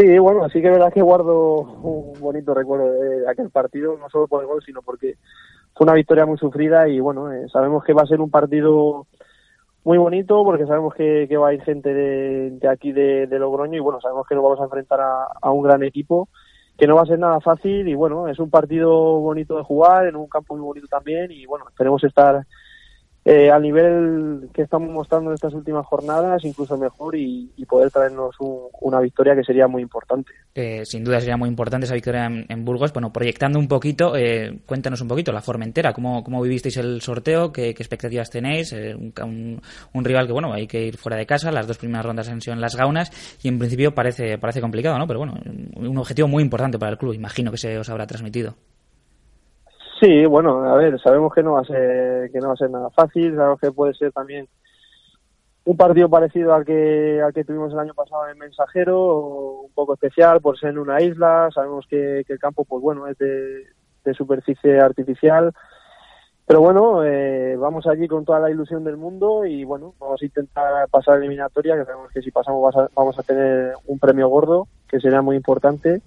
Sí, 0.00 0.18
bueno, 0.18 0.48
sí 0.48 0.62
que 0.62 0.70
verdad 0.70 0.90
que 0.90 1.02
guardo 1.02 1.60
un 1.60 2.18
bonito 2.20 2.54
recuerdo 2.54 2.90
de 2.90 3.28
aquel 3.28 3.50
partido, 3.50 3.98
no 3.98 4.08
solo 4.08 4.28
por 4.28 4.40
el 4.40 4.46
gol, 4.46 4.62
sino 4.64 4.80
porque 4.80 5.16
fue 5.74 5.84
una 5.84 5.92
victoria 5.92 6.24
muy 6.24 6.38
sufrida 6.38 6.88
y 6.88 7.00
bueno, 7.00 7.30
eh, 7.30 7.50
sabemos 7.52 7.84
que 7.84 7.92
va 7.92 8.04
a 8.04 8.06
ser 8.06 8.22
un 8.22 8.30
partido 8.30 9.06
muy 9.84 9.98
bonito 9.98 10.42
porque 10.42 10.64
sabemos 10.64 10.94
que, 10.94 11.26
que 11.28 11.36
va 11.36 11.48
a 11.48 11.52
ir 11.52 11.62
gente 11.64 11.92
de, 11.92 12.66
aquí 12.66 12.92
de, 12.92 13.26
de 13.26 13.38
Logroño 13.38 13.76
y 13.76 13.80
bueno, 13.80 14.00
sabemos 14.00 14.26
que 14.26 14.34
nos 14.34 14.42
vamos 14.42 14.60
a 14.60 14.64
enfrentar 14.64 15.02
a, 15.02 15.26
a 15.38 15.50
un 15.50 15.64
gran 15.64 15.82
equipo 15.82 16.30
que 16.78 16.86
no 16.86 16.94
va 16.94 17.02
a 17.02 17.06
ser 17.06 17.18
nada 17.18 17.38
fácil 17.40 17.86
y 17.86 17.94
bueno, 17.94 18.26
es 18.26 18.38
un 18.38 18.48
partido 18.48 18.90
bonito 19.20 19.58
de 19.58 19.64
jugar 19.64 20.06
en 20.06 20.16
un 20.16 20.28
campo 20.28 20.54
muy 20.54 20.64
bonito 20.64 20.86
también 20.86 21.30
y 21.30 21.44
bueno, 21.44 21.66
esperemos 21.68 22.02
estar 22.04 22.46
eh, 23.32 23.48
al 23.48 23.62
nivel 23.62 24.48
que 24.52 24.62
estamos 24.62 24.90
mostrando 24.90 25.30
en 25.30 25.34
estas 25.34 25.54
últimas 25.54 25.86
jornadas, 25.86 26.44
incluso 26.44 26.76
mejor 26.76 27.14
y, 27.14 27.48
poder 27.68 27.88
traernos 27.92 28.34
un- 28.40 28.66
una 28.80 28.98
victoria 29.00 29.36
que 29.36 29.44
sería 29.44 29.68
muy 29.68 29.82
importante. 29.82 30.32
Eh, 30.56 30.84
sin 30.84 31.04
duda 31.04 31.20
sería 31.20 31.36
muy 31.36 31.48
importante 31.48 31.84
esa 31.84 31.94
victoria 31.94 32.26
en, 32.26 32.64
Burgos. 32.64 32.92
Bueno, 32.92 33.12
proyectando 33.12 33.60
un 33.60 33.68
poquito, 33.68 34.16
eh, 34.16 34.58
cuéntanos 34.66 35.00
un 35.00 35.06
poquito 35.06 35.30
la 35.30 35.40
Formentera, 35.42 35.92
¿cómo, 35.92 36.24
cómo 36.24 36.42
vivisteis 36.42 36.76
el 36.78 37.00
sorteo? 37.00 37.52
¿Qué, 37.52 37.68
expectativas 37.70 38.28
tenéis? 38.30 38.72
Eh, 38.72 38.96
un, 38.96 39.12
un- 39.22 39.60
un 39.94 40.04
rival 40.04 40.26
que, 40.26 40.32
bueno, 40.32 40.52
hay 40.52 40.66
que 40.66 40.84
ir 40.86 40.96
fuera 40.96 41.16
de 41.16 41.26
casa, 41.26 41.52
las 41.52 41.68
dos 41.68 41.78
primeras 41.78 42.04
rondas 42.04 42.28
han 42.28 42.40
sido 42.40 42.54
en 42.54 42.60
las 42.60 42.74
gaunas 42.74 43.12
y 43.44 43.46
en 43.48 43.58
principio 43.60 43.94
parece, 43.94 44.38
parece 44.38 44.60
complicado, 44.60 44.98
¿no? 44.98 45.06
Pero 45.06 45.20
bueno, 45.20 45.34
un 45.76 45.98
objetivo 45.98 46.26
muy 46.26 46.42
importante 46.42 46.78
para 46.80 46.90
el 46.90 46.98
club, 46.98 47.14
imagino 47.14 47.52
que 47.52 47.58
se 47.58 47.78
os 47.78 47.88
habrá 47.88 48.08
transmitido. 48.08 48.56
Sí, 50.00 50.24
bueno, 50.24 50.64
a 50.64 50.76
ver, 50.76 50.98
sabemos 50.98 51.34
que 51.34 51.42
no 51.42 51.52
va 51.52 51.60
a 51.60 51.64
ser 51.64 52.30
que 52.32 52.38
no 52.38 52.48
va 52.48 52.54
a 52.54 52.56
ser 52.56 52.70
nada 52.70 52.88
fácil, 52.90 53.36
sabemos 53.36 53.60
que 53.60 53.70
puede 53.70 53.92
ser 53.92 54.12
también 54.12 54.48
un 55.64 55.76
partido 55.76 56.08
parecido 56.08 56.54
al 56.54 56.64
que 56.64 57.20
al 57.22 57.34
que 57.34 57.44
tuvimos 57.44 57.70
el 57.72 57.80
año 57.80 57.92
pasado 57.92 58.26
en 58.28 58.38
Mensajero, 58.38 59.60
un 59.64 59.72
poco 59.74 59.92
especial 59.94 60.40
por 60.40 60.58
ser 60.58 60.70
en 60.70 60.78
una 60.78 61.02
isla, 61.02 61.50
sabemos 61.54 61.86
que, 61.86 62.24
el 62.26 62.38
campo 62.38 62.64
pues 62.64 62.82
bueno, 62.82 63.06
es 63.08 63.18
de, 63.18 63.66
superficie 64.14 64.80
artificial, 64.80 65.52
pero 66.46 66.60
bueno, 66.62 67.04
eh, 67.04 67.56
vamos 67.56 67.86
allí 67.86 68.08
con 68.08 68.24
toda 68.24 68.40
la 68.40 68.50
ilusión 68.50 68.82
del 68.82 68.96
mundo 68.96 69.44
y 69.44 69.64
bueno, 69.64 69.94
vamos 70.00 70.20
a 70.22 70.24
intentar 70.24 70.88
pasar 70.88 71.18
eliminatoria, 71.18 71.76
que 71.76 71.84
sabemos 71.84 72.10
que 72.10 72.22
si 72.22 72.30
pasamos 72.30 72.74
a- 72.74 72.88
vamos 72.94 73.18
a 73.18 73.22
tener 73.22 73.74
un 73.86 73.98
premio 73.98 74.28
gordo, 74.28 74.66
que 74.88 74.98
sería 74.98 75.20
muy 75.22 75.36
importante. 75.36 76.00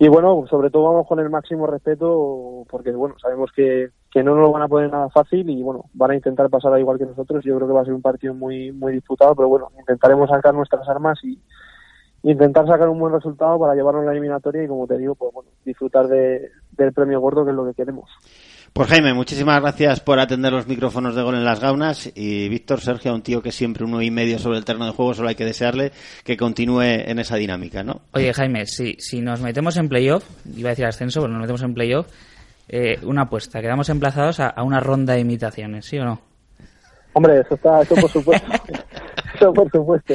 Y 0.00 0.06
bueno, 0.06 0.44
sobre 0.48 0.70
todo 0.70 0.84
vamos 0.84 1.08
con 1.08 1.18
el 1.18 1.28
máximo 1.28 1.66
respeto 1.66 2.64
porque 2.70 2.92
bueno, 2.92 3.16
sabemos 3.18 3.50
que, 3.50 3.90
que 4.12 4.22
no 4.22 4.36
nos 4.36 4.44
lo 4.44 4.52
van 4.52 4.62
a 4.62 4.68
poner 4.68 4.90
nada 4.90 5.10
fácil 5.10 5.50
y 5.50 5.60
bueno, 5.60 5.86
van 5.92 6.12
a 6.12 6.14
intentar 6.14 6.48
pasar 6.48 6.72
al 6.72 6.80
igual 6.80 6.98
que 6.98 7.06
nosotros. 7.06 7.44
Yo 7.44 7.56
creo 7.56 7.66
que 7.66 7.74
va 7.74 7.80
a 7.80 7.84
ser 7.84 7.94
un 7.94 8.02
partido 8.02 8.32
muy 8.32 8.70
muy 8.70 8.92
disputado, 8.92 9.34
pero 9.34 9.48
bueno, 9.48 9.72
intentaremos 9.78 10.30
sacar 10.30 10.54
nuestras 10.54 10.88
armas 10.88 11.18
y 11.24 11.40
intentar 12.22 12.66
sacar 12.66 12.88
un 12.88 12.98
buen 12.98 13.12
resultado 13.12 13.58
para 13.58 13.74
llevarnos 13.74 14.02
a 14.02 14.06
la 14.06 14.12
eliminatoria 14.12 14.62
y 14.62 14.68
como 14.68 14.86
te 14.86 14.98
digo, 14.98 15.16
pues 15.16 15.32
bueno, 15.32 15.50
disfrutar 15.64 16.06
de, 16.06 16.50
del 16.72 16.92
premio 16.92 17.20
gordo 17.20 17.44
que 17.44 17.50
es 17.50 17.56
lo 17.56 17.66
que 17.66 17.74
queremos. 17.74 18.08
Pues 18.72 18.88
Jaime, 18.90 19.12
muchísimas 19.12 19.60
gracias 19.60 20.00
por 20.00 20.20
atender 20.20 20.52
los 20.52 20.66
micrófonos 20.68 21.14
de 21.14 21.22
gol 21.22 21.34
en 21.34 21.44
las 21.44 21.58
gaunas 21.60 22.10
y 22.14 22.48
Víctor, 22.48 22.80
Sergio, 22.80 23.12
un 23.12 23.22
tío 23.22 23.42
que 23.42 23.50
siempre 23.50 23.84
uno 23.84 24.00
y 24.02 24.10
medio 24.10 24.38
sobre 24.38 24.58
el 24.58 24.64
terreno 24.64 24.86
de 24.86 24.92
juego, 24.92 25.14
solo 25.14 25.28
hay 25.28 25.34
que 25.34 25.44
desearle 25.44 25.90
que 26.22 26.36
continúe 26.36 26.82
en 26.82 27.18
esa 27.18 27.36
dinámica, 27.36 27.82
¿no? 27.82 28.02
Oye, 28.12 28.32
Jaime, 28.32 28.66
si, 28.66 28.94
si 29.00 29.20
nos 29.20 29.40
metemos 29.40 29.76
en 29.78 29.88
playoff, 29.88 30.24
iba 30.56 30.68
a 30.68 30.72
decir 30.72 30.84
ascenso, 30.84 31.20
pero 31.20 31.32
nos 31.32 31.40
metemos 31.40 31.62
en 31.62 31.74
playoff, 31.74 32.06
eh, 32.68 32.98
una 33.02 33.22
apuesta, 33.22 33.60
quedamos 33.60 33.88
emplazados 33.88 34.38
a, 34.40 34.48
a 34.48 34.62
una 34.62 34.78
ronda 34.78 35.14
de 35.14 35.20
imitaciones, 35.20 35.86
¿sí 35.86 35.98
o 35.98 36.04
no? 36.04 36.20
Hombre, 37.14 37.40
eso 37.40 37.54
está, 37.54 37.82
eso 37.82 37.96
por 37.96 38.10
supuesto. 38.10 38.46
eso 39.34 39.52
por 39.52 39.70
supuesto. 39.72 40.14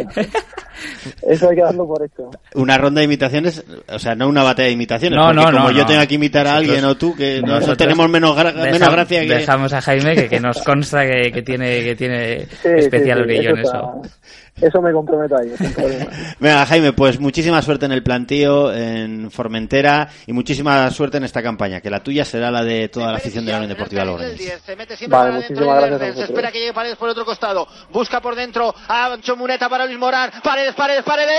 Eso 1.21 1.49
hay 1.49 1.55
que 1.55 1.61
darlo 1.61 1.87
por 1.87 2.03
hecho. 2.03 2.29
Una 2.55 2.77
ronda 2.77 2.99
de 2.99 3.05
imitaciones, 3.05 3.63
o 3.89 3.99
sea, 3.99 4.15
no 4.15 4.27
una 4.27 4.43
batalla 4.43 4.67
de 4.67 4.73
imitaciones, 4.73 5.17
No, 5.17 5.33
no, 5.33 5.43
como 5.45 5.59
no, 5.59 5.71
yo 5.71 5.81
no. 5.81 5.85
tenga 5.85 6.05
que 6.07 6.15
imitar 6.15 6.47
a 6.47 6.55
alguien 6.57 6.81
Nosotros- 6.81 7.11
o 7.11 7.13
tú, 7.13 7.17
que 7.17 7.33
nosotros 7.41 7.53
nosotros 7.59 7.77
tenemos 7.77 8.09
menos, 8.09 8.37
gra- 8.37 8.53
deja- 8.53 8.71
menos 8.71 8.91
gracia 8.91 9.21
que... 9.21 9.27
Dejamos 9.33 9.73
a 9.73 9.81
Jaime 9.81 10.15
que, 10.15 10.29
que 10.29 10.39
nos 10.39 10.61
consta 10.61 11.05
que, 11.05 11.31
que 11.31 11.41
tiene, 11.41 11.83
que 11.83 11.95
tiene 11.95 12.45
Sí, 12.45 12.67
especial 12.75 13.19
sí, 13.19 13.23
sí, 13.23 13.27
brillo 13.27 13.49
en 13.51 13.57
eso 13.59 13.69
eso. 13.69 14.01
está- 14.03 14.67
Eso 14.67 14.81
me 14.83 14.91
comprometo 14.93 15.35
ahí, 15.35 15.49
sin 15.57 15.73
problema. 15.73 16.05
Venga, 16.39 16.65
Jaime, 16.67 16.93
pues 16.93 17.19
muchísima 17.19 17.59
suerte 17.63 17.85
en 17.87 17.91
el 17.91 18.03
plantío 18.03 18.71
en 18.71 19.31
Formentera 19.31 20.09
y 20.27 20.33
muchísima 20.33 20.89
suerte 20.91 21.17
en 21.17 21.23
esta 21.23 21.41
campaña, 21.41 21.81
que 21.81 21.89
la 21.89 22.03
tuya 22.03 22.23
será 22.23 22.51
la 22.51 22.63
de 22.63 22.87
toda 22.89 23.11
la 23.11 23.17
afición 23.17 23.45
de 23.45 23.51
la 23.51 23.57
Unión 23.57 23.69
Deportiva 23.69 24.05
Logroñés. 24.05 24.61
Se 24.63 24.75
mete 24.75 24.95
siempre 24.95 25.17
Vale, 25.17 25.31
para 25.31 25.41
muchísimas 25.41 25.85
gracias. 25.89 26.15
Se 26.17 26.23
espera 26.25 26.51
que 26.51 26.59
llegue 26.59 26.73
Paredes 26.73 26.97
por 26.97 27.07
el 27.07 27.13
otro 27.13 27.25
costado. 27.25 27.67
Busca 27.91 28.21
por 28.21 28.35
dentro 28.35 28.75
a 28.87 29.13
Ancho 29.13 29.35
Muneta 29.35 29.67
para 29.69 29.85
Luis 29.87 29.97
Morán. 29.97 30.29
Paredes, 30.43 30.72
Paredes, 30.75 31.03
Paredes. 31.03 31.33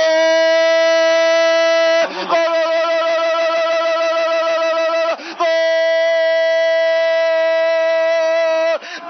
¡Gol, 2.09 2.27
gol, 2.27 2.37
gol, 2.37 2.57
gol! 5.39 5.47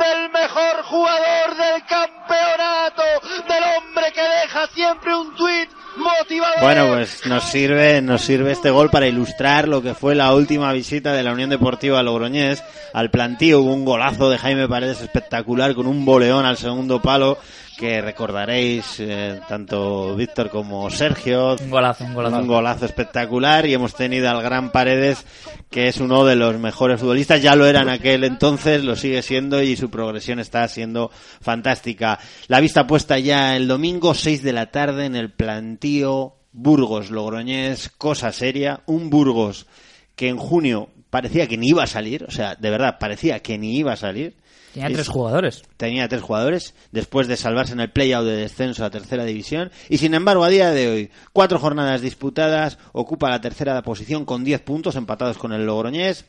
Del 0.01 0.31
mejor 0.31 0.83
jugador 0.85 1.57
del 1.57 1.85
campeonato. 1.87 3.03
Del 3.49 3.65
hombre 3.77 4.13
que 4.13 4.23
deja 4.23 4.67
siempre 4.69 5.15
un 5.15 5.35
tuit 5.37 5.71
motivador. 5.97 6.61
Bueno, 6.63 6.87
pues 6.89 7.27
nos 7.27 7.45
sirve, 7.45 8.01
nos 8.03 8.23
sirve 8.23 8.53
este 8.53 8.71
gol 8.71 8.91
para 8.91 9.07
ilustrar 9.07 9.69
lo 9.69 9.83
que 9.83 9.95
fue 9.95 10.15
la 10.15 10.35
última 10.35 10.73
visita 10.73 11.13
de 11.13 11.23
la 11.23 11.33
Unión 11.33 11.51
Deportiva 11.51 12.03
Logroñés 12.03 12.63
al 12.93 13.11
plantío. 13.11 13.61
Hubo 13.61 13.75
un 13.75 13.85
golazo 13.85 14.31
de 14.31 14.39
Jaime 14.39 14.69
Paredes 14.69 15.01
espectacular 15.01 15.75
con 15.75 15.87
un 15.87 16.05
boleón 16.05 16.47
al 16.47 16.57
segundo 16.57 17.03
palo 17.03 17.39
que 17.77 18.01
recordaréis 18.01 19.01
eh, 19.01 19.41
tanto 19.49 20.15
Víctor 20.17 20.51
como 20.51 20.89
Sergio. 20.91 21.57
Un 21.61 21.71
golazo, 21.71 22.05
un 22.05 22.15
golazo. 22.15 22.39
Un 22.39 22.47
golazo 22.47 22.87
espectacular 22.87 23.67
y 23.67 23.75
hemos 23.75 23.95
tenido 23.95 24.29
al 24.31 24.43
gran 24.43 24.71
Paredes 24.71 25.25
que 25.71 25.89
es 25.89 25.99
uno 25.99 26.25
de 26.25 26.37
los 26.37 26.57
mejores 26.59 27.01
futbolistas, 27.01 27.43
ya 27.43 27.57
lo 27.57 27.67
era 27.67 27.83
en 27.83 27.89
aquel 27.89 28.23
entonces, 28.23 28.85
lo 28.85 28.95
sigue 28.95 29.23
siendo 29.23 29.61
y 29.63 29.77
su 29.77 29.91
progresión 29.91 30.39
está 30.39 30.67
siendo 30.69 31.11
fantástica. 31.41 32.21
La 32.47 32.61
vista 32.61 32.87
puesta 32.87 33.19
ya 33.19 33.57
el 33.57 33.67
domingo 33.67 34.15
6 34.15 34.43
de 34.43 34.53
la 34.53 34.71
tarde 34.71 35.07
en 35.07 35.17
el 35.17 35.33
plantío 35.33 36.37
Burgos 36.53 37.11
Logroñés, 37.11 37.91
cosa 37.91 38.31
seria, 38.31 38.83
un 38.87 39.11
Burgos 39.11 39.67
que 40.15 40.29
en 40.29 40.37
junio 40.37 40.91
parecía 41.11 41.49
que 41.49 41.57
ni 41.57 41.69
iba 41.69 41.83
a 41.83 41.89
salir, 41.89 42.25
o 42.25 42.31
sea, 42.31 42.55
de 42.55 42.71
verdad, 42.71 42.99
parecía 43.01 43.41
que 43.41 43.59
ni 43.59 43.77
iba 43.77 43.93
a 43.93 43.97
salir. 43.97 44.37
Tenía 44.75 44.89
Es- 44.89 44.95
tres 44.95 45.09
jugadores. 45.09 45.63
Tenía 45.79 46.09
tres 46.09 46.21
jugadores 46.21 46.75
después 46.93 47.27
de 47.29 47.37
salvarse 47.39 47.73
en 47.73 47.81
el 47.81 47.91
play-out 47.93 48.27
de 48.27 48.37
descenso 48.37 48.85
a 48.85 48.91
tercera 48.91 49.25
división 49.25 49.71
y 49.89 49.97
sin 49.99 50.13
embargo 50.15 50.45
a 50.45 50.49
día 50.51 50.71
de 50.73 50.89
hoy, 50.89 51.11
cuatro 51.33 51.59
jornadas 51.59 52.03
disputadas, 52.03 52.79
ocupa 52.93 53.31
la 53.31 53.41
tercera 53.41 53.81
posición 53.83 54.25
con 54.27 54.45
10 54.45 54.61
puntos 54.63 54.97
empatados 54.97 55.39
con 55.39 55.53
el 55.53 55.65
Logroñés, 55.65 56.27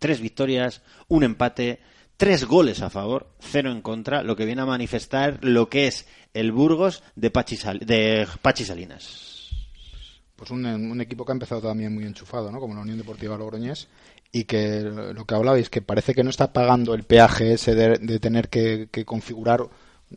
tres 0.00 0.20
victorias, 0.20 0.82
un 1.08 1.24
empate, 1.24 1.80
tres 2.16 2.44
goles 2.46 2.80
a 2.82 2.90
favor, 2.90 3.28
cero 3.38 3.70
en 3.70 3.82
contra, 3.82 4.22
lo 4.22 4.34
que 4.34 4.44
viene 4.46 4.62
a 4.62 4.66
manifestar 4.66 5.38
lo 5.42 5.68
que 5.68 5.86
es 5.88 6.06
el 6.34 6.50
Burgos 6.52 7.02
de 7.16 7.30
Pachi, 7.30 7.56
Sal- 7.56 7.80
de 7.80 8.26
Pachi 8.42 8.64
Salinas. 8.64 9.50
Pues 10.36 10.50
un, 10.52 10.64
un 10.64 11.00
equipo 11.00 11.24
que 11.24 11.32
ha 11.32 11.34
empezado 11.34 11.60
también 11.60 11.92
muy 11.92 12.04
enchufado, 12.04 12.50
¿no? 12.52 12.60
Como 12.60 12.74
la 12.74 12.80
Unión 12.82 12.96
Deportiva 12.96 13.36
Logroñés 13.36 13.88
y 14.32 14.44
que 14.44 14.82
lo 14.82 15.24
que 15.24 15.34
hablabais, 15.34 15.70
que 15.70 15.82
parece 15.82 16.14
que 16.14 16.22
no 16.24 16.30
está 16.30 16.52
pagando 16.52 16.94
el 16.94 17.04
peaje 17.04 17.54
ese 17.54 17.74
de, 17.74 18.20
tener 18.20 18.48
que, 18.48 18.88
que 18.90 19.04
configurar 19.04 19.68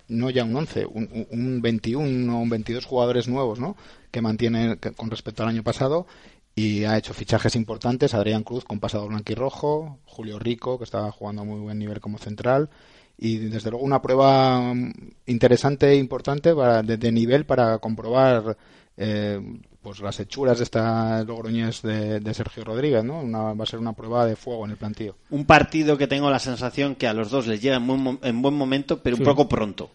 no 0.07 0.29
ya 0.29 0.43
un 0.43 0.55
11, 0.55 0.85
un, 0.85 1.09
un- 1.11 1.27
un 1.31 1.61
21 1.61 2.37
o 2.37 2.41
un 2.41 2.49
22 2.49 2.85
jugadores 2.85 3.27
nuevos, 3.27 3.59
¿no? 3.59 3.75
Que 4.11 4.21
mantiene 4.21 4.77
con 4.95 5.09
respecto 5.09 5.43
al 5.43 5.49
año 5.49 5.63
pasado 5.63 6.07
y 6.55 6.83
ha 6.83 6.97
hecho 6.97 7.13
fichajes 7.13 7.55
importantes, 7.55 8.13
Adrián 8.13 8.43
Cruz 8.43 8.65
con 8.65 8.79
pasado 8.79 9.07
blanquirrojo, 9.07 9.99
Julio 10.05 10.39
Rico 10.39 10.77
que 10.77 10.83
estaba 10.83 11.11
jugando 11.11 11.41
a 11.43 11.45
muy 11.45 11.59
buen 11.61 11.79
nivel 11.79 12.01
como 12.01 12.17
central 12.17 12.69
y 13.17 13.37
desde 13.37 13.69
luego 13.69 13.85
una 13.85 14.01
prueba 14.01 14.73
mm, 14.73 14.91
interesante 15.27 15.89
e 15.91 15.95
importante 15.95 16.53
para, 16.55 16.83
de, 16.83 16.97
de 16.97 17.11
nivel 17.11 17.45
para 17.45 17.77
comprobar 17.79 18.57
eh, 18.97 19.39
pues 19.81 19.99
las 19.99 20.19
hechuras 20.19 20.57
de 20.59 20.63
esta 20.63 21.23
Logroñés 21.23 21.81
de, 21.81 22.19
de 22.19 22.33
Sergio 22.33 22.63
Rodríguez, 22.63 23.03
¿no? 23.03 23.19
Una- 23.21 23.53
va 23.53 23.63
a 23.63 23.67
ser 23.67 23.79
una 23.79 23.93
prueba 23.93 24.25
de 24.25 24.35
fuego 24.35 24.65
en 24.65 24.71
el 24.71 24.77
plantío. 24.77 25.15
Un 25.31 25.45
partido 25.45 25.97
que 25.97 26.07
tengo 26.07 26.29
la 26.29 26.39
sensación 26.39 26.95
que 26.95 27.07
a 27.07 27.13
los 27.13 27.31
dos 27.31 27.47
les 27.47 27.61
llega 27.61 27.77
en 27.77 27.87
buen, 27.87 27.99
mo- 28.01 28.19
en 28.21 28.41
buen 28.41 28.53
momento, 28.53 28.99
pero 29.01 29.15
Sí. 29.17 29.21
un 29.23 29.27
poco 29.27 29.49
pronto. 29.49 29.89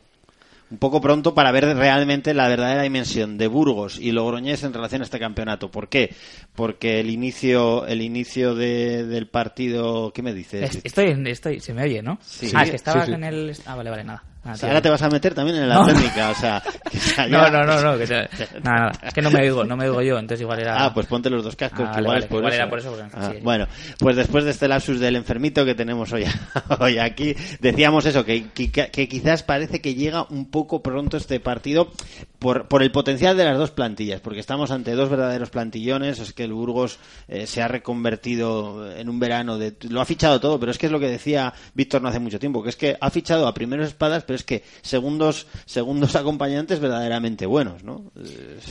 Un 0.69 0.79
poco 0.79 1.01
pronto 1.01 1.33
para 1.33 1.53
ver 1.53 1.65
realmente 1.77 2.35
la 2.35 2.49
verdadera 2.49 2.83
dimensión 2.83 3.39
de 3.39 3.47
Burgos 3.47 4.01
y 4.01 4.11
Logroñés 4.11 4.65
en 4.65 4.73
relación 4.73 5.01
a 5.01 5.05
este 5.05 5.21
campeonato. 5.21 5.71
¿Por 5.71 5.89
qué? 5.89 6.13
Porque 6.57 6.99
el 6.99 7.09
inicio, 7.09 7.87
el 7.87 8.03
inicio 8.03 8.57
de- 8.57 9.07
del 9.07 9.29
partido, 9.29 10.13
¿qué 10.13 10.23
me 10.23 10.35
dices? 10.35 10.75
Es- 10.75 10.81
Estoy, 10.85 11.15
estoy, 11.27 11.61
se 11.61 11.73
me 11.73 11.85
oye, 11.85 12.03
¿no? 12.03 12.19
Sí. 12.21 12.51
Ah, 12.53 12.65
es 12.65 12.71
que 12.71 12.77
estaba 12.77 13.03
Sí, 13.03 13.13
sí. 13.13 13.15
en 13.15 13.23
el... 13.23 13.57
Ah, 13.65 13.77
vale, 13.77 13.91
vale, 13.91 14.03
nada. 14.03 14.25
Ah, 14.47 14.53
O 14.53 14.57
sea, 14.57 14.61
tío. 14.61 14.69
ahora 14.69 14.83
te 14.83 14.91
vas 14.91 15.03
a 15.03 15.09
meter 15.11 15.35
también 15.35 15.57
en 15.57 15.69
la 15.69 15.75
No. 15.77 15.87
técnica, 15.87 16.31
o 16.31 16.35
sea, 16.35 16.63
que 16.91 17.29
No, 17.31 17.51
no, 17.51 17.65
no, 17.65 17.81
no, 17.83 17.99
que 17.99 18.07
te- 18.07 18.15
nada, 18.63 18.77
nada. 18.79 18.93
Es 19.03 19.13
que 19.15 19.23
no 19.23 19.31
me 19.31 19.41
oigo, 19.43 19.65
no 19.65 19.77
me 19.77 19.85
oigo 19.89 20.03
yo, 20.03 20.19
entonces 20.19 20.41
igual 20.43 20.61
era... 20.61 20.85
Ah, 20.85 20.95
pues 20.95 21.07
ponte 21.07 21.29
los 21.31 21.43
dos 21.45 21.57
cascos, 21.57 21.87
Ah, 21.89 21.93
que 21.95 22.01
igual 22.01 22.15
vale, 22.15 22.21
es 22.21 22.27
por 22.27 22.39
igual 22.39 22.53
eso. 22.53 22.63
era 22.63 22.71
por 22.71 22.79
eso, 22.79 22.91
porque- 22.91 23.07
Ah, 23.13 23.31
sí. 23.33 23.39
Bueno, 23.43 23.67
pues 23.99 24.17
después 24.17 24.45
de 24.45 24.51
este 24.53 24.69
lapsus 24.69 25.01
del 25.01 25.17
enfermito 25.17 25.65
que 25.65 25.75
tenemos 25.75 26.13
hoy, 26.13 26.25
hoy 26.81 26.99
aquí, 26.99 27.35
decíamos 27.61 28.07
eso, 28.07 28.25
que, 28.25 28.49
que, 28.51 28.71
que 28.71 29.09
quizás 29.09 29.43
parece 29.43 29.81
que 29.81 29.95
llega 29.95 30.27
un 30.31 30.51
poco 30.51 30.83
pronto 30.83 31.17
este 31.17 31.41
partido 31.41 31.91
por, 32.39 32.69
por 32.69 32.83
el 32.83 32.93
potencial 32.93 33.37
de 33.37 33.45
las 33.45 33.59
dos 33.59 33.71
plantillas, 33.71 34.21
porque 34.21 34.41
estamos 34.41 34.71
ante 34.71 34.93
dos 34.93 35.09
verdaderos 35.09 35.51
plantillones, 35.51 36.19
es 36.21 36.33
que 36.33 36.45
el 36.45 36.53
Burgos 36.53 36.99
eh, 37.29 37.47
se 37.47 37.63
ha 37.63 37.69
reconvertido 38.17 38.91
en 38.97 39.09
un 39.09 39.19
verano, 39.19 39.59
de, 39.59 39.75
lo 39.89 40.01
ha 40.01 40.05
fichado 40.05 40.39
todo, 40.41 40.61
pero 40.61 40.71
es 40.71 40.79
que 40.79 40.87
es 40.87 40.93
lo 40.93 41.01
que 41.01 41.09
decía 41.09 41.53
Víctor 41.75 42.03
no 42.03 42.09
hace 42.09 42.19
mucho 42.21 42.39
tiempo, 42.39 42.63
que 42.63 42.69
es 42.71 42.77
que 42.77 42.97
ha 43.01 43.11
fichado 43.11 43.47
a 43.49 43.55
primeros 43.55 43.89
espadas, 43.89 44.25
pero 44.25 44.36
es 44.37 44.45
que 44.45 44.63
segundos, 44.83 45.47
segundos 45.65 46.17
acompañantes 46.17 46.81
verdaderamente 46.81 47.47
buenos, 47.47 47.83
¿no? 47.85 48.13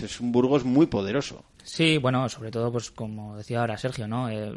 Es 0.03 0.19
un 0.21 0.31
Burgos 0.31 0.63
muy 0.63 0.85
poderoso. 0.85 1.43
Sí, 1.65 1.97
bueno, 1.97 2.29
sobre 2.29 2.51
todo, 2.51 2.71
pues 2.71 2.91
como 2.91 3.35
decía 3.35 3.59
ahora 3.59 3.75
Sergio, 3.75 4.07
¿no? 4.07 4.29
Eh, 4.29 4.53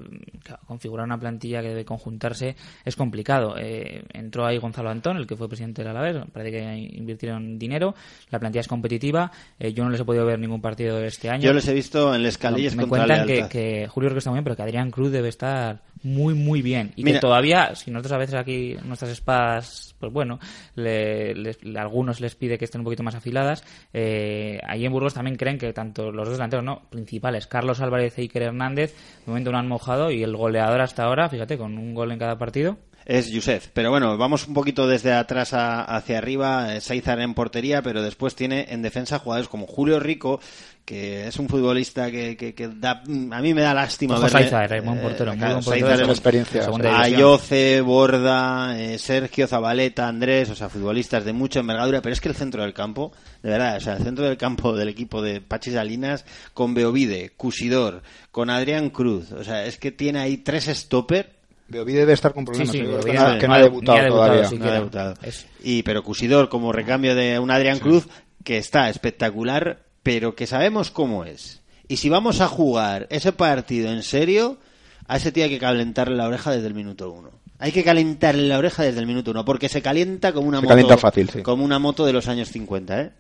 configurar 0.67 1.07
una 1.07 1.19
plantilla 1.19 1.63
que 1.63 1.69
debe 1.69 1.85
conjuntarse 1.87 2.55
es 2.85 2.97
complicado. 2.97 3.57
Eh, 3.59 4.05
entró 4.13 4.45
ahí 4.45 4.59
Gonzalo 4.59 4.91
Antón, 4.91 5.17
el 5.17 5.27
que 5.27 5.35
fue 5.35 5.49
presidente 5.49 5.83
del 5.83 5.91
Alavés, 5.91 6.23
parece 6.31 6.59
que 6.59 6.77
invirtieron 6.99 7.59
dinero, 7.59 7.95
la 8.29 8.39
plantilla 8.39 8.61
es 8.61 8.69
competitiva, 8.69 9.33
eh, 9.59 9.73
yo 9.73 9.85
no 9.85 9.91
les 9.91 10.03
he 10.03 10.05
podido 10.05 10.27
ver 10.27 10.39
ningún 10.39 10.61
partido 10.61 11.03
este 11.03 11.31
año. 11.31 11.45
Yo 11.45 11.55
les 11.55 11.67
he 11.67 11.73
visto 11.73 12.15
en 12.15 12.23
Les 12.23 12.37
Calillas 12.37 12.77
Me 12.77 12.87
contra 12.87 13.07
cuentan 13.07 13.49
que, 13.49 13.89
Julio 13.89 14.15
está 14.15 14.29
muy 14.29 14.37
bien, 14.37 14.45
pero 14.45 14.57
que 14.57 14.63
Adrián 14.63 14.91
Cruz 14.91 15.11
debe 15.11 15.31
estar 15.31 15.81
muy, 16.03 16.35
muy 16.35 16.63
bien. 16.63 16.93
Y 16.97 17.05
Mira- 17.05 17.17
que 17.19 17.21
todavía, 17.21 17.75
si 17.75 17.91
nosotros 17.91 18.13
a 18.13 18.19
veces 18.19 18.35
aquí 18.35 18.77
nuestras 18.85 19.11
espadas, 19.11 19.95
pues 19.99 20.13
bueno, 20.13 20.39
le- 20.75 21.35
les- 21.35 21.63
le- 21.65 21.79
a 21.79 21.83
algunos 21.83 22.21
les 22.21 22.35
pide 22.35 22.59
que 22.59 22.65
estén 22.65 22.81
un 22.81 22.85
poquito 22.85 23.03
más 23.03 23.15
afiladas, 23.15 23.65
eh, 23.93 24.61
ahí 24.67 24.85
en 24.85 24.93
Burgos 24.93 25.15
también 25.15 25.37
creen 25.37 25.59
que 25.59 25.73
tanto 25.73 26.11
los 26.13 26.27
dos 26.29 26.37
delanteros, 26.37 26.65
no, 26.65 26.83
principales, 26.91 27.47
Carlos 27.47 27.81
Álvarez 27.81 28.19
e 28.19 28.23
Iker 28.23 28.43
Hernández, 28.43 28.95
de 28.95 29.27
momento 29.31 29.53
no 29.53 29.59
han 29.59 29.69
mojado 29.69 30.11
y 30.11 30.23
el 30.23 30.37
goleador 30.37 30.81
hasta 30.81 31.05
ahora, 31.05 31.29
fíjate, 31.29 31.59
con 31.59 31.77
un 31.79 31.95
gol 31.95 32.13
en 32.13 32.19
cada 32.19 32.39
partido. 32.39 32.79
Es 33.09 33.31
Yusef. 33.31 33.69
Pero 33.73 33.89
bueno, 33.91 34.17
vamos 34.19 34.47
un 34.47 34.53
poquito 34.53 34.87
desde 34.87 35.13
atrás 35.15 35.55
a- 35.55 35.83
hacia 35.83 36.19
arriba. 36.19 36.77
Eh, 36.77 36.81
Saizar 36.83 37.19
en 37.21 37.33
portería, 37.35 37.81
pero 37.83 38.03
después 38.03 38.35
tiene 38.37 38.67
en 38.69 38.83
defensa 38.83 39.19
jugadores 39.19 39.49
como 39.49 39.67
Julio 39.67 39.99
Rico, 39.99 40.41
que 40.85 41.27
es 41.27 41.39
un 41.39 41.49
futbolista 41.49 42.11
que, 42.11 42.37
que, 42.37 42.55
que 42.55 42.69
da, 42.69 43.03
a 43.03 43.41
mí 43.41 43.55
me 43.55 43.63
da 43.63 43.73
lástima 43.73 44.15
Ojo, 44.15 44.25
verle. 44.25 44.39
Saizar, 44.41 44.73
eh, 44.75 44.81
buen 44.83 45.01
portero, 45.01 45.33
claro, 45.35 45.55
buen 45.55 45.65
portero 45.65 45.87
Saizar 45.89 46.03
es- 46.05 46.09
experiencia. 46.11 46.63
Ayoce, 47.03 47.81
Borda, 47.81 48.79
eh, 48.79 48.99
Sergio, 48.99 49.47
Zabaleta, 49.47 50.07
Andrés, 50.07 50.51
o 50.51 50.55
sea, 50.55 50.69
futbolistas 50.69 51.25
de 51.25 51.33
mucha 51.33 51.61
envergadura, 51.61 52.03
pero 52.03 52.13
es 52.13 52.21
que 52.21 52.29
el 52.29 52.35
centro 52.35 52.63
del 52.63 52.75
campo, 52.75 53.13
de 53.43 53.51
verdad, 53.51 53.79
o 53.79 53.81
sea, 53.81 53.97
el 53.97 54.03
centro 54.05 54.27
del 54.27 54.37
campo 54.37 54.73
del 54.77 54.89
equipo 54.91 55.23
de 55.23 55.41
Pachi 55.41 55.73
Salinas, 55.73 56.27
con 56.53 56.75
Beovide, 56.75 57.31
Cusidor, 57.39 58.03
con 58.31 58.51
Adrián 58.51 58.91
Cruz, 58.91 59.33
o 59.33 59.45
sea, 59.45 59.65
es 59.65 59.79
que 59.79 59.93
tiene 59.93 60.19
ahí 60.21 60.37
tres 60.39 60.67
stopper 60.67 61.38
Beovide 61.69 62.01
debe 62.01 62.15
estar 62.15 62.33
con 62.33 62.45
problemas. 62.45 62.71
Sí, 62.73 62.79
sí, 62.79 62.85
que, 62.85 63.13
no, 63.13 63.33
no- 63.35 63.39
que 63.39 63.47
no 63.49 63.55
ha 63.55 63.57
ha 63.57 63.63
debutado 63.63 64.09
todavía. 64.09 64.45
sí. 64.49 64.59
no 64.59 64.67
ha 64.67 64.73
debutado. 64.73 65.15
Y 65.63 65.83
pero 65.83 66.03
Cusidor 66.03 66.49
como 66.49 66.73
recambio 66.73 67.15
de 67.15 67.39
un 67.39 67.51
Adrián 67.51 67.79
Cruz 67.79 68.09
que 68.45 68.57
está 68.59 68.89
espectacular, 68.89 69.85
pero 70.03 70.35
que 70.35 70.47
sabemos 70.47 70.91
cómo 70.91 71.25
es. 71.25 71.61
Y 71.89 71.99
si 71.99 72.09
vamos 72.09 72.41
a 72.41 72.49
jugar 72.49 73.07
ese 73.11 73.33
partido 73.33 73.91
en 73.93 74.03
serio, 74.03 74.59
a 75.07 75.17
ese 75.17 75.33
tío 75.33 75.45
hay 75.45 75.51
que 75.51 75.59
calentarle 75.59 76.17
la 76.17 76.27
oreja 76.29 76.51
desde 76.51 76.67
el 76.69 76.75
minuto 76.75 77.11
uno. 77.11 77.31
Hay 77.59 77.73
que 77.73 77.83
calentarle 77.83 78.47
la 78.47 78.59
oreja 78.59 78.85
desde 78.85 79.01
el 79.01 79.07
minuto 79.07 79.33
uno, 79.33 79.45
porque 79.45 79.69
se 79.69 79.83
calienta 79.83 80.33
como 80.33 80.47
una 80.49 80.59
Se 80.59 80.63
moto, 80.63 80.69
calienta 80.71 80.97
fácil, 80.97 81.29
sí. 81.31 81.43
como 81.43 81.65
una 81.65 81.79
moto 81.79 82.07
de 82.07 82.13
los 82.13 82.29
años 82.29 82.49
50, 82.51 83.01
¿eh? 83.03 83.11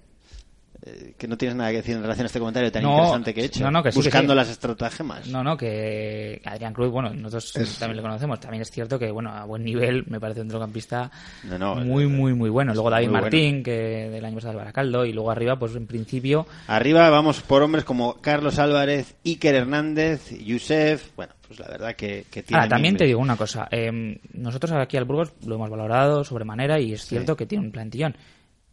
Eh, 0.84 1.14
Que 1.18 1.26
no 1.26 1.36
tienes 1.36 1.56
nada 1.56 1.70
que 1.70 1.78
decir 1.78 1.96
en 1.96 2.02
relación 2.02 2.24
a 2.24 2.28
este 2.28 2.38
comentario 2.38 2.70
tan 2.70 2.82
No, 2.84 2.92
interesante 2.92 3.34
que 3.34 3.40
he 3.40 3.44
hecho. 3.46 3.64
no, 3.64 3.70
no, 3.70 3.82
que 3.82 3.90
sí, 3.90 3.98
que 3.98 4.04
buscando 4.06 4.32
sí. 4.32 4.36
las 4.36 4.48
estratagemas. 4.48 5.26
No, 5.28 5.42
no, 5.42 5.56
que 5.56 6.40
Adrián 6.44 6.72
Cruz, 6.72 6.90
bueno, 6.92 7.10
nosotros 7.12 7.76
también 7.78 7.96
le 7.96 8.02
conocemos. 8.02 8.38
También 8.38 8.62
es 8.62 8.70
cierto 8.70 8.98
que, 8.98 9.10
bueno, 9.10 9.30
a 9.32 9.44
buen 9.44 9.64
nivel 9.64 10.04
me 10.06 10.20
parece 10.20 10.40
un 10.40 10.46
centrocampista 10.46 11.10
no, 11.58 11.74
muy, 11.76 12.04
eh, 12.04 12.06
muy, 12.06 12.34
muy 12.34 12.48
bueno. 12.50 12.72
Luego 12.74 12.90
David 12.90 13.08
bueno. 13.08 13.22
Martín, 13.22 13.62
que 13.64 13.72
del 14.08 14.24
año 14.24 14.36
pasado 14.36 14.52
del 14.52 14.58
Baracaldo, 14.58 15.04
y 15.04 15.12
luego 15.12 15.30
arriba, 15.32 15.58
pues 15.58 15.74
en 15.74 15.86
principio, 15.86 16.46
Arriba 16.68 17.10
vamos 17.10 17.40
por 17.42 17.62
hombres 17.62 17.84
como 17.84 18.20
Carlos 18.20 18.58
Álvarez, 18.58 19.16
Iker 19.24 19.56
Hernández, 19.56 20.30
Yusef. 20.38 21.10
Bueno, 21.16 21.32
pues 21.46 21.58
la 21.58 21.66
verdad 21.68 21.96
que, 21.96 22.24
que 22.30 22.42
tiene. 22.44 22.60
Ahora, 22.62 22.68
también 22.68 22.94
mil 22.94 22.98
te 22.98 23.04
digo 23.06 23.20
una 23.20 23.36
cosa. 23.36 23.66
eh, 23.72 24.18
nosotros 24.34 24.70
aquí 24.72 24.96
al 24.96 25.04
Burgos 25.06 25.32
lo 25.44 25.56
hemos 25.56 25.70
valorado 25.70 26.22
sobremanera 26.22 26.78
y 26.80 26.92
es 26.92 27.04
cierto 27.04 27.36
que 27.36 27.46
tiene 27.46 27.64
un 27.64 27.72
plantillón. 27.72 28.16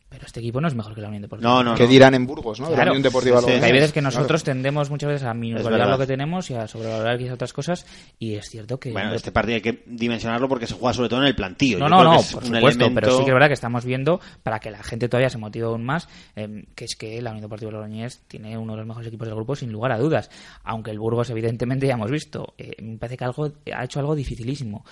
Pero 0.07 0.27
este 0.27 0.39
equipo 0.39 0.61
no 0.61 0.67
es 0.67 0.75
mejor 0.75 0.93
que 0.95 1.01
la 1.01 1.07
Unión 1.07 1.23
Deportiva. 1.23 1.49
No, 1.49 1.63
no, 1.63 1.75
Que 1.75 1.87
dirán 1.87 2.13
en 2.13 2.25
Burgos, 2.27 2.59
¿no? 2.59 2.67
De 2.67 2.71
la 2.71 2.75
Claro. 2.77 2.91
Unión 2.91 3.03
Deportiva 3.03 3.39
Sí, 3.41 3.47
sí, 3.47 3.51
hay 3.53 3.71
veces 3.71 3.91
que 3.91 3.99
Claro. 4.01 4.15
nosotros 4.15 4.43
tendemos 4.43 4.89
muchas 4.89 5.09
veces 5.09 5.27
a 5.27 5.33
minusvalorar 5.33 5.89
lo 5.89 5.97
que 5.97 6.05
tenemos 6.07 6.49
y 6.51 6.53
a 6.53 6.67
sobrevalorar 6.67 7.17
quizás 7.17 7.33
otras 7.33 7.51
cosas. 7.53 7.85
Y 8.19 8.35
es 8.35 8.47
cierto 8.49 8.79
que. 8.79 8.91
Bueno, 8.91 9.13
este 9.13 9.31
partido 9.31 9.55
hay 9.55 9.61
que 9.61 9.83
dimensionarlo 9.87 10.47
porque 10.47 10.67
se 10.67 10.75
juega 10.75 10.93
sobre 10.93 11.09
todo 11.09 11.21
en 11.21 11.27
el 11.27 11.35
plantillo. 11.35 11.79
No, 11.79 11.85
Yo 11.85 11.89
no, 11.89 11.97
creo 11.99 12.11
no, 12.11 12.17
que 12.17 12.23
es 12.23 12.33
por 12.33 12.43
supuesto, 12.45 12.67
elemento- 12.85 12.95
pero 13.01 13.11
sí 13.17 13.23
que 13.23 13.29
es 13.29 13.33
verdad 13.33 13.47
que 13.47 13.53
estamos 13.55 13.83
viendo, 13.83 14.19
para 14.43 14.59
que 14.59 14.71
la 14.71 14.83
gente 14.83 15.09
todavía 15.09 15.29
se 15.29 15.37
motive 15.39 15.65
aún 15.65 15.83
más, 15.83 16.07
eh, 16.35 16.65
que 16.75 16.85
es 16.85 16.95
que 16.95 17.21
la 17.21 17.31
Unión 17.31 17.41
Deportiva 17.41 17.71
Logroñés 17.71 18.21
tiene 18.27 18.57
uno 18.57 18.73
de 18.73 18.77
los 18.77 18.87
mejores 18.87 19.07
equipos 19.07 19.27
del 19.27 19.35
grupo, 19.35 19.55
sin 19.55 19.71
lugar 19.71 19.91
a 19.91 19.97
dudas. 19.97 20.29
Aunque 20.63 20.91
el 20.91 20.99
Burgos, 20.99 21.29
evidentemente, 21.31 21.87
ya 21.87 21.95
hemos 21.95 22.11
visto, 22.11 22.53
eh, 22.57 22.75
me 22.81 22.97
parece 22.97 23.17
que 23.17 23.25
algo 23.25 23.51
ha 23.75 23.83
hecho 23.83 23.99
algo 23.99 24.15
dificilísimo. 24.15 24.85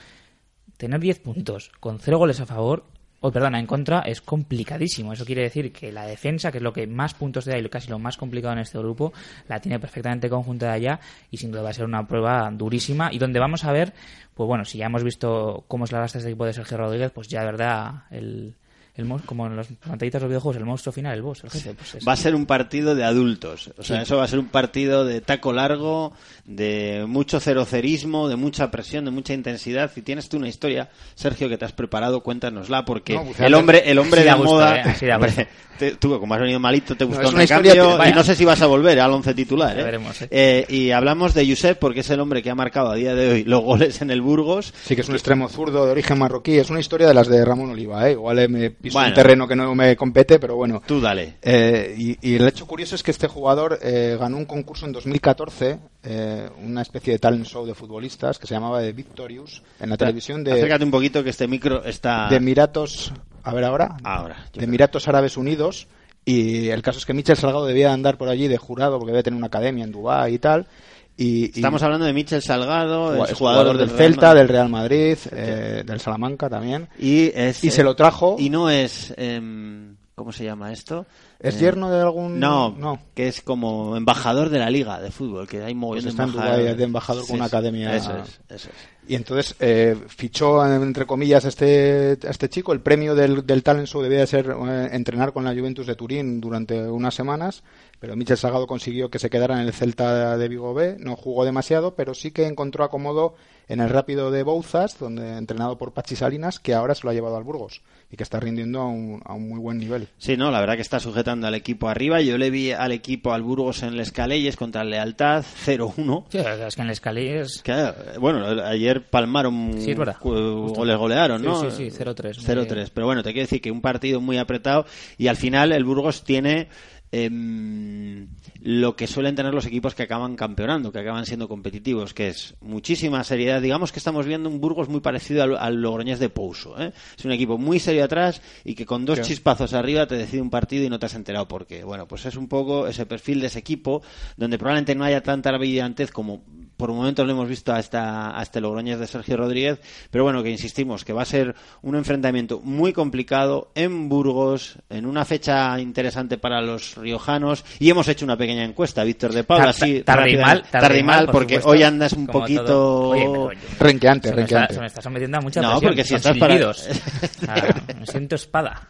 Tener 0.76 1.00
10 1.00 1.20
puntos 1.20 1.72
con 1.80 2.00
0 2.00 2.18
goles 2.18 2.40
a 2.42 2.46
favor, 2.48 2.84
o 3.26 3.32
perdona, 3.32 3.58
en 3.58 3.66
contra, 3.66 4.02
es 4.02 4.20
complicadísimo. 4.20 5.14
Eso 5.14 5.24
quiere 5.24 5.44
decir 5.44 5.72
que 5.72 5.94
la 5.94 6.06
defensa, 6.06 6.52
que 6.52 6.58
es 6.58 6.64
lo 6.64 6.74
que 6.74 6.88
más 6.88 7.14
puntos 7.14 7.46
te 7.46 7.52
da 7.52 7.58
y 7.58 7.70
casi 7.70 7.90
lo 7.90 7.98
más 7.98 8.18
complicado 8.18 8.54
en 8.54 8.60
este 8.60 8.78
grupo, 8.78 9.14
la 9.48 9.62
tiene 9.62 9.80
perfectamente 9.80 10.30
conjuntada 10.30 10.78
ya 10.78 11.00
y 11.32 11.38
sin 11.38 11.50
duda 11.50 11.62
va 11.62 11.70
a 11.70 11.74
ser 11.74 11.86
una 11.86 12.06
prueba 12.06 12.52
durísima 12.52 13.14
y 13.14 13.20
donde 13.20 13.40
vamos 13.40 13.64
a 13.64 13.72
ver, 13.72 13.94
pues 14.34 14.46
bueno, 14.46 14.66
si 14.66 14.78
ya 14.78 14.88
hemos 14.88 15.06
visto 15.06 15.64
cómo 15.70 15.86
es 15.86 15.94
la 15.94 16.00
gasta 16.00 16.18
este 16.18 16.32
equipo 16.32 16.46
de 16.46 16.52
Sergio 16.52 16.78
Rodríguez, 16.78 17.12
pues 17.12 17.30
ya 17.30 17.46
verdad 17.46 18.04
el, 18.12 18.56
el 18.96 19.08
como 19.26 19.48
en 19.48 19.56
los 19.56 19.68
pantallitas 19.68 20.22
de 20.22 20.26
los 20.26 20.30
videojuegos, 20.30 20.58
el 20.58 20.66
monstruo 20.66 20.94
final, 20.94 21.16
el 21.16 21.22
boss, 21.24 21.44
el 21.44 21.50
jefe, 21.50 21.74
pues 21.74 21.96
es- 21.96 22.08
Va 22.08 22.12
a 22.14 22.16
ser 22.16 22.36
un 22.36 22.46
partido 22.46 22.94
de 22.94 23.04
adultos. 23.04 23.72
O 23.78 23.84
sea, 23.84 23.98
Sí. 23.98 24.04
eso 24.04 24.18
va 24.18 24.26
a 24.26 24.28
ser 24.28 24.38
un 24.40 24.48
partido 24.50 25.04
de 25.06 25.20
taco 25.22 25.52
largo, 25.52 26.14
de 26.46 27.06
mucho 27.08 27.40
cerocerismo, 27.40 28.28
de 28.30 28.36
mucha 28.36 28.70
presión, 28.70 29.06
de 29.06 29.12
mucha 29.12 29.34
intensidad. 29.34 29.92
Y 29.96 30.02
tienes 30.02 30.30
tú 30.30 30.38
una 30.38 30.48
historia, 30.50 30.90
Sergio, 31.16 31.50
que 31.50 31.58
te 31.58 31.66
has 31.66 31.72
preparado, 31.72 32.22
cuéntanosla, 32.22 32.86
porque 32.86 33.16
No, 33.16 33.24
pues 33.26 33.40
el 33.40 33.54
hombre, 33.56 33.84
el 33.90 33.98
hombre 33.98 34.22
Así 34.22 34.30
de 34.30 34.36
gusto, 34.36 34.54
moda. 34.54 34.82
eh. 34.82 35.14
Hombre, 35.14 35.48
te- 35.80 35.96
tú, 35.96 36.20
como 36.20 36.34
has 36.36 36.42
venido 36.42 36.60
malito, 36.60 36.96
te 36.96 37.06
busca 37.06 37.24
es 37.24 37.32
un 37.34 37.62
que- 37.64 38.10
y 38.10 38.14
no 38.14 38.24
sé 38.24 38.36
si 38.36 38.46
vas 38.46 38.62
a 38.62 38.68
volver 38.68 39.00
al 39.00 39.12
once 39.12 39.34
titular. 39.34 39.80
¿eh? 39.80 39.84
veremos, 39.84 40.22
eh. 40.22 40.28
Eh, 40.30 40.66
y 40.70 40.92
hablamos 40.92 41.34
de 41.34 41.48
Josep 41.48 41.80
porque 41.80 42.02
es 42.02 42.10
el 42.10 42.20
hombre 42.20 42.44
que 42.44 42.50
ha 42.50 42.56
marcado 42.56 42.92
a 42.92 42.96
día 42.96 43.16
de 43.16 43.32
hoy 43.32 43.44
los 43.44 43.62
goles 43.62 44.02
en 44.02 44.12
el 44.12 44.22
Burgos. 44.22 44.74
Sí, 44.84 44.96
que 44.96 45.02
es 45.02 45.10
un 45.10 45.16
extremo 45.16 45.50
zurdo 45.50 45.86
de 45.86 45.92
origen 45.92 46.20
marroquí. 46.20 46.58
Es 46.58 46.70
una 46.70 46.80
historia 46.80 47.08
de 47.08 47.14
las 47.14 47.28
de 47.28 47.44
Ramón 47.44 47.72
Oliva, 47.72 48.08
¿eh? 48.08 48.12
Igual 48.14 48.40
eh, 48.40 48.48
me 48.48 48.70
piso 48.84 48.98
Bueno. 49.00 49.10
un 49.10 49.16
terreno 49.16 49.48
que 49.48 49.56
no 49.56 49.74
me 49.74 49.96
compete, 49.96 50.38
pero 50.38 50.56
bueno. 50.56 50.82
Tú 50.86 51.02
dale. 51.02 51.38
Eh, 51.42 51.96
y, 51.98 52.18
y 52.22 52.36
el 52.36 52.48
hecho 52.48 52.68
curioso 52.68 52.94
es 52.96 53.02
que 53.02 53.12
este 53.12 53.28
jugador 53.28 53.80
eh, 53.82 54.18
ganó 54.20 54.38
un 54.38 54.46
concurso 54.46 54.86
en 54.86 54.92
2014, 54.92 55.80
eh, 56.04 56.50
una 56.64 56.82
especie 56.82 57.14
de 57.14 57.20
talent 57.20 57.46
show 57.46 57.66
de 57.66 57.74
futbolistas 57.74 58.38
que 58.38 58.46
se 58.46 58.54
llamaba 58.54 58.82
The 58.82 58.92
Victorious, 58.92 59.64
en 59.80 59.90
la 59.90 59.98
televisión 59.98 60.44
de, 60.44 60.52
Acércate 60.52 60.84
un 60.84 60.92
poquito 60.92 61.24
que 61.24 61.30
este 61.32 61.48
micro 61.48 61.84
está. 61.86 62.28
de 62.30 62.36
Emiratos. 62.36 63.14
A 63.44 63.54
ver 63.54 63.64
ahora. 63.64 63.98
Ahora. 64.04 64.46
De 64.54 64.66
Emiratos 64.66 65.08
Árabes 65.08 65.38
Unidos. 65.38 65.88
Y 66.26 66.70
el 66.70 66.82
caso 66.82 67.00
es 67.00 67.06
que 67.06 67.14
Michel 67.14 67.36
Salgado 67.36 67.66
debía 67.66 67.92
andar 67.92 68.18
por 68.18 68.30
allí 68.30 68.48
de 68.48 68.58
jurado 68.58 68.98
porque 68.98 69.12
debía 69.12 69.24
tener 69.24 69.38
una 69.38 69.48
academia 69.48 69.84
en 69.84 69.92
Dubái 69.92 70.36
y 70.36 70.40
tal. 70.40 70.68
Y, 71.16 71.46
y- 71.46 71.52
Estamos 71.56 71.84
hablando 71.84 72.06
de 72.06 72.14
Michel 72.14 72.42
Salgado, 72.42 73.24
es 73.24 73.30
el 73.32 73.36
jugador, 73.36 73.78
del 73.78 73.90
Celta, 73.92 74.34
del 74.34 74.48
Real 74.48 74.70
Madrid, 74.70 75.18
eh, 75.32 75.84
del 75.86 76.00
Salamanca 76.00 76.50
también. 76.50 76.88
Y, 76.98 77.26
es, 77.36 77.64
Y 77.64 77.70
se 77.72 77.84
lo 77.84 77.96
trajo. 77.96 78.36
Y 78.40 78.50
no 78.50 78.70
es. 78.70 79.14
em, 79.18 79.96
¿Cómo 80.16 80.32
se 80.32 80.44
llama 80.44 80.72
esto? 80.72 81.08
¿Es 81.40 81.56
Eh, 81.56 81.60
yerno 81.62 81.90
de 81.90 82.00
algún.? 82.02 82.40
No, 82.40 82.70
no. 82.78 83.00
que 83.16 83.28
es 83.28 83.42
como 83.42 83.98
embajador 83.98 84.50
de 84.50 84.60
la 84.60 84.70
liga 84.70 85.02
de 85.02 85.10
fútbol, 85.10 85.48
que 85.48 85.64
hay 85.64 85.74
mogollón 85.74 86.04
Pues 86.04 86.16
de 86.18 86.24
embajadores. 86.24 86.78
De 86.78 86.84
embajador 86.84 87.22
con 87.24 87.28
Sí, 87.30 87.34
una 87.34 87.46
academia. 87.46 87.96
Eso 87.96 88.16
es, 88.18 88.40
eso 88.48 88.70
es. 88.70 89.10
Y 89.10 89.16
entonces 89.16 89.56
eh, 89.60 89.98
fichó, 90.08 90.64
entre 90.66 91.06
comillas, 91.08 91.44
a 91.46 91.48
este, 91.50 92.18
a 92.26 92.30
este 92.30 92.48
chico. 92.48 92.74
El 92.74 92.80
premio 92.82 93.16
del, 93.16 93.46
del 93.46 93.64
talent 93.64 93.88
show 93.88 94.02
debía 94.04 94.20
de 94.20 94.28
ser 94.28 94.56
eh, 94.68 94.90
entrenar 94.94 95.34
con 95.34 95.44
la 95.44 95.52
Juventus 95.54 95.88
de 95.88 95.96
Turín 95.96 96.40
durante 96.40 96.80
unas 96.88 97.14
semanas, 97.16 97.64
pero 98.04 98.18
Michel 98.18 98.36
Salgado 98.36 98.68
consiguió 98.68 99.10
que 99.10 99.18
se 99.18 99.30
quedara 99.30 99.56
en 99.62 99.66
el 99.66 99.72
Celta 99.72 100.36
de 100.38 100.50
Vigo 100.50 100.74
B. 100.74 100.98
No 101.00 101.16
jugó 101.16 101.46
demasiado, 101.46 101.96
pero 101.96 102.14
sí 102.14 102.32
que 102.32 102.48
encontró 102.48 102.84
acomodo 102.84 103.34
en 103.70 103.80
el 103.80 103.88
Rápido 103.90 104.30
de 104.30 104.44
Bouzas, 104.44 105.00
donde 105.00 105.38
entrenado 105.38 105.78
por 105.78 105.94
Pachi 105.94 106.18
Salinas, 106.18 106.60
que 106.60 106.74
ahora 106.74 106.96
se 106.96 107.06
lo 107.06 107.12
ha 107.12 107.14
llevado 107.14 107.38
al 107.38 107.46
Burgos 107.46 107.82
y 108.12 108.18
que 108.18 108.24
está 108.24 108.42
rindiendo 108.42 108.82
a 108.82 108.88
un, 108.88 109.22
a 109.24 109.34
un 109.34 109.48
muy 109.48 109.58
buen 109.58 109.78
nivel. 109.78 110.10
Sí, 110.18 110.36
no, 110.36 110.52
la 110.52 110.60
verdad 110.60 110.76
que 110.76 110.82
está 110.82 111.00
sujetando 111.00 111.48
al 111.48 111.56
equipo 111.56 111.88
arriba. 111.88 112.20
Yo 112.20 112.38
le 112.38 112.50
vi 112.50 112.72
al 112.74 112.92
equipo 112.92 113.32
al 113.32 113.42
Burgos 113.42 113.84
en 113.84 113.96
Les 113.96 114.12
Caleyes 114.12 114.58
contra 114.58 114.82
el 114.82 114.90
Lealtad 114.90 115.46
0-1. 115.66 116.26
Sí, 116.30 116.40
es 116.40 116.76
que 116.76 116.82
en 116.82 116.88
el 116.88 116.92
Escalés... 116.92 117.62
Que, 117.64 117.94
bueno, 118.20 118.46
ayer 118.66 119.10
palmaron, 119.10 119.76
Sí, 119.80 119.96
o 120.24 120.86
les 120.86 120.98
golearon, 120.98 121.40
Sí, 121.40 121.48
¿no? 121.48 121.72
sí, 121.72 121.90
sí, 121.90 121.98
0-3. 122.04 122.36
0-3. 122.38 122.92
Pero 122.94 123.08
bueno, 123.08 123.24
te 123.24 123.32
quiero 123.32 123.46
decir 123.46 123.62
que 123.62 123.72
un 123.72 123.82
partido 123.82 124.20
muy 124.20 124.38
apretado 124.38 124.86
y 125.18 125.28
al 125.28 125.38
final 125.38 125.72
el 125.72 125.86
Burgos 125.86 126.24
tiene 126.26 126.68
em, 127.14 128.28
lo 128.62 128.96
que 128.96 129.06
suelen 129.06 129.36
tener 129.36 129.54
los 129.54 129.68
equipos 129.68 129.94
que 129.94 130.04
acaban 130.04 130.36
campeonando, 130.36 130.92
que 130.92 131.00
acaban 131.00 131.26
siendo 131.26 131.48
competitivos, 131.48 132.14
que 132.14 132.30
es 132.30 132.56
muchísima 132.60 133.24
seriedad. 133.24 133.62
Digamos 133.62 133.92
que 133.92 134.00
estamos 134.00 134.26
viendo 134.26 134.50
un 134.50 134.60
Burgos 134.60 134.90
muy 134.90 135.00
parecido 135.00 135.44
al, 135.44 135.58
al 135.58 135.82
Logroñés 135.82 136.20
de 136.20 136.30
Pouso. 136.30 136.82
¿eh? 136.82 136.92
Es 137.18 137.24
un 137.24 137.32
equipo 137.32 137.58
muy 137.58 137.80
serio 137.80 138.04
atrás 138.04 138.42
y 138.64 138.74
que 138.74 138.86
con 138.86 139.06
dos 139.06 139.22
chispazos 139.22 139.74
arriba 139.74 140.08
te 140.08 140.16
decide 140.16 140.42
un 140.42 140.50
partido 140.50 140.86
y 140.86 140.90
no 140.90 140.98
te 140.98 141.06
has 141.06 141.14
enterado 141.14 141.48
por 141.48 141.68
qué. 141.68 141.84
Bueno, 141.84 142.08
pues 142.08 142.26
es 142.26 142.36
un 142.36 142.48
poco 142.48 142.88
ese 142.88 143.06
perfil 143.06 143.42
de 143.42 143.48
ese 143.48 143.60
equipo 143.60 144.02
donde 144.36 144.58
probablemente 144.58 144.96
no 144.96 145.04
haya 145.04 145.22
tanta 145.22 145.56
brillantez 145.56 146.12
como 146.12 146.44
por 146.84 146.92
momentos 146.92 147.26
lo 147.26 147.32
hemos 147.32 147.48
visto 147.48 147.72
a, 147.74 147.80
esta, 147.80 148.38
a 148.38 148.44
este 148.44 148.60
Logroñés 148.60 149.00
de 149.00 149.08
Sergio 149.08 149.38
Rodríguez, 149.38 149.80
pero 150.12 150.26
bueno, 150.26 150.44
que 150.44 150.50
insistimos 150.52 151.06
que 151.06 151.14
va 151.14 151.22
a 151.22 151.26
ser 151.26 151.56
un 151.82 151.96
enfrentamiento 151.96 152.60
muy 152.60 152.92
complicado 152.92 153.72
en 153.74 154.10
Burgos, 154.10 154.76
en 154.90 155.06
una 155.06 155.24
fecha 155.24 155.80
interesante 155.80 156.38
para 156.38 156.60
los 156.62 156.96
riojanos, 156.98 157.64
y 157.80 157.90
hemos 157.90 158.10
hecho 158.10 158.26
una 158.26 158.36
pequeña 158.36 158.66
encuesta, 158.66 159.06
Víctor 159.06 159.32
de 159.32 159.46
Paula, 159.46 159.70
así 159.70 160.02
tarde 160.02 160.32
y 160.32 160.36
mal, 160.38 160.64
tarde 160.70 161.00
y 161.00 161.04
mal, 161.04 161.26
por 161.28 161.36
porque 161.36 161.56
supuesto, 161.56 161.70
hoy 161.70 161.84
andas 161.84 162.12
un 162.12 162.28
poquito... 162.28 162.66
todo. 162.66 163.10
Oye, 163.12 163.22
pero 163.30 163.44
oye, 163.46 163.58
Renqueante, 163.80 164.28
se 164.28 164.36
me 164.36 164.42
está- 164.42 164.56
renqueante. 164.58 164.74
Se 164.74 164.80
me 164.82 164.88
está 164.88 165.02
sometiendo 165.02 165.38
a 165.38 165.42
mucha 165.42 165.62
No, 165.62 165.70
presión. 165.70 165.90
porque 165.90 166.04
si 166.04 166.16
estás 166.16 166.38
para- 166.38 166.54
me 167.98 168.06
siento 168.08 168.36
espada. 168.36 168.90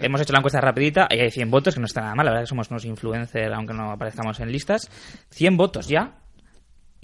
Hemos 0.00 0.20
hecho 0.20 0.32
la 0.32 0.40
encuesta 0.40 0.60
rapidita 0.60 1.06
y 1.10 1.20
hay 1.20 1.30
100 1.30 1.48
votos, 1.48 1.74
que 1.74 1.80
no 1.80 1.86
está 1.86 2.00
nada 2.00 2.16
mal. 2.16 2.26
La 2.26 2.32
verdad 2.32 2.42
que 2.44 2.48
somos 2.48 2.68
unos 2.72 2.84
influencers, 2.84 3.54
aunque 3.54 3.72
no 3.72 3.92
aparezcamos 3.92 4.40
en 4.40 4.50
listas. 4.50 4.90
100 5.30 5.56
votos 5.56 5.86
ya. 5.86 6.14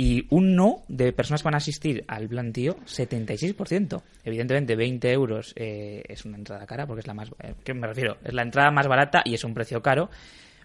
Y 0.01 0.27
un 0.31 0.55
no 0.55 0.85
de 0.87 1.13
personas 1.13 1.43
que 1.43 1.47
van 1.47 1.55
a 1.55 1.59
asistir 1.59 2.05
al 2.07 2.29
plan 2.29 2.53
tío, 2.53 2.77
76%. 2.87 4.01
Evidentemente, 4.23 4.77
20 4.77 5.11
euros 5.13 5.53
eh, 5.57 6.05
es 6.09 6.25
una 6.25 6.37
entrada 6.37 6.65
cara, 6.67 6.87
porque 6.87 7.01
es 7.01 7.09
la 7.09 7.15
más... 7.15 7.31
Eh, 7.43 7.55
¿Qué 7.65 7.75
me 7.75 7.89
refiero? 7.89 8.17
Es 8.23 8.33
la 8.33 8.43
entrada 8.43 8.71
más 8.71 8.87
barata 8.87 9.23
y 9.25 9.35
es 9.35 9.43
un 9.43 9.55
precio 9.55 9.83
caro. 9.83 10.09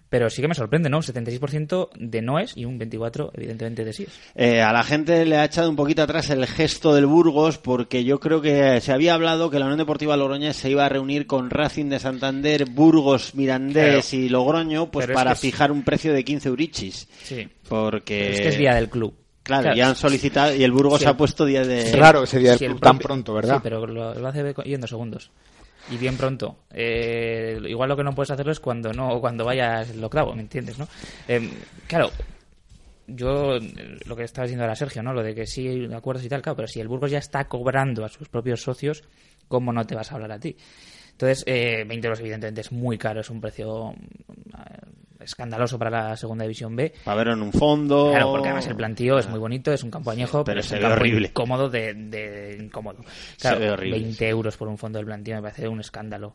Pero 0.08 0.30
sí 0.30 0.40
que 0.40 0.46
me 0.46 0.54
sorprende, 0.54 0.88
¿no? 0.88 0.98
Un 0.98 1.02
76% 1.02 1.88
de 1.98 2.22
noes 2.22 2.52
y 2.54 2.64
un 2.64 2.78
24% 2.78 3.30
evidentemente 3.34 3.84
de 3.84 3.92
sí. 3.92 4.06
Eh, 4.36 4.60
a 4.60 4.72
la 4.72 4.84
gente 4.84 5.24
le 5.24 5.38
ha 5.38 5.46
echado 5.46 5.68
un 5.68 5.74
poquito 5.74 6.04
atrás 6.04 6.30
el 6.30 6.46
gesto 6.46 6.94
del 6.94 7.06
Burgos 7.06 7.58
porque 7.58 8.04
yo 8.04 8.20
creo 8.20 8.40
que 8.40 8.80
se 8.80 8.92
había 8.92 9.14
hablado 9.14 9.50
que 9.50 9.58
la 9.58 9.64
Unión 9.64 9.78
Deportiva 9.78 10.16
Logroñés 10.16 10.54
se 10.54 10.70
iba 10.70 10.86
a 10.86 10.88
reunir 10.88 11.26
con 11.26 11.50
Racing 11.50 11.86
de 11.86 11.98
Santander, 11.98 12.66
Burgos, 12.66 13.34
Mirandés 13.34 14.14
y 14.14 14.28
Logroño 14.28 14.92
pues 14.92 15.08
para 15.08 15.34
fijar 15.34 15.72
un 15.72 15.82
precio 15.82 16.12
de 16.12 16.22
15 16.22 16.50
eurichis. 16.50 17.08
Sí. 17.24 17.48
Porque... 17.68 18.34
Es 18.34 18.40
que 18.40 18.48
es 18.50 18.58
día 18.58 18.74
del 18.74 18.88
club. 18.88 19.23
Claro, 19.44 19.62
Claro. 19.64 19.76
ya 19.76 19.88
han 19.90 19.94
solicitado 19.96 20.54
y 20.54 20.64
el 20.64 20.72
Burgos 20.72 21.00
Sí. 21.00 21.06
ha 21.06 21.16
puesto 21.16 21.44
día 21.44 21.62
de... 21.64 21.92
Raro 21.92 22.24
ese 22.24 22.38
día 22.40 22.56
Sí, 22.58 22.64
el 22.64 22.80
tan 22.80 22.98
pronto, 22.98 23.34
¿verdad? 23.34 23.56
Sí, 23.56 23.60
pero 23.62 23.86
lo, 23.86 24.14
lo 24.14 24.26
hace 24.28 24.54
yendo 24.64 24.86
segundos. 24.88 25.30
Y 25.90 25.98
bien 25.98 26.16
pronto. 26.16 26.56
Eh, 26.72 27.60
igual 27.68 27.90
lo 27.90 27.96
que 27.96 28.02
no 28.04 28.14
puedes 28.14 28.30
hacerlo 28.30 28.52
es 28.52 28.58
cuando 28.60 28.92
no 28.94 29.20
cuando 29.20 29.44
vayas 29.44 29.90
el 29.90 30.02
octavo, 30.02 30.34
¿me 30.34 30.40
entiendes? 30.40 30.78
¿no? 30.78 30.88
Eh, 31.28 31.50
claro, 31.86 32.10
yo 33.06 33.56
eh, 33.56 33.98
lo 34.06 34.16
que 34.16 34.24
estaba 34.24 34.46
diciendo 34.46 34.64
ahora 34.64 34.76
Sergio, 34.76 35.02
¿no? 35.02 35.12
Lo 35.12 35.22
de 35.22 35.34
que 35.34 35.46
sí, 35.46 35.86
de 35.86 35.94
acuerdos 35.94 36.24
y 36.24 36.28
tal, 36.30 36.40
claro, 36.40 36.56
pero 36.56 36.68
si 36.68 36.80
el 36.80 36.88
Burgos 36.88 37.10
ya 37.10 37.18
está 37.18 37.44
cobrando 37.44 38.02
a 38.04 38.08
sus 38.08 38.28
propios 38.30 38.62
socios, 38.62 39.04
¿cómo 39.46 39.72
no 39.74 39.84
te 39.86 39.94
vas 39.94 40.10
a 40.10 40.14
hablar 40.14 40.32
a 40.32 40.38
ti? 40.38 40.56
Entonces, 41.12 41.44
eh, 41.46 41.84
20 41.86 42.06
euros 42.06 42.20
evidentemente 42.20 42.62
es 42.62 42.72
muy 42.72 42.96
caro, 42.98 43.20
es 43.20 43.28
un 43.30 43.40
precio 43.42 43.94
escandaloso 45.24 45.78
para 45.78 45.90
la 45.90 46.16
segunda 46.16 46.44
división 46.44 46.76
B. 46.76 46.92
Para 47.04 47.16
verlo 47.18 47.32
en 47.34 47.42
un 47.42 47.52
fondo... 47.52 48.10
Claro, 48.10 48.30
porque 48.30 48.48
además 48.48 48.66
el 48.68 48.76
plantío 48.76 49.18
es 49.18 49.28
muy 49.28 49.38
bonito, 49.38 49.72
es 49.72 49.82
un 49.82 49.90
campo 49.90 50.10
añejo, 50.10 50.44
Pero 50.44 50.56
pero, 50.56 50.62
se 50.62 50.74
es 50.76 50.80
ve 50.80 50.86
campo 50.88 51.00
horrible. 51.00 51.28
incómodo 51.28 51.68
de, 51.70 51.94
de 51.94 52.58
incómodo. 52.60 52.98
Se 53.36 53.40
Claro, 53.42 53.58
ve 53.60 53.70
horrible. 53.70 53.98
20 54.00 54.28
euros 54.28 54.56
por 54.56 54.68
un 54.68 54.78
fondo 54.78 54.98
del 54.98 55.06
plantío 55.06 55.34
me 55.36 55.42
parece 55.42 55.66
un 55.68 55.80
escándalo. 55.80 56.34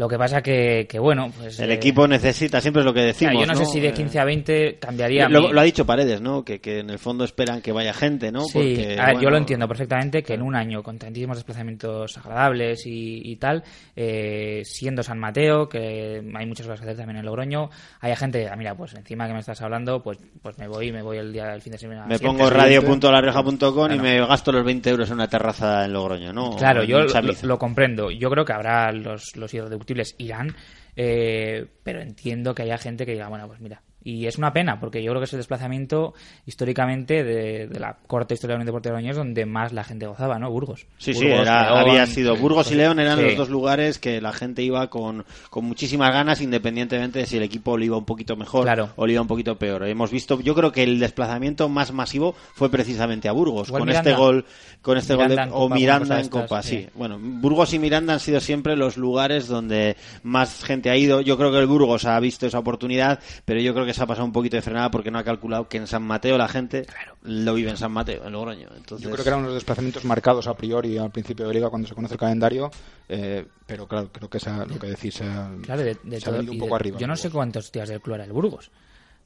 Lo 0.00 0.08
que 0.08 0.16
pasa 0.16 0.40
que, 0.40 0.86
que 0.88 0.98
bueno, 0.98 1.30
pues... 1.38 1.60
El 1.60 1.70
eh, 1.70 1.74
equipo 1.74 2.08
necesita, 2.08 2.58
siempre 2.62 2.80
es 2.80 2.86
lo 2.86 2.94
que 2.94 3.02
decimos, 3.02 3.32
claro, 3.32 3.46
yo 3.46 3.52
no, 3.52 3.66
sé 3.66 3.70
si 3.70 3.80
de 3.80 3.88
Eh, 3.88 3.92
15 3.92 4.18
a 4.18 4.24
20 4.24 4.78
cambiaría... 4.78 5.28
Lo, 5.28 5.52
lo 5.52 5.60
ha 5.60 5.62
dicho 5.62 5.84
Paredes, 5.84 6.22
¿no? 6.22 6.42
Que, 6.42 6.58
que 6.58 6.78
en 6.78 6.88
el 6.88 6.98
fondo 6.98 7.22
esperan 7.22 7.60
que 7.60 7.70
vaya 7.70 7.92
gente, 7.92 8.32
¿no? 8.32 8.44
Sí, 8.44 8.52
Porque, 8.54 8.96
a 8.98 9.08
ver, 9.08 9.20
yo 9.20 9.28
lo 9.28 9.36
entiendo 9.36 9.68
perfectamente 9.68 10.22
que 10.22 10.32
en 10.32 10.40
un 10.40 10.56
año 10.56 10.82
con 10.82 10.96
tantísimos 10.98 11.36
desplazamientos 11.36 12.16
agradables 12.16 12.86
y, 12.86 13.30
y 13.30 13.36
tal, 13.36 13.62
eh, 13.94 14.62
siendo 14.64 15.02
San 15.02 15.18
Mateo, 15.18 15.68
que 15.68 16.22
hay 16.34 16.46
muchas 16.46 16.66
cosas 16.66 16.80
que 16.80 16.86
hacer 16.86 16.96
también 16.96 17.18
en 17.18 17.26
Logroño, 17.26 17.68
hay 18.00 18.16
gente, 18.16 18.48
ah, 18.50 18.56
mira, 18.56 18.74
pues 18.74 18.94
encima 18.94 19.26
que 19.26 19.34
me 19.34 19.40
estás 19.40 19.60
hablando, 19.60 20.02
pues 20.02 20.16
pues 20.40 20.56
me 20.58 20.66
voy, 20.66 20.92
me 20.92 21.02
voy 21.02 21.18
el 21.18 21.30
día 21.30 21.48
del 21.48 21.60
fin 21.60 21.72
de 21.72 21.78
semana. 21.78 22.06
Me 22.06 22.18
pongo 22.18 22.48
radio.larioja.com 22.48 23.60
y 23.60 23.68
Claro. 23.68 24.02
me 24.02 24.26
gasto 24.26 24.50
los 24.50 24.64
20 24.64 24.88
euros 24.88 25.08
en 25.10 25.16
una 25.16 25.28
terraza 25.28 25.84
en 25.84 25.92
Logroño, 25.92 26.32
¿no? 26.32 26.56
Claro, 26.56 26.84
yo 26.84 27.00
lo 27.42 27.58
comprendo. 27.58 28.10
Yo 28.10 28.30
creo 28.30 28.46
que 28.46 28.54
habrá 28.54 28.90
los, 28.92 29.36
los 29.36 29.52
irreductibles 29.52 29.89
irán, 30.18 30.54
eh, 30.96 31.66
pero 31.82 32.00
entiendo 32.00 32.54
que 32.54 32.62
haya 32.62 32.78
gente 32.78 33.06
que 33.06 33.12
diga, 33.12 33.28
bueno, 33.28 33.46
pues 33.46 33.60
mira. 33.60 33.82
Y 34.02 34.26
es 34.26 34.38
una 34.38 34.52
pena, 34.52 34.80
porque 34.80 35.02
yo 35.02 35.10
creo 35.12 35.20
que 35.20 35.26
es 35.26 35.32
el 35.34 35.40
desplazamiento 35.40 36.14
históricamente 36.46 37.22
de, 37.22 37.66
de 37.66 37.80
la 37.80 37.96
corta 38.06 38.34
historia 38.34 38.54
de 38.54 38.58
la 38.58 38.62
Unión 38.62 38.66
Deportiva 38.66 38.94
Logroñés 38.94 39.16
donde 39.16 39.46
más 39.46 39.72
la 39.72 39.84
gente 39.84 40.06
gozaba, 40.06 40.38
¿no? 40.38 40.50
Burgos. 40.50 40.86
Sí, 40.98 41.14
sí, 41.14 41.26
era- 41.26 41.66
León, 41.66 41.78
había 41.78 42.06
sido 42.06 42.34
Burgos 42.36 42.70
y 42.72 42.74
León 42.76 42.98
eran 42.98 43.18
sí. 43.18 43.24
los 43.24 43.36
dos 43.36 43.48
lugares 43.50 43.98
que 43.98 44.20
la 44.20 44.32
gente 44.32 44.62
iba 44.62 44.88
con, 44.88 45.24
con 45.50 45.64
muchísimas 45.64 46.12
ganas 46.12 46.40
independientemente 46.40 47.18
de 47.20 47.26
si 47.26 47.36
el 47.36 47.42
equipo 47.42 47.76
le 47.76 47.86
iba 47.86 47.96
un 47.98 48.04
poquito 48.04 48.36
mejor 48.36 48.64
Claro. 48.64 48.90
o 48.96 49.06
le 49.06 49.12
iba 49.12 49.22
un 49.22 49.28
poquito 49.28 49.56
peor. 49.58 49.86
Hemos 49.86 50.10
visto, 50.10 50.40
yo 50.40 50.54
creo 50.54 50.72
que 50.72 50.82
el 50.82 50.98
desplazamiento 50.98 51.68
más 51.68 51.92
masivo 51.92 52.34
fue 52.54 52.70
precisamente 52.70 53.28
a 53.28 53.32
Burgos 53.32 53.68
Igual 53.68 53.80
con 53.80 53.88
Miranda. 53.88 54.10
este 54.10 54.20
gol, 54.20 54.44
con 54.82 54.96
este 54.98 55.14
Miranda 55.14 55.44
gol 55.46 55.50
de- 55.52 55.56
o 55.56 55.68
Miranda 55.68 56.16
en 56.18 56.24
de 56.24 56.30
Copa, 56.30 56.44
estas, 56.60 56.66
sí. 56.66 56.76
sí. 56.84 56.88
Bueno, 56.94 57.18
Burgos 57.20 57.74
y 57.74 57.78
Miranda 57.78 58.14
han 58.14 58.20
sido 58.20 58.40
siempre 58.40 58.76
los 58.76 58.96
lugares 58.96 59.46
donde 59.46 59.96
más 60.22 60.64
gente 60.64 60.90
ha 60.90 60.96
ido. 60.96 61.20
Yo 61.20 61.36
creo 61.36 61.52
que 61.52 61.58
el 61.58 61.66
Burgos 61.66 62.06
ha 62.06 62.18
visto 62.20 62.46
esa 62.46 62.58
oportunidad, 62.58 63.20
pero 63.44 63.60
yo 63.60 63.72
creo 63.74 63.84
que 63.84 63.89
se 63.94 64.02
ha 64.02 64.06
pasado 64.06 64.24
un 64.26 64.32
poquito 64.32 64.56
de 64.56 64.62
frenada 64.62 64.90
porque 64.90 65.10
no 65.10 65.18
ha 65.18 65.24
calculado 65.24 65.68
que 65.68 65.76
en 65.78 65.86
San 65.86 66.02
Mateo 66.02 66.36
la 66.38 66.48
gente 66.48 66.86
lo 67.22 67.54
vive 67.54 67.70
en 67.70 67.76
San 67.76 67.92
Mateo, 67.92 68.24
en 68.26 68.32
Logroño. 68.32 68.68
Entonces, 68.76 69.04
Yo 69.06 69.10
creo 69.12 69.22
que 69.24 69.28
eran 69.30 69.40
unos 69.40 69.54
desplazamientos 69.54 70.04
marcados 70.04 70.46
a 70.46 70.54
priori 70.54 70.98
al 70.98 71.10
principio 71.10 71.46
de 71.48 71.54
liga 71.54 71.70
cuando 71.70 71.86
se 71.88 71.94
conoce 71.94 72.14
el 72.14 72.20
calendario, 72.20 72.70
eh, 73.08 73.44
pero 73.66 73.86
claro, 73.86 74.08
creo 74.12 74.28
que 74.28 74.38
esa, 74.38 74.64
lo 74.66 74.78
que 74.78 74.88
decís 74.88 75.14
se 75.14 75.24
ha, 75.24 75.50
Claro, 75.62 75.82
de, 75.82 75.96
de 76.02 76.20
se 76.20 76.24
ha 76.24 76.30
todo- 76.30 76.36
venido 76.36 76.52
un 76.52 76.58
poco 76.58 76.70
de- 76.70 76.76
arriba. 76.76 76.98
Yo 76.98 77.06
no 77.06 77.16
sé 77.16 77.30
cuántos 77.30 77.70
días 77.72 77.88
del 77.88 78.00
club 78.00 78.14
era 78.16 78.24
el 78.24 78.32
Burgos. 78.32 78.70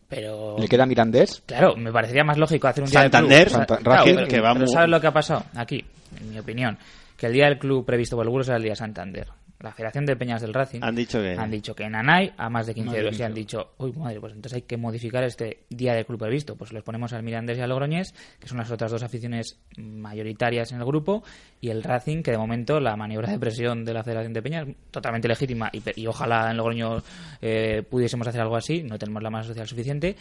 Pero. 0.09 0.57
¿Le 0.59 0.69
queda 0.69 0.85
Mirandés? 0.87 1.43
Claro, 1.47 1.77
me 1.77 1.91
parecería 1.91 2.25
más 2.25 2.37
lógico 2.37 2.69
hacer 2.69 2.85
un 2.85 2.91
día 2.91 3.01
Santander, 3.03 3.31
del 3.39 3.47
club. 3.47 3.57
Santa- 3.57 3.77
Claro, 3.79 4.01
Racing, 4.03 4.15
pero- 4.17 4.29
que 4.29 4.41
va 4.41 4.53
pero 4.55 4.67
¿Sabes 4.67 4.91
lo 4.91 5.01
que 5.01 5.07
ha 5.07 5.12
pasado 5.12 5.45
aquí? 5.55 5.85
En 6.21 6.31
mi 6.31 6.39
opinión. 6.39 6.77
Que 7.17 7.27
el 7.27 7.33
día 7.33 7.47
del 7.47 7.59
club 7.59 7.87
previsto 7.87 8.17
por 8.17 8.25
el 8.27 8.31
Burgos 8.31 8.49
era 8.49 8.57
el 8.59 8.62
día 8.62 8.73
de 8.73 8.77
Santander. 8.77 9.29
La 9.61 9.73
Federación 9.73 10.05
de 10.05 10.17
Peñas 10.17 10.43
del 10.43 10.53
Racing 10.53 10.81
Han 10.83 10.95
dicho 10.95 11.21
que- 11.23 11.33
han 11.39 11.51
dicho 11.51 11.75
que 11.75 11.85
en 11.85 11.95
Anay 11.95 12.33
a 12.37 12.51
más 12.51 12.67
de 12.67 12.75
15 12.75 12.87
Más 12.87 12.93
de 12.95 12.99
euros 13.01 13.15
y 13.15 13.17
15 13.17 13.25
han 13.25 13.35
dicho, 13.35 13.71
uy 13.79 13.93
madre, 13.93 14.21
pues 14.21 14.33
entonces 14.35 14.57
hay 14.57 14.63
que 14.63 14.77
modificar 14.77 15.25
este 15.25 15.61
día 15.71 15.95
del 15.95 16.05
club 16.05 16.19
previsto. 16.19 16.57
Pues 16.57 16.73
los 16.73 16.83
ponemos 16.83 17.13
al 17.15 17.23
Mirandés 17.23 17.57
y 17.57 17.61
al 17.63 17.71
Logroñés, 17.71 18.13
que 18.41 18.47
son 18.49 18.59
las 18.59 18.71
otras 18.71 18.91
dos 18.91 19.03
aficiones 19.03 19.59
mayoritarias 19.79 20.73
en 20.73 20.79
el 20.81 20.85
grupo, 20.85 21.23
y 21.61 21.71
el 21.71 21.83
Racing, 21.83 22.23
que 22.23 22.31
de 22.33 22.39
momento 22.39 22.79
la 22.81 22.97
maniobra 22.97 23.31
de 23.31 23.39
presión 23.39 23.85
de 23.85 23.95
la 23.95 24.03
Federación 24.05 24.33
de 24.33 24.43
Peñas 24.43 24.69
es 24.69 24.75
totalmente 24.91 25.29
legítima 25.29 25.71
y, 25.73 25.81
pe- 25.81 25.95
y 25.97 26.07
ojalá 26.07 26.51
en 26.51 26.57
Logroño 26.57 27.03
eh, 27.41 27.83
pudiésemos 27.89 28.27
hacer 28.27 28.41
algo 28.43 28.57
así, 28.57 28.83
no 28.83 28.99
tenemos 28.99 29.23
la 29.23 29.31
masa 29.31 29.49
social 29.49 29.67
suficiente. 29.67 30.17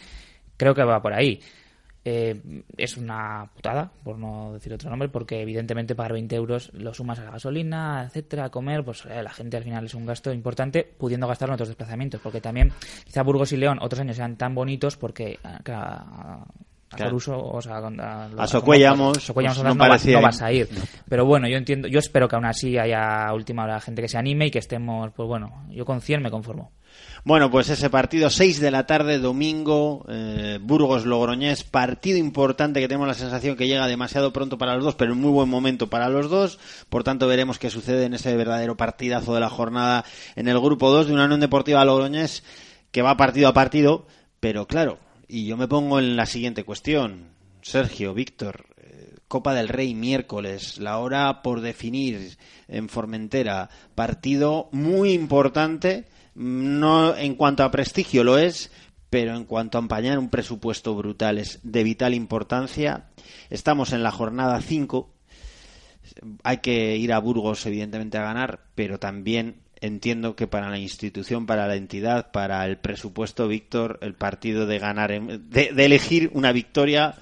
Creo 0.56 0.74
que 0.76 0.84
va 0.84 1.02
por 1.02 1.14
ahí. 1.14 1.42
Eh, 2.06 2.64
es 2.76 2.98
una 2.98 3.50
putada, 3.56 3.90
por 4.04 4.18
no 4.18 4.52
decir 4.54 4.74
otro 4.74 4.90
nombre, 4.90 5.08
porque 5.08 5.42
evidentemente 5.42 5.96
pagar 5.96 6.12
20 6.14 6.36
euros 6.36 6.70
lo 6.74 6.94
sumas 6.94 7.20
a 7.20 7.24
la 7.24 7.32
gasolina, 7.32 8.04
etcétera, 8.06 8.46
a 8.46 8.50
comer, 8.50 8.84
pues 8.84 9.06
eh, 9.06 9.24
la 9.24 9.30
gente 9.30 9.56
al 9.56 9.64
final 9.64 9.86
es 9.86 9.94
un 9.94 10.06
gasto 10.06 10.34
importante, 10.34 10.84
pudiendo 10.98 11.28
gastarlo 11.28 11.52
en 11.54 11.56
otros 11.56 11.70
desplazamientos, 11.70 12.20
porque 12.22 12.42
también 12.42 12.74
quizá 13.06 13.24
Burgos 13.24 13.54
y 13.54 13.58
León 13.58 13.78
otros 13.82 14.02
años 14.02 14.18
eran 14.18 14.36
tan 14.36 14.54
bonitos 14.54 14.98
porque 14.98 15.40
ah, 15.46 15.60
claro, 15.64 16.46
Claro. 16.90 17.16
O 17.56 17.60
sea, 17.62 17.78
a, 17.78 18.30
A 18.38 18.48
Socuellamos, 18.48 19.18
a 19.18 19.22
Socuellamos 19.22 19.58
pues, 19.58 19.68
no, 19.68 19.74
no 19.74 19.90
vas- 19.90 20.06
no 20.06 20.22
vas 20.22 20.42
a 20.44 20.52
ir. 20.52 20.70
Pero 21.10 21.26
bueno, 21.26 21.48
yo 21.48 21.58
entiendo, 21.58 21.88
yo 21.88 21.98
espero 21.98 22.28
que 22.28 22.36
aún 22.36 22.46
así 22.46 22.78
haya 22.78 23.34
última 23.34 23.64
hora 23.64 23.80
gente 23.80 24.04
que 24.04 24.08
se 24.08 24.18
anime 24.20 24.46
y 24.48 24.52
que 24.52 24.60
estemos, 24.60 25.12
pues 25.14 25.28
bueno, 25.28 25.64
yo 25.72 25.86
con 25.86 26.02
100 26.02 26.22
me 26.22 26.30
conformo. 26.30 26.72
Bueno, 27.26 27.50
pues 27.50 27.70
ese 27.70 27.90
partido, 27.90 28.30
6 28.30 28.60
de 28.60 28.70
la 28.70 28.86
tarde, 28.86 29.18
domingo, 29.18 30.06
eh, 30.10 30.60
Burgos-Logroñés, 30.62 31.64
partido 31.64 32.18
importante 32.18 32.82
que 32.82 32.90
tenemos 32.90 33.08
la 33.08 33.14
sensación 33.14 33.56
que 33.56 33.66
llega 33.66 33.88
demasiado 33.88 34.34
pronto 34.34 34.58
para 34.58 34.76
los 34.76 34.84
dos, 34.84 34.96
pero 34.96 35.14
en 35.14 35.22
muy 35.22 35.32
buen 35.32 35.48
momento 35.48 35.90
para 35.90 36.10
los 36.10 36.30
dos. 36.30 36.60
Por 36.90 37.06
tanto, 37.06 37.26
veremos 37.26 37.60
qué 37.60 37.70
sucede 37.70 38.04
en 38.04 38.14
ese 38.14 38.36
verdadero 38.36 38.76
partidazo 38.76 39.34
de 39.34 39.40
la 39.40 39.50
jornada 39.50 40.04
en 40.36 40.50
el 40.50 40.60
grupo 40.60 40.92
2 40.92 41.08
de 41.08 41.14
una 41.14 41.24
Unión 41.24 41.40
Deportiva 41.40 41.86
Logroñés 41.86 42.44
que 42.92 43.02
va 43.02 43.16
partido 43.16 43.48
a 43.48 43.54
partido, 43.54 44.06
pero 44.42 44.68
claro, 44.68 45.00
y 45.30 45.46
yo 45.46 45.56
me 45.56 45.70
pongo 45.70 46.00
en 46.00 46.18
la 46.18 46.26
siguiente 46.26 46.66
cuestión. 46.66 47.30
Sergio, 47.62 48.14
Víctor, 48.14 48.66
eh, 48.76 49.16
Copa 49.30 49.54
del 49.54 49.70
Rey 49.70 49.96
miércoles, 49.96 50.78
la 50.78 50.98
hora 50.98 51.42
por 51.42 51.62
definir 51.62 52.38
en 52.68 52.90
Formentera, 52.90 53.70
partido 53.96 54.68
muy 54.74 55.14
importante 55.14 56.12
No 56.36 57.16
en 57.16 57.36
cuanto 57.36 57.64
a 57.64 57.72
prestigio 57.72 58.24
lo 58.24 58.38
es, 58.38 58.72
pero 59.10 59.36
en 59.36 59.46
cuanto 59.46 59.78
a 59.78 59.82
empañar 59.82 60.18
un 60.18 60.30
presupuesto 60.30 60.96
brutal 60.96 61.38
es 61.38 61.60
de 61.64 61.84
vital 61.84 62.14
importancia. 62.14 63.10
Estamos 63.50 63.94
en 63.94 64.02
la 64.02 64.12
jornada 64.12 64.60
5. 64.60 65.14
Hay 66.44 66.58
que 66.58 66.98
ir 66.98 67.14
a 67.14 67.20
Burgos, 67.20 67.66
evidentemente, 67.66 68.18
a 68.18 68.24
ganar, 68.24 68.62
pero 68.74 69.00
también 69.00 69.62
entiendo 69.82 70.36
que 70.36 70.48
para 70.48 70.70
la 70.70 70.80
institución, 70.80 71.46
para 71.46 71.68
la 71.68 71.76
entidad, 71.76 72.32
para 72.32 72.66
el 72.66 72.78
presupuesto, 72.78 73.48
Víctor, 73.48 74.00
el 74.02 74.16
partido 74.16 74.66
de 74.66 74.80
ganar, 74.80 75.12
de 75.12 75.86
elegir 75.86 76.32
una 76.34 76.52
victoria, 76.52 77.16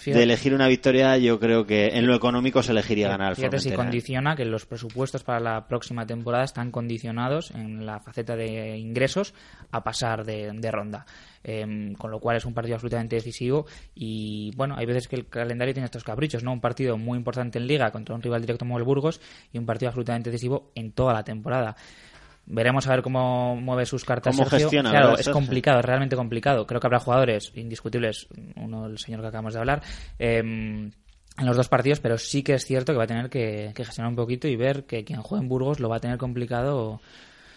Fíjate. 0.00 0.18
de 0.18 0.24
elegir 0.24 0.54
una 0.54 0.66
victoria, 0.66 1.16
yo 1.18 1.38
creo 1.38 1.66
que 1.66 1.88
en 1.88 2.06
lo 2.06 2.14
económico 2.14 2.62
se 2.62 2.72
elegiría 2.72 3.08
ganar 3.08 3.28
al 3.28 3.36
Fíjate 3.36 3.58
si 3.58 3.72
condiciona 3.72 4.34
que 4.34 4.44
los 4.44 4.64
presupuestos 4.64 5.22
para 5.22 5.40
la 5.40 5.68
próxima 5.68 6.06
temporada 6.06 6.44
están 6.44 6.70
condicionados 6.70 7.50
en 7.50 7.84
la 7.84 8.00
faceta 8.00 8.34
de 8.34 8.78
ingresos 8.78 9.34
a 9.70 9.82
pasar 9.84 10.24
de, 10.24 10.50
de 10.52 10.70
ronda. 10.70 11.04
Em, 11.42 11.94
con 11.94 12.10
lo 12.10 12.20
cual 12.20 12.36
es 12.36 12.44
un 12.44 12.52
partido 12.52 12.74
absolutamente 12.74 13.16
decisivo 13.16 13.64
y 13.94 14.50
bueno, 14.56 14.74
hay 14.76 14.84
veces 14.84 15.08
que 15.08 15.16
el 15.16 15.26
calendario 15.26 15.72
tiene 15.72 15.86
estos 15.86 16.04
caprichos, 16.04 16.44
¿no? 16.44 16.52
Un 16.52 16.60
partido 16.60 16.98
muy 16.98 17.16
importante 17.16 17.58
en 17.58 17.66
Liga 17.66 17.90
contra 17.90 18.14
un 18.14 18.20
rival 18.20 18.42
directo 18.42 18.66
como 18.66 18.76
el 18.76 18.84
Burgos 18.84 19.22
y 19.50 19.56
un 19.56 19.64
partido 19.64 19.88
absolutamente 19.88 20.30
decisivo 20.30 20.70
en 20.74 20.92
toda 20.92 21.14
la 21.14 21.24
temporada. 21.24 21.76
Veremos 22.46 22.86
a 22.88 22.90
ver 22.90 23.02
cómo 23.02 23.54
mueve 23.56 23.86
sus 23.86 24.04
cartas 24.04 24.34
¿Cómo 24.36 24.48
Sergio. 24.48 24.66
gestiona, 24.68 24.90
Claro, 24.90 25.16
es 25.18 25.28
complicado, 25.28 25.78
es 25.78 25.84
realmente 25.84 26.16
complicado. 26.16 26.66
Creo 26.66 26.80
que 26.80 26.86
habrá 26.86 26.98
jugadores 26.98 27.52
indiscutibles, 27.54 28.26
uno 28.56 28.86
el 28.86 28.98
señor 28.98 29.20
que 29.20 29.28
acabamos 29.28 29.54
de 29.54 29.60
hablar, 29.60 29.82
em, 30.18 30.90
en 31.38 31.46
los 31.46 31.56
dos 31.56 31.68
partidos, 31.68 32.00
pero 32.00 32.18
sí 32.18 32.42
que 32.42 32.54
es 32.54 32.64
cierto 32.64 32.92
que 32.92 32.98
va 32.98 33.04
a 33.04 33.06
tener 33.06 33.30
que, 33.30 33.72
que 33.74 33.84
gestionar 33.84 34.10
un 34.10 34.16
poquito 34.16 34.48
y 34.48 34.56
ver 34.56 34.84
que 34.84 35.04
quien 35.04 35.22
juegue 35.22 35.42
en 35.44 35.48
Burgos 35.48 35.78
lo 35.80 35.88
va 35.88 35.96
a 35.96 36.00
tener 36.00 36.18
complicado. 36.18 37.00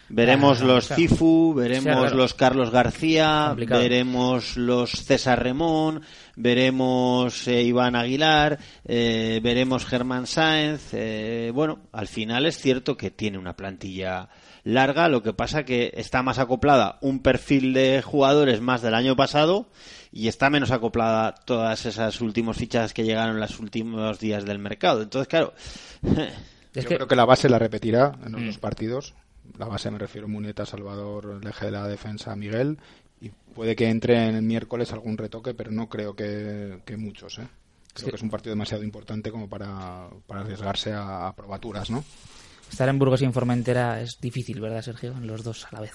Veremos 0.10 0.62
Ah, 0.62 0.66
los. 0.66 0.88
Cifu, 0.90 1.54
veremos 1.56 1.86
claro. 2.02 2.16
los 2.16 2.34
Carlos 2.36 2.70
García, 2.70 3.46
Complicado. 3.48 3.82
veremos 3.82 4.58
los 4.58 4.92
César 4.92 5.42
Remón, 5.42 6.02
veremos 6.36 7.48
eh, 7.48 7.64
Iván 7.64 7.96
Aguilar, 7.96 8.60
eh, 8.86 9.40
veremos 9.42 9.86
Germán 9.86 10.28
Sáenz. 10.28 10.90
eh, 10.94 11.52
bueno, 11.54 11.80
al 11.94 12.08
final 12.08 12.46
es 12.46 12.58
cierto 12.60 12.96
que 12.96 13.12
tiene 13.12 13.38
una 13.40 13.56
plantilla 13.56 14.30
larga, 14.64 15.10
lo 15.10 15.22
que 15.24 15.34
pasa 15.34 15.66
que 15.66 15.92
está 15.96 16.24
más 16.24 16.40
acoplada 16.40 16.98
un 17.02 17.20
perfil 17.20 17.74
de 17.74 18.02
jugadores 18.02 18.62
más 18.62 18.82
del 18.82 18.96
año 18.96 19.16
pasado 19.16 19.68
y 20.12 20.28
está 20.28 20.50
menos 20.50 20.72
acoplada 20.72 21.34
todas 21.36 21.86
esas 21.86 22.22
últimas 22.22 22.56
fichas 22.58 22.94
que 22.94 23.04
llegaron 23.04 23.36
en 23.36 23.42
los 23.42 23.60
últimos 23.60 24.20
días 24.20 24.46
del 24.46 24.60
mercado. 24.60 25.02
Entonces, 25.02 25.28
claro, 25.28 25.54
Yo 26.76 26.84
creo 26.86 27.08
que 27.08 27.16
la 27.16 27.26
base 27.26 27.50
la 27.50 27.60
repetirá 27.60 28.14
en 28.26 28.32
los 28.32 28.42
Mm. 28.42 28.46
dos 28.48 28.58
partidos. 28.58 29.14
La 29.60 29.66
base 29.68 29.92
me 29.92 30.00
refiero 30.00 30.28
Muneta, 30.28 30.66
Salvador, 30.66 31.40
el 31.42 31.48
eje 31.48 31.66
de 31.66 31.72
la 31.72 31.88
defensa, 31.88 32.36
Miguel. 32.36 32.80
Y 33.22 33.30
puede 33.30 33.76
que 33.76 33.90
entre 33.90 34.28
en 34.28 34.36
el 34.36 34.42
miércoles 34.42 34.92
algún 34.92 35.18
retoque, 35.18 35.54
pero 35.54 35.70
no 35.72 35.88
creo 35.88 36.16
que, 36.16 36.80
que 36.86 36.98
muchos. 36.98 37.38
¿eh? 37.38 37.48
Creo 37.94 38.06
Sí. 38.06 38.10
que 38.10 38.16
es 38.16 38.22
un 38.24 38.32
partido 38.32 38.54
demasiado 38.56 38.84
importante 38.84 39.30
como 39.32 39.48
para, 39.48 40.08
para 40.26 40.42
arriesgarse 40.42 40.94
a, 40.94 41.28
a 41.28 41.36
probaturas, 41.36 41.92
¿no? 41.92 42.04
Estar 42.74 42.90
en 42.90 42.98
Burgos 42.98 43.22
y 43.22 43.26
en 43.26 43.34
Formentera 43.34 44.02
es 44.02 44.20
difícil, 44.20 44.60
¿verdad, 44.60 44.82
Sergio? 44.82 45.14
Los 45.22 45.44
dos 45.44 45.68
a 45.70 45.76
la 45.76 45.82
vez. 45.82 45.92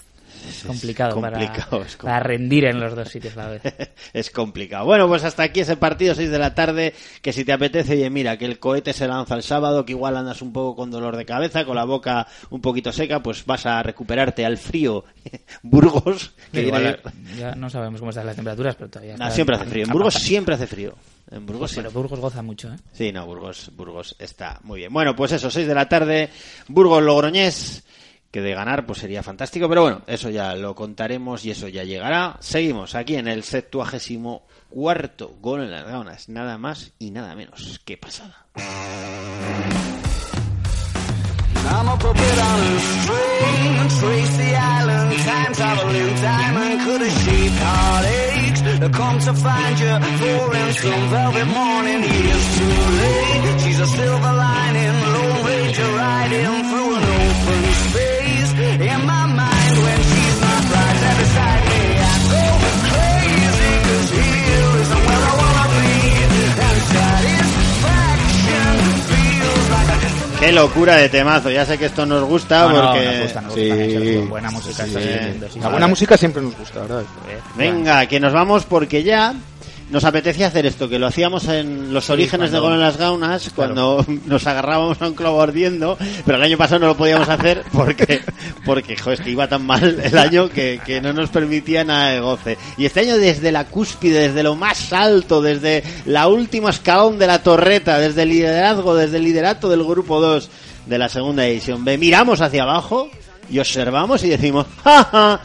Es 0.47 0.63
complicado, 0.63 1.13
complicado, 1.13 1.39
para, 1.41 1.43
es 1.45 1.95
complicado. 1.95 1.97
para 2.03 2.19
rendir 2.19 2.65
en 2.65 2.79
los 2.79 2.95
dos 2.95 3.09
sitios 3.09 3.35
a 3.37 3.43
la 3.43 3.49
vez. 3.49 3.61
es 4.13 4.29
complicado. 4.29 4.85
Bueno, 4.85 5.07
pues 5.07 5.23
hasta 5.23 5.43
aquí 5.43 5.59
ese 5.61 5.77
partido, 5.77 6.15
6 6.15 6.29
de 6.29 6.39
la 6.39 6.55
tarde, 6.55 6.93
que 7.21 7.33
si 7.33 7.45
te 7.45 7.51
apetece, 7.53 7.93
oye, 7.93 8.09
mira, 8.09 8.37
que 8.37 8.45
el 8.45 8.59
cohete 8.59 8.93
se 8.93 9.07
lanza 9.07 9.35
el 9.35 9.43
sábado, 9.43 9.85
que 9.85 9.93
igual 9.93 10.17
andas 10.17 10.41
un 10.41 10.53
poco 10.53 10.75
con 10.75 10.91
dolor 10.91 11.17
de 11.17 11.25
cabeza, 11.25 11.65
con 11.65 11.75
la 11.75 11.85
boca 11.85 12.27
un 12.49 12.61
poquito 12.61 12.91
seca, 12.91 13.21
pues 13.21 13.45
vas 13.45 13.65
a 13.65 13.81
recuperarte 13.83 14.45
al 14.45 14.57
frío 14.57 15.03
Burgos. 15.63 16.33
Que 16.51 16.61
Igual, 16.61 16.99
ya 17.37 17.55
no 17.55 17.69
sabemos 17.69 17.99
cómo 17.99 18.11
están 18.11 18.25
las 18.25 18.35
temperaturas, 18.35 18.75
pero 18.75 18.89
todavía 18.89 19.17
No, 19.17 19.29
siempre 19.31 19.55
hace 19.55 19.65
frío. 19.65 19.85
En 19.85 19.91
Burgos 19.91 20.13
siempre 20.15 20.55
hace 20.55 20.67
frío. 20.67 20.95
En 21.31 21.45
Burgos 21.45 21.71
Pues, 21.71 21.75
pero 21.75 21.89
sí. 21.89 21.95
Burgos 21.95 22.19
goza 22.19 22.41
mucho, 22.41 22.69
¿eh? 22.73 22.77
Sí, 22.91 23.11
no, 23.11 23.25
Burgos, 23.25 23.71
Burgos 23.75 24.15
está 24.17 24.59
muy 24.63 24.79
bien. 24.79 24.91
Bueno, 24.91 25.15
pues 25.15 25.31
eso, 25.31 25.51
6 25.51 25.67
de 25.67 25.75
la 25.75 25.87
tarde, 25.87 26.29
Burgos 26.67 27.03
Logroñés, 27.03 27.83
que 28.31 28.41
de 28.41 28.53
ganar 28.53 28.85
pues 28.85 28.99
sería 28.99 29.23
fantástico, 29.23 29.67
pero 29.67 29.81
bueno, 29.83 30.01
eso 30.07 30.29
ya 30.29 30.55
lo 30.55 30.75
contaremos 30.75 31.45
y 31.45 31.51
eso 31.51 31.67
ya 31.67 31.83
llegará. 31.83 32.37
Seguimos 32.39 32.95
aquí 32.95 33.15
en 33.15 33.27
el 33.27 33.43
septuagésimo 33.43 34.43
cuarto 34.69 35.35
gol 35.41 35.63
en 35.63 35.71
las 35.71 35.85
gaunas, 35.85 36.29
nada 36.29 36.57
más 36.57 36.93
y 36.99 37.11
nada 37.11 37.35
menos. 37.35 37.81
Qué 37.85 37.97
pasada. 37.97 38.45
Qué 70.39 70.53
locura 70.53 70.95
de 70.95 71.09
temazo, 71.09 71.51
ya 71.51 71.65
sé 71.65 71.77
que 71.77 71.85
esto 71.87 72.05
nos 72.05 72.23
gusta 72.23 72.61
No, 72.61 72.69
no, 72.69 72.91
porque... 72.93 73.05
nos 73.05 73.21
gusta, 73.23 73.41
nos 73.41 73.51
gusta, 73.55 73.61
Sí. 73.75 73.91
Sergio. 73.91 74.25
Buena 74.27 74.51
música 74.51 74.83
Sí, 74.85 74.89
está 74.89 75.01
sí. 75.01 75.07
viviendo, 75.07 75.49
sí, 75.49 75.59
La 75.59 75.67
buena 75.69 75.87
música 75.87 76.17
siempre 76.17 76.41
nos 76.41 76.57
gusta, 76.57 76.79
¿verdad? 76.79 77.03
Venga, 77.55 78.05
que 78.05 78.19
nos 78.21 78.31
vamos 78.31 78.63
porque 78.63 79.03
ya 79.03 79.33
nos 79.89 80.03
apetecía 80.03 80.47
hacer 80.47 80.65
esto, 80.65 80.87
que 80.87 80.99
lo 80.99 81.07
hacíamos 81.07 81.47
en 81.47 81.93
los 81.93 82.05
Sí, 82.05 82.11
orígenes 82.11 82.51
de 82.51 82.59
Gol 82.59 82.73
en 82.73 82.79
las 82.79 82.97
Gaunas, 82.97 83.49
cuando 83.55 84.05
nos 84.25 84.45
agarrábamos 84.45 85.01
a 85.01 85.07
un 85.07 85.15
clavo 85.15 85.41
ardiendo, 85.41 85.97
pero 86.25 86.37
el 86.37 86.43
año 86.43 86.57
pasado 86.57 86.79
no 86.79 86.87
lo 86.87 86.97
podíamos 86.97 87.27
hacer 87.27 87.63
porque, 87.73 88.21
porque 88.65 88.97
joder, 88.97 89.19
es 89.19 89.25
que 89.25 89.31
iba 89.31 89.47
tan 89.47 89.65
mal 89.65 89.99
el 90.03 90.17
año 90.17 90.49
que, 90.49 90.79
que 90.85 91.01
no 91.01 91.13
nos 91.13 91.29
permitía 91.29 91.83
nada 91.83 92.11
de 92.11 92.19
goce. 92.19 92.57
Y 92.77 92.85
este 92.85 93.01
año 93.01 93.17
desde 93.17 93.51
la 93.51 93.65
cúspide, 93.65 94.27
desde 94.27 94.43
lo 94.43 94.55
más 94.55 94.93
alto, 94.93 95.41
desde 95.41 95.83
la 96.05 96.27
última 96.27 96.69
escalón 96.69 97.17
de 97.17 97.27
la 97.27 97.41
torreta, 97.41 97.97
desde 97.99 98.23
el 98.23 98.29
liderazgo, 98.29 98.95
desde 98.95 99.17
el 99.17 99.23
liderato 99.23 99.69
del 99.69 99.83
grupo 99.83 100.21
2 100.21 100.49
de 100.85 100.97
la 100.97 101.09
segunda 101.09 101.43
división 101.43 101.83
B, 101.83 101.97
miramos 101.97 102.41
hacia 102.41 102.63
abajo 102.63 103.09
y 103.49 103.59
observamos 103.59 104.23
y 104.23 104.29
decimos, 104.29 104.67
¡ja, 104.83 105.03
ja! 105.05 105.41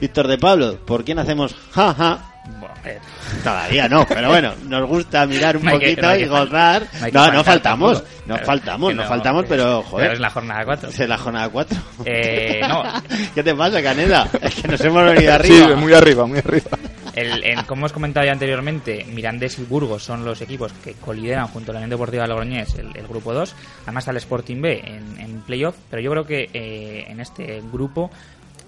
Víctor 0.00 0.28
de 0.28 0.38
Pablo, 0.38 0.78
¿por 0.84 1.04
quién 1.04 1.18
hacemos 1.18 1.54
ja, 1.72 1.94
ja? 1.94 2.35
Bueno, 2.48 3.00
Todavía 3.42 3.88
no, 3.88 4.06
pero 4.06 4.28
bueno, 4.28 4.52
nos 4.68 4.88
gusta 4.88 5.26
mirar 5.26 5.56
un 5.56 5.64
No 5.66 5.70
hay 5.72 5.78
que- 5.78 5.86
poquito 5.96 6.06
no 6.08 6.16
y 6.16 6.26
gozar. 6.26 6.82
no 7.12 7.32
No, 7.32 7.44
faltamos, 7.44 7.92
tampoco. 7.98 8.08
no 8.26 8.34
Pero 8.34 8.46
faltamos, 8.46 8.88
que 8.90 8.94
no 8.94 9.02
no, 9.02 9.08
faltamos, 9.08 9.44
pero 9.48 9.82
joder. 9.82 10.04
pero 10.06 10.14
es 10.14 10.20
la 10.20 10.30
jornada 10.30 10.64
4. 10.64 10.88
Es 10.88 10.98
la 11.08 11.18
jornada 11.18 11.48
4. 11.48 11.78
Eh, 12.04 12.60
no. 12.68 12.82
¿Qué 13.34 13.42
te 13.42 13.54
pasa, 13.54 13.82
Canela? 13.82 14.28
Es 14.40 14.54
que 14.54 14.68
nos 14.68 14.80
hemos 14.82 15.04
venido 15.04 15.22
Sí, 15.22 15.28
arriba. 15.28 15.76
muy 15.76 15.92
arriba, 15.92 16.26
muy 16.26 16.38
arriba. 16.38 16.70
El, 17.14 17.42
en- 17.44 17.64
como 17.64 17.86
os 17.86 17.92
comentaba 17.92 18.26
ya 18.26 18.32
anteriormente, 18.32 19.04
Mirandés 19.10 19.58
y 19.58 19.62
Burgos 19.64 20.02
son 20.04 20.24
los 20.24 20.40
equipos 20.42 20.72
que 20.84 20.92
colideran 20.94 21.46
junto 21.48 21.70
a 21.70 21.74
la 21.74 21.78
Unión 21.78 21.90
Deportiva 21.90 22.26
Logroñés 22.26 22.74
el, 22.74 22.94
el 22.94 23.06
grupo 23.08 23.32
2. 23.32 23.54
Además 23.84 24.02
está 24.02 24.10
el 24.10 24.16
Sporting 24.18 24.60
B 24.60 24.82
en, 24.84 25.18
en 25.20 25.40
playoff, 25.40 25.76
pero 25.90 26.02
yo 26.02 26.10
creo 26.10 26.26
que 26.26 26.50
eh, 26.52 27.06
en 27.08 27.20
este 27.20 27.62
grupo 27.72 28.10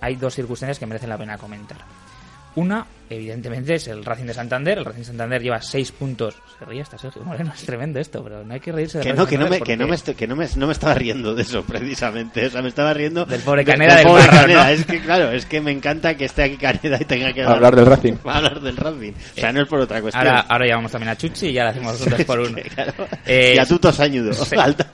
hay 0.00 0.16
dos 0.16 0.34
circunstancias 0.34 0.78
que 0.78 0.86
merecen 0.86 1.10
la 1.10 1.18
pena 1.18 1.36
comentar. 1.36 1.78
Una, 2.56 2.84
evidentemente, 3.08 3.74
es 3.76 3.86
el 3.86 4.04
Racing 4.04 4.24
de 4.24 4.34
Santander. 4.34 4.78
El 4.78 4.84
Racing 4.84 5.00
de 5.00 5.04
Santander 5.06 5.40
lleva 5.40 5.62
seis 5.62 5.92
puntos. 5.92 6.34
Se 6.58 6.64
ríe 6.64 6.82
hasta 6.82 6.98
Sergio 6.98 7.22
Moreno, 7.22 7.52
es 7.54 7.62
tremendo 7.64 8.00
esto, 8.00 8.22
pero 8.24 8.44
no 8.44 8.52
hay 8.52 8.58
que 8.58 8.72
reírse 8.72 8.98
de 8.98 9.04
Que 9.04 9.12
no, 9.12 9.26
que 9.26 9.36
no 9.38 9.44
me, 9.44 9.58
Santander 9.58 9.66
que 9.66 9.76
no 9.76 9.86
me, 9.86 9.96
porque- 9.98 10.14
que 10.14 10.26
no 10.26 10.34
me, 10.36 10.48
no 10.56 10.66
me 10.66 10.72
estaba 10.72 10.94
riendo 10.94 11.34
de 11.36 11.42
eso, 11.42 11.62
precisamente. 11.68 12.46
O 12.46 12.50
sea, 12.50 12.62
me 12.62 12.68
estaba 12.68 12.92
riendo 12.94 13.24
Del 13.26 13.40
pobre 13.42 13.64
de- 13.64 13.70
Caneda 13.72 13.96
del 13.96 14.06
pobre 14.06 14.22
Marrón, 14.24 14.40
Caneda. 14.40 14.64
¿no? 14.64 14.70
Es 14.70 14.84
que, 14.86 15.00
claro, 15.00 15.30
es 15.30 15.46
que 15.46 15.60
me 15.60 15.70
encanta 15.70 16.16
que 16.16 16.24
esté 16.24 16.42
aquí 16.42 16.56
Caneda 16.56 16.98
y 17.00 17.04
tenga 17.04 17.32
que 17.32 17.42
Hablar 17.44 17.76
del 17.76 17.86
Racing. 17.86 18.14
hablar 18.24 18.60
del 18.60 18.76
Racing. 18.76 19.12
O 19.12 19.40
sea, 19.40 19.52
no 19.52 19.62
es 19.62 19.68
por 19.68 19.80
otra 19.80 20.00
cuestión. 20.00 20.26
Ahora, 20.26 20.40
ahora 20.48 20.66
llamamos 20.66 20.90
también 20.90 21.10
a 21.10 21.16
Chuchi 21.16 21.46
y 21.48 21.52
ya 21.52 21.64
le 21.64 21.70
hacemos 21.70 22.04
dos 22.10 22.24
por 22.24 22.40
uno. 22.40 22.58
Claro. 22.74 22.92
Eh, 23.26 23.52
y 23.56 23.58
a 23.58 23.66
Tutos 23.66 24.00
Añudo. 24.00 24.32
sí. 24.32 24.56
Falta. 24.56 24.88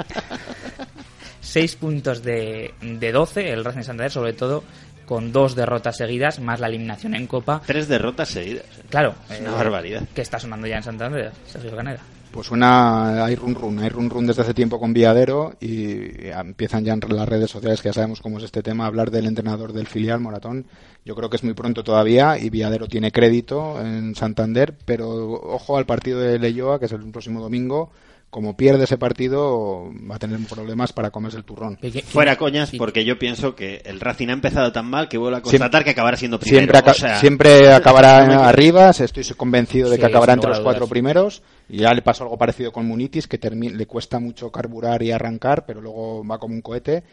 6 1.40 1.76
puntos 1.76 2.22
de, 2.22 2.74
de 2.80 3.12
12, 3.12 3.52
el 3.52 3.64
Racing 3.64 3.78
de 3.80 3.84
Santander, 3.84 4.10
sobre 4.10 4.32
todo 4.32 4.64
con 5.04 5.32
dos 5.32 5.54
derrotas 5.54 5.96
seguidas, 5.96 6.40
más 6.40 6.60
la 6.60 6.68
eliminación 6.68 7.14
en 7.14 7.26
Copa. 7.26 7.62
Tres 7.66 7.88
derrotas 7.88 8.28
seguidas. 8.28 8.66
Claro, 8.88 9.14
Es 9.30 9.40
una 9.40 9.52
barbaridad. 9.52 10.02
Que 10.14 10.22
está 10.22 10.38
sonando 10.38 10.66
ya 10.66 10.76
en 10.76 10.82
Santander, 10.82 11.32
Sergio 11.46 11.76
Caneda. 11.76 12.00
Pues 12.34 12.50
una 12.50 13.24
hay 13.24 13.36
run 13.36 13.54
run, 13.54 13.78
hay 13.78 13.88
run 13.88 14.10
run 14.10 14.26
desde 14.26 14.42
hace 14.42 14.54
tiempo 14.54 14.80
con 14.80 14.92
Viadero 14.92 15.54
y 15.60 16.26
empiezan 16.26 16.84
ya 16.84 16.92
en 16.92 17.00
las 17.10 17.28
redes 17.28 17.48
sociales, 17.48 17.80
que 17.80 17.90
ya 17.90 17.92
sabemos 17.92 18.20
cómo 18.20 18.38
es 18.38 18.44
este 18.44 18.60
tema, 18.60 18.82
a 18.82 18.86
hablar 18.88 19.12
del 19.12 19.26
entrenador 19.26 19.72
del 19.72 19.86
filial 19.86 20.18
Moratón. 20.18 20.66
Yo 21.04 21.14
creo 21.14 21.30
que 21.30 21.36
es 21.36 21.44
muy 21.44 21.54
pronto 21.54 21.84
todavía 21.84 22.36
y 22.36 22.50
Viadero 22.50 22.88
tiene 22.88 23.12
crédito 23.12 23.80
en 23.80 24.16
Santander, 24.16 24.74
pero 24.84 25.10
ojo 25.10 25.76
al 25.76 25.86
partido 25.86 26.18
de 26.18 26.40
Leyoa, 26.40 26.80
que 26.80 26.86
es 26.86 26.92
el 26.92 27.08
próximo 27.12 27.40
domingo, 27.40 27.92
como 28.34 28.56
pierde 28.56 28.82
ese 28.82 28.98
partido, 28.98 29.92
va 30.10 30.16
a 30.16 30.18
tener 30.18 30.40
problemas 30.48 30.92
para 30.92 31.12
comerse 31.12 31.36
el 31.36 31.44
turrón. 31.44 31.78
Fuera 32.06 32.34
coñas, 32.34 32.72
porque 32.76 33.04
yo 33.04 33.16
pienso 33.16 33.54
que 33.54 33.80
el 33.84 34.00
Racing 34.00 34.26
ha 34.28 34.32
empezado 34.32 34.72
tan 34.72 34.86
mal 34.86 35.08
que 35.08 35.18
vuelvo 35.18 35.36
a 35.36 35.40
constatar 35.40 35.84
que 35.84 35.90
acabará 35.90 36.16
siendo 36.16 36.40
primero. 36.40 36.58
Siempre, 36.58 36.78
aca- 36.78 36.90
O 36.90 36.94
sea, 36.94 37.20
siempre 37.20 37.72
acabará 37.72 38.48
arriba, 38.48 38.90
estoy 38.90 39.22
convencido 39.36 39.88
de 39.88 39.98
que 39.98 40.02
Sí, 40.06 40.08
acabará 40.10 40.32
entre 40.32 40.50
los 40.50 40.58
cuatro 40.58 40.88
primeros. 40.88 41.42
Y 41.68 41.78
ya 41.78 41.94
le 41.94 42.02
pasó 42.02 42.24
algo 42.24 42.36
parecido 42.36 42.72
con 42.72 42.86
Munitis, 42.88 43.28
que 43.28 43.38
le 43.38 43.86
cuesta 43.86 44.18
mucho 44.18 44.50
carburar 44.50 45.00
y 45.04 45.12
arrancar, 45.12 45.64
pero 45.64 45.80
luego 45.80 46.26
va 46.26 46.38
como 46.40 46.56
un 46.56 46.60
cohete. 46.60 47.04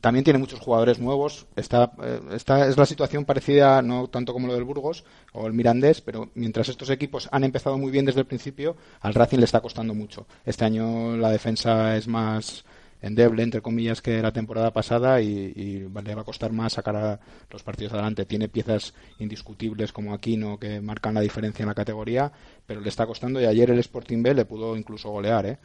También 0.00 0.24
tiene 0.24 0.38
muchos 0.38 0.60
jugadores 0.60 0.98
nuevos. 0.98 1.46
Está, 1.54 1.92
eh, 2.02 2.20
esta 2.32 2.66
es 2.66 2.76
la 2.78 2.86
situación 2.86 3.26
parecida, 3.26 3.82
no 3.82 4.08
tanto 4.08 4.32
como 4.32 4.46
lo 4.46 4.54
del 4.54 4.64
Burgos 4.64 5.04
o 5.36 5.46
el 5.46 5.52
Mirandés, 5.52 6.00
pero 6.00 6.30
mientras 6.34 6.68
estos 6.68 6.90
equipos 6.90 7.28
han 7.30 7.44
empezado 7.44 7.78
muy 7.78 7.90
bien 7.90 8.04
desde 8.06 8.20
el 8.20 8.26
principio, 8.26 8.76
al 9.00 9.14
Racing 9.14 9.38
le 9.38 9.44
está 9.44 9.60
costando 9.60 9.94
mucho. 9.94 10.26
Este 10.44 10.64
año 10.64 11.16
la 11.16 11.30
defensa 11.30 11.96
es 11.96 12.08
más 12.08 12.64
endeble, 13.02 13.42
entre 13.42 13.60
comillas, 13.60 14.00
que 14.00 14.22
la 14.22 14.32
temporada 14.32 14.72
pasada 14.72 15.20
y, 15.20 15.26
y 15.28 15.86
le 16.02 16.14
va 16.14 16.22
a 16.22 16.24
costar 16.24 16.50
más 16.52 16.72
sacar 16.72 16.96
a 16.96 17.20
los 17.50 17.62
partidos 17.62 17.92
adelante. 17.92 18.24
Tiene 18.24 18.48
piezas 18.48 18.94
indiscutibles 19.18 19.92
como 19.92 20.14
Aquino 20.14 20.58
que 20.58 20.80
marcan 20.80 21.14
la 21.14 21.20
diferencia 21.20 21.62
en 21.62 21.68
la 21.68 21.74
categoría, 21.74 22.32
pero 22.66 22.80
le 22.80 22.88
está 22.88 23.06
costando 23.06 23.40
y 23.40 23.44
ayer 23.44 23.70
el 23.70 23.78
Sporting 23.80 24.22
B 24.22 24.34
le 24.34 24.44
pudo 24.46 24.76
incluso 24.76 25.10
golear, 25.10 25.46
¿eh? 25.46 25.58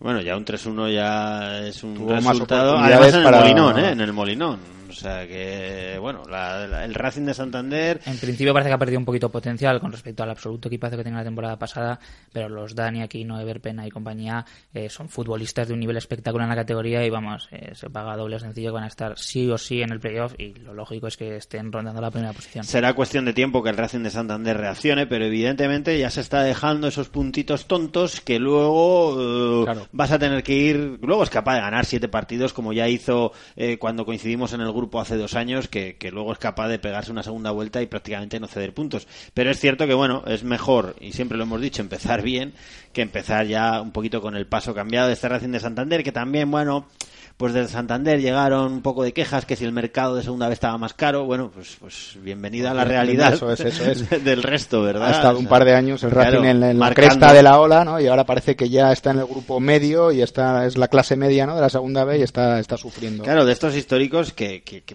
Bueno, 0.00 0.20
ya 0.20 0.36
un 0.36 0.44
3-1 0.44 0.92
ya 0.92 1.60
es 1.68 1.84
un 1.84 1.94
Tuvo 1.94 2.14
resultado. 2.16 2.76
Además 2.76 3.08
en 3.10 3.14
el 3.14 3.22
para- 3.22 3.40
Molinón, 3.40 3.78
¿eh? 3.78 3.90
En 3.92 4.00
el 4.00 4.12
Molinón. 4.12 4.58
O 4.92 5.00
sea 5.00 5.26
que, 5.26 5.96
bueno, 6.00 6.22
la- 6.28 6.66
la- 6.66 6.84
el 6.84 6.94
Racing 6.94 7.22
de 7.26 7.34
Santander... 7.34 8.00
En 8.06 8.18
principio 8.18 8.52
parece 8.52 8.68
que 8.70 8.74
ha 8.74 8.78
perdido 8.78 8.98
un 8.98 9.04
poquito 9.04 9.30
potencial 9.30 9.80
con 9.80 9.90
respecto 9.92 10.22
al 10.22 10.30
absoluto 10.30 10.68
equipazo 10.68 10.96
que 10.96 11.04
tenía 11.04 11.18
la 11.18 11.24
temporada 11.24 11.58
pasada, 11.58 11.98
pero 12.32 12.48
los 12.48 12.74
Dani, 12.74 13.02
Aquino, 13.02 13.40
Everpena 13.40 13.86
y 13.86 13.90
compañía 13.90 14.44
eh, 14.74 14.88
son 14.88 15.08
futbolistas 15.08 15.68
de 15.68 15.74
un 15.74 15.80
nivel 15.80 15.96
espectacular 15.96 16.44
en 16.46 16.50
la 16.50 16.56
categoría 16.56 17.04
y 17.04 17.10
vamos, 17.10 17.48
eh, 17.50 17.72
se 17.74 17.90
paga 17.90 18.16
doble 18.16 18.38
sencillo 18.38 18.68
que 18.70 18.74
van 18.74 18.84
a 18.84 18.88
estar 18.88 19.18
sí 19.18 19.50
o 19.50 19.58
sí 19.58 19.82
en 19.82 19.90
el 19.92 20.00
playoff 20.00 20.34
y 20.38 20.54
lo 20.54 20.74
lógico 20.74 21.06
es 21.06 21.16
que 21.16 21.36
estén 21.36 21.72
rondando 21.72 22.00
la 22.00 22.10
primera 22.10 22.32
posición. 22.32 22.64
Será 22.64 22.94
cuestión 22.94 23.24
de 23.24 23.32
tiempo 23.32 23.62
que 23.62 23.70
el 23.70 23.76
Racing 23.76 24.00
de 24.00 24.10
Santander 24.10 24.56
reaccione, 24.56 25.06
pero 25.06 25.24
evidentemente 25.24 25.98
ya 25.98 26.10
se 26.10 26.20
está 26.20 26.42
dejando 26.42 26.88
esos 26.88 27.08
puntitos 27.08 27.66
tontos 27.66 28.20
que 28.20 28.38
luego 28.38 29.66
eh, 29.66 29.86
vas 29.92 30.10
a 30.12 30.18
tener 30.18 30.42
que 30.42 30.54
ir. 30.54 30.98
Luego 31.02 31.22
es 31.22 31.30
capaz 31.30 31.54
de 31.54 31.60
ganar 31.60 31.84
siete 31.86 32.08
partidos, 32.08 32.52
como 32.52 32.72
ya 32.72 32.88
hizo 32.88 33.32
eh, 33.56 33.78
cuando 33.78 34.04
coincidimos 34.04 34.52
en 34.52 34.60
el 34.60 34.72
grupo 34.72 34.81
hace 35.00 35.16
dos 35.16 35.34
años, 35.34 35.68
que, 35.68 35.96
que 35.96 36.10
luego 36.10 36.32
es 36.32 36.38
capaz 36.38 36.68
de 36.68 36.78
pegarse 36.78 37.10
una 37.10 37.22
segunda 37.22 37.50
vuelta 37.50 37.82
y 37.82 37.86
prácticamente 37.86 38.40
no 38.40 38.48
ceder 38.48 38.74
puntos. 38.74 39.06
Pero 39.34 39.50
es 39.50 39.60
cierto 39.60 39.86
que, 39.86 39.94
bueno, 39.94 40.22
es 40.26 40.44
mejor, 40.44 40.96
y 41.00 41.12
siempre 41.12 41.38
lo 41.38 41.44
hemos 41.44 41.60
dicho, 41.60 41.82
empezar 41.82 42.22
bien 42.22 42.52
que 42.92 43.02
empezar 43.02 43.46
ya 43.46 43.80
un 43.80 43.92
poquito 43.92 44.20
con 44.20 44.36
el 44.36 44.46
paso 44.46 44.74
cambiado 44.74 45.08
de 45.08 45.14
este 45.14 45.28
Racing 45.28 45.50
de 45.50 45.60
Santander, 45.60 46.02
que 46.02 46.12
también, 46.12 46.50
bueno 46.50 46.86
pues 47.42 47.54
desde 47.54 47.72
Santander 47.72 48.20
llegaron 48.20 48.72
un 48.72 48.82
poco 48.82 49.02
de 49.02 49.12
quejas 49.12 49.44
que 49.44 49.56
si 49.56 49.64
el 49.64 49.72
mercado 49.72 50.14
de 50.14 50.22
segunda 50.22 50.46
vez 50.46 50.52
estaba 50.52 50.78
más 50.78 50.94
caro, 50.94 51.24
bueno, 51.24 51.50
pues, 51.52 51.76
pues 51.80 52.16
bienvenida 52.22 52.70
a 52.70 52.74
la 52.74 52.84
realidad 52.84 53.32
Eso 53.34 53.50
es, 53.50 53.58
eso 53.58 53.84
es. 53.90 54.08
del 54.24 54.44
resto, 54.44 54.80
¿verdad? 54.80 55.08
Ha 55.08 55.10
estado 55.10 55.38
O 55.38 55.40
un 55.40 55.48
par 55.48 55.64
de 55.64 55.74
años 55.74 56.04
el 56.04 56.12
Racing 56.12 56.30
claro, 56.38 56.44
en, 56.48 56.62
en 56.62 56.78
la 56.78 56.94
cresta 56.94 57.32
de 57.32 57.42
la 57.42 57.58
ola, 57.58 57.84
¿no? 57.84 57.98
Y 57.98 58.06
ahora 58.06 58.24
parece 58.24 58.54
que 58.54 58.70
ya 58.70 58.92
está 58.92 59.10
en 59.10 59.18
el 59.18 59.26
grupo 59.26 59.58
medio 59.58 60.12
y 60.12 60.22
está 60.22 60.66
es 60.66 60.78
la 60.78 60.86
clase 60.86 61.16
media, 61.16 61.44
¿no? 61.44 61.56
De 61.56 61.62
la 61.62 61.68
segunda 61.68 62.04
B 62.04 62.18
y 62.20 62.22
está 62.22 62.60
está 62.60 62.76
sufriendo. 62.76 63.24
Claro, 63.24 63.44
de 63.44 63.52
estos 63.52 63.74
históricos 63.74 64.32
que, 64.32 64.62
que- 64.62 64.82
que, 64.84 64.94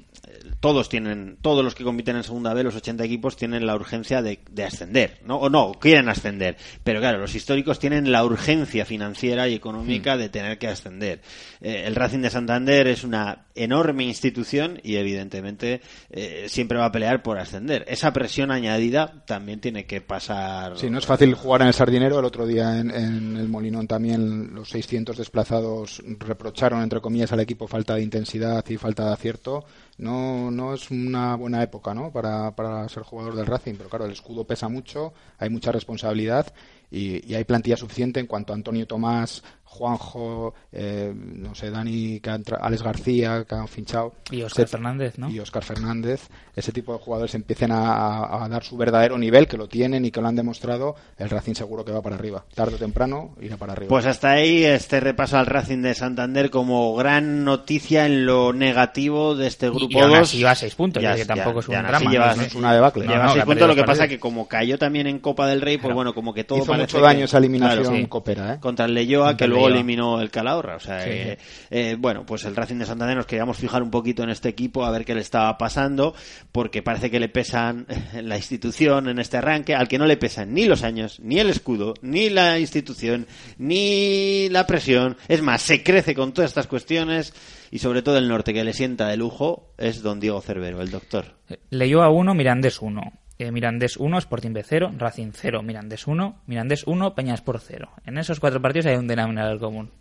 todos 0.60 0.90
tienen, 0.90 1.38
todos 1.42 1.64
los 1.64 1.76
que 1.76 1.84
compiten 1.84 2.16
en 2.16 2.24
segunda 2.24 2.54
B, 2.54 2.64
los 2.64 2.76
80 2.76 3.04
equipos, 3.04 3.38
tienen 3.38 3.66
la 3.66 3.76
urgencia 3.76 4.22
de, 4.22 4.40
de 4.50 4.64
ascender, 4.64 5.20
¿no? 5.26 5.38
O 5.38 5.50
no, 5.50 5.74
quieren 5.74 6.10
ascender. 6.10 6.58
Pero 6.84 7.00
claro, 7.00 7.20
los 7.20 7.36
históricos 7.36 7.80
tienen 7.80 8.12
la 8.12 8.24
urgencia 8.24 8.86
financiera 8.86 9.48
y 9.48 9.54
económica 9.56 9.98
Hmm. 10.16 10.20
de 10.20 10.30
tener 10.30 10.58
que 10.58 10.68
ascender. 10.68 11.22
Eh, 11.62 11.84
el 11.86 11.96
Racing 11.96 12.20
de 12.20 12.30
Santander 12.30 12.88
es 12.88 13.04
una 13.04 13.46
enorme 13.56 14.04
institución 14.04 14.80
y 14.84 14.96
evidentemente 14.96 15.82
eh, 16.10 16.46
siempre 16.48 16.78
va 16.78 16.86
a 16.86 16.92
pelear 16.92 17.24
por 17.24 17.40
ascender. 17.40 17.86
Esa 17.88 18.14
presión 18.14 18.52
añadida 18.52 19.24
también 19.26 19.60
tiene 19.60 19.86
que 19.86 20.02
pasar. 20.02 20.78
Sí, 20.78 20.90
no 20.90 21.00
es 21.00 21.06
fácil 21.06 21.34
jugar 21.34 21.62
en 21.62 21.68
el 21.68 21.74
Sardinero. 21.74 22.20
El 22.20 22.26
otro 22.26 22.46
día 22.46 22.80
en, 22.80 22.92
en 22.92 23.38
el 23.38 23.48
Molinón 23.48 23.88
también 23.88 24.54
los 24.54 24.70
600 24.70 25.18
desplazados 25.18 26.02
reprocharon, 26.20 26.82
entre 26.84 27.02
comillas, 27.02 27.32
al 27.32 27.40
equipo 27.40 27.68
falta 27.68 27.96
de 27.96 28.04
intensidad 28.04 28.64
y 28.70 28.78
falta 28.78 29.06
de 29.08 29.14
acierto. 29.14 29.66
No, 29.98 30.52
no 30.52 30.76
es 30.76 30.92
una 30.92 31.36
buena 31.36 31.64
época 31.64 31.94
¿no? 31.96 32.12
para, 32.12 32.56
para 32.56 32.88
ser 32.88 33.02
jugador 33.02 33.36
del 33.36 33.48
Racing, 33.48 33.74
pero 33.78 33.90
claro, 33.90 34.06
el 34.06 34.12
escudo 34.12 34.46
pesa 34.46 34.70
mucho, 34.70 35.14
hay 35.40 35.50
mucha 35.50 35.72
responsabilidad 35.72 36.54
y, 36.92 37.28
y 37.28 37.34
hay 37.34 37.44
plantilla 37.46 37.78
suficiente 37.78 38.20
en 38.20 38.28
cuanto 38.28 38.54
a 38.54 38.56
Antonio 38.56 38.86
Tomás, 38.86 39.44
Juanjo, 39.70 40.54
eh, 40.72 41.14
no 41.16 41.54
sé, 41.54 41.70
Dani, 41.70 42.20
que 42.20 42.30
Alex 42.60 42.82
García, 42.84 43.46
que 43.48 43.56
han 43.56 43.68
fichado. 43.68 44.14
Y 44.32 44.42
Óscar 44.42 44.66
Se- 44.66 44.72
Fernández, 44.72 45.18
¿no? 45.18 45.30
Y 45.30 45.40
Oscar 45.40 45.64
Fernández, 45.64 46.28
ese 46.56 46.72
tipo 46.72 46.94
de 46.94 47.00
jugadores 47.00 47.36
empiecen 47.36 47.72
a, 47.72 48.44
a- 48.44 48.50
dar 48.50 48.64
su 48.64 48.78
verdadero 48.78 49.18
nivel, 49.18 49.48
que 49.48 49.58
lo 49.58 49.68
tienen 49.68 50.06
y 50.06 50.12
que 50.12 50.22
lo 50.22 50.28
han 50.30 50.36
demostrado, 50.36 50.96
el 51.18 51.30
Racing 51.30 51.54
seguro 51.54 51.84
que 51.86 51.92
va 51.92 52.02
para 52.02 52.16
arriba. 52.16 52.44
Tarde 52.56 52.76
o 52.76 52.78
temprano 52.78 53.36
irá 53.42 53.58
para 53.58 53.74
arriba. 53.74 53.90
Pues 53.90 54.06
hasta 54.06 54.32
ahí 54.32 54.64
este 54.64 55.00
repaso 55.00 55.38
al 55.38 55.46
Racing 55.46 55.82
de 55.82 55.94
Santander 55.94 56.50
como 56.50 56.96
gran 56.96 57.44
noticia 57.44 58.06
en 58.06 58.26
lo 58.26 58.54
negativo 58.54 59.36
de 59.36 59.48
este 59.48 59.70
grupo 59.70 59.88
y 59.92 60.00
aún 60.00 60.12
2. 60.12 60.20
así 60.20 60.38
lleva 60.38 60.56
seis 60.56 60.74
puntos, 60.76 61.04
es 61.04 61.16
que 61.18 61.26
tampoco 61.26 61.60
es 61.60 61.68
un 61.68 61.76
aún 61.76 61.88
drama, 61.88 62.12
Lleva, 62.12 62.36
no 62.36 62.42
es 62.44 62.56
una 62.56 62.74
debacle. 62.74 63.04
Lleva 63.04 63.18
No, 63.18 63.24
no, 63.24 63.30
seis 63.34 63.44
que 63.44 63.46
puntos, 63.48 63.68
lo 63.68 63.76
que 63.76 63.84
pasa 63.84 64.08
que 64.08 64.20
como 64.20 64.48
cayó 64.48 64.78
también 64.78 65.08
en 65.08 65.20
Copa 65.20 65.48
del 65.48 65.62
Rey, 65.62 65.78
pues 65.78 65.94
bueno, 65.94 66.14
como 66.14 66.34
que 66.34 66.44
todo 66.44 66.60
Hizo 66.64 66.74
mucho 66.74 66.98
que- 66.98 67.04
daño 67.04 67.26
esa 67.26 67.38
eliminación 67.38 67.84
Claro, 67.84 67.98
sí. 67.98 68.06
copera, 68.08 68.54
¿eh? 68.56 68.60
contra 68.60 68.86
el 68.86 68.94
Leyoa, 68.94 69.36
que 69.38 69.44
el 69.44 69.52
luego 69.58 69.74
eliminó 69.76 70.22
el 70.22 70.30
Calahorra. 70.30 70.76
O 70.76 70.80
sea, 70.80 71.04
Sí, 71.04 71.10
eh, 71.10 71.38
eh, 71.70 71.96
bueno, 71.98 72.26
pues 72.26 72.46
el 72.46 72.56
Racing 72.56 72.78
de 72.78 72.86
Santander 72.86 73.16
nos 73.16 73.26
queríamos 73.26 73.58
fijar 73.58 73.84
un 73.84 73.92
poquito 73.92 74.24
en 74.24 74.30
este 74.30 74.50
equipo, 74.50 74.86
a 74.86 74.92
ver 74.92 75.06
qué 75.06 75.14
le 75.14 75.22
estaba 75.22 75.58
pasando, 75.58 76.14
porque 76.52 76.82
parece 76.82 77.12
que 77.12 77.20
le 77.20 77.30
pesan 77.30 77.86
la 78.22 78.38
institución 78.38 79.10
en 79.10 79.20
este 79.20 79.38
arranque, 79.38 79.76
al 79.76 79.88
que 79.88 79.98
no 79.98 80.06
le 80.06 80.18
pesan 80.18 80.54
ni 80.54 80.66
los 80.66 80.84
años, 80.84 81.20
ni 81.20 81.40
el 81.40 81.50
escudo, 81.50 81.94
ni 82.02 82.30
la 82.30 82.60
institución, 82.60 83.28
ni 83.58 84.50
la 84.50 84.66
presión. 84.68 85.18
Es 85.28 85.42
más, 85.42 85.62
se 85.62 85.84
crece 85.84 86.16
con 86.16 86.34
todas 86.34 86.52
estas 86.52 86.68
cuestiones 86.68 87.34
y 87.72 87.80
sobre 87.80 88.02
todo 88.02 88.18
el 88.18 88.28
norte 88.28 88.54
que 88.54 88.64
le 88.64 88.74
sienta 88.74 89.08
de 89.08 89.18
lujo 89.18 89.74
es 89.78 90.02
don 90.02 90.20
Diego 90.20 90.42
Cervero, 90.42 90.82
el 90.82 90.92
doctor. 90.92 91.36
Leyó 91.70 92.02
a 92.04 92.10
1, 92.10 92.34
Mirandés 92.34 92.82
1. 92.82 93.02
Eh, 93.40 93.52
Mirandés 93.52 93.98
1, 93.98 94.18
Sporting 94.18 94.54
B 94.54 94.64
0, 94.64 94.94
Racing 94.98 95.32
0, 95.34 95.62
Mirandés 95.62 96.08
1, 96.08 96.42
Mirandés 96.48 96.88
1, 96.88 97.14
Peñas 97.14 97.42
por 97.42 97.60
0. 97.60 97.90
En 98.06 98.18
esos 98.18 98.40
cuatro 98.40 98.62
partidos 98.62 98.88
hay 98.88 98.96
un 98.96 99.08
denominador 99.08 99.60
común. 99.60 99.92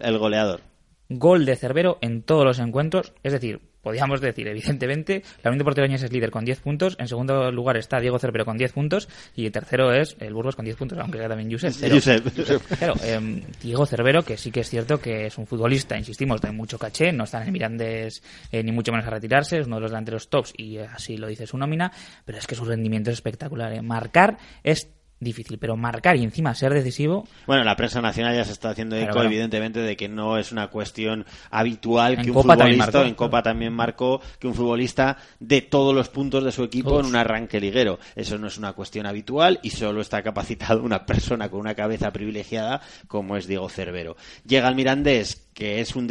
El 0.00 0.18
goleador. 0.18 0.60
Gol 1.08 1.44
de 1.44 1.56
Cervero 1.56 1.98
en 2.00 2.22
todos 2.22 2.44
los 2.44 2.58
encuentros, 2.58 3.12
es 3.22 3.32
decir, 3.32 3.60
podríamos 3.84 4.20
decir, 4.20 4.48
evidentemente, 4.48 5.22
la 5.44 5.50
Unión 5.50 5.58
Deportiva 5.58 5.84
Añez 5.84 6.02
es 6.02 6.12
líder 6.12 6.32
con 6.32 6.44
10 6.44 6.58
puntos, 6.60 6.96
en 6.98 7.06
segundo 7.06 7.52
lugar 7.52 7.76
está 7.76 8.00
Diego 8.00 8.18
Cervero 8.18 8.44
con 8.44 8.56
10 8.56 8.72
puntos 8.72 9.08
y 9.36 9.46
el 9.46 9.52
tercero 9.52 9.92
es 9.92 10.16
el 10.18 10.34
Burgos 10.34 10.56
con 10.56 10.64
10 10.64 10.76
puntos, 10.76 10.98
aunque 10.98 11.18
sea 11.18 11.28
también 11.28 11.52
Josep. 11.52 11.72
cero. 11.72 11.94
Josep. 11.94 12.62
Claro, 12.78 12.94
em, 13.04 13.42
Diego 13.62 13.86
Cervero, 13.86 14.22
que 14.24 14.36
sí 14.36 14.50
que 14.50 14.60
es 14.60 14.68
cierto 14.70 14.98
que 14.98 15.26
es 15.26 15.38
un 15.38 15.46
futbolista, 15.46 15.96
insistimos, 15.96 16.40
de 16.40 16.50
mucho 16.50 16.78
caché, 16.78 17.12
no 17.12 17.24
está 17.24 17.40
en 17.42 17.48
el 17.48 17.52
Mirandés 17.52 18.22
eh, 18.50 18.62
ni 18.62 18.72
mucho 18.72 18.90
menos 18.90 19.06
a 19.06 19.10
retirarse, 19.10 19.58
es 19.58 19.66
uno 19.66 19.76
de 19.76 19.82
los 19.82 19.90
delanteros 19.90 20.28
tops 20.28 20.54
y 20.56 20.78
eh, 20.78 20.86
así 20.92 21.16
lo 21.18 21.26
dice 21.28 21.46
su 21.46 21.58
nómina, 21.58 21.92
pero 22.24 22.38
es 22.38 22.46
que 22.46 22.54
su 22.54 22.64
rendimiento 22.64 23.10
es 23.10 23.14
espectacular. 23.18 23.72
eh. 23.72 23.82
Marcar 23.82 24.38
es 24.62 24.88
difícil, 25.24 25.58
pero 25.58 25.76
marcar 25.76 26.16
y 26.16 26.22
encima 26.22 26.54
ser 26.54 26.72
decisivo 26.72 27.26
Bueno, 27.46 27.64
la 27.64 27.76
prensa 27.76 28.00
nacional 28.00 28.36
ya 28.36 28.44
se 28.44 28.52
está 28.52 28.70
haciendo 28.70 28.96
eco, 28.96 29.12
Claro, 29.12 29.28
evidentemente, 29.28 29.80
de 29.80 29.96
que 29.96 30.08
no 30.08 30.38
es 30.38 30.52
una 30.52 30.68
cuestión 30.68 31.24
habitual 31.50 32.14
En 32.14 32.22
que 32.22 32.30
un 32.30 32.34
Copa 32.34 32.54
futbolista, 32.54 33.06
en 33.06 33.14
Copa 33.14 33.42
también 33.42 33.72
marcó, 33.72 34.20
que 34.38 34.46
un 34.46 34.54
futbolista 34.54 35.16
dé 35.40 35.62
todos 35.62 35.94
los 35.94 36.08
puntos 36.08 36.44
de 36.44 36.52
su 36.52 36.62
equipo 36.62 37.00
en 37.00 37.06
un 37.06 37.16
arranque 37.16 37.60
liguero. 37.60 37.98
Eso 38.14 38.38
no 38.38 38.46
es 38.46 38.58
una 38.58 38.72
cuestión 38.72 39.06
habitual 39.06 39.60
y 39.62 39.70
solo 39.70 40.00
está 40.00 40.22
capacitado 40.22 40.82
una 40.84 41.06
persona 41.06 41.48
con 41.48 41.60
una 41.60 41.74
cabeza 41.74 42.12
privilegiada 42.12 42.80
como 43.08 43.36
es 43.36 43.46
Diego 43.46 43.68
Cervero. 43.68 44.16
Llega 44.46 44.68
al 44.68 44.74
Mirandés, 44.74 45.43
que 45.54 45.80
es 45.80 45.94
un, 45.94 46.08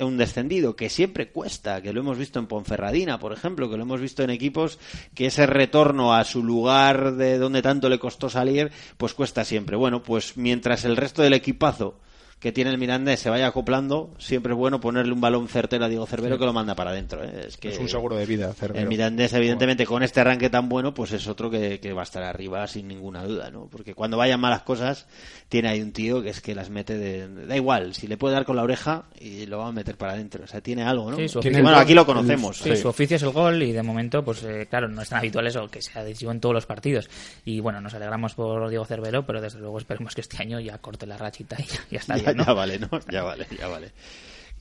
un 0.00 0.16
descendido, 0.16 0.74
que 0.74 0.88
siempre 0.88 1.30
cuesta, 1.30 1.82
que 1.82 1.92
lo 1.92 2.00
hemos 2.00 2.18
visto 2.18 2.38
en 2.38 2.46
Ponferradina, 2.46 3.18
por 3.18 3.32
ejemplo, 3.32 3.70
que 3.70 3.76
lo 3.76 3.82
hemos 3.82 4.00
visto 4.00 4.22
en 4.22 4.30
equipos 4.30 4.78
que 5.14 5.26
ese 5.26 5.46
retorno 5.46 6.14
a 6.14 6.24
su 6.24 6.42
lugar 6.42 7.14
de 7.14 7.38
donde 7.38 7.62
tanto 7.62 7.88
le 7.88 7.98
costó 7.98 8.30
salir, 8.30 8.72
pues 8.96 9.14
cuesta 9.14 9.44
siempre. 9.44 9.76
Bueno, 9.76 10.02
pues 10.02 10.36
mientras 10.36 10.84
el 10.84 10.96
resto 10.96 11.22
del 11.22 11.34
equipazo 11.34 12.00
que 12.40 12.52
tiene 12.52 12.70
el 12.70 12.78
Mirandés 12.78 13.20
se 13.20 13.28
vaya 13.28 13.46
acoplando, 13.46 14.14
siempre 14.18 14.52
es 14.54 14.58
bueno 14.58 14.80
ponerle 14.80 15.12
un 15.12 15.20
balón 15.20 15.46
certero 15.46 15.84
a 15.84 15.88
Diego 15.90 16.06
Cervero 16.06 16.38
que 16.38 16.46
lo 16.46 16.54
manda 16.54 16.74
para 16.74 16.90
adentro. 16.90 17.22
¿eh? 17.22 17.44
Es, 17.48 17.58
que 17.58 17.68
Es 17.68 17.78
un 17.78 17.88
seguro 17.88 18.16
de 18.16 18.24
vida, 18.24 18.52
Cervero. 18.54 18.80
El 18.80 18.88
Mirandés, 18.88 19.32
evidentemente, 19.34 19.84
con 19.84 20.02
este 20.02 20.20
arranque 20.20 20.48
tan 20.48 20.68
bueno, 20.70 20.94
pues 20.94 21.12
es 21.12 21.28
otro 21.28 21.50
que, 21.50 21.78
que 21.80 21.92
va 21.92 22.00
a 22.00 22.04
estar 22.04 22.22
arriba 22.22 22.66
sin 22.66 22.88
ninguna 22.88 23.22
duda, 23.24 23.50
¿no? 23.50 23.68
Porque 23.70 23.94
cuando 23.94 24.16
vayan 24.16 24.40
malas 24.40 24.62
cosas, 24.62 25.06
tiene 25.50 25.68
ahí 25.68 25.82
un 25.82 25.92
tío 25.92 26.22
que 26.22 26.30
es 26.30 26.40
que 26.40 26.54
las 26.54 26.70
mete 26.70 26.96
de... 26.96 27.46
Da 27.46 27.56
igual, 27.56 27.94
si 27.94 28.06
le 28.06 28.16
puede 28.16 28.34
dar 28.34 28.46
con 28.46 28.56
la 28.56 28.62
oreja 28.62 29.04
y 29.20 29.44
lo 29.44 29.58
va 29.58 29.68
a 29.68 29.72
meter 29.72 29.98
para 29.98 30.14
adentro. 30.14 30.44
O 30.44 30.46
sea, 30.46 30.62
tiene 30.62 30.82
algo, 30.82 31.10
¿no? 31.10 31.18
Sí, 31.18 31.28
su 31.28 31.40
Que, 31.40 31.48
oficio- 31.50 31.62
bueno, 31.62 31.78
aquí 31.78 31.92
lo 31.92 32.06
conocemos. 32.06 32.56
Sí, 32.56 32.74
su 32.74 32.88
oficio 32.88 33.16
es 33.16 33.22
el 33.22 33.30
gol 33.32 33.62
y 33.62 33.72
de 33.72 33.82
momento, 33.82 34.24
pues 34.24 34.42
eh, 34.44 34.66
claro, 34.70 34.88
no 34.88 35.02
es 35.02 35.10
tan 35.10 35.18
habitual 35.18 35.46
eso 35.46 35.68
que 35.68 35.82
sea 35.82 36.02
decisivo 36.04 36.32
en 36.32 36.40
todos 36.40 36.54
los 36.54 36.64
partidos. 36.64 37.10
Y 37.44 37.60
bueno, 37.60 37.82
nos 37.82 37.92
alegramos 37.92 38.34
por 38.34 38.66
Diego 38.70 38.86
Cervero, 38.86 39.26
pero 39.26 39.42
desde 39.42 39.58
luego 39.58 39.76
esperemos 39.76 40.14
que 40.14 40.22
este 40.22 40.38
año 40.42 40.58
ya 40.58 40.78
corte 40.78 41.06
la 41.06 41.18
rachita 41.18 41.56
y 41.58 41.64
ya, 41.64 41.80
ya 41.90 41.98
está 41.98 42.16
Ya, 42.16 42.29
¿no? 42.34 42.44
ya 42.44 42.52
vale, 42.52 42.78
¿no? 42.78 42.88
Ya 43.10 43.22
vale, 43.22 43.46
ya 43.58 43.68
vale. 43.68 43.92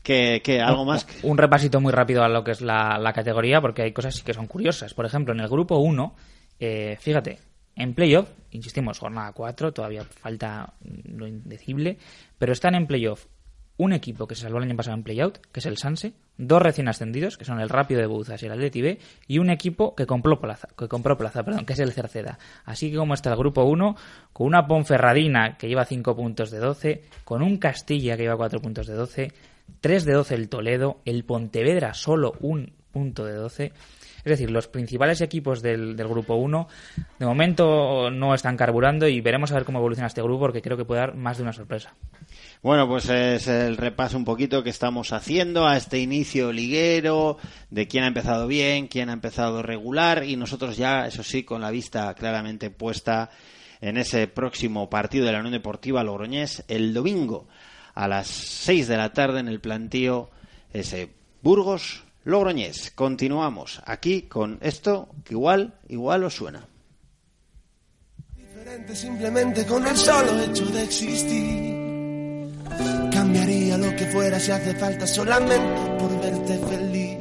¿Qué, 0.04 0.42
qué, 0.44 0.62
algo 0.62 0.86
más? 0.86 1.06
Un 1.24 1.38
repasito 1.38 1.82
muy 1.82 1.92
rápido 1.92 2.24
a 2.24 2.30
lo 2.30 2.44
que 2.44 2.52
es 2.52 2.62
la, 2.62 2.98
la 2.98 3.14
categoría, 3.14 3.62
porque 3.62 3.82
hay 3.84 3.92
cosas 3.92 4.16
sí 4.16 4.24
que 4.24 4.34
son 4.34 4.48
curiosas. 4.48 4.94
Por 4.94 5.06
ejemplo, 5.06 5.34
en 5.34 5.42
el 5.42 5.50
grupo 5.50 5.78
1, 5.78 6.16
eh, 6.60 6.98
fíjate, 7.00 7.40
en 7.76 7.94
playoff, 7.94 8.30
insistimos, 8.52 9.00
jornada 9.00 9.32
4, 9.34 9.74
todavía 9.74 10.04
falta 10.04 10.74
lo 11.06 11.28
indecible, 11.28 11.98
pero 12.38 12.54
están 12.54 12.76
en 12.76 12.88
playoff 12.88 13.26
un 13.78 13.94
equipo 13.94 14.28
que 14.28 14.36
se 14.36 14.42
salvó 14.42 14.58
el 14.58 14.66
año 14.66 14.76
pasado 14.76 14.98
en 14.98 15.04
playout, 15.04 15.38
que 15.52 15.60
es 15.60 15.66
el 15.66 15.78
Sanse, 15.78 16.14
dos 16.40 16.62
recién 16.62 16.88
ascendidos, 16.88 17.38
que 17.38 17.46
son 17.46 17.60
el 17.60 17.70
Rápido 17.70 18.00
de 18.00 18.08
Bouzas 18.08 18.42
y 18.42 18.46
el 18.46 18.54
Atleti 18.54 18.82
B, 18.82 18.98
y 19.28 19.38
un 19.38 19.50
equipo 19.50 19.94
que 19.94 20.08
compró 20.08 20.40
plaza, 20.40 20.70
que 20.76 20.88
compró 20.88 21.18
plaza 21.18 21.44
perdón, 21.44 21.66
que 21.66 21.74
es 21.74 21.80
el 21.80 21.92
Cerceda. 21.92 22.40
Así 22.66 22.90
que 22.90 22.98
como 22.98 23.14
está 23.14 23.30
el 23.30 23.38
grupo 23.38 23.64
1, 23.66 23.96
con 24.34 24.48
una 24.48 24.66
Ponferradina 24.66 25.58
que 25.58 25.68
lleva 25.68 25.86
5 25.86 26.16
puntos 26.16 26.50
de 26.50 26.60
12, 26.60 27.04
con 27.26 27.44
un 27.44 27.58
Castilla 27.58 28.16
que 28.16 28.24
lleva 28.24 28.38
4 28.38 28.62
puntos 28.62 28.88
de 28.88 28.94
12, 28.94 29.34
3 29.82 30.06
de 30.06 30.14
12 30.14 30.36
el 30.36 30.50
Toledo, 30.50 31.02
el 31.06 31.26
Pontevedra 31.26 31.94
solo 31.94 32.34
un 32.40 32.72
punto 32.92 33.26
de 33.26 33.34
12. 33.34 33.74
Es 34.20 34.24
decir, 34.24 34.50
los 34.50 34.68
principales 34.68 35.22
equipos 35.22 35.62
del, 35.62 35.96
del 35.96 36.08
grupo 36.08 36.36
1 36.36 36.68
de 37.20 37.26
momento 37.26 38.10
no 38.12 38.34
están 38.34 38.58
carburando 38.58 39.08
y 39.08 39.22
veremos 39.22 39.52
a 39.52 39.56
ver 39.56 39.66
cómo 39.66 39.80
evoluciona 39.80 40.08
este 40.08 40.22
grupo 40.22 40.42
porque 40.42 40.62
creo 40.62 40.78
que 40.78 40.86
puede 40.86 41.02
dar 41.02 41.16
más 41.16 41.38
de 41.38 41.44
una 41.44 41.54
sorpresa. 41.54 41.94
Bueno, 42.62 42.90
pues 42.90 43.08
es 43.08 43.48
el 43.48 43.78
repaso 43.78 44.18
un 44.18 44.26
poquito 44.26 44.64
que 44.64 44.70
estamos 44.70 45.14
haciendo 45.14 45.66
a 45.66 45.78
este 45.78 46.00
inicio 46.00 46.52
liguero, 46.52 47.38
de 47.70 47.88
quién 47.88 48.04
ha 48.04 48.08
empezado 48.08 48.48
bien, 48.48 48.90
quién 48.90 49.10
ha 49.10 49.14
empezado 49.14 49.64
regular 49.64 50.26
y 50.26 50.36
nosotros 50.36 50.76
ya, 50.76 51.08
eso 51.08 51.24
sí, 51.24 51.44
con 51.44 51.62
la 51.62 51.72
vista 51.72 52.14
claramente 52.16 52.70
puesta 52.70 53.30
en 53.80 53.96
ese 53.96 54.28
próximo 54.28 54.90
partido 54.90 55.26
de 55.26 55.32
la 55.32 55.40
Unión 55.40 55.54
Deportiva 55.54 56.04
Logroñés 56.04 56.66
el 56.68 56.94
domingo 56.94 57.48
a 57.96 58.10
las 58.10 58.28
6 58.28 58.90
de 58.90 58.98
la 58.98 59.14
tarde 59.14 59.40
en 59.40 59.48
el 59.48 59.62
plantío 59.62 60.30
ese 60.74 61.12
Burgos 61.42 62.04
Logroñés. 62.26 62.92
Continuamos 62.92 63.82
aquí 63.86 64.24
con 64.24 64.58
esto 64.60 65.08
que 65.24 65.34
igual, 65.34 65.76
igual 65.88 66.26
os 66.26 66.36
suena. 66.36 66.68
Diferente 68.36 68.94
simplemente 68.98 69.66
con 69.66 69.88
el 69.88 69.96
solo 69.96 70.44
hecho 70.44 70.66
de 70.66 70.84
existir. 70.84 71.79
Cambiaría 73.12 73.78
lo 73.78 73.96
que 73.96 74.06
fuera 74.08 74.40
si 74.40 74.52
hace 74.52 74.74
falta 74.76 75.06
solamente 75.08 75.60
por 75.98 76.22
verte 76.22 76.60
feliz. 76.70 77.18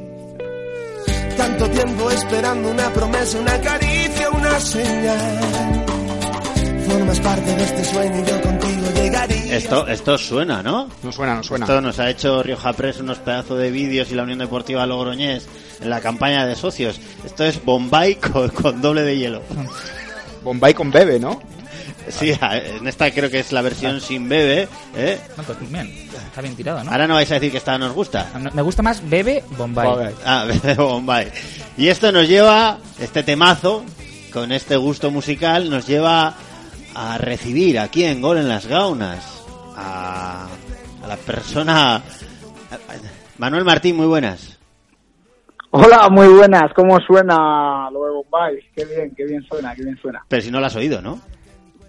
Tanto 1.37 1.69
tiempo 1.69 2.11
esperando 2.11 2.69
una 2.71 2.89
promesa, 2.91 3.39
una 3.39 3.59
caricia, 3.61 4.29
una 4.29 4.59
señal. 4.59 5.85
Formas 6.87 7.19
parte 7.19 7.55
de 7.55 7.63
este 7.63 7.85
sueño 7.85 8.19
y 8.19 8.29
yo 8.29 8.41
contigo 8.41 8.87
llegaría. 8.95 9.57
Esto, 9.57 9.87
esto 9.87 10.17
suena, 10.17 10.63
¿no? 10.63 10.89
No 11.03 11.11
suena, 11.11 11.35
no 11.35 11.43
suena. 11.43 11.65
Esto 11.65 11.81
nos 11.81 11.99
ha 11.99 12.09
hecho 12.09 12.43
Rioja 12.43 12.73
Press 12.73 12.99
unos 12.99 13.19
pedazos 13.19 13.59
de 13.59 13.71
vídeos 13.71 14.11
y 14.11 14.15
la 14.15 14.23
Unión 14.23 14.39
Deportiva 14.39 14.85
Logroñés 14.85 15.47
en 15.81 15.89
la 15.89 16.01
campaña 16.01 16.45
de 16.45 16.55
socios. 16.55 16.99
Esto 17.25 17.45
es 17.45 17.63
Bombay 17.63 18.15
con, 18.15 18.49
con 18.49 18.81
doble 18.81 19.03
de 19.03 19.17
hielo. 19.17 19.41
Bombay 20.43 20.73
con 20.73 20.91
bebe, 20.91 21.19
¿no? 21.19 21.41
Sí, 22.09 22.33
a- 22.41 22.57
en 22.57 22.87
esta 22.87 23.09
creo 23.11 23.29
que 23.29 23.39
es 23.39 23.51
la 23.51 23.61
versión 23.61 24.01
sin 24.01 24.27
bebé. 24.27 24.67
¿eh? 24.95 25.19
No, 25.37 25.43
pues 25.43 25.57
bien, 25.71 25.87
está 25.87 26.41
bien 26.41 26.55
tirado, 26.55 26.83
¿no? 26.83 26.91
Ahora 26.91 27.07
no 27.07 27.13
vais 27.15 27.29
a 27.31 27.35
decir 27.35 27.51
que 27.51 27.57
esta 27.57 27.77
nos 27.77 27.93
gusta. 27.93 28.27
Me 28.53 28.61
gusta 28.61 28.81
más 28.83 29.07
Bebe 29.07 29.43
Bombay. 29.57 30.13
Ah, 30.25 30.45
Bebe 30.63 30.75
Bombay. 30.75 31.31
Y 31.77 31.87
esto 31.87 32.11
nos 32.11 32.27
lleva, 32.27 32.77
este 32.99 33.23
temazo, 33.23 33.83
con 34.33 34.51
este 34.51 34.75
gusto 34.75 35.11
musical, 35.11 35.69
nos 35.69 35.87
lleva 35.87 36.33
a 36.95 37.17
recibir 37.17 37.79
aquí 37.79 38.03
en 38.03 38.21
Gol 38.21 38.37
en 38.39 38.49
las 38.49 38.65
Gaunas 38.67 39.43
a, 39.77 40.47
a 41.03 41.07
la 41.07 41.15
persona... 41.17 42.01
Manuel 43.37 43.63
Martín, 43.63 43.95
muy 43.95 44.05
buenas. 44.07 44.57
Hola, 45.71 46.09
muy 46.09 46.27
buenas. 46.27 46.73
¿Cómo 46.75 46.97
suena 46.99 47.89
lo 47.91 48.03
de 48.05 48.11
Bombay? 48.11 48.59
Qué 48.75 48.85
bien, 48.85 49.13
qué 49.15 49.23
bien 49.25 49.41
suena, 49.43 49.73
qué 49.75 49.83
bien 49.83 49.97
suena. 50.01 50.25
Pero 50.27 50.41
si 50.41 50.51
no 50.51 50.59
la 50.59 50.67
has 50.67 50.75
oído, 50.75 51.01
¿no? 51.01 51.21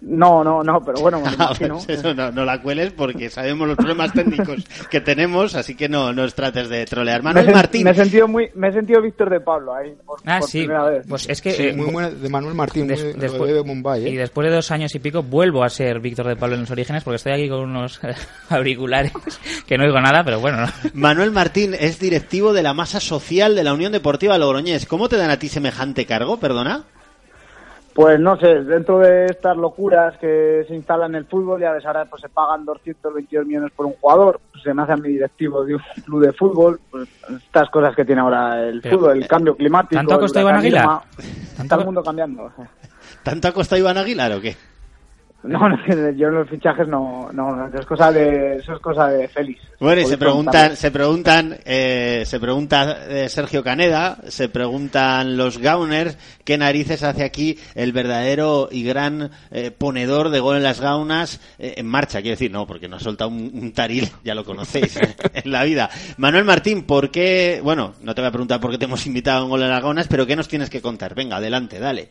No, 0.02 0.42
no, 0.42 0.62
no, 0.62 0.82
pero 0.82 1.00
bueno, 1.00 1.20
me 1.20 1.28
Ah, 1.38 1.52
pues 1.58 1.88
eso 1.88 2.14
no, 2.14 2.30
no 2.32 2.44
la 2.44 2.60
cueles 2.62 2.92
porque 2.92 3.28
sabemos 3.30 3.68
los 3.68 3.76
problemas 3.76 4.12
técnicos 4.12 4.64
que 4.90 5.00
tenemos, 5.00 5.54
así 5.54 5.74
que 5.74 5.88
no 5.88 6.12
nos 6.12 6.34
trates 6.34 6.68
de 6.68 6.84
trolear. 6.86 7.22
Manuel 7.22 7.52
Martín. 7.52 7.84
me 7.84 7.90
he 7.90 7.94
sentido 7.94 8.26
muy, 8.26 8.48
me 8.54 8.68
he 8.68 8.72
sentido 8.72 9.02
Víctor 9.02 9.28
de 9.30 9.40
Pablo 9.40 9.74
ahí. 9.74 9.92
Por, 10.06 10.18
Ah, 10.24 10.38
por 10.40 10.48
sí, 10.48 10.60
primera 10.60 10.84
vez. 10.84 11.06
pues 11.08 11.28
es 11.28 11.40
que... 11.42 11.52
Sí, 11.52 11.62
eh, 11.68 11.72
muy 11.74 11.90
buena 11.92 12.10
de 12.10 12.28
Manuel 12.28 12.54
Martín, 12.54 12.86
Des- 12.86 13.16
después- 13.18 13.52
de 13.52 13.60
¿eh? 13.60 14.10
Y 14.10 14.16
después 14.16 14.48
de 14.48 14.54
dos 14.54 14.70
años 14.70 14.94
y 14.94 14.98
pico 15.00 15.22
vuelvo 15.22 15.62
a 15.64 15.68
ser 15.68 16.00
Víctor 16.00 16.26
de 16.26 16.36
Pablo 16.36 16.54
en 16.54 16.62
los 16.62 16.70
orígenes 16.70 17.04
porque 17.04 17.16
estoy 17.16 17.32
aquí 17.32 17.48
con 17.48 17.60
unos 17.60 18.00
auriculares 18.48 19.12
que 19.66 19.76
no 19.76 19.84
oigo 19.84 20.00
nada, 20.00 20.24
pero 20.24 20.40
bueno. 20.40 20.62
¿no? 20.62 20.66
Manuel 20.94 21.30
Martín 21.30 21.74
es 21.78 21.98
directivo 21.98 22.52
de 22.52 22.62
la 22.62 22.74
masa 22.74 23.00
social 23.00 23.54
de 23.54 23.64
la 23.64 23.74
Unión 23.74 23.92
Deportiva 23.92 24.38
Logroñés. 24.38 24.86
¿Cómo 24.86 25.08
te 25.08 25.16
dan 25.16 25.30
a 25.30 25.38
ti 25.38 25.48
semejante 25.48 26.06
cargo, 26.06 26.38
perdona? 26.38 26.84
Pues 28.00 28.18
no 28.18 28.34
sé, 28.38 28.64
dentro 28.64 28.98
de 28.98 29.26
estas 29.26 29.58
locuras 29.58 30.16
que 30.16 30.64
se 30.66 30.74
instalan 30.74 31.10
en 31.10 31.16
el 31.16 31.26
fútbol 31.26 31.60
y 31.60 31.66
a 31.66 31.72
veces 31.72 31.86
ahora 31.86 32.06
pues 32.06 32.22
se 32.22 32.30
pagan 32.30 32.64
222 32.64 33.44
millones 33.46 33.70
por 33.76 33.84
un 33.84 33.92
jugador, 34.00 34.40
pues 34.50 34.62
se 34.62 34.72
me 34.72 34.80
hace 34.80 34.92
a 34.92 34.96
mi 34.96 35.10
directivo 35.10 35.62
de 35.66 35.74
un 35.74 35.82
club 36.06 36.24
de 36.24 36.32
fútbol, 36.32 36.80
pues 36.90 37.06
estas 37.44 37.68
cosas 37.68 37.94
que 37.94 38.06
tiene 38.06 38.22
ahora 38.22 38.66
el 38.66 38.80
Pero, 38.80 38.96
fútbol, 38.96 39.18
el 39.18 39.28
cambio 39.28 39.54
climático. 39.54 39.96
¿tanto 39.96 40.14
ha 40.14 40.18
costado 40.18 40.48
Iván 40.48 40.60
Aguilar? 40.60 41.00
Está 41.62 41.76
el 41.76 41.84
mundo 41.84 42.02
cambiando. 42.02 42.50
¿Tanto 43.22 43.48
ha 43.48 43.52
costado 43.52 43.78
Iván 43.78 43.98
Aguilar 43.98 44.32
o 44.32 44.40
qué? 44.40 44.56
No, 45.42 45.68
no, 45.68 45.76
yo 46.16 46.28
en 46.28 46.34
los 46.34 46.48
fichajes 46.48 46.86
no, 46.86 47.30
no, 47.32 47.66
eso 47.68 47.78
es 47.78 47.86
cosa 47.86 48.12
de, 48.12 48.56
eso 48.56 48.74
es 48.74 48.80
cosa 48.80 49.08
de 49.08 49.26
Félix. 49.26 49.62
Bueno, 49.78 50.02
y 50.02 50.04
se 50.04 50.18
preguntan, 50.18 50.76
se 50.76 50.90
preguntan, 50.90 51.56
eh, 51.64 52.24
se 52.26 52.38
pregunta 52.38 53.06
eh, 53.08 53.28
Sergio 53.30 53.64
Caneda, 53.64 54.18
se 54.28 54.50
preguntan 54.50 55.38
los 55.38 55.56
Gauners 55.56 56.18
qué 56.44 56.58
narices 56.58 57.02
hace 57.02 57.24
aquí 57.24 57.58
el 57.74 57.92
verdadero 57.92 58.68
y 58.70 58.82
gran 58.82 59.30
eh, 59.50 59.70
ponedor 59.70 60.28
de 60.28 60.40
gol 60.40 60.56
en 60.56 60.62
las 60.62 60.80
gaunas 60.80 61.40
eh, 61.58 61.74
en 61.78 61.86
marcha. 61.86 62.20
Quiero 62.20 62.34
decir, 62.34 62.50
no, 62.50 62.66
porque 62.66 62.88
no 62.88 62.96
ha 62.96 63.00
soltado 63.00 63.30
un, 63.30 63.50
un 63.54 63.72
taril, 63.72 64.10
ya 64.24 64.34
lo 64.34 64.44
conocéis 64.44 64.98
en 65.32 65.50
la 65.50 65.64
vida. 65.64 65.88
Manuel 66.18 66.44
Martín, 66.44 66.82
¿por 66.82 67.10
qué? 67.10 67.60
Bueno, 67.64 67.94
no 68.02 68.14
te 68.14 68.20
voy 68.20 68.28
a 68.28 68.32
preguntar 68.32 68.60
por 68.60 68.70
qué 68.72 68.78
te 68.78 68.84
hemos 68.84 69.06
invitado 69.06 69.40
a 69.40 69.44
un 69.44 69.50
gol 69.50 69.62
en 69.62 69.70
las 69.70 69.82
gaunas, 69.82 70.06
pero 70.06 70.26
¿qué 70.26 70.36
nos 70.36 70.48
tienes 70.48 70.68
que 70.68 70.82
contar? 70.82 71.14
Venga, 71.14 71.36
adelante, 71.36 71.78
dale. 71.78 72.10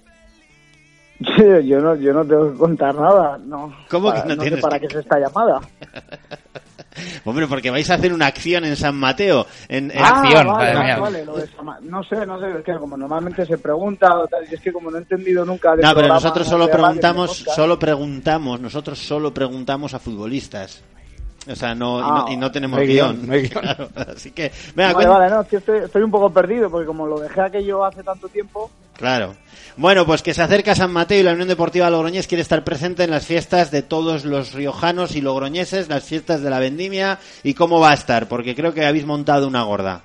Sí, 1.20 1.67
yo 1.67 1.80
no, 1.82 1.95
yo 1.95 2.13
no 2.13 2.24
tengo 2.26 2.51
que 2.51 2.57
contar 2.57 2.95
nada, 2.95 3.38
no. 3.45 3.74
¿Cómo 3.89 4.11
que 4.13 4.20
Para- 4.22 4.36
no 4.36 4.36
sé 4.36 4.39
tienes 4.49 4.61
para 4.61 4.80
que- 4.80 4.88
qué 4.88 4.93
es 4.97 5.03
esta 5.03 5.20
llamada. 5.20 5.59
Hombre, 7.26 7.47
porque 7.47 7.70
vais 7.70 7.89
a 7.89 7.95
hacer 7.95 8.13
una 8.13 8.26
acción 8.28 8.65
en 8.65 8.76
San 8.76 8.95
Mateo. 8.95 9.45
En, 9.67 9.91
en- 9.91 9.97
Ah, 10.03 10.22
vale, 10.24 10.74
vale, 10.74 10.99
vale, 10.99 11.26
lo 11.26 11.38
de 11.38 11.47
Sama- 11.47 11.78
no 11.82 12.03
sé, 12.03 12.26
no 12.26 12.39
sé, 12.39 12.45
es 12.57 12.63
que 12.63 12.74
como 12.78 12.97
normalmente 12.97 13.45
se 13.45 13.57
pregunta 13.57 14.17
o 14.17 14.28
tal, 14.28 14.43
y 14.49 14.55
es 14.55 14.61
que 14.61 14.72
como 14.74 14.89
no 14.91 14.97
he 14.97 15.01
entendido 15.01 15.45
nunca 15.45 15.76
de 15.76 15.84
No, 15.84 15.93
pero 15.93 16.07
nosotros 16.07 16.47
solo 16.47 16.70
preguntamos, 16.70 17.38
solo 17.38 17.78
preguntamos, 17.80 18.59
nosotros 18.59 18.97
solo 18.99 19.34
preguntamos 19.34 19.93
a 19.93 19.99
futbolistas. 19.99 20.84
O 21.50 21.56
sea, 21.56 21.74
no, 21.74 22.00
y, 22.00 22.04
no 22.04 22.26
y 22.34 22.38
no 22.38 22.52
tenemos 22.52 22.80
no 22.80 22.86
guion. 22.86 23.16
guion, 23.16 23.28
no 23.28 23.34
hay 23.34 23.41
guion. 23.41 23.62
Claro, 23.62 23.89
así 23.95 24.32
que, 24.32 24.52
venga, 24.76 24.93
Vale, 24.93 25.30
no, 25.30 25.41
es 25.41 25.47
que 25.47 25.58
estoy, 25.58 25.80
estoy 25.80 26.04
un 26.04 26.12
poco 26.12 26.32
perdido 26.32 26.70
porque 26.70 26.86
como 26.86 27.06
lo 27.06 27.20
dejé 27.20 27.41
aquello 27.41 27.84
hace 27.84 28.04
tanto 28.04 28.28
tiempo, 28.28 28.70
Claro. 29.00 29.36
Bueno, 29.78 30.06
pues 30.06 30.22
que 30.22 30.34
se 30.34 30.41
acerca 30.41 30.76
San 30.76 30.91
Mateo 30.91 31.22
y 31.22 31.24
la 31.24 31.32
Unión 31.32 31.47
Deportiva 31.47 31.89
Logroñés 31.89 32.28
quiere 32.28 32.41
estar 32.41 32.66
presente 32.66 33.06
en 33.06 33.12
las 33.12 33.26
fiestas 33.26 33.72
de 33.72 33.82
todos 33.82 34.26
los 34.26 34.54
riojanos 34.54 35.16
y 35.16 35.22
logroñeses, 35.22 35.88
las 35.88 36.04
fiestas 36.04 36.41
de 36.41 36.50
la 36.50 36.60
vendimia 36.60 37.18
y 37.41 37.54
cómo 37.54 37.80
va 37.80 37.91
a 37.91 37.93
estar, 37.93 38.28
porque 38.28 38.56
creo 38.56 38.74
que 38.74 38.86
habéis 38.86 39.06
montado 39.06 39.47
una 39.47 39.64
gorda. 39.64 40.02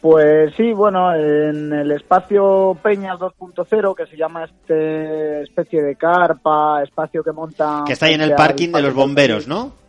Pues 0.00 0.54
sí, 0.56 0.72
bueno, 0.72 1.12
en 1.16 1.72
el 1.72 1.90
espacio 1.90 2.76
Peñas 2.80 3.18
2.0, 3.18 3.96
que 3.96 4.06
se 4.06 4.16
llama 4.16 4.44
este 4.44 5.42
especie 5.42 5.82
de 5.82 5.96
carpa, 5.96 6.84
espacio 6.84 7.24
que 7.24 7.32
monta... 7.32 7.82
Que 7.84 7.94
está 7.94 8.06
ahí 8.06 8.14
en 8.14 8.20
el 8.20 8.36
parking 8.36 8.70
de 8.70 8.82
los 8.82 8.94
bomberos, 8.94 9.48
¿no? 9.48 9.81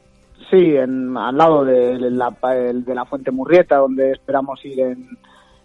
Sí, 0.53 0.75
en, 0.77 1.17
al 1.17 1.35
lado 1.35 1.65
de 1.65 1.97
la, 2.11 2.31
el- 2.53 2.85
de 2.85 2.93
la 2.93 3.05
Fuente 3.05 3.31
Murrieta, 3.31 3.77
donde 3.77 4.11
esperamos 4.11 4.63
ir 4.63 4.79
en 4.81 5.07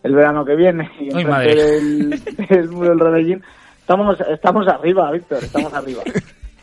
el 0.02 0.14
verano 0.14 0.46
que 0.46 0.56
viene. 0.56 0.90
Y 0.98 1.10
del, 1.12 2.10
del 2.48 2.68
muro 2.70 2.94
del. 3.10 3.42
Estamos, 3.78 4.18
estamos 4.30 4.66
arriba, 4.66 5.10
Víctor, 5.10 5.44
estamos 5.44 5.74
arriba. 5.74 6.02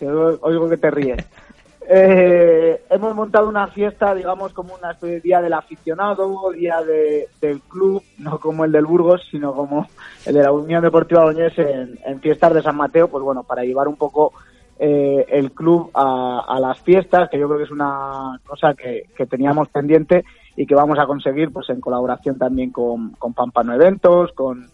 Oigo 0.41 0.67
que 0.67 0.77
te 0.77 0.89
ríes. 0.89 1.23
Eh, 1.87 2.81
hemos 2.89 3.13
montado 3.13 3.47
una 3.47 3.67
fiesta, 3.67 4.15
digamos, 4.15 4.53
como 4.53 4.73
una 4.73 4.93
especie 4.93 5.17
de 5.17 5.21
día 5.21 5.39
del 5.39 5.53
aficionado, 5.53 6.49
día 6.51 6.81
de- 6.81 7.27
del 7.39 7.61
club, 7.61 8.01
no 8.17 8.39
como 8.39 8.65
el 8.65 8.71
del 8.71 8.85
Burgos, 8.87 9.21
sino 9.29 9.53
como 9.53 9.87
el 10.25 10.33
de 10.33 10.41
la 10.41 10.51
Unión 10.51 10.81
Deportiva 10.81 11.21
Logroñés 11.25 11.55
en, 11.59 11.99
en 12.03 12.19
fiestas 12.21 12.55
de 12.55 12.63
San 12.63 12.75
Mateo, 12.75 13.07
pues 13.07 13.23
bueno, 13.23 13.43
para 13.43 13.63
llevar 13.63 13.87
un 13.87 13.97
poco 13.97 14.33
eh, 14.79 15.25
el 15.29 15.51
club 15.51 15.91
a, 15.93 16.45
a 16.47 16.59
las 16.59 16.79
fiestas, 16.81 17.29
que 17.29 17.39
yo 17.39 17.47
creo 17.47 17.59
que 17.59 17.65
es 17.65 17.71
una 17.71 18.39
cosa 18.45 18.73
que, 18.73 19.05
que 19.15 19.25
teníamos 19.25 19.69
pendiente 19.69 20.25
y 20.55 20.65
que 20.65 20.75
vamos 20.75 20.99
a 20.99 21.05
conseguir 21.05 21.51
pues 21.51 21.69
en 21.69 21.81
colaboración 21.81 22.37
también 22.37 22.71
con, 22.71 23.11
con 23.11 23.33
Pampano 23.33 23.73
Eventos, 23.73 24.31
con, 24.33 24.67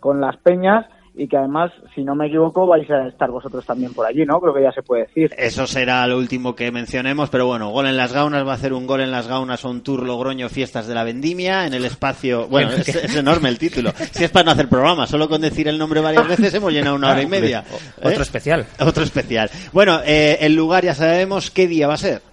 con 0.00 0.20
las 0.20 0.36
peñas 0.36 0.86
y 1.18 1.26
que 1.26 1.36
además, 1.36 1.72
si 1.94 2.04
no 2.04 2.14
me 2.14 2.28
equivoco, 2.28 2.66
vais 2.66 2.88
a 2.90 3.08
estar 3.08 3.30
vosotros 3.30 3.66
también 3.66 3.92
por 3.92 4.06
allí, 4.06 4.24
¿no? 4.24 4.40
Creo 4.40 4.54
que 4.54 4.62
ya 4.62 4.72
se 4.72 4.82
puede 4.82 5.02
decir. 5.02 5.34
Eso 5.36 5.66
será 5.66 6.06
lo 6.06 6.16
último 6.16 6.54
que 6.54 6.70
mencionemos, 6.70 7.28
pero 7.28 7.46
bueno, 7.46 7.70
Gol 7.70 7.86
en 7.86 7.96
las 7.96 8.12
Gaunas 8.12 8.46
va 8.46 8.52
a 8.52 8.54
hacer 8.54 8.72
un 8.72 8.86
Gol 8.86 9.00
en 9.00 9.10
las 9.10 9.26
Gaunas 9.26 9.64
on 9.64 9.82
tour 9.82 10.04
Logroño 10.04 10.48
Fiestas 10.48 10.86
de 10.86 10.94
la 10.94 11.04
Vendimia 11.04 11.66
en 11.66 11.74
el 11.74 11.84
espacio... 11.84 12.46
Bueno, 12.48 12.70
es, 12.76 12.88
es 12.88 13.16
enorme 13.16 13.48
el 13.48 13.58
título. 13.58 13.92
Si 14.12 14.24
es 14.24 14.30
para 14.30 14.44
no 14.44 14.50
hacer 14.52 14.68
programa, 14.68 15.06
solo 15.06 15.28
con 15.28 15.40
decir 15.40 15.68
el 15.68 15.76
nombre 15.78 16.00
varias 16.00 16.28
veces 16.28 16.54
hemos 16.54 16.72
llenado 16.72 16.96
una 16.96 17.10
hora 17.10 17.22
y 17.22 17.26
media. 17.26 17.64
Otro 17.98 18.10
¿Eh? 18.10 18.22
especial. 18.22 18.66
Otro 18.78 19.02
especial. 19.02 19.50
Bueno, 19.72 20.00
eh, 20.04 20.38
el 20.40 20.54
lugar 20.54 20.84
ya 20.84 20.94
sabemos 20.94 21.50
qué 21.50 21.66
día 21.66 21.88
va 21.88 21.94
a 21.94 21.98
ser. 21.98 22.27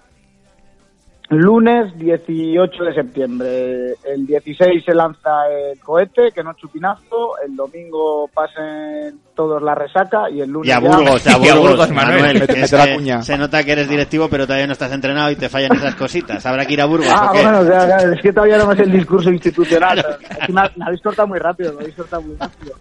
Lunes 1.28 1.92
18 1.98 2.84
de 2.84 2.94
septiembre. 2.94 3.94
El 4.04 4.26
16 4.26 4.84
se 4.84 4.94
lanza 4.94 5.48
el 5.50 5.78
cohete, 5.80 6.30
que 6.32 6.42
no 6.44 6.52
es 6.52 6.56
chupinazo. 6.56 7.32
El 7.44 7.56
domingo 7.56 8.28
pasen 8.32 9.18
todos 9.34 9.60
la 9.60 9.74
resaca 9.74 10.30
y 10.30 10.40
el 10.40 10.50
lunes 10.50 10.68
Y 10.68 10.72
a 10.72 10.80
ya- 10.80 10.88
Burgos, 10.88 11.26
a 11.26 11.36
Burgos, 11.36 11.90
Manuel. 11.90 12.22
Mete- 12.40 12.46
que 12.46 12.52
mete 12.52 12.60
es 12.64 12.72
la 12.72 12.86
que 13.18 13.22
se 13.24 13.36
nota 13.38 13.64
que 13.64 13.72
eres 13.72 13.88
directivo, 13.88 14.28
pero 14.28 14.46
todavía 14.46 14.66
no 14.68 14.72
estás 14.74 14.92
entrenado 14.92 15.30
y 15.32 15.36
te 15.36 15.48
fallan 15.48 15.72
esas 15.76 15.94
cositas. 15.96 16.46
Habrá 16.46 16.64
que 16.64 16.74
ir 16.74 16.80
a 16.80 16.86
Burgos. 16.86 17.08
Ah, 17.10 17.30
¿o 17.30 17.32
qué? 17.34 17.42
bueno, 17.42 17.58
o 17.60 17.64
sea, 17.64 17.86
claro, 17.86 18.12
es 18.12 18.22
que 18.22 18.32
todavía 18.32 18.58
no 18.58 18.72
es 18.72 18.78
el 18.80 18.92
discurso 18.92 19.30
institucional. 19.32 19.98
Es 20.30 20.46
que 20.46 20.52
me, 20.52 20.60
ha- 20.60 20.72
me 20.76 20.84
habéis 20.84 21.02
cortado 21.02 21.26
muy 21.28 21.38
rápido, 21.40 21.72
me 21.74 21.80
habéis 21.80 21.96
cortado 21.96 22.22
muy 22.22 22.36
rápido. 22.36 22.74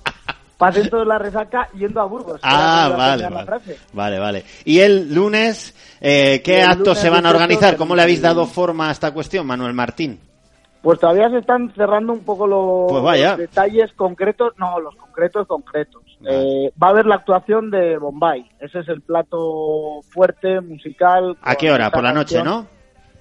Pasen 0.57 0.89
todos 0.89 1.05
la 1.05 1.17
resaca 1.17 1.69
yendo 1.73 1.99
a 1.99 2.05
Burgos. 2.05 2.39
Ah, 2.43 2.93
vale, 2.95 3.27
vale. 3.29 3.61
Vale, 3.93 4.19
vale. 4.19 4.43
¿Y 4.63 4.79
el 4.79 5.13
lunes, 5.13 5.75
eh, 5.99 6.41
qué 6.43 6.61
el 6.61 6.67
actos 6.69 6.87
lunes 6.87 6.99
se 6.99 7.09
van 7.09 7.25
a 7.25 7.29
18 7.29 7.35
organizar? 7.35 7.77
¿Cómo 7.77 7.95
le 7.95 8.01
habéis 8.03 8.21
dado 8.21 8.45
forma 8.45 8.87
a 8.89 8.91
esta 8.91 9.13
cuestión, 9.13 9.45
Manuel 9.45 9.73
Martín? 9.73 10.19
Pues 10.81 10.99
todavía 10.99 11.29
se 11.31 11.39
están 11.39 11.73
cerrando 11.75 12.13
un 12.13 12.19
poco 12.23 12.45
los 12.45 12.91
Pues 12.91 13.03
vaya. 13.03 13.35
detalles 13.35 13.91
concretos, 13.93 14.53
no, 14.57 14.79
los 14.79 14.95
concretos 14.95 15.47
concretos. 15.47 16.03
Eh, 16.29 16.71
va 16.81 16.87
a 16.87 16.89
haber 16.91 17.07
la 17.07 17.15
actuación 17.15 17.71
de 17.71 17.97
Bombay, 17.97 18.45
ese 18.59 18.79
es 18.79 18.87
el 18.89 19.01
plato 19.01 20.01
fuerte, 20.11 20.61
musical. 20.61 21.35
¿A 21.41 21.55
qué 21.55 21.71
hora? 21.71 21.89
Por 21.89 22.03
la 22.03 22.13
noche. 22.13 22.43
¿no? 22.43 22.67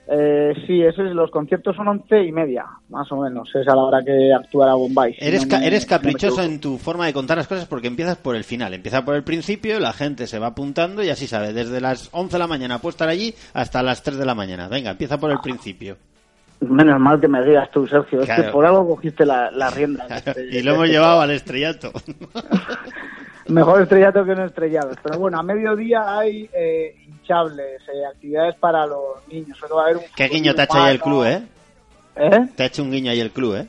Eh, 0.06 0.52
sí, 0.66 0.82
ese 0.82 1.02
es, 1.06 1.12
los 1.12 1.30
conciertos 1.30 1.74
son 1.76 1.88
once 1.88 2.22
y 2.22 2.30
media, 2.30 2.66
más 2.90 3.10
o 3.10 3.16
menos, 3.22 3.48
es 3.54 3.66
a 3.66 3.74
la 3.74 3.82
hora 3.84 4.04
que 4.04 4.32
actuará 4.34 4.74
Bombay. 4.74 5.14
si 5.14 5.24
Eres, 5.24 5.46
no 5.48 5.58
me- 5.58 5.66
eres 5.66 5.84
no 5.86 5.88
caprichoso 5.96 6.26
equivoco. 6.42 6.52
en 6.52 6.60
tu 6.60 6.76
forma 6.78 7.06
de 7.06 7.14
contar 7.14 7.38
las 7.38 7.46
cosas 7.48 7.64
porque 7.64 7.88
empiezas 7.88 8.16
por 8.18 8.36
el 8.36 8.44
final. 8.44 8.74
Empieza 8.74 9.02
por 9.04 9.14
el 9.14 9.24
principio, 9.24 9.80
la 9.80 9.94
gente 9.94 10.26
se 10.26 10.38
va 10.38 10.48
apuntando 10.48 11.02
y 11.02 11.08
así 11.08 11.26
sabe. 11.26 11.54
Desde 11.54 11.80
las 11.80 12.10
11 12.12 12.34
de 12.34 12.38
la 12.38 12.46
mañana 12.46 12.78
puedo 12.80 12.90
estar 12.90 13.08
allí 13.08 13.34
hasta 13.54 13.82
las 13.82 14.02
3 14.02 14.18
de 14.18 14.26
la 14.26 14.34
mañana. 14.34 14.68
Venga, 14.68 14.90
empieza 14.90 15.18
por 15.18 15.30
el 15.30 15.38
principio. 15.38 15.96
Menos 16.60 17.00
mal 17.00 17.18
que 17.20 17.28
me 17.28 17.42
digas 17.44 17.70
tú, 17.70 17.86
Sergio, 17.86 18.20
es 18.20 18.26
Claro. 18.26 18.42
que 18.44 18.48
por 18.50 18.64
algo 18.66 18.86
cogiste 18.86 19.24
la, 19.24 19.50
la 19.50 19.70
rienda. 19.70 20.06
de 20.06 20.16
este- 20.16 20.46
Y 20.58 20.62
lo 20.62 20.72
hemos 20.74 20.84
este 20.84 20.96
llevado 20.98 21.20
al 21.22 21.30
estrellato. 21.30 21.92
Mejor 23.48 23.82
estrellato 23.82 24.24
que 24.24 24.34
no 24.34 24.44
estrellados. 24.46 24.96
Pero 25.02 25.18
bueno, 25.18 25.38
a 25.38 25.42
mediodía 25.42 26.18
hay 26.18 26.48
eh, 26.54 26.94
hinchables, 27.24 27.82
eh, 27.88 28.06
actividades 28.06 28.54
para 28.56 28.86
los 28.86 29.26
niños. 29.28 29.58
Va 29.74 29.80
a 29.80 29.84
haber 29.84 29.96
un 29.96 30.04
Qué 30.14 30.28
guiño 30.28 30.54
te 30.54 30.60
ha 30.60 30.64
hecho 30.64 30.82
ahí 30.82 30.94
el 30.94 31.00
club, 31.00 31.24
¿eh? 31.24 31.42
¿Eh? 32.16 32.48
Te 32.54 32.62
ha 32.62 32.66
hecho 32.66 32.82
un 32.82 32.90
guiño 32.90 33.10
ahí 33.10 33.20
el 33.20 33.30
club, 33.30 33.56
¿eh? 33.56 33.68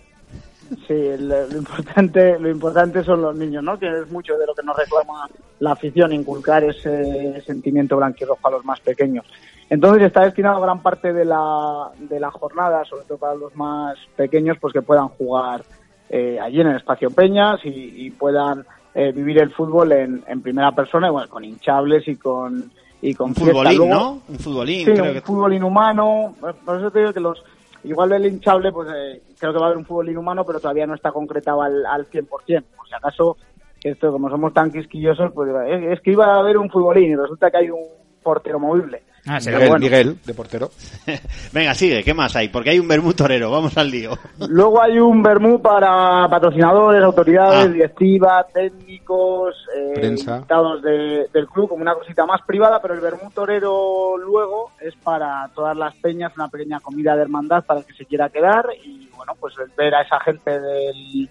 Sí, 0.88 1.18
lo 1.20 1.58
importante, 1.58 2.40
lo 2.40 2.50
importante 2.50 3.04
son 3.04 3.22
los 3.22 3.36
niños, 3.36 3.64
¿no? 3.64 3.78
Que 3.78 3.88
es 3.88 4.12
mucho 4.12 4.36
de 4.36 4.48
lo 4.48 4.56
que 4.56 4.64
nos 4.64 4.76
reclama 4.76 5.30
la 5.60 5.74
afición, 5.74 6.12
inculcar 6.12 6.64
ese 6.64 7.40
sentimiento 7.46 7.98
blanquirrojo 7.98 8.48
a 8.48 8.52
los 8.52 8.66
más 8.66 8.80
pequeños. 8.80 9.26
Entonces 9.70 10.08
está 10.08 10.24
destinado 10.24 10.60
gran 10.62 10.82
parte 10.82 11.14
de 11.14 11.24
la, 11.24 11.92
de 12.00 12.20
la 12.20 12.32
jornada, 12.32 12.84
sobre 12.86 13.06
todo 13.06 13.20
para 13.20 13.36
los 13.36 13.56
más 13.56 13.98
pequeños, 14.16 14.58
pues 14.60 14.74
que 14.74 14.82
puedan 14.82 15.08
jugar 15.10 15.64
eh, 16.10 16.40
allí 16.42 16.62
en 16.62 16.68
el 16.68 16.78
espacio 16.78 17.12
Peñas 17.12 17.60
y, 17.64 18.06
y 18.06 18.12
puedan 18.12 18.66
eh, 18.96 19.12
vivir 19.12 19.40
el 19.40 19.52
fútbol 19.52 19.92
en, 19.92 20.24
en 20.28 20.42
primera 20.42 20.72
persona, 20.72 21.12
bueno, 21.12 21.30
con 21.30 21.44
hinchables 21.44 22.08
y 22.08 22.16
con 22.16 22.72
y 23.10 23.14
con 23.14 23.30
Un 23.30 23.36
futbolín, 23.36 23.78
Luego- 23.78 23.94
¿no? 23.94 24.22
Un 24.28 24.40
futbolín, 24.40 24.86
Sí, 24.86 24.92
creo 24.94 25.04
un 25.06 25.14
que... 25.14 25.22
fútbol 25.22 25.54
inhumano. 25.54 26.36
Por 26.66 26.78
eso 26.78 26.92
te 26.92 27.00
digo 27.00 27.14
que 27.14 27.20
los. 27.20 27.44
Igual 27.84 28.14
el 28.14 28.26
hinchable, 28.26 28.72
pues 28.72 28.90
eh, 28.96 29.22
creo 29.40 29.54
que 29.54 29.60
va 29.60 29.66
a 29.66 29.68
haber 29.68 29.78
un 29.78 29.86
fútbol 29.86 30.10
inhumano, 30.10 30.44
pero 30.44 30.60
todavía 30.60 30.88
no 30.88 30.96
está 30.96 31.12
concretado 31.12 31.62
al, 31.62 31.86
al 31.86 32.08
100%. 32.10 32.28
Por 32.28 32.88
si 32.88 32.96
acaso, 32.96 33.38
esto, 33.84 34.12
como 34.12 34.28
somos 34.30 34.54
tan 34.54 34.72
quisquillosos, 34.72 35.32
pues 35.34 35.52
es, 35.68 35.84
es 35.92 36.02
que 36.02 36.12
iba 36.14 36.26
a 36.26 36.40
haber 36.40 36.58
un 36.58 36.70
futbolín 36.72 37.12
y 37.12 37.16
resulta 37.16 37.52
que 37.52 37.58
hay 37.58 37.70
un 37.70 37.84
portero 38.24 38.60
movible. 38.60 39.04
Ah, 39.28 39.40
sí, 39.40 39.46
Pero 39.48 39.58
Miguel, 39.58 39.70
bueno. 39.70 39.84
Miguel, 39.86 40.18
de 40.24 40.34
portero. 40.36 40.70
Venga, 41.52 41.74
sigue, 41.74 42.04
¿qué 42.04 42.14
más 42.14 42.36
hay? 42.36 42.50
Porque 42.50 42.70
hay 42.70 42.80
un 42.80 42.88
vermú 42.88 43.14
torero, 43.14 43.50
vamos 43.50 43.76
al 43.78 43.90
lío. 43.90 44.12
Luego 44.50 44.82
hay 44.82 45.00
un 45.00 45.24
vermú 45.24 45.60
para 45.62 46.28
patrocinadores, 46.30 47.02
autoridades, 47.04 47.66
Ah. 47.66 47.68
directiva, 47.68 48.46
técnicos, 48.54 49.56
eh, 49.76 49.94
Prensa. 49.96 50.36
invitados 50.36 50.82
de- 50.84 51.28
del 51.34 51.48
club, 51.48 51.70
como 51.70 51.82
una 51.82 51.96
cosita 51.96 52.26
más 52.28 52.42
privada, 52.46 52.80
pero 52.82 52.94
el 52.94 53.00
vermú 53.02 53.32
torero 53.32 54.18
luego 54.18 54.72
es 54.80 54.96
para 54.98 55.50
todas 55.56 55.76
las 55.76 55.96
peñas, 55.96 56.32
una 56.36 56.48
pequeña 56.50 56.80
comida 56.80 57.16
de 57.16 57.24
hermandad 57.24 57.64
para 57.66 57.80
el 57.80 57.86
que 57.88 57.94
se 57.94 58.06
quiera 58.06 58.30
quedar 58.30 58.68
y 58.84 59.10
bueno, 59.16 59.34
pues 59.40 59.56
ver 59.76 59.96
a 59.96 60.02
esa 60.04 60.20
gente 60.20 60.60
del, 60.60 61.30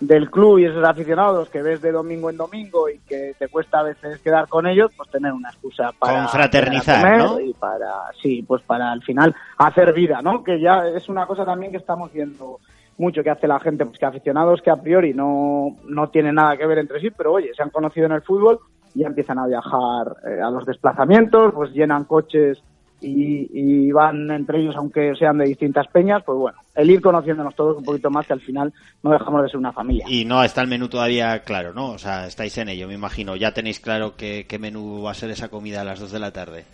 del 0.00 0.30
club 0.30 0.58
y 0.58 0.66
esos 0.66 0.84
aficionados 0.84 1.48
que 1.48 1.60
ves 1.60 1.82
de 1.82 1.90
domingo 1.90 2.30
en 2.30 2.36
domingo 2.36 2.88
y 2.88 2.98
que 3.00 3.34
te 3.38 3.48
cuesta 3.48 3.80
a 3.80 3.82
veces 3.82 4.20
quedar 4.20 4.48
con 4.48 4.66
ellos, 4.66 4.92
pues 4.96 5.10
tener 5.10 5.32
una 5.32 5.48
excusa 5.48 5.90
para 5.98 6.20
Confraternizar, 6.20 7.02
para 7.02 7.18
¿no? 7.18 7.40
y 7.40 7.52
para 7.52 7.92
sí, 8.22 8.44
pues 8.46 8.62
para 8.62 8.92
al 8.92 9.02
final 9.02 9.34
hacer 9.56 9.92
vida, 9.92 10.22
¿no? 10.22 10.44
Que 10.44 10.60
ya 10.60 10.86
es 10.86 11.08
una 11.08 11.26
cosa 11.26 11.44
también 11.44 11.72
que 11.72 11.78
estamos 11.78 12.12
viendo 12.12 12.60
mucho 12.96 13.22
que 13.22 13.30
hace 13.30 13.48
la 13.48 13.60
gente, 13.60 13.86
pues 13.86 13.98
que 13.98 14.06
aficionados 14.06 14.60
que 14.62 14.70
a 14.70 14.76
priori 14.76 15.14
no, 15.14 15.76
no 15.88 16.08
tienen 16.10 16.36
nada 16.36 16.56
que 16.56 16.66
ver 16.66 16.78
entre 16.78 17.00
sí, 17.00 17.10
pero 17.10 17.32
oye, 17.32 17.50
se 17.54 17.62
han 17.62 17.70
conocido 17.70 18.06
en 18.06 18.12
el 18.12 18.22
fútbol 18.22 18.60
y 18.94 19.00
ya 19.00 19.08
empiezan 19.08 19.38
a 19.38 19.46
viajar 19.46 20.16
eh, 20.26 20.40
a 20.40 20.50
los 20.50 20.64
desplazamientos, 20.64 21.54
pues 21.54 21.72
llenan 21.72 22.04
coches 22.04 22.62
y, 23.00 23.48
y 23.52 23.92
van 23.92 24.30
entre 24.30 24.60
ellos, 24.60 24.74
aunque 24.76 25.14
sean 25.16 25.38
de 25.38 25.46
distintas 25.46 25.86
peñas, 25.88 26.22
pues 26.24 26.38
bueno, 26.38 26.58
el 26.74 26.90
ir 26.90 27.00
conociéndonos 27.00 27.54
todos 27.54 27.76
un 27.76 27.84
poquito 27.84 28.10
más, 28.10 28.26
que 28.26 28.32
al 28.32 28.40
final 28.40 28.72
no 29.02 29.10
dejamos 29.10 29.42
de 29.42 29.48
ser 29.48 29.58
una 29.58 29.72
familia. 29.72 30.04
Y 30.08 30.24
no 30.24 30.42
está 30.42 30.62
el 30.62 30.68
menú 30.68 30.88
todavía 30.88 31.38
claro, 31.40 31.72
¿no? 31.72 31.90
O 31.90 31.98
sea, 31.98 32.26
estáis 32.26 32.56
en 32.58 32.68
ello, 32.68 32.88
me 32.88 32.94
imagino. 32.94 33.36
Ya 33.36 33.52
tenéis 33.52 33.80
claro 33.80 34.14
qué, 34.16 34.46
qué 34.48 34.58
menú 34.58 35.02
va 35.02 35.12
a 35.12 35.14
ser 35.14 35.30
esa 35.30 35.48
comida 35.48 35.80
a 35.80 35.84
las 35.84 36.00
2 36.00 36.10
de 36.12 36.18
la 36.18 36.32
tarde. 36.32 36.64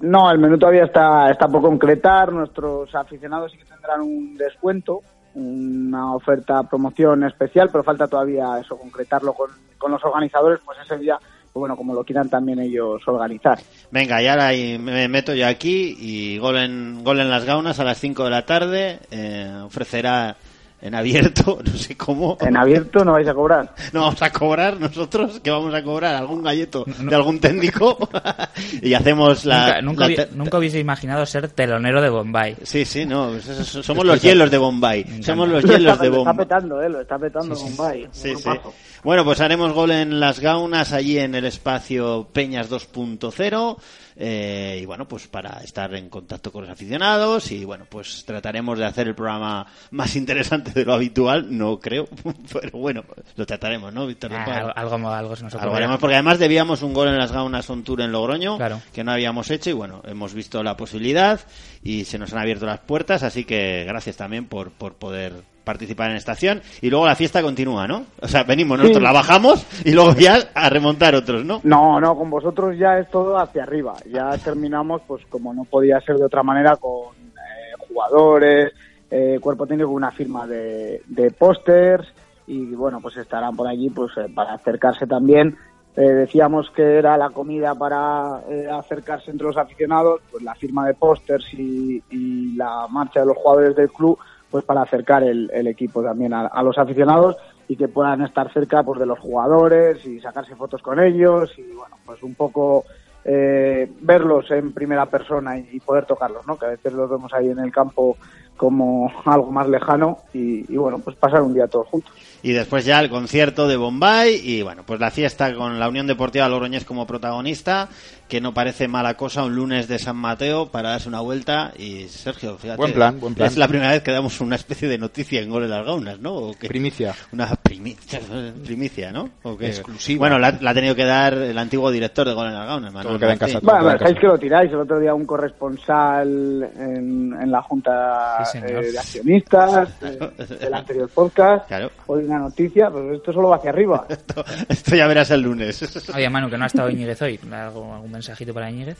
No, 0.00 0.30
el 0.30 0.38
menú 0.38 0.58
todavía 0.58 0.84
está, 0.84 1.30
está 1.30 1.48
por 1.48 1.62
concretar. 1.62 2.32
Nuestros 2.32 2.94
aficionados 2.94 3.52
sí 3.52 3.58
que 3.58 3.64
tendrán 3.64 4.00
un 4.00 4.36
descuento, 4.36 5.00
una 5.34 6.14
oferta, 6.14 6.62
promoción 6.64 7.24
especial, 7.24 7.68
pero 7.70 7.84
falta 7.84 8.06
todavía 8.06 8.58
eso, 8.58 8.76
concretarlo 8.76 9.32
con, 9.32 9.50
con 9.78 9.92
los 9.92 10.04
organizadores, 10.04 10.60
pues 10.64 10.78
ese 10.84 10.98
día, 10.98 11.18
bueno, 11.60 11.76
como 11.76 11.94
lo 11.94 12.04
quieran 12.04 12.28
también 12.28 12.58
ellos 12.58 13.00
organizar. 13.06 13.58
Venga, 13.90 14.22
y 14.22 14.26
ahora 14.26 14.50
me 14.78 15.08
meto 15.08 15.34
yo 15.34 15.46
aquí 15.46 15.96
y 15.98 16.38
gol 16.38 16.56
en 16.56 17.30
las 17.30 17.44
gaunas 17.44 17.78
a 17.78 17.84
las 17.84 17.98
5 17.98 18.24
de 18.24 18.30
la 18.30 18.44
tarde. 18.44 18.98
eh, 19.10 19.60
ofrecerá 19.64 20.36
en 20.84 20.94
abierto, 20.94 21.58
no 21.64 21.72
sé 21.78 21.96
cómo. 21.96 22.36
En 22.40 22.56
abierto 22.56 23.04
no 23.04 23.12
vais 23.12 23.26
a 23.26 23.34
cobrar. 23.34 23.74
No 23.92 24.02
vamos 24.02 24.20
a 24.22 24.30
cobrar 24.30 24.78
nosotros, 24.78 25.40
que 25.40 25.50
vamos 25.50 25.72
a 25.74 25.82
cobrar 25.82 26.14
algún 26.14 26.42
galleto 26.42 26.84
de 26.86 27.14
algún 27.14 27.38
técnico 27.40 27.96
y 28.82 28.92
hacemos 28.94 29.44
la... 29.44 29.80
nunca, 29.80 29.82
nunca, 29.82 30.00
la 30.00 30.06
habí- 30.06 30.16
te- 30.16 30.36
nunca 30.36 30.58
hubiese 30.58 30.78
imaginado 30.80 31.24
ser 31.26 31.48
telonero 31.48 32.02
de 32.02 32.10
Bombay. 32.10 32.56
Sí, 32.62 32.84
sí, 32.84 33.06
no, 33.06 33.40
somos 33.40 34.04
los 34.04 34.20
hielos 34.20 34.50
de 34.50 34.58
Bombay. 34.58 35.22
Somos 35.22 35.48
los 35.48 35.64
hielos 35.64 35.96
Lo 35.96 36.02
de 36.02 36.06
está 36.08 36.18
Bombay. 36.18 36.36
petando, 36.36 36.82
eh, 36.82 36.88
lo 36.88 37.00
está 37.00 37.18
petando 37.18 37.54
Bombay. 37.56 38.08
Sí, 38.12 38.30
Un 38.30 38.36
sí. 38.38 38.42
grupazo. 38.44 38.74
Bueno, 39.02 39.24
pues 39.24 39.40
haremos 39.40 39.72
gol 39.72 39.90
en 39.90 40.18
las 40.20 40.40
gaunas 40.40 40.92
allí 40.92 41.18
en 41.18 41.34
el 41.34 41.44
espacio 41.44 42.28
Peñas 42.32 42.70
2.0 42.70 43.76
eh, 44.16 44.78
y 44.82 44.86
bueno, 44.86 45.06
pues 45.08 45.26
para 45.26 45.60
estar 45.62 45.92
en 45.94 46.08
contacto 46.08 46.52
con 46.52 46.62
los 46.62 46.70
aficionados 46.70 47.50
y 47.50 47.64
bueno, 47.64 47.86
pues 47.88 48.24
trataremos 48.24 48.78
de 48.78 48.84
hacer 48.84 49.08
el 49.08 49.14
programa 49.14 49.66
más 49.90 50.14
interesante 50.16 50.70
de 50.72 50.84
lo 50.84 50.94
habitual, 50.94 51.46
no 51.56 51.78
creo, 51.80 52.06
pero 52.52 52.78
bueno, 52.78 53.04
lo 53.36 53.46
trataremos, 53.46 53.92
¿no, 53.92 54.06
Víctor? 54.06 54.32
Ah, 54.34 54.44
algo, 54.74 54.94
algo, 54.94 55.08
algo 55.10 55.36
se 55.36 55.44
nos 55.44 55.54
Algo 55.54 55.74
haremos, 55.74 55.98
porque 55.98 56.14
además 56.14 56.38
debíamos 56.38 56.82
un 56.82 56.94
gol 56.94 57.08
en 57.08 57.18
las 57.18 57.32
gaunas 57.32 57.68
on 57.70 57.82
tour 57.82 58.00
en 58.00 58.12
Logroño 58.12 58.56
Claro. 58.56 58.80
que 58.92 59.02
no 59.04 59.12
habíamos 59.12 59.50
hecho 59.50 59.70
y 59.70 59.72
bueno, 59.74 60.02
hemos 60.04 60.34
visto 60.34 60.62
la 60.62 60.76
posibilidad 60.76 61.40
y 61.84 62.04
se 62.06 62.18
nos 62.18 62.32
han 62.32 62.40
abierto 62.40 62.66
las 62.66 62.80
puertas, 62.80 63.22
así 63.22 63.44
que 63.44 63.84
gracias 63.86 64.16
también 64.16 64.46
por, 64.46 64.70
por 64.72 64.94
poder 64.94 65.34
participar 65.64 66.10
en 66.10 66.16
estación 66.16 66.60
y 66.82 66.90
luego 66.90 67.06
la 67.06 67.14
fiesta 67.14 67.40
continúa, 67.40 67.86
¿no? 67.86 68.04
O 68.20 68.28
sea, 68.28 68.42
venimos, 68.42 68.76
nosotros 68.78 68.98
Sí. 68.98 69.04
la 69.04 69.12
bajamos 69.12 69.66
y 69.84 69.92
luego 69.92 70.12
ya 70.14 70.38
a 70.54 70.68
remontar 70.68 71.14
otros, 71.14 71.44
¿no? 71.44 71.60
No, 71.62 72.00
no, 72.00 72.16
con 72.16 72.28
vosotros 72.30 72.76
ya 72.76 72.98
es 72.98 73.08
todo 73.10 73.38
hacia 73.38 73.62
arriba. 73.62 73.94
Ya 74.12 74.36
terminamos, 74.38 75.02
pues 75.06 75.24
como 75.28 75.54
no 75.54 75.64
podía 75.64 76.00
ser 76.00 76.16
de 76.16 76.24
otra 76.24 76.42
manera, 76.42 76.76
con 76.76 77.14
eh, 77.16 77.86
jugadores, 77.88 78.72
eh, 79.10 79.38
cuerpo 79.40 79.66
técnico, 79.66 79.90
una 79.90 80.10
firma 80.10 80.46
de, 80.46 81.00
de 81.06 81.30
pósters 81.30 82.06
y 82.46 82.74
bueno, 82.74 83.00
pues 83.00 83.16
estarán 83.16 83.56
por 83.56 83.66
allí 83.66 83.88
pues 83.88 84.10
eh, 84.18 84.26
para 84.34 84.54
acercarse 84.54 85.06
también. 85.06 85.56
Eh, 85.96 86.00
decíamos 86.02 86.70
que 86.70 86.98
era 86.98 87.16
la 87.16 87.30
comida 87.30 87.74
para 87.74 88.40
eh, 88.48 88.68
acercarse 88.70 89.30
entre 89.30 89.46
los 89.46 89.56
aficionados, 89.56 90.20
pues 90.30 90.42
la 90.42 90.54
firma 90.56 90.86
de 90.86 90.94
pósters 90.94 91.54
y, 91.54 92.02
y 92.10 92.56
la 92.56 92.88
marcha 92.90 93.20
de 93.20 93.26
los 93.26 93.36
jugadores 93.36 93.76
del 93.76 93.90
club, 93.92 94.18
pues 94.50 94.64
para 94.64 94.82
acercar 94.82 95.22
el, 95.22 95.50
el 95.54 95.68
equipo 95.68 96.02
también 96.02 96.32
a, 96.32 96.46
a 96.48 96.62
los 96.64 96.78
aficionados 96.78 97.36
y 97.68 97.76
que 97.76 97.88
puedan 97.88 98.22
estar 98.22 98.52
cerca 98.52 98.82
pues 98.82 98.98
de 98.98 99.06
los 99.06 99.18
jugadores 99.18 100.04
y 100.04 100.20
sacarse 100.20 100.56
fotos 100.56 100.82
con 100.82 101.00
ellos 101.00 101.52
y 101.58 101.72
bueno 101.72 101.96
pues 102.04 102.22
un 102.22 102.34
poco 102.34 102.84
eh, 103.24 103.90
verlos 104.00 104.50
en 104.50 104.72
primera 104.72 105.06
persona 105.06 105.58
y, 105.58 105.80
poder 105.80 106.06
tocarlos 106.06 106.46
no 106.46 106.58
que 106.58 106.66
a 106.66 106.70
veces 106.70 106.92
los 106.92 107.08
vemos 107.08 107.32
ahí 107.32 107.48
en 107.48 107.58
el 107.58 107.72
campo 107.72 108.16
como 108.56 109.10
algo 109.24 109.50
más 109.50 109.68
lejano 109.68 110.18
y, 110.32 110.72
y, 110.72 110.76
bueno 110.76 110.98
pues 110.98 111.16
pasar 111.16 111.42
un 111.42 111.54
día 111.54 111.66
todos 111.66 111.88
juntos. 111.88 112.12
Y 112.42 112.52
después 112.52 112.84
ya 112.84 113.00
el 113.00 113.08
concierto 113.08 113.66
de 113.66 113.76
Bombay 113.76 114.40
y 114.42 114.62
bueno, 114.62 114.82
pues 114.84 115.00
la 115.00 115.10
fiesta 115.10 115.54
con 115.54 115.80
la 115.80 115.88
Unión 115.88 116.06
Deportiva 116.06 116.48
Logroñés 116.48 116.84
como 116.84 117.06
protagonista, 117.06 117.88
que 118.28 118.40
no 118.40 118.54
parece 118.54 118.88
mala 118.88 119.14
cosa 119.14 119.44
un 119.44 119.54
lunes 119.54 119.86
de 119.88 119.98
San 119.98 120.16
Mateo 120.16 120.68
para 120.70 120.90
darse 120.90 121.08
una 121.08 121.20
vuelta 121.20 121.72
y 121.78 122.08
Sergio, 122.08 122.56
fíjate. 122.56 122.78
Buen 122.78 122.92
plan, 122.92 123.20
buen 123.20 123.34
plan. 123.34 123.48
Es 123.48 123.56
la 123.56 123.68
primera 123.68 123.90
vez 123.92 124.02
que 124.02 124.12
damos 124.12 124.40
una 124.40 124.56
especie 124.56 124.88
de 124.88 124.98
noticia 124.98 125.40
en 125.40 125.50
Gol 125.50 125.62
de 125.62 125.68
las 125.68 125.84
Gaunas, 125.84 126.18
¿no? 126.20 126.34
¿O 126.34 126.54
qué? 126.58 126.68
Primicia. 126.68 127.14
Una 127.32 127.46
primicia, 127.56 128.20
primicia 128.64 129.12
¿no? 129.12 129.30
¿O 129.42 129.56
qué? 129.56 129.66
Exclusiva. 129.68 130.18
Bueno, 130.18 130.38
la, 130.38 130.52
la 130.60 130.70
ha 130.70 130.74
tenido 130.74 130.94
que 130.94 131.04
dar 131.04 131.34
el 131.34 131.56
antiguo 131.58 131.90
director 131.90 132.26
de 132.26 132.34
Gol 132.34 132.48
en 132.48 132.54
las 132.54 132.66
Gaunas, 132.66 132.92
Manuel 132.92 133.18
queda 133.18 133.32
en 133.32 133.38
casa, 133.38 133.60
bueno, 133.62 133.84
me 133.84 133.92
dejáis 133.92 134.18
que 134.18 134.26
lo 134.26 134.38
tiráis 134.38 134.70
el 134.70 134.78
otro 134.80 134.98
día 134.98 135.14
un 135.14 135.26
corresponsal 135.26 136.70
en, 136.78 137.34
en 137.40 137.50
la 137.50 137.62
junta 137.62 138.44
Sí, 138.44 138.58
eh, 138.58 138.90
de 138.92 138.98
accionistas 138.98 139.88
eh, 140.02 140.18
del 140.60 140.74
anterior 140.74 141.08
podcast 141.08 141.66
Claro. 141.68 141.90
hoy 142.06 142.24
una 142.24 142.38
noticia 142.38 142.90
pues 142.90 143.16
esto 143.16 143.32
solo 143.32 143.48
va 143.48 143.56
hacia 143.56 143.70
arriba 143.70 144.06
Esto 144.68 144.96
ya 144.96 145.06
verás 145.06 145.30
el 145.30 145.42
lunes. 145.42 146.10
Oye, 146.14 146.28
Manu, 146.30 146.48
que 146.50 146.56
no 146.58 146.64
ha 146.64 146.66
estado 146.66 146.90
Íñiguez 146.90 147.20
hoy. 147.22 147.38
¿Algo, 147.52 147.94
¿Algún 147.94 148.13
mensajito 148.14 148.54
para 148.54 148.70
Íñiguez? 148.70 148.98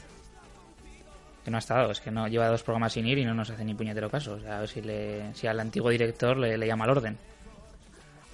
Que 1.44 1.50
no 1.50 1.56
ha 1.56 1.60
estado, 1.60 1.90
es 1.90 2.00
que 2.00 2.10
no 2.10 2.28
lleva 2.28 2.48
dos 2.48 2.62
programas 2.62 2.92
sin 2.92 3.06
ir 3.06 3.18
y 3.18 3.24
no 3.24 3.34
nos 3.34 3.50
hace 3.50 3.64
ni 3.64 3.74
puñetero 3.74 4.10
caso. 4.10 4.34
O 4.34 4.40
sea, 4.40 4.58
a 4.58 4.60
ver 4.60 4.68
si, 4.68 4.80
le, 4.80 5.34
si 5.34 5.46
al 5.46 5.60
antiguo 5.60 5.90
director 5.90 6.36
le, 6.36 6.56
le 6.56 6.66
llama 6.66 6.84
al 6.84 6.90
orden. 6.90 7.18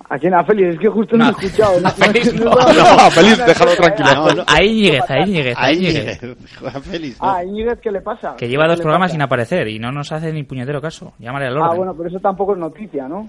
¿A 0.09 0.19
quién? 0.19 0.35
A 0.35 0.43
Félix, 0.45 0.75
es 0.75 0.81
que 0.81 0.89
justo 0.89 1.17
no, 1.17 1.25
No. 1.25 1.31
he 1.31 1.45
escuchado. 1.47 1.81
No, 1.81 1.89
A 1.89 1.91
Félix 1.93 2.35
no. 2.35 2.51
No, 2.51 3.11
Félix, 3.11 3.47
déjalo 3.47 3.71
tranquilo. 3.77 4.09
No, 4.15 4.35
no. 4.35 4.43
A 4.47 4.63
Íñiguez, 4.63 5.11
a 5.11 5.19
Íñiguez, 5.21 5.57
a 5.57 5.63
Ahí, 5.65 5.77
Íñiguez. 5.77 6.21
Juan 6.61 6.83
Félix, 6.83 7.21
¿no? 7.23 7.29
Ah, 7.31 7.45
Íñiguez, 7.45 7.79
¿qué 7.81 7.91
le 7.93 8.01
pasa? 8.01 8.35
Que 8.37 8.49
lleva 8.49 8.65
¿Qué 8.65 8.71
dos 8.71 8.81
programas 8.81 9.07
pasa? 9.09 9.13
sin 9.13 9.23
aparecer 9.23 9.69
y 9.69 9.79
no 9.79 9.93
nos 9.93 10.11
hace 10.11 10.33
ni 10.33 10.43
puñetero 10.43 10.81
caso. 10.81 11.13
Llámale 11.19 11.47
al 11.47 11.57
orden. 11.59 11.71
Ah, 11.71 11.77
bueno, 11.77 11.95
pero 11.97 12.09
eso 12.09 12.19
tampoco 12.19 12.55
es 12.55 12.59
noticia, 12.59 13.07
¿no? 13.09 13.27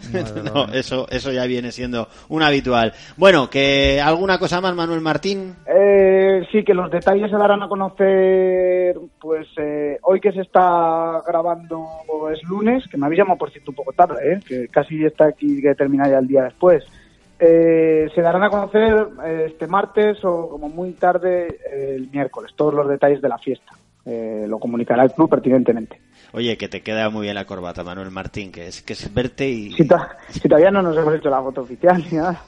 No, 0.54 0.66
eso, 0.74 1.08
eso 1.10 1.32
ya 1.32 1.46
viene 1.46 1.72
siendo 1.72 2.08
un 2.30 2.42
habitual. 2.42 2.94
Bueno, 3.18 3.50
que 3.50 4.02
alguna 4.02 4.40
cosa 4.40 4.60
más, 4.62 4.74
Manuel 4.76 5.02
Martín. 5.02 5.54
Eh, 5.68 6.42
sí, 6.52 6.64
que 6.64 6.74
los 6.74 6.90
detalles 6.90 7.30
se 7.30 7.38
darán 7.38 7.62
a 7.62 7.68
conocer, 7.68 8.96
pues 9.20 9.48
eh, 9.58 9.98
hoy 10.04 10.20
que 10.20 10.32
se 10.32 10.42
está 10.42 11.22
grabando 11.28 11.86
es 12.34 12.42
lunes, 12.44 12.84
que 12.90 12.98
me 12.98 13.06
habéis 13.06 13.20
llamado 13.20 13.38
por 13.38 13.52
cierto 13.52 13.72
un 13.72 13.76
poco 13.76 13.94
tarde, 13.94 14.34
¿eh? 14.34 14.40
que 14.48 14.68
casi 14.70 15.04
está 15.06 15.26
aquí 15.26 15.62
que 15.62 15.76
termina 15.76 16.08
ya 16.10 16.20
el 16.20 16.28
día 16.28 16.48
después. 16.62 16.84
Eh, 17.40 18.08
se 18.14 18.22
darán 18.22 18.44
a 18.44 18.50
conocer 18.50 19.08
eh, 19.26 19.46
este 19.48 19.66
martes 19.66 20.24
o 20.24 20.48
como 20.48 20.70
muy 20.70 20.92
tarde 20.92 21.48
eh, 21.48 21.96
el 21.96 22.10
miércoles 22.12 22.52
todos 22.56 22.74
los 22.74 22.88
detalles 22.88 23.20
de 23.22 23.30
la 23.30 23.40
fiesta. 23.40 23.74
Eh, 24.06 24.46
lo 24.48 24.60
comunicará 24.60 25.04
el 25.04 25.12
club 25.12 25.30
pertinentemente. 25.30 26.00
Oye, 26.34 26.56
que 26.58 26.68
te 26.70 26.82
queda 26.82 27.10
muy 27.10 27.24
bien 27.24 27.36
la 27.36 27.46
corbata, 27.46 27.84
Manuel 27.84 28.12
Martín, 28.12 28.52
que 28.52 28.68
es 28.68 28.82
que 28.84 28.94
es 28.94 29.12
verte 29.14 29.50
y... 29.50 29.72
Si, 29.74 29.88
to- 29.88 29.98
si 30.30 30.48
todavía 30.48 30.72
no 30.72 30.82
nos 30.84 30.96
hemos 30.98 31.16
hecho 31.16 31.30
la 31.30 31.42
foto 31.42 31.62
oficial 31.62 32.04
ni 32.12 32.18
nada. 32.18 32.44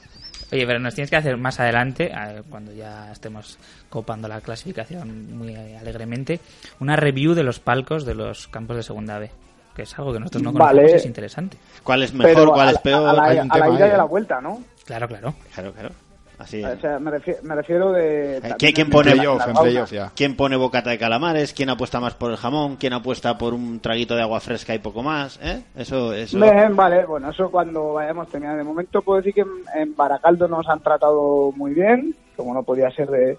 Oye, 0.52 0.66
pero 0.66 0.78
nos 0.78 0.94
tienes 0.94 1.10
que 1.10 1.16
hacer 1.16 1.36
más 1.36 1.58
adelante, 1.58 2.12
cuando 2.48 2.72
ya 2.72 3.10
estemos 3.10 3.58
copando 3.88 4.28
la 4.28 4.40
clasificación 4.40 5.36
muy 5.36 5.54
alegremente, 5.74 6.38
una 6.78 6.94
review 6.96 7.34
de 7.34 7.42
los 7.42 7.58
palcos 7.58 8.04
de 8.06 8.14
los 8.14 8.46
campos 8.48 8.76
de 8.76 8.82
segunda 8.84 9.18
B. 9.18 9.30
Que 9.74 9.82
es 9.82 9.98
algo 9.98 10.12
que 10.12 10.20
nosotros 10.20 10.42
no 10.42 10.52
Vale. 10.52 10.82
conocemos 10.82 10.92
y 10.92 10.96
es 10.96 11.06
interesante. 11.06 11.58
¿Cuál 11.82 12.02
es 12.04 12.14
mejor, 12.14 12.34
Pero 12.34 12.52
cuál 12.52 12.68
a 12.68 12.70
es 12.70 12.78
peor? 12.78 13.08
A 13.08 13.12
la, 13.12 13.24
Hay 13.24 13.38
un 13.40 13.50
a 13.52 13.58
la 13.58 13.64
tema 13.64 13.76
ida 13.76 13.84
ahí, 13.86 13.90
y 13.90 13.94
a 13.94 13.96
la 13.98 14.04
vuelta, 14.04 14.40
¿no? 14.40 14.62
Claro, 14.84 15.08
claro. 15.08 15.34
Claro, 15.54 15.72
claro. 15.72 15.90
Así 16.36 16.64
O 16.64 16.80
sea, 16.80 16.98
me, 16.98 17.12
refiero, 17.12 17.38
me 17.44 17.54
refiero 17.54 17.92
de... 17.92 18.40
¿Quién, 18.58 18.90
pone, 18.90 19.14
la- 19.14 19.38
playoff 19.54 19.92
ya. 19.92 20.10
¿Quién 20.16 20.36
pone 20.36 20.56
bocata 20.56 20.90
de 20.90 20.98
calamares? 20.98 21.52
¿Quién 21.52 21.70
apuesta 21.70 22.00
más 22.00 22.14
por 22.14 22.32
el 22.32 22.36
jamón? 22.36 22.76
¿Quién 22.76 22.92
apuesta 22.92 23.38
por 23.38 23.54
un 23.54 23.78
traguito 23.78 24.16
de 24.16 24.22
agua 24.22 24.40
fresca 24.40 24.74
y 24.74 24.80
poco 24.80 25.02
más? 25.02 25.38
¿Eh? 25.42 25.62
Eso, 25.76 26.12
eso... 26.12 26.38
Bien, 26.38 26.74
vale, 26.74 27.06
bueno, 27.06 27.30
eso 27.30 27.50
cuando 27.50 27.92
vayamos 27.94 28.28
terminando. 28.28 28.58
De 28.58 28.64
momento 28.64 29.00
puedo 29.02 29.18
decir 29.18 29.32
que 29.34 29.42
en, 29.42 29.48
en 29.76 29.96
Baracaldo 29.96 30.48
nos 30.48 30.68
han 30.68 30.80
tratado 30.80 31.52
muy 31.54 31.72
bien, 31.72 32.16
como 32.36 32.52
no 32.52 32.64
podía 32.64 32.90
ser 32.90 33.08
de, 33.10 33.38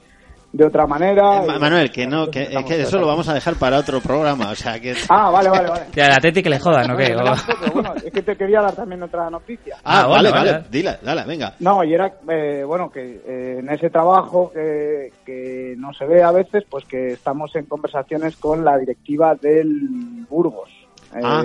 de 0.55 0.65
otra 0.65 0.87
manera. 0.87 1.43
Eh, 1.43 1.59
Manuel, 1.59 1.91
que 1.91 2.07
no, 2.07 2.27
que, 2.27 2.43
Estamos 2.43 2.69
que 2.69 2.81
eso 2.81 2.97
lo 2.97 3.07
vamos 3.07 3.27
a 3.27 3.33
dejar 3.33 3.55
para 3.55 3.77
otro 3.77 3.99
programa, 3.99 4.51
o 4.51 4.55
sea 4.55 4.79
que... 4.79 4.93
Ah, 5.09 5.29
vale, 5.29 5.49
vale, 5.49 5.69
vale. 5.69 5.85
Ya, 5.93 6.07
la 6.07 6.17
Teti 6.17 6.41
que 6.41 6.49
le 6.49 6.59
joda, 6.59 6.83
¿no? 6.87 6.95
Bueno, 7.73 7.93
es 7.95 8.11
que 8.13 8.21
te 8.21 8.37
quería 8.37 8.61
dar 8.61 8.73
también 8.73 9.03
otra 9.03 9.29
noticia. 9.29 9.75
Ah, 9.83 10.03
Ah, 10.03 10.07
vale, 10.07 10.31
vale, 10.31 10.51
vale. 10.53 10.63
dila, 10.71 10.97
dala, 11.03 11.25
venga. 11.25 11.53
No, 11.59 11.83
y 11.83 11.93
era, 11.93 12.13
eh, 12.29 12.63
bueno, 12.65 12.89
que 12.89 13.21
eh, 13.27 13.57
en 13.59 13.69
ese 13.69 13.89
trabajo 13.89 14.49
que, 14.53 15.11
que 15.25 15.75
no 15.77 15.91
se 15.93 16.05
ve 16.05 16.23
a 16.23 16.31
veces, 16.31 16.63
pues 16.69 16.85
que 16.85 17.07
estamos 17.13 17.53
en 17.55 17.65
conversaciones 17.65 18.37
con 18.37 18.63
la 18.63 18.77
directiva 18.77 19.35
del 19.35 20.25
Burgos. 20.29 20.69
eh, 21.15 21.19
Ah. 21.21 21.43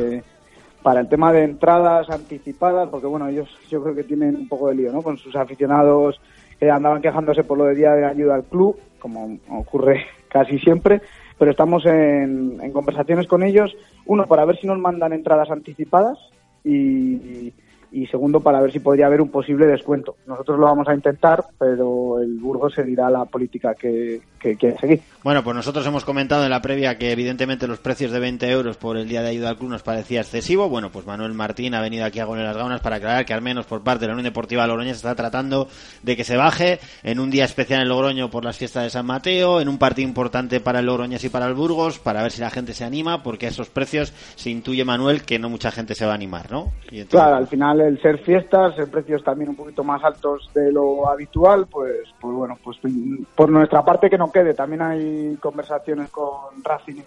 Para 0.83 1.01
el 1.01 1.09
tema 1.11 1.31
de 1.31 1.45
entradas 1.45 2.09
anticipadas, 2.09 2.89
porque 2.91 3.07
bueno, 3.07 3.29
ellos 3.29 3.49
yo 3.69 3.83
creo 3.83 3.95
que 3.95 4.05
tienen 4.05 4.35
un 4.35 4.49
poco 4.49 4.69
de 4.69 4.77
lío, 4.77 4.91
¿no? 4.93 5.03
Con 5.03 5.19
sus 5.19 5.37
aficionados 5.37 6.19
que 6.61 6.71
andaban 6.71 7.01
quejándose 7.01 7.43
por 7.43 7.57
lo 7.57 7.65
de 7.65 7.75
día 7.75 7.93
de 7.93 8.05
ayuda 8.05 8.35
al 8.35 8.45
club, 8.45 8.79
como 8.99 9.39
ocurre 9.49 10.05
casi 10.29 10.59
siempre, 10.59 11.01
pero 11.39 11.51
estamos 11.51 11.87
en, 11.87 12.71
conversaciones 12.73 13.27
con 13.27 13.43
ellos, 13.43 13.75
uno 14.05 14.27
para 14.27 14.45
ver 14.45 14.59
si 14.59 14.67
nos 14.67 14.79
mandan 14.79 15.15
entradas 15.15 15.51
anticipadas 15.51 16.19
y 16.63 17.53
segundo 18.11 18.41
para 18.41 18.61
ver 18.61 18.73
si 18.73 18.81
podría 18.81 19.07
haber 19.07 19.21
un 19.21 19.31
posible 19.31 19.67
descuento. 19.67 20.17
Nosotros 20.27 20.59
lo 20.59 20.67
vamos 20.67 20.89
a 20.89 20.95
intentar, 20.95 21.45
pero 21.59 22.21
el 22.21 22.39
Burgos 22.39 22.75
seguirá 22.75 23.11
la 23.11 23.25
política 23.25 23.75
que, 23.75 24.21
que 24.39 24.57
quiere 24.57 24.79
seguir. 24.79 25.01
Bueno, 25.23 25.43
pues 25.45 25.55
nosotros 25.57 25.87
hemos 25.87 26.05
comentado 26.05 26.45
en 26.45 26.51
la 26.51 26.63
previa 26.63 26.97
que 26.99 27.13
evidentemente 27.13 27.67
los 27.67 27.79
precios 27.79 28.11
de 28.13 28.21
20 28.21 28.49
euros 28.51 28.77
por 28.77 28.97
el 28.97 29.09
día 29.09 29.23
de 29.23 29.29
ayuda 29.31 29.51
al 29.51 29.57
club 29.59 29.71
nos 29.71 29.83
parecía 29.83 30.21
excesivo. 30.21 30.69
Bueno, 30.69 30.91
pues 30.91 31.07
Manuel 31.07 31.35
Martín 31.35 31.75
ha 31.75 31.81
venido 31.81 32.05
aquí 32.05 32.21
a 32.21 32.25
Gol 32.25 32.39
en 32.39 32.45
las 32.45 32.57
Gaunas 32.57 32.81
para 32.81 32.97
aclarar 32.97 33.25
que 33.27 33.35
al 33.35 33.43
menos 33.43 33.67
por 33.67 33.83
parte 33.83 34.03
de 34.03 34.07
la 34.09 34.15
Unión 34.15 34.25
Deportiva 34.25 34.67
Logroñés 34.67 34.93
se 34.99 35.07
está 35.09 35.15
tratando 35.15 35.69
de 36.03 36.17
que 36.17 36.25
se 36.25 36.37
baje 36.37 36.79
en 37.03 37.21
un 37.21 37.31
día 37.31 37.45
especial 37.45 37.83
en 37.83 37.89
Logroño 37.89 38.31
por 38.31 38.45
las 38.45 38.57
fiestas 38.57 38.85
de 38.85 38.91
San 38.91 39.07
Mateo, 39.07 39.61
en 39.61 39.69
un 39.69 39.79
partido 39.79 40.09
importante 40.09 40.61
para 40.61 40.79
el 40.81 40.87
Logroñés 40.87 41.23
y 41.25 41.29
para 41.29 41.47
el 41.47 41.55
Burgos, 41.55 41.99
para 41.99 42.23
ver 42.23 42.31
si 42.33 42.41
la 42.41 42.51
gente 42.51 42.73
se 42.73 42.85
anima, 42.85 43.23
porque 43.23 43.47
a 43.47 43.51
esos 43.51 43.69
precios 43.69 44.13
se 44.37 44.51
intuye, 44.51 44.85
Manuel, 44.85 45.23
que 45.23 45.39
no 45.39 45.51
mucha 45.51 45.71
gente 45.71 45.95
se 45.95 46.07
va 46.07 46.13
a 46.13 46.15
animar, 46.15 46.51
¿no? 46.51 46.73
Y 46.91 47.01
entonces- 47.01 47.11
Claro, 47.21 47.37
al 47.37 47.47
final 47.49 47.80
el 47.81 48.01
ser 48.01 48.19
fiestas, 48.19 48.79
el 48.79 48.89
precios 48.89 49.23
también 49.25 49.51
un 49.51 49.57
poquito 49.57 49.83
más 49.85 50.03
altos 50.05 50.51
de 50.55 50.71
lo 50.73 51.09
habitual, 51.09 51.67
pues, 51.71 51.97
pues 52.21 52.35
bueno, 52.35 52.59
pues 52.63 52.79
por 53.35 53.51
nuestra 53.51 53.85
parte 53.85 54.11
que 54.11 54.19
no 54.19 54.31
quede. 54.31 54.55
También 54.55 54.83
hay 54.83 55.37
conversaciones 55.41 56.11
con 56.11 56.63
Racing 56.63 56.97
y 56.97 57.03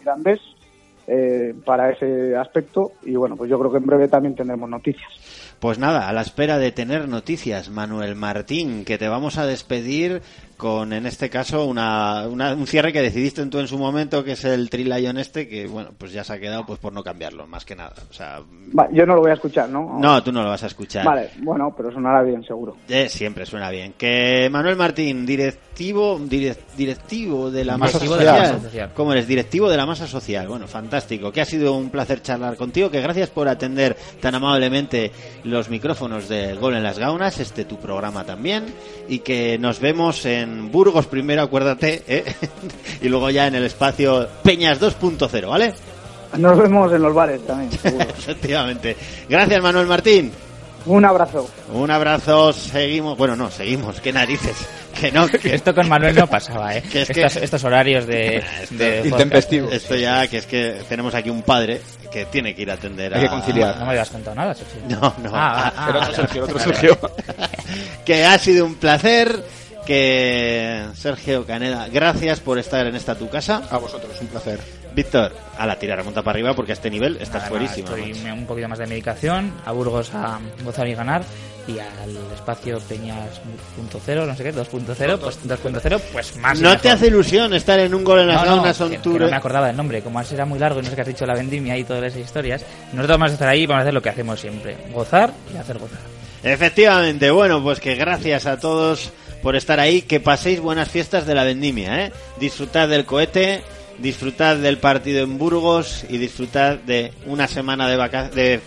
eh, 1.05 1.53
para 1.65 1.91
ese 1.91 2.35
aspecto 2.37 2.93
y 3.03 3.15
bueno, 3.15 3.35
pues 3.35 3.49
yo 3.49 3.59
creo 3.59 3.71
que 3.71 3.77
en 3.77 3.85
breve 3.85 4.07
también 4.07 4.35
tendremos 4.35 4.69
noticias. 4.69 5.11
Pues 5.59 5.77
nada, 5.77 6.07
a 6.07 6.13
la 6.13 6.21
espera 6.21 6.57
de 6.57 6.71
tener 6.71 7.07
noticias, 7.07 7.69
Manuel 7.69 8.15
Martín, 8.15 8.85
que 8.85 8.97
te 8.97 9.07
vamos 9.07 9.37
a 9.37 9.45
despedir 9.45 10.21
con, 10.64 10.94
en 10.94 11.06
este 11.06 11.30
caso, 11.30 11.65
una, 11.65 12.26
una- 12.30 12.53
un 12.53 12.65
cierre 12.65 12.94
que 12.94 13.02
decidiste 13.02 13.45
tú 13.48 13.60
en 13.60 13.68
su 13.68 13.77
momento, 13.77 14.23
que 14.23 14.31
es 14.31 14.45
el 14.45 14.69
Trilion 14.69 15.18
este, 15.18 15.45
que, 15.49 15.68
bueno, 15.68 15.90
pues 15.98 16.14
ya 16.14 16.23
se 16.23 16.31
ha 16.31 16.40
quedado 16.40 16.65
pues 16.65 16.80
por 16.80 16.94
no 16.94 17.03
cambiarlo, 17.03 17.45
más 17.48 17.65
que 17.65 17.76
nada. 17.76 17.94
O 18.10 18.14
sea, 18.14 18.40
Va, 18.80 18.88
yo 18.94 19.06
no 19.06 19.15
lo 19.15 19.22
voy 19.23 19.31
a 19.31 19.34
escuchar, 19.34 19.68
¿no? 19.68 19.98
no, 19.99 20.23
tú 20.23 20.31
no 20.31 20.41
lo 20.41 20.48
vas 20.49 20.64
a 20.64 20.68
escuchar. 20.68 21.06
Vale, 21.06 21.31
bueno, 21.40 21.73
pero 21.76 21.91
sonará 21.91 22.23
bien, 22.23 22.41
seguro. 22.45 22.77
Eh, 22.88 23.10
siempre 23.10 23.45
suena 23.45 23.69
bien. 23.69 23.94
Que 23.98 24.48
Manuel 24.49 24.77
Martín, 24.77 25.26
directivo, 25.26 26.18
direc- 26.18 26.57
directivo 26.77 27.52
de 27.52 27.65
la 27.65 27.77
masa 27.77 27.99
Directivo 27.99 28.15
social. 28.15 28.35
de 28.35 28.48
la 28.48 28.53
masa 28.53 28.64
social. 28.69 28.91
¿Cómo 28.95 29.11
eres? 29.11 29.27
Directivo 29.27 29.69
de 29.69 29.76
la 29.77 29.85
masa 29.85 30.07
social. 30.07 30.48
Bueno, 30.48 30.68
fantástico. 30.68 31.31
Que 31.34 31.41
ha 31.41 31.45
sido 31.45 31.73
un 31.76 31.90
placer 31.90 32.22
charlar 32.22 32.56
contigo. 32.56 32.90
Que 32.90 33.02
gracias 33.02 33.30
por 33.30 33.49
atender 33.49 33.98
tan 34.22 34.34
amablemente 34.35 35.11
los 35.44 35.69
micrófonos 35.69 36.30
de 36.30 36.53
Gol 36.56 36.76
en 36.76 36.84
las 36.84 36.98
Gaunas, 36.99 37.40
este 37.41 37.65
tu 37.65 37.77
programa 37.77 38.23
también. 38.23 38.64
Y 39.10 39.19
que 39.19 39.57
nos 39.60 39.80
vemos 39.81 40.26
en 40.26 40.52
Burgos 40.71 41.05
primero, 41.07 41.41
acuérdate, 41.41 42.03
¿eh? 42.07 42.23
y 43.01 43.09
luego 43.09 43.30
ya 43.30 43.47
en 43.47 43.55
el 43.55 43.65
espacio 43.65 44.27
Peñas 44.43 44.80
2.0, 44.80 45.47
¿vale? 45.49 45.73
Nos 46.38 46.57
vemos 46.57 46.91
en 46.91 47.01
los 47.01 47.13
bares 47.13 47.45
también, 47.45 47.71
seguro. 47.81 48.05
Efectivamente. 48.09 48.95
Gracias, 49.30 49.61
Manuel 49.61 49.88
Martín. 49.88 50.31
Un 50.85 51.05
abrazo. 51.05 51.49
Un 51.71 51.89
abrazo, 51.91 52.51
seguimos. 52.51 53.17
Bueno, 53.17 53.35
no, 53.35 53.49
seguimos, 53.49 53.99
qué 54.01 54.11
narices. 54.11 54.55
Que 54.93 55.11
no, 55.11 55.27
que 55.27 55.55
Esto 55.55 55.73
con 55.73 55.89
Manuel 55.89 56.15
no 56.15 56.27
pasaba, 56.27 56.77
¿eh? 56.77 56.84
Que 56.84 57.01
es 57.01 57.09
que- 57.09 57.23
estos, 57.23 57.41
estos 57.41 57.63
horarios 57.63 58.05
de, 58.05 58.43
de 58.69 59.09
podcast. 59.09 59.51
Esto 59.51 59.95
ya, 59.95 60.27
que 60.27 60.38
es 60.38 60.45
que 60.45 60.81
tenemos 60.88 61.15
aquí 61.15 61.31
un 61.31 61.41
padre 61.41 61.81
que 62.11 62.25
tiene 62.25 62.53
que 62.53 62.61
ir 62.61 62.69
a 62.69 62.75
atender 62.75 63.11
a... 63.11 63.17
Hay 63.17 63.23
que 63.23 63.30
conciliar. 63.30 63.75
No 63.80 63.85
me 63.85 63.91
habías 63.91 64.11
contado 64.11 64.35
nada, 64.35 64.53
Sergio. 64.53 64.81
No, 64.88 65.13
no. 65.23 65.31
Ah, 65.34 65.73
ah, 65.75 65.89
El 65.89 65.95
ah, 65.95 65.99
otro 65.99 66.11
ah, 66.11 66.15
Sergio, 66.15 66.43
el 66.45 66.49
otro 66.51 66.59
Sergio. 66.59 66.97
que 68.05 68.23
ha 68.23 68.38
sido 68.38 68.67
un 68.67 68.75
placer. 68.75 69.43
Que 69.85 70.85
Sergio 70.95 71.45
Caneda, 71.45 71.88
gracias 71.91 72.39
por 72.39 72.57
estar 72.57 72.88
en 72.88 72.95
esta 72.95 73.15
tu 73.15 73.30
casa. 73.30 73.64
A 73.69 73.77
vosotros, 73.77 74.14
un 74.22 74.27
placer. 74.27 74.60
Víctor, 74.95 75.34
a 75.57 75.65
la 75.65 75.77
tira 75.77 75.95
remonta 75.95 76.22
para 76.22 76.35
arriba 76.35 76.53
porque 76.53 76.72
a 76.72 76.76
este 76.76 76.89
nivel 76.89 77.15
estás 77.18 77.43
Nada, 77.43 77.49
fuerísimo. 77.49 77.88
estoy 77.95 78.31
un 78.31 78.45
poquito 78.45 78.69
más 78.69 78.77
de 78.80 78.88
medicación, 78.88 79.51
a 79.65 79.72
Burgos 79.72 80.11
a 80.14 80.39
gozar 80.64 80.88
y 80.88 80.93
ganar, 80.93 81.23
y 81.68 81.80
al 81.80 82.15
espacio 82.34 82.80
Peñas 82.88 83.41
punto 83.76 83.99
cero, 84.05 84.26
no 84.27 84.35
sé 84.35 84.43
qué, 84.43 84.53
2.0, 84.53 85.18
pues 85.19 85.39
2.0, 85.47 85.99
pues 86.14 86.35
más. 86.38 86.60
y 86.60 86.61
¿No 86.61 86.69
mejor. 86.69 86.81
te 86.81 86.89
hace 86.91 87.07
ilusión 87.07 87.53
estar 87.55 87.80
en 87.80 87.93
un 87.95 88.03
gol 88.03 88.19
en 88.19 88.27
las 88.27 88.45
No, 88.45 88.57
no, 88.57 88.64
que- 88.89 88.97
que 88.99 89.10
no 89.19 89.27
me 89.30 89.35
acordaba 89.35 89.68
del 89.68 89.76
nombre, 89.76 90.01
como 90.03 90.19
así 90.19 90.35
era 90.35 90.45
muy 90.45 90.60
largo 90.60 90.80
y 90.80 90.84
no 90.84 90.89
sé 90.89 90.95
qué 90.95 91.01
has 91.01 91.07
dicho 91.07 91.26
la 91.26 91.34
vendimia 91.34 91.76
y 91.76 91.84
todas 91.84 92.03
esas 92.03 92.19
historias. 92.22 92.64
Nosotros 92.93 93.18
vamos 93.18 93.31
a 93.31 93.34
estar 93.34 93.49
ahí 93.49 93.64
y 93.64 93.65
vamos 93.65 93.80
a 93.80 93.84
hacer 93.84 93.93
lo 93.95 94.01
que 94.01 94.10
hacemos 94.10 94.39
siempre, 94.39 94.77
gozar 94.93 95.34
y 95.53 95.57
hacer 95.57 95.80
gozar. 95.80 95.99
Efectivamente, 96.43 97.31
bueno, 97.31 97.64
pues 97.64 97.80
que 97.80 97.95
gracias 97.95 98.45
a 98.45 98.60
todos 98.60 99.11
por 99.44 99.56
estar 99.56 99.80
ahí, 99.80 100.02
que 100.02 100.20
paséis 100.20 100.60
buenas 100.60 100.90
fiestas 100.90 101.28
de 101.28 101.36
la 101.36 101.44
vendimia, 101.44 102.06
¿eh? 102.06 102.11
Disfrutad 102.40 102.88
del 102.88 103.06
cohete, 103.06 103.61
disfrutad 103.99 104.56
del 104.56 104.78
partido 104.80 105.24
en 105.24 105.38
Burgos 105.38 106.06
y 106.10 106.18
disfrutad 106.18 106.78
de 106.78 107.11
una 107.28 107.48
semana 107.48 107.88
de 107.88 107.98
vacaciones. 107.98 108.61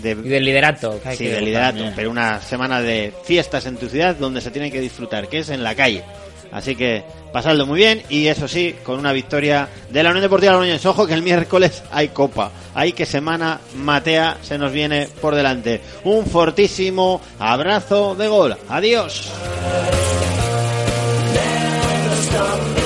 De, 0.00 0.12
Y 0.12 0.28
del 0.28 0.44
liderato. 0.44 1.00
que 1.02 1.08
hay 1.10 1.16
sí, 1.16 1.24
que 1.24 1.30
de 1.30 1.34
gozar 1.36 1.44
liderato, 1.44 1.72
también. 1.76 1.92
pero 1.96 2.10
una 2.10 2.40
semana 2.40 2.80
de 2.80 3.12
fiestas 3.24 3.66
en 3.66 3.76
tu 3.76 3.88
ciudad 3.88 4.14
donde 4.16 4.40
se 4.40 4.50
tiene 4.50 4.70
que 4.70 4.80
disfrutar, 4.80 5.28
que 5.28 5.38
es 5.40 5.48
en 5.50 5.62
la 5.62 5.74
calle. 5.74 6.02
Así 6.50 6.76
que 6.76 7.02
pasadlo 7.32 7.66
muy 7.66 7.78
bien 7.78 8.02
y 8.10 8.26
eso 8.26 8.46
sí, 8.46 8.74
con 8.84 8.98
una 8.98 9.12
victoria 9.14 9.68
de 9.90 10.02
la 10.02 10.10
Unión 10.10 10.22
Deportiva 10.22 10.52
Logroñés. 10.52 10.84
Ojo 10.84 11.06
que 11.06 11.14
el 11.14 11.22
miércoles 11.22 11.82
hay 11.90 12.08
copa. 12.08 12.52
Ahí 12.74 12.92
que 12.92 13.06
semana 13.06 13.58
Matea 13.76 14.36
se 14.42 14.58
nos 14.58 14.70
viene 14.70 15.08
por 15.20 15.34
delante. 15.34 15.80
Un 16.04 16.26
fortísimo 16.26 17.22
abrazo 17.38 18.14
de 18.14 18.28
gol. 18.28 18.56
Adiós. 18.68 19.30
love. 22.42 22.81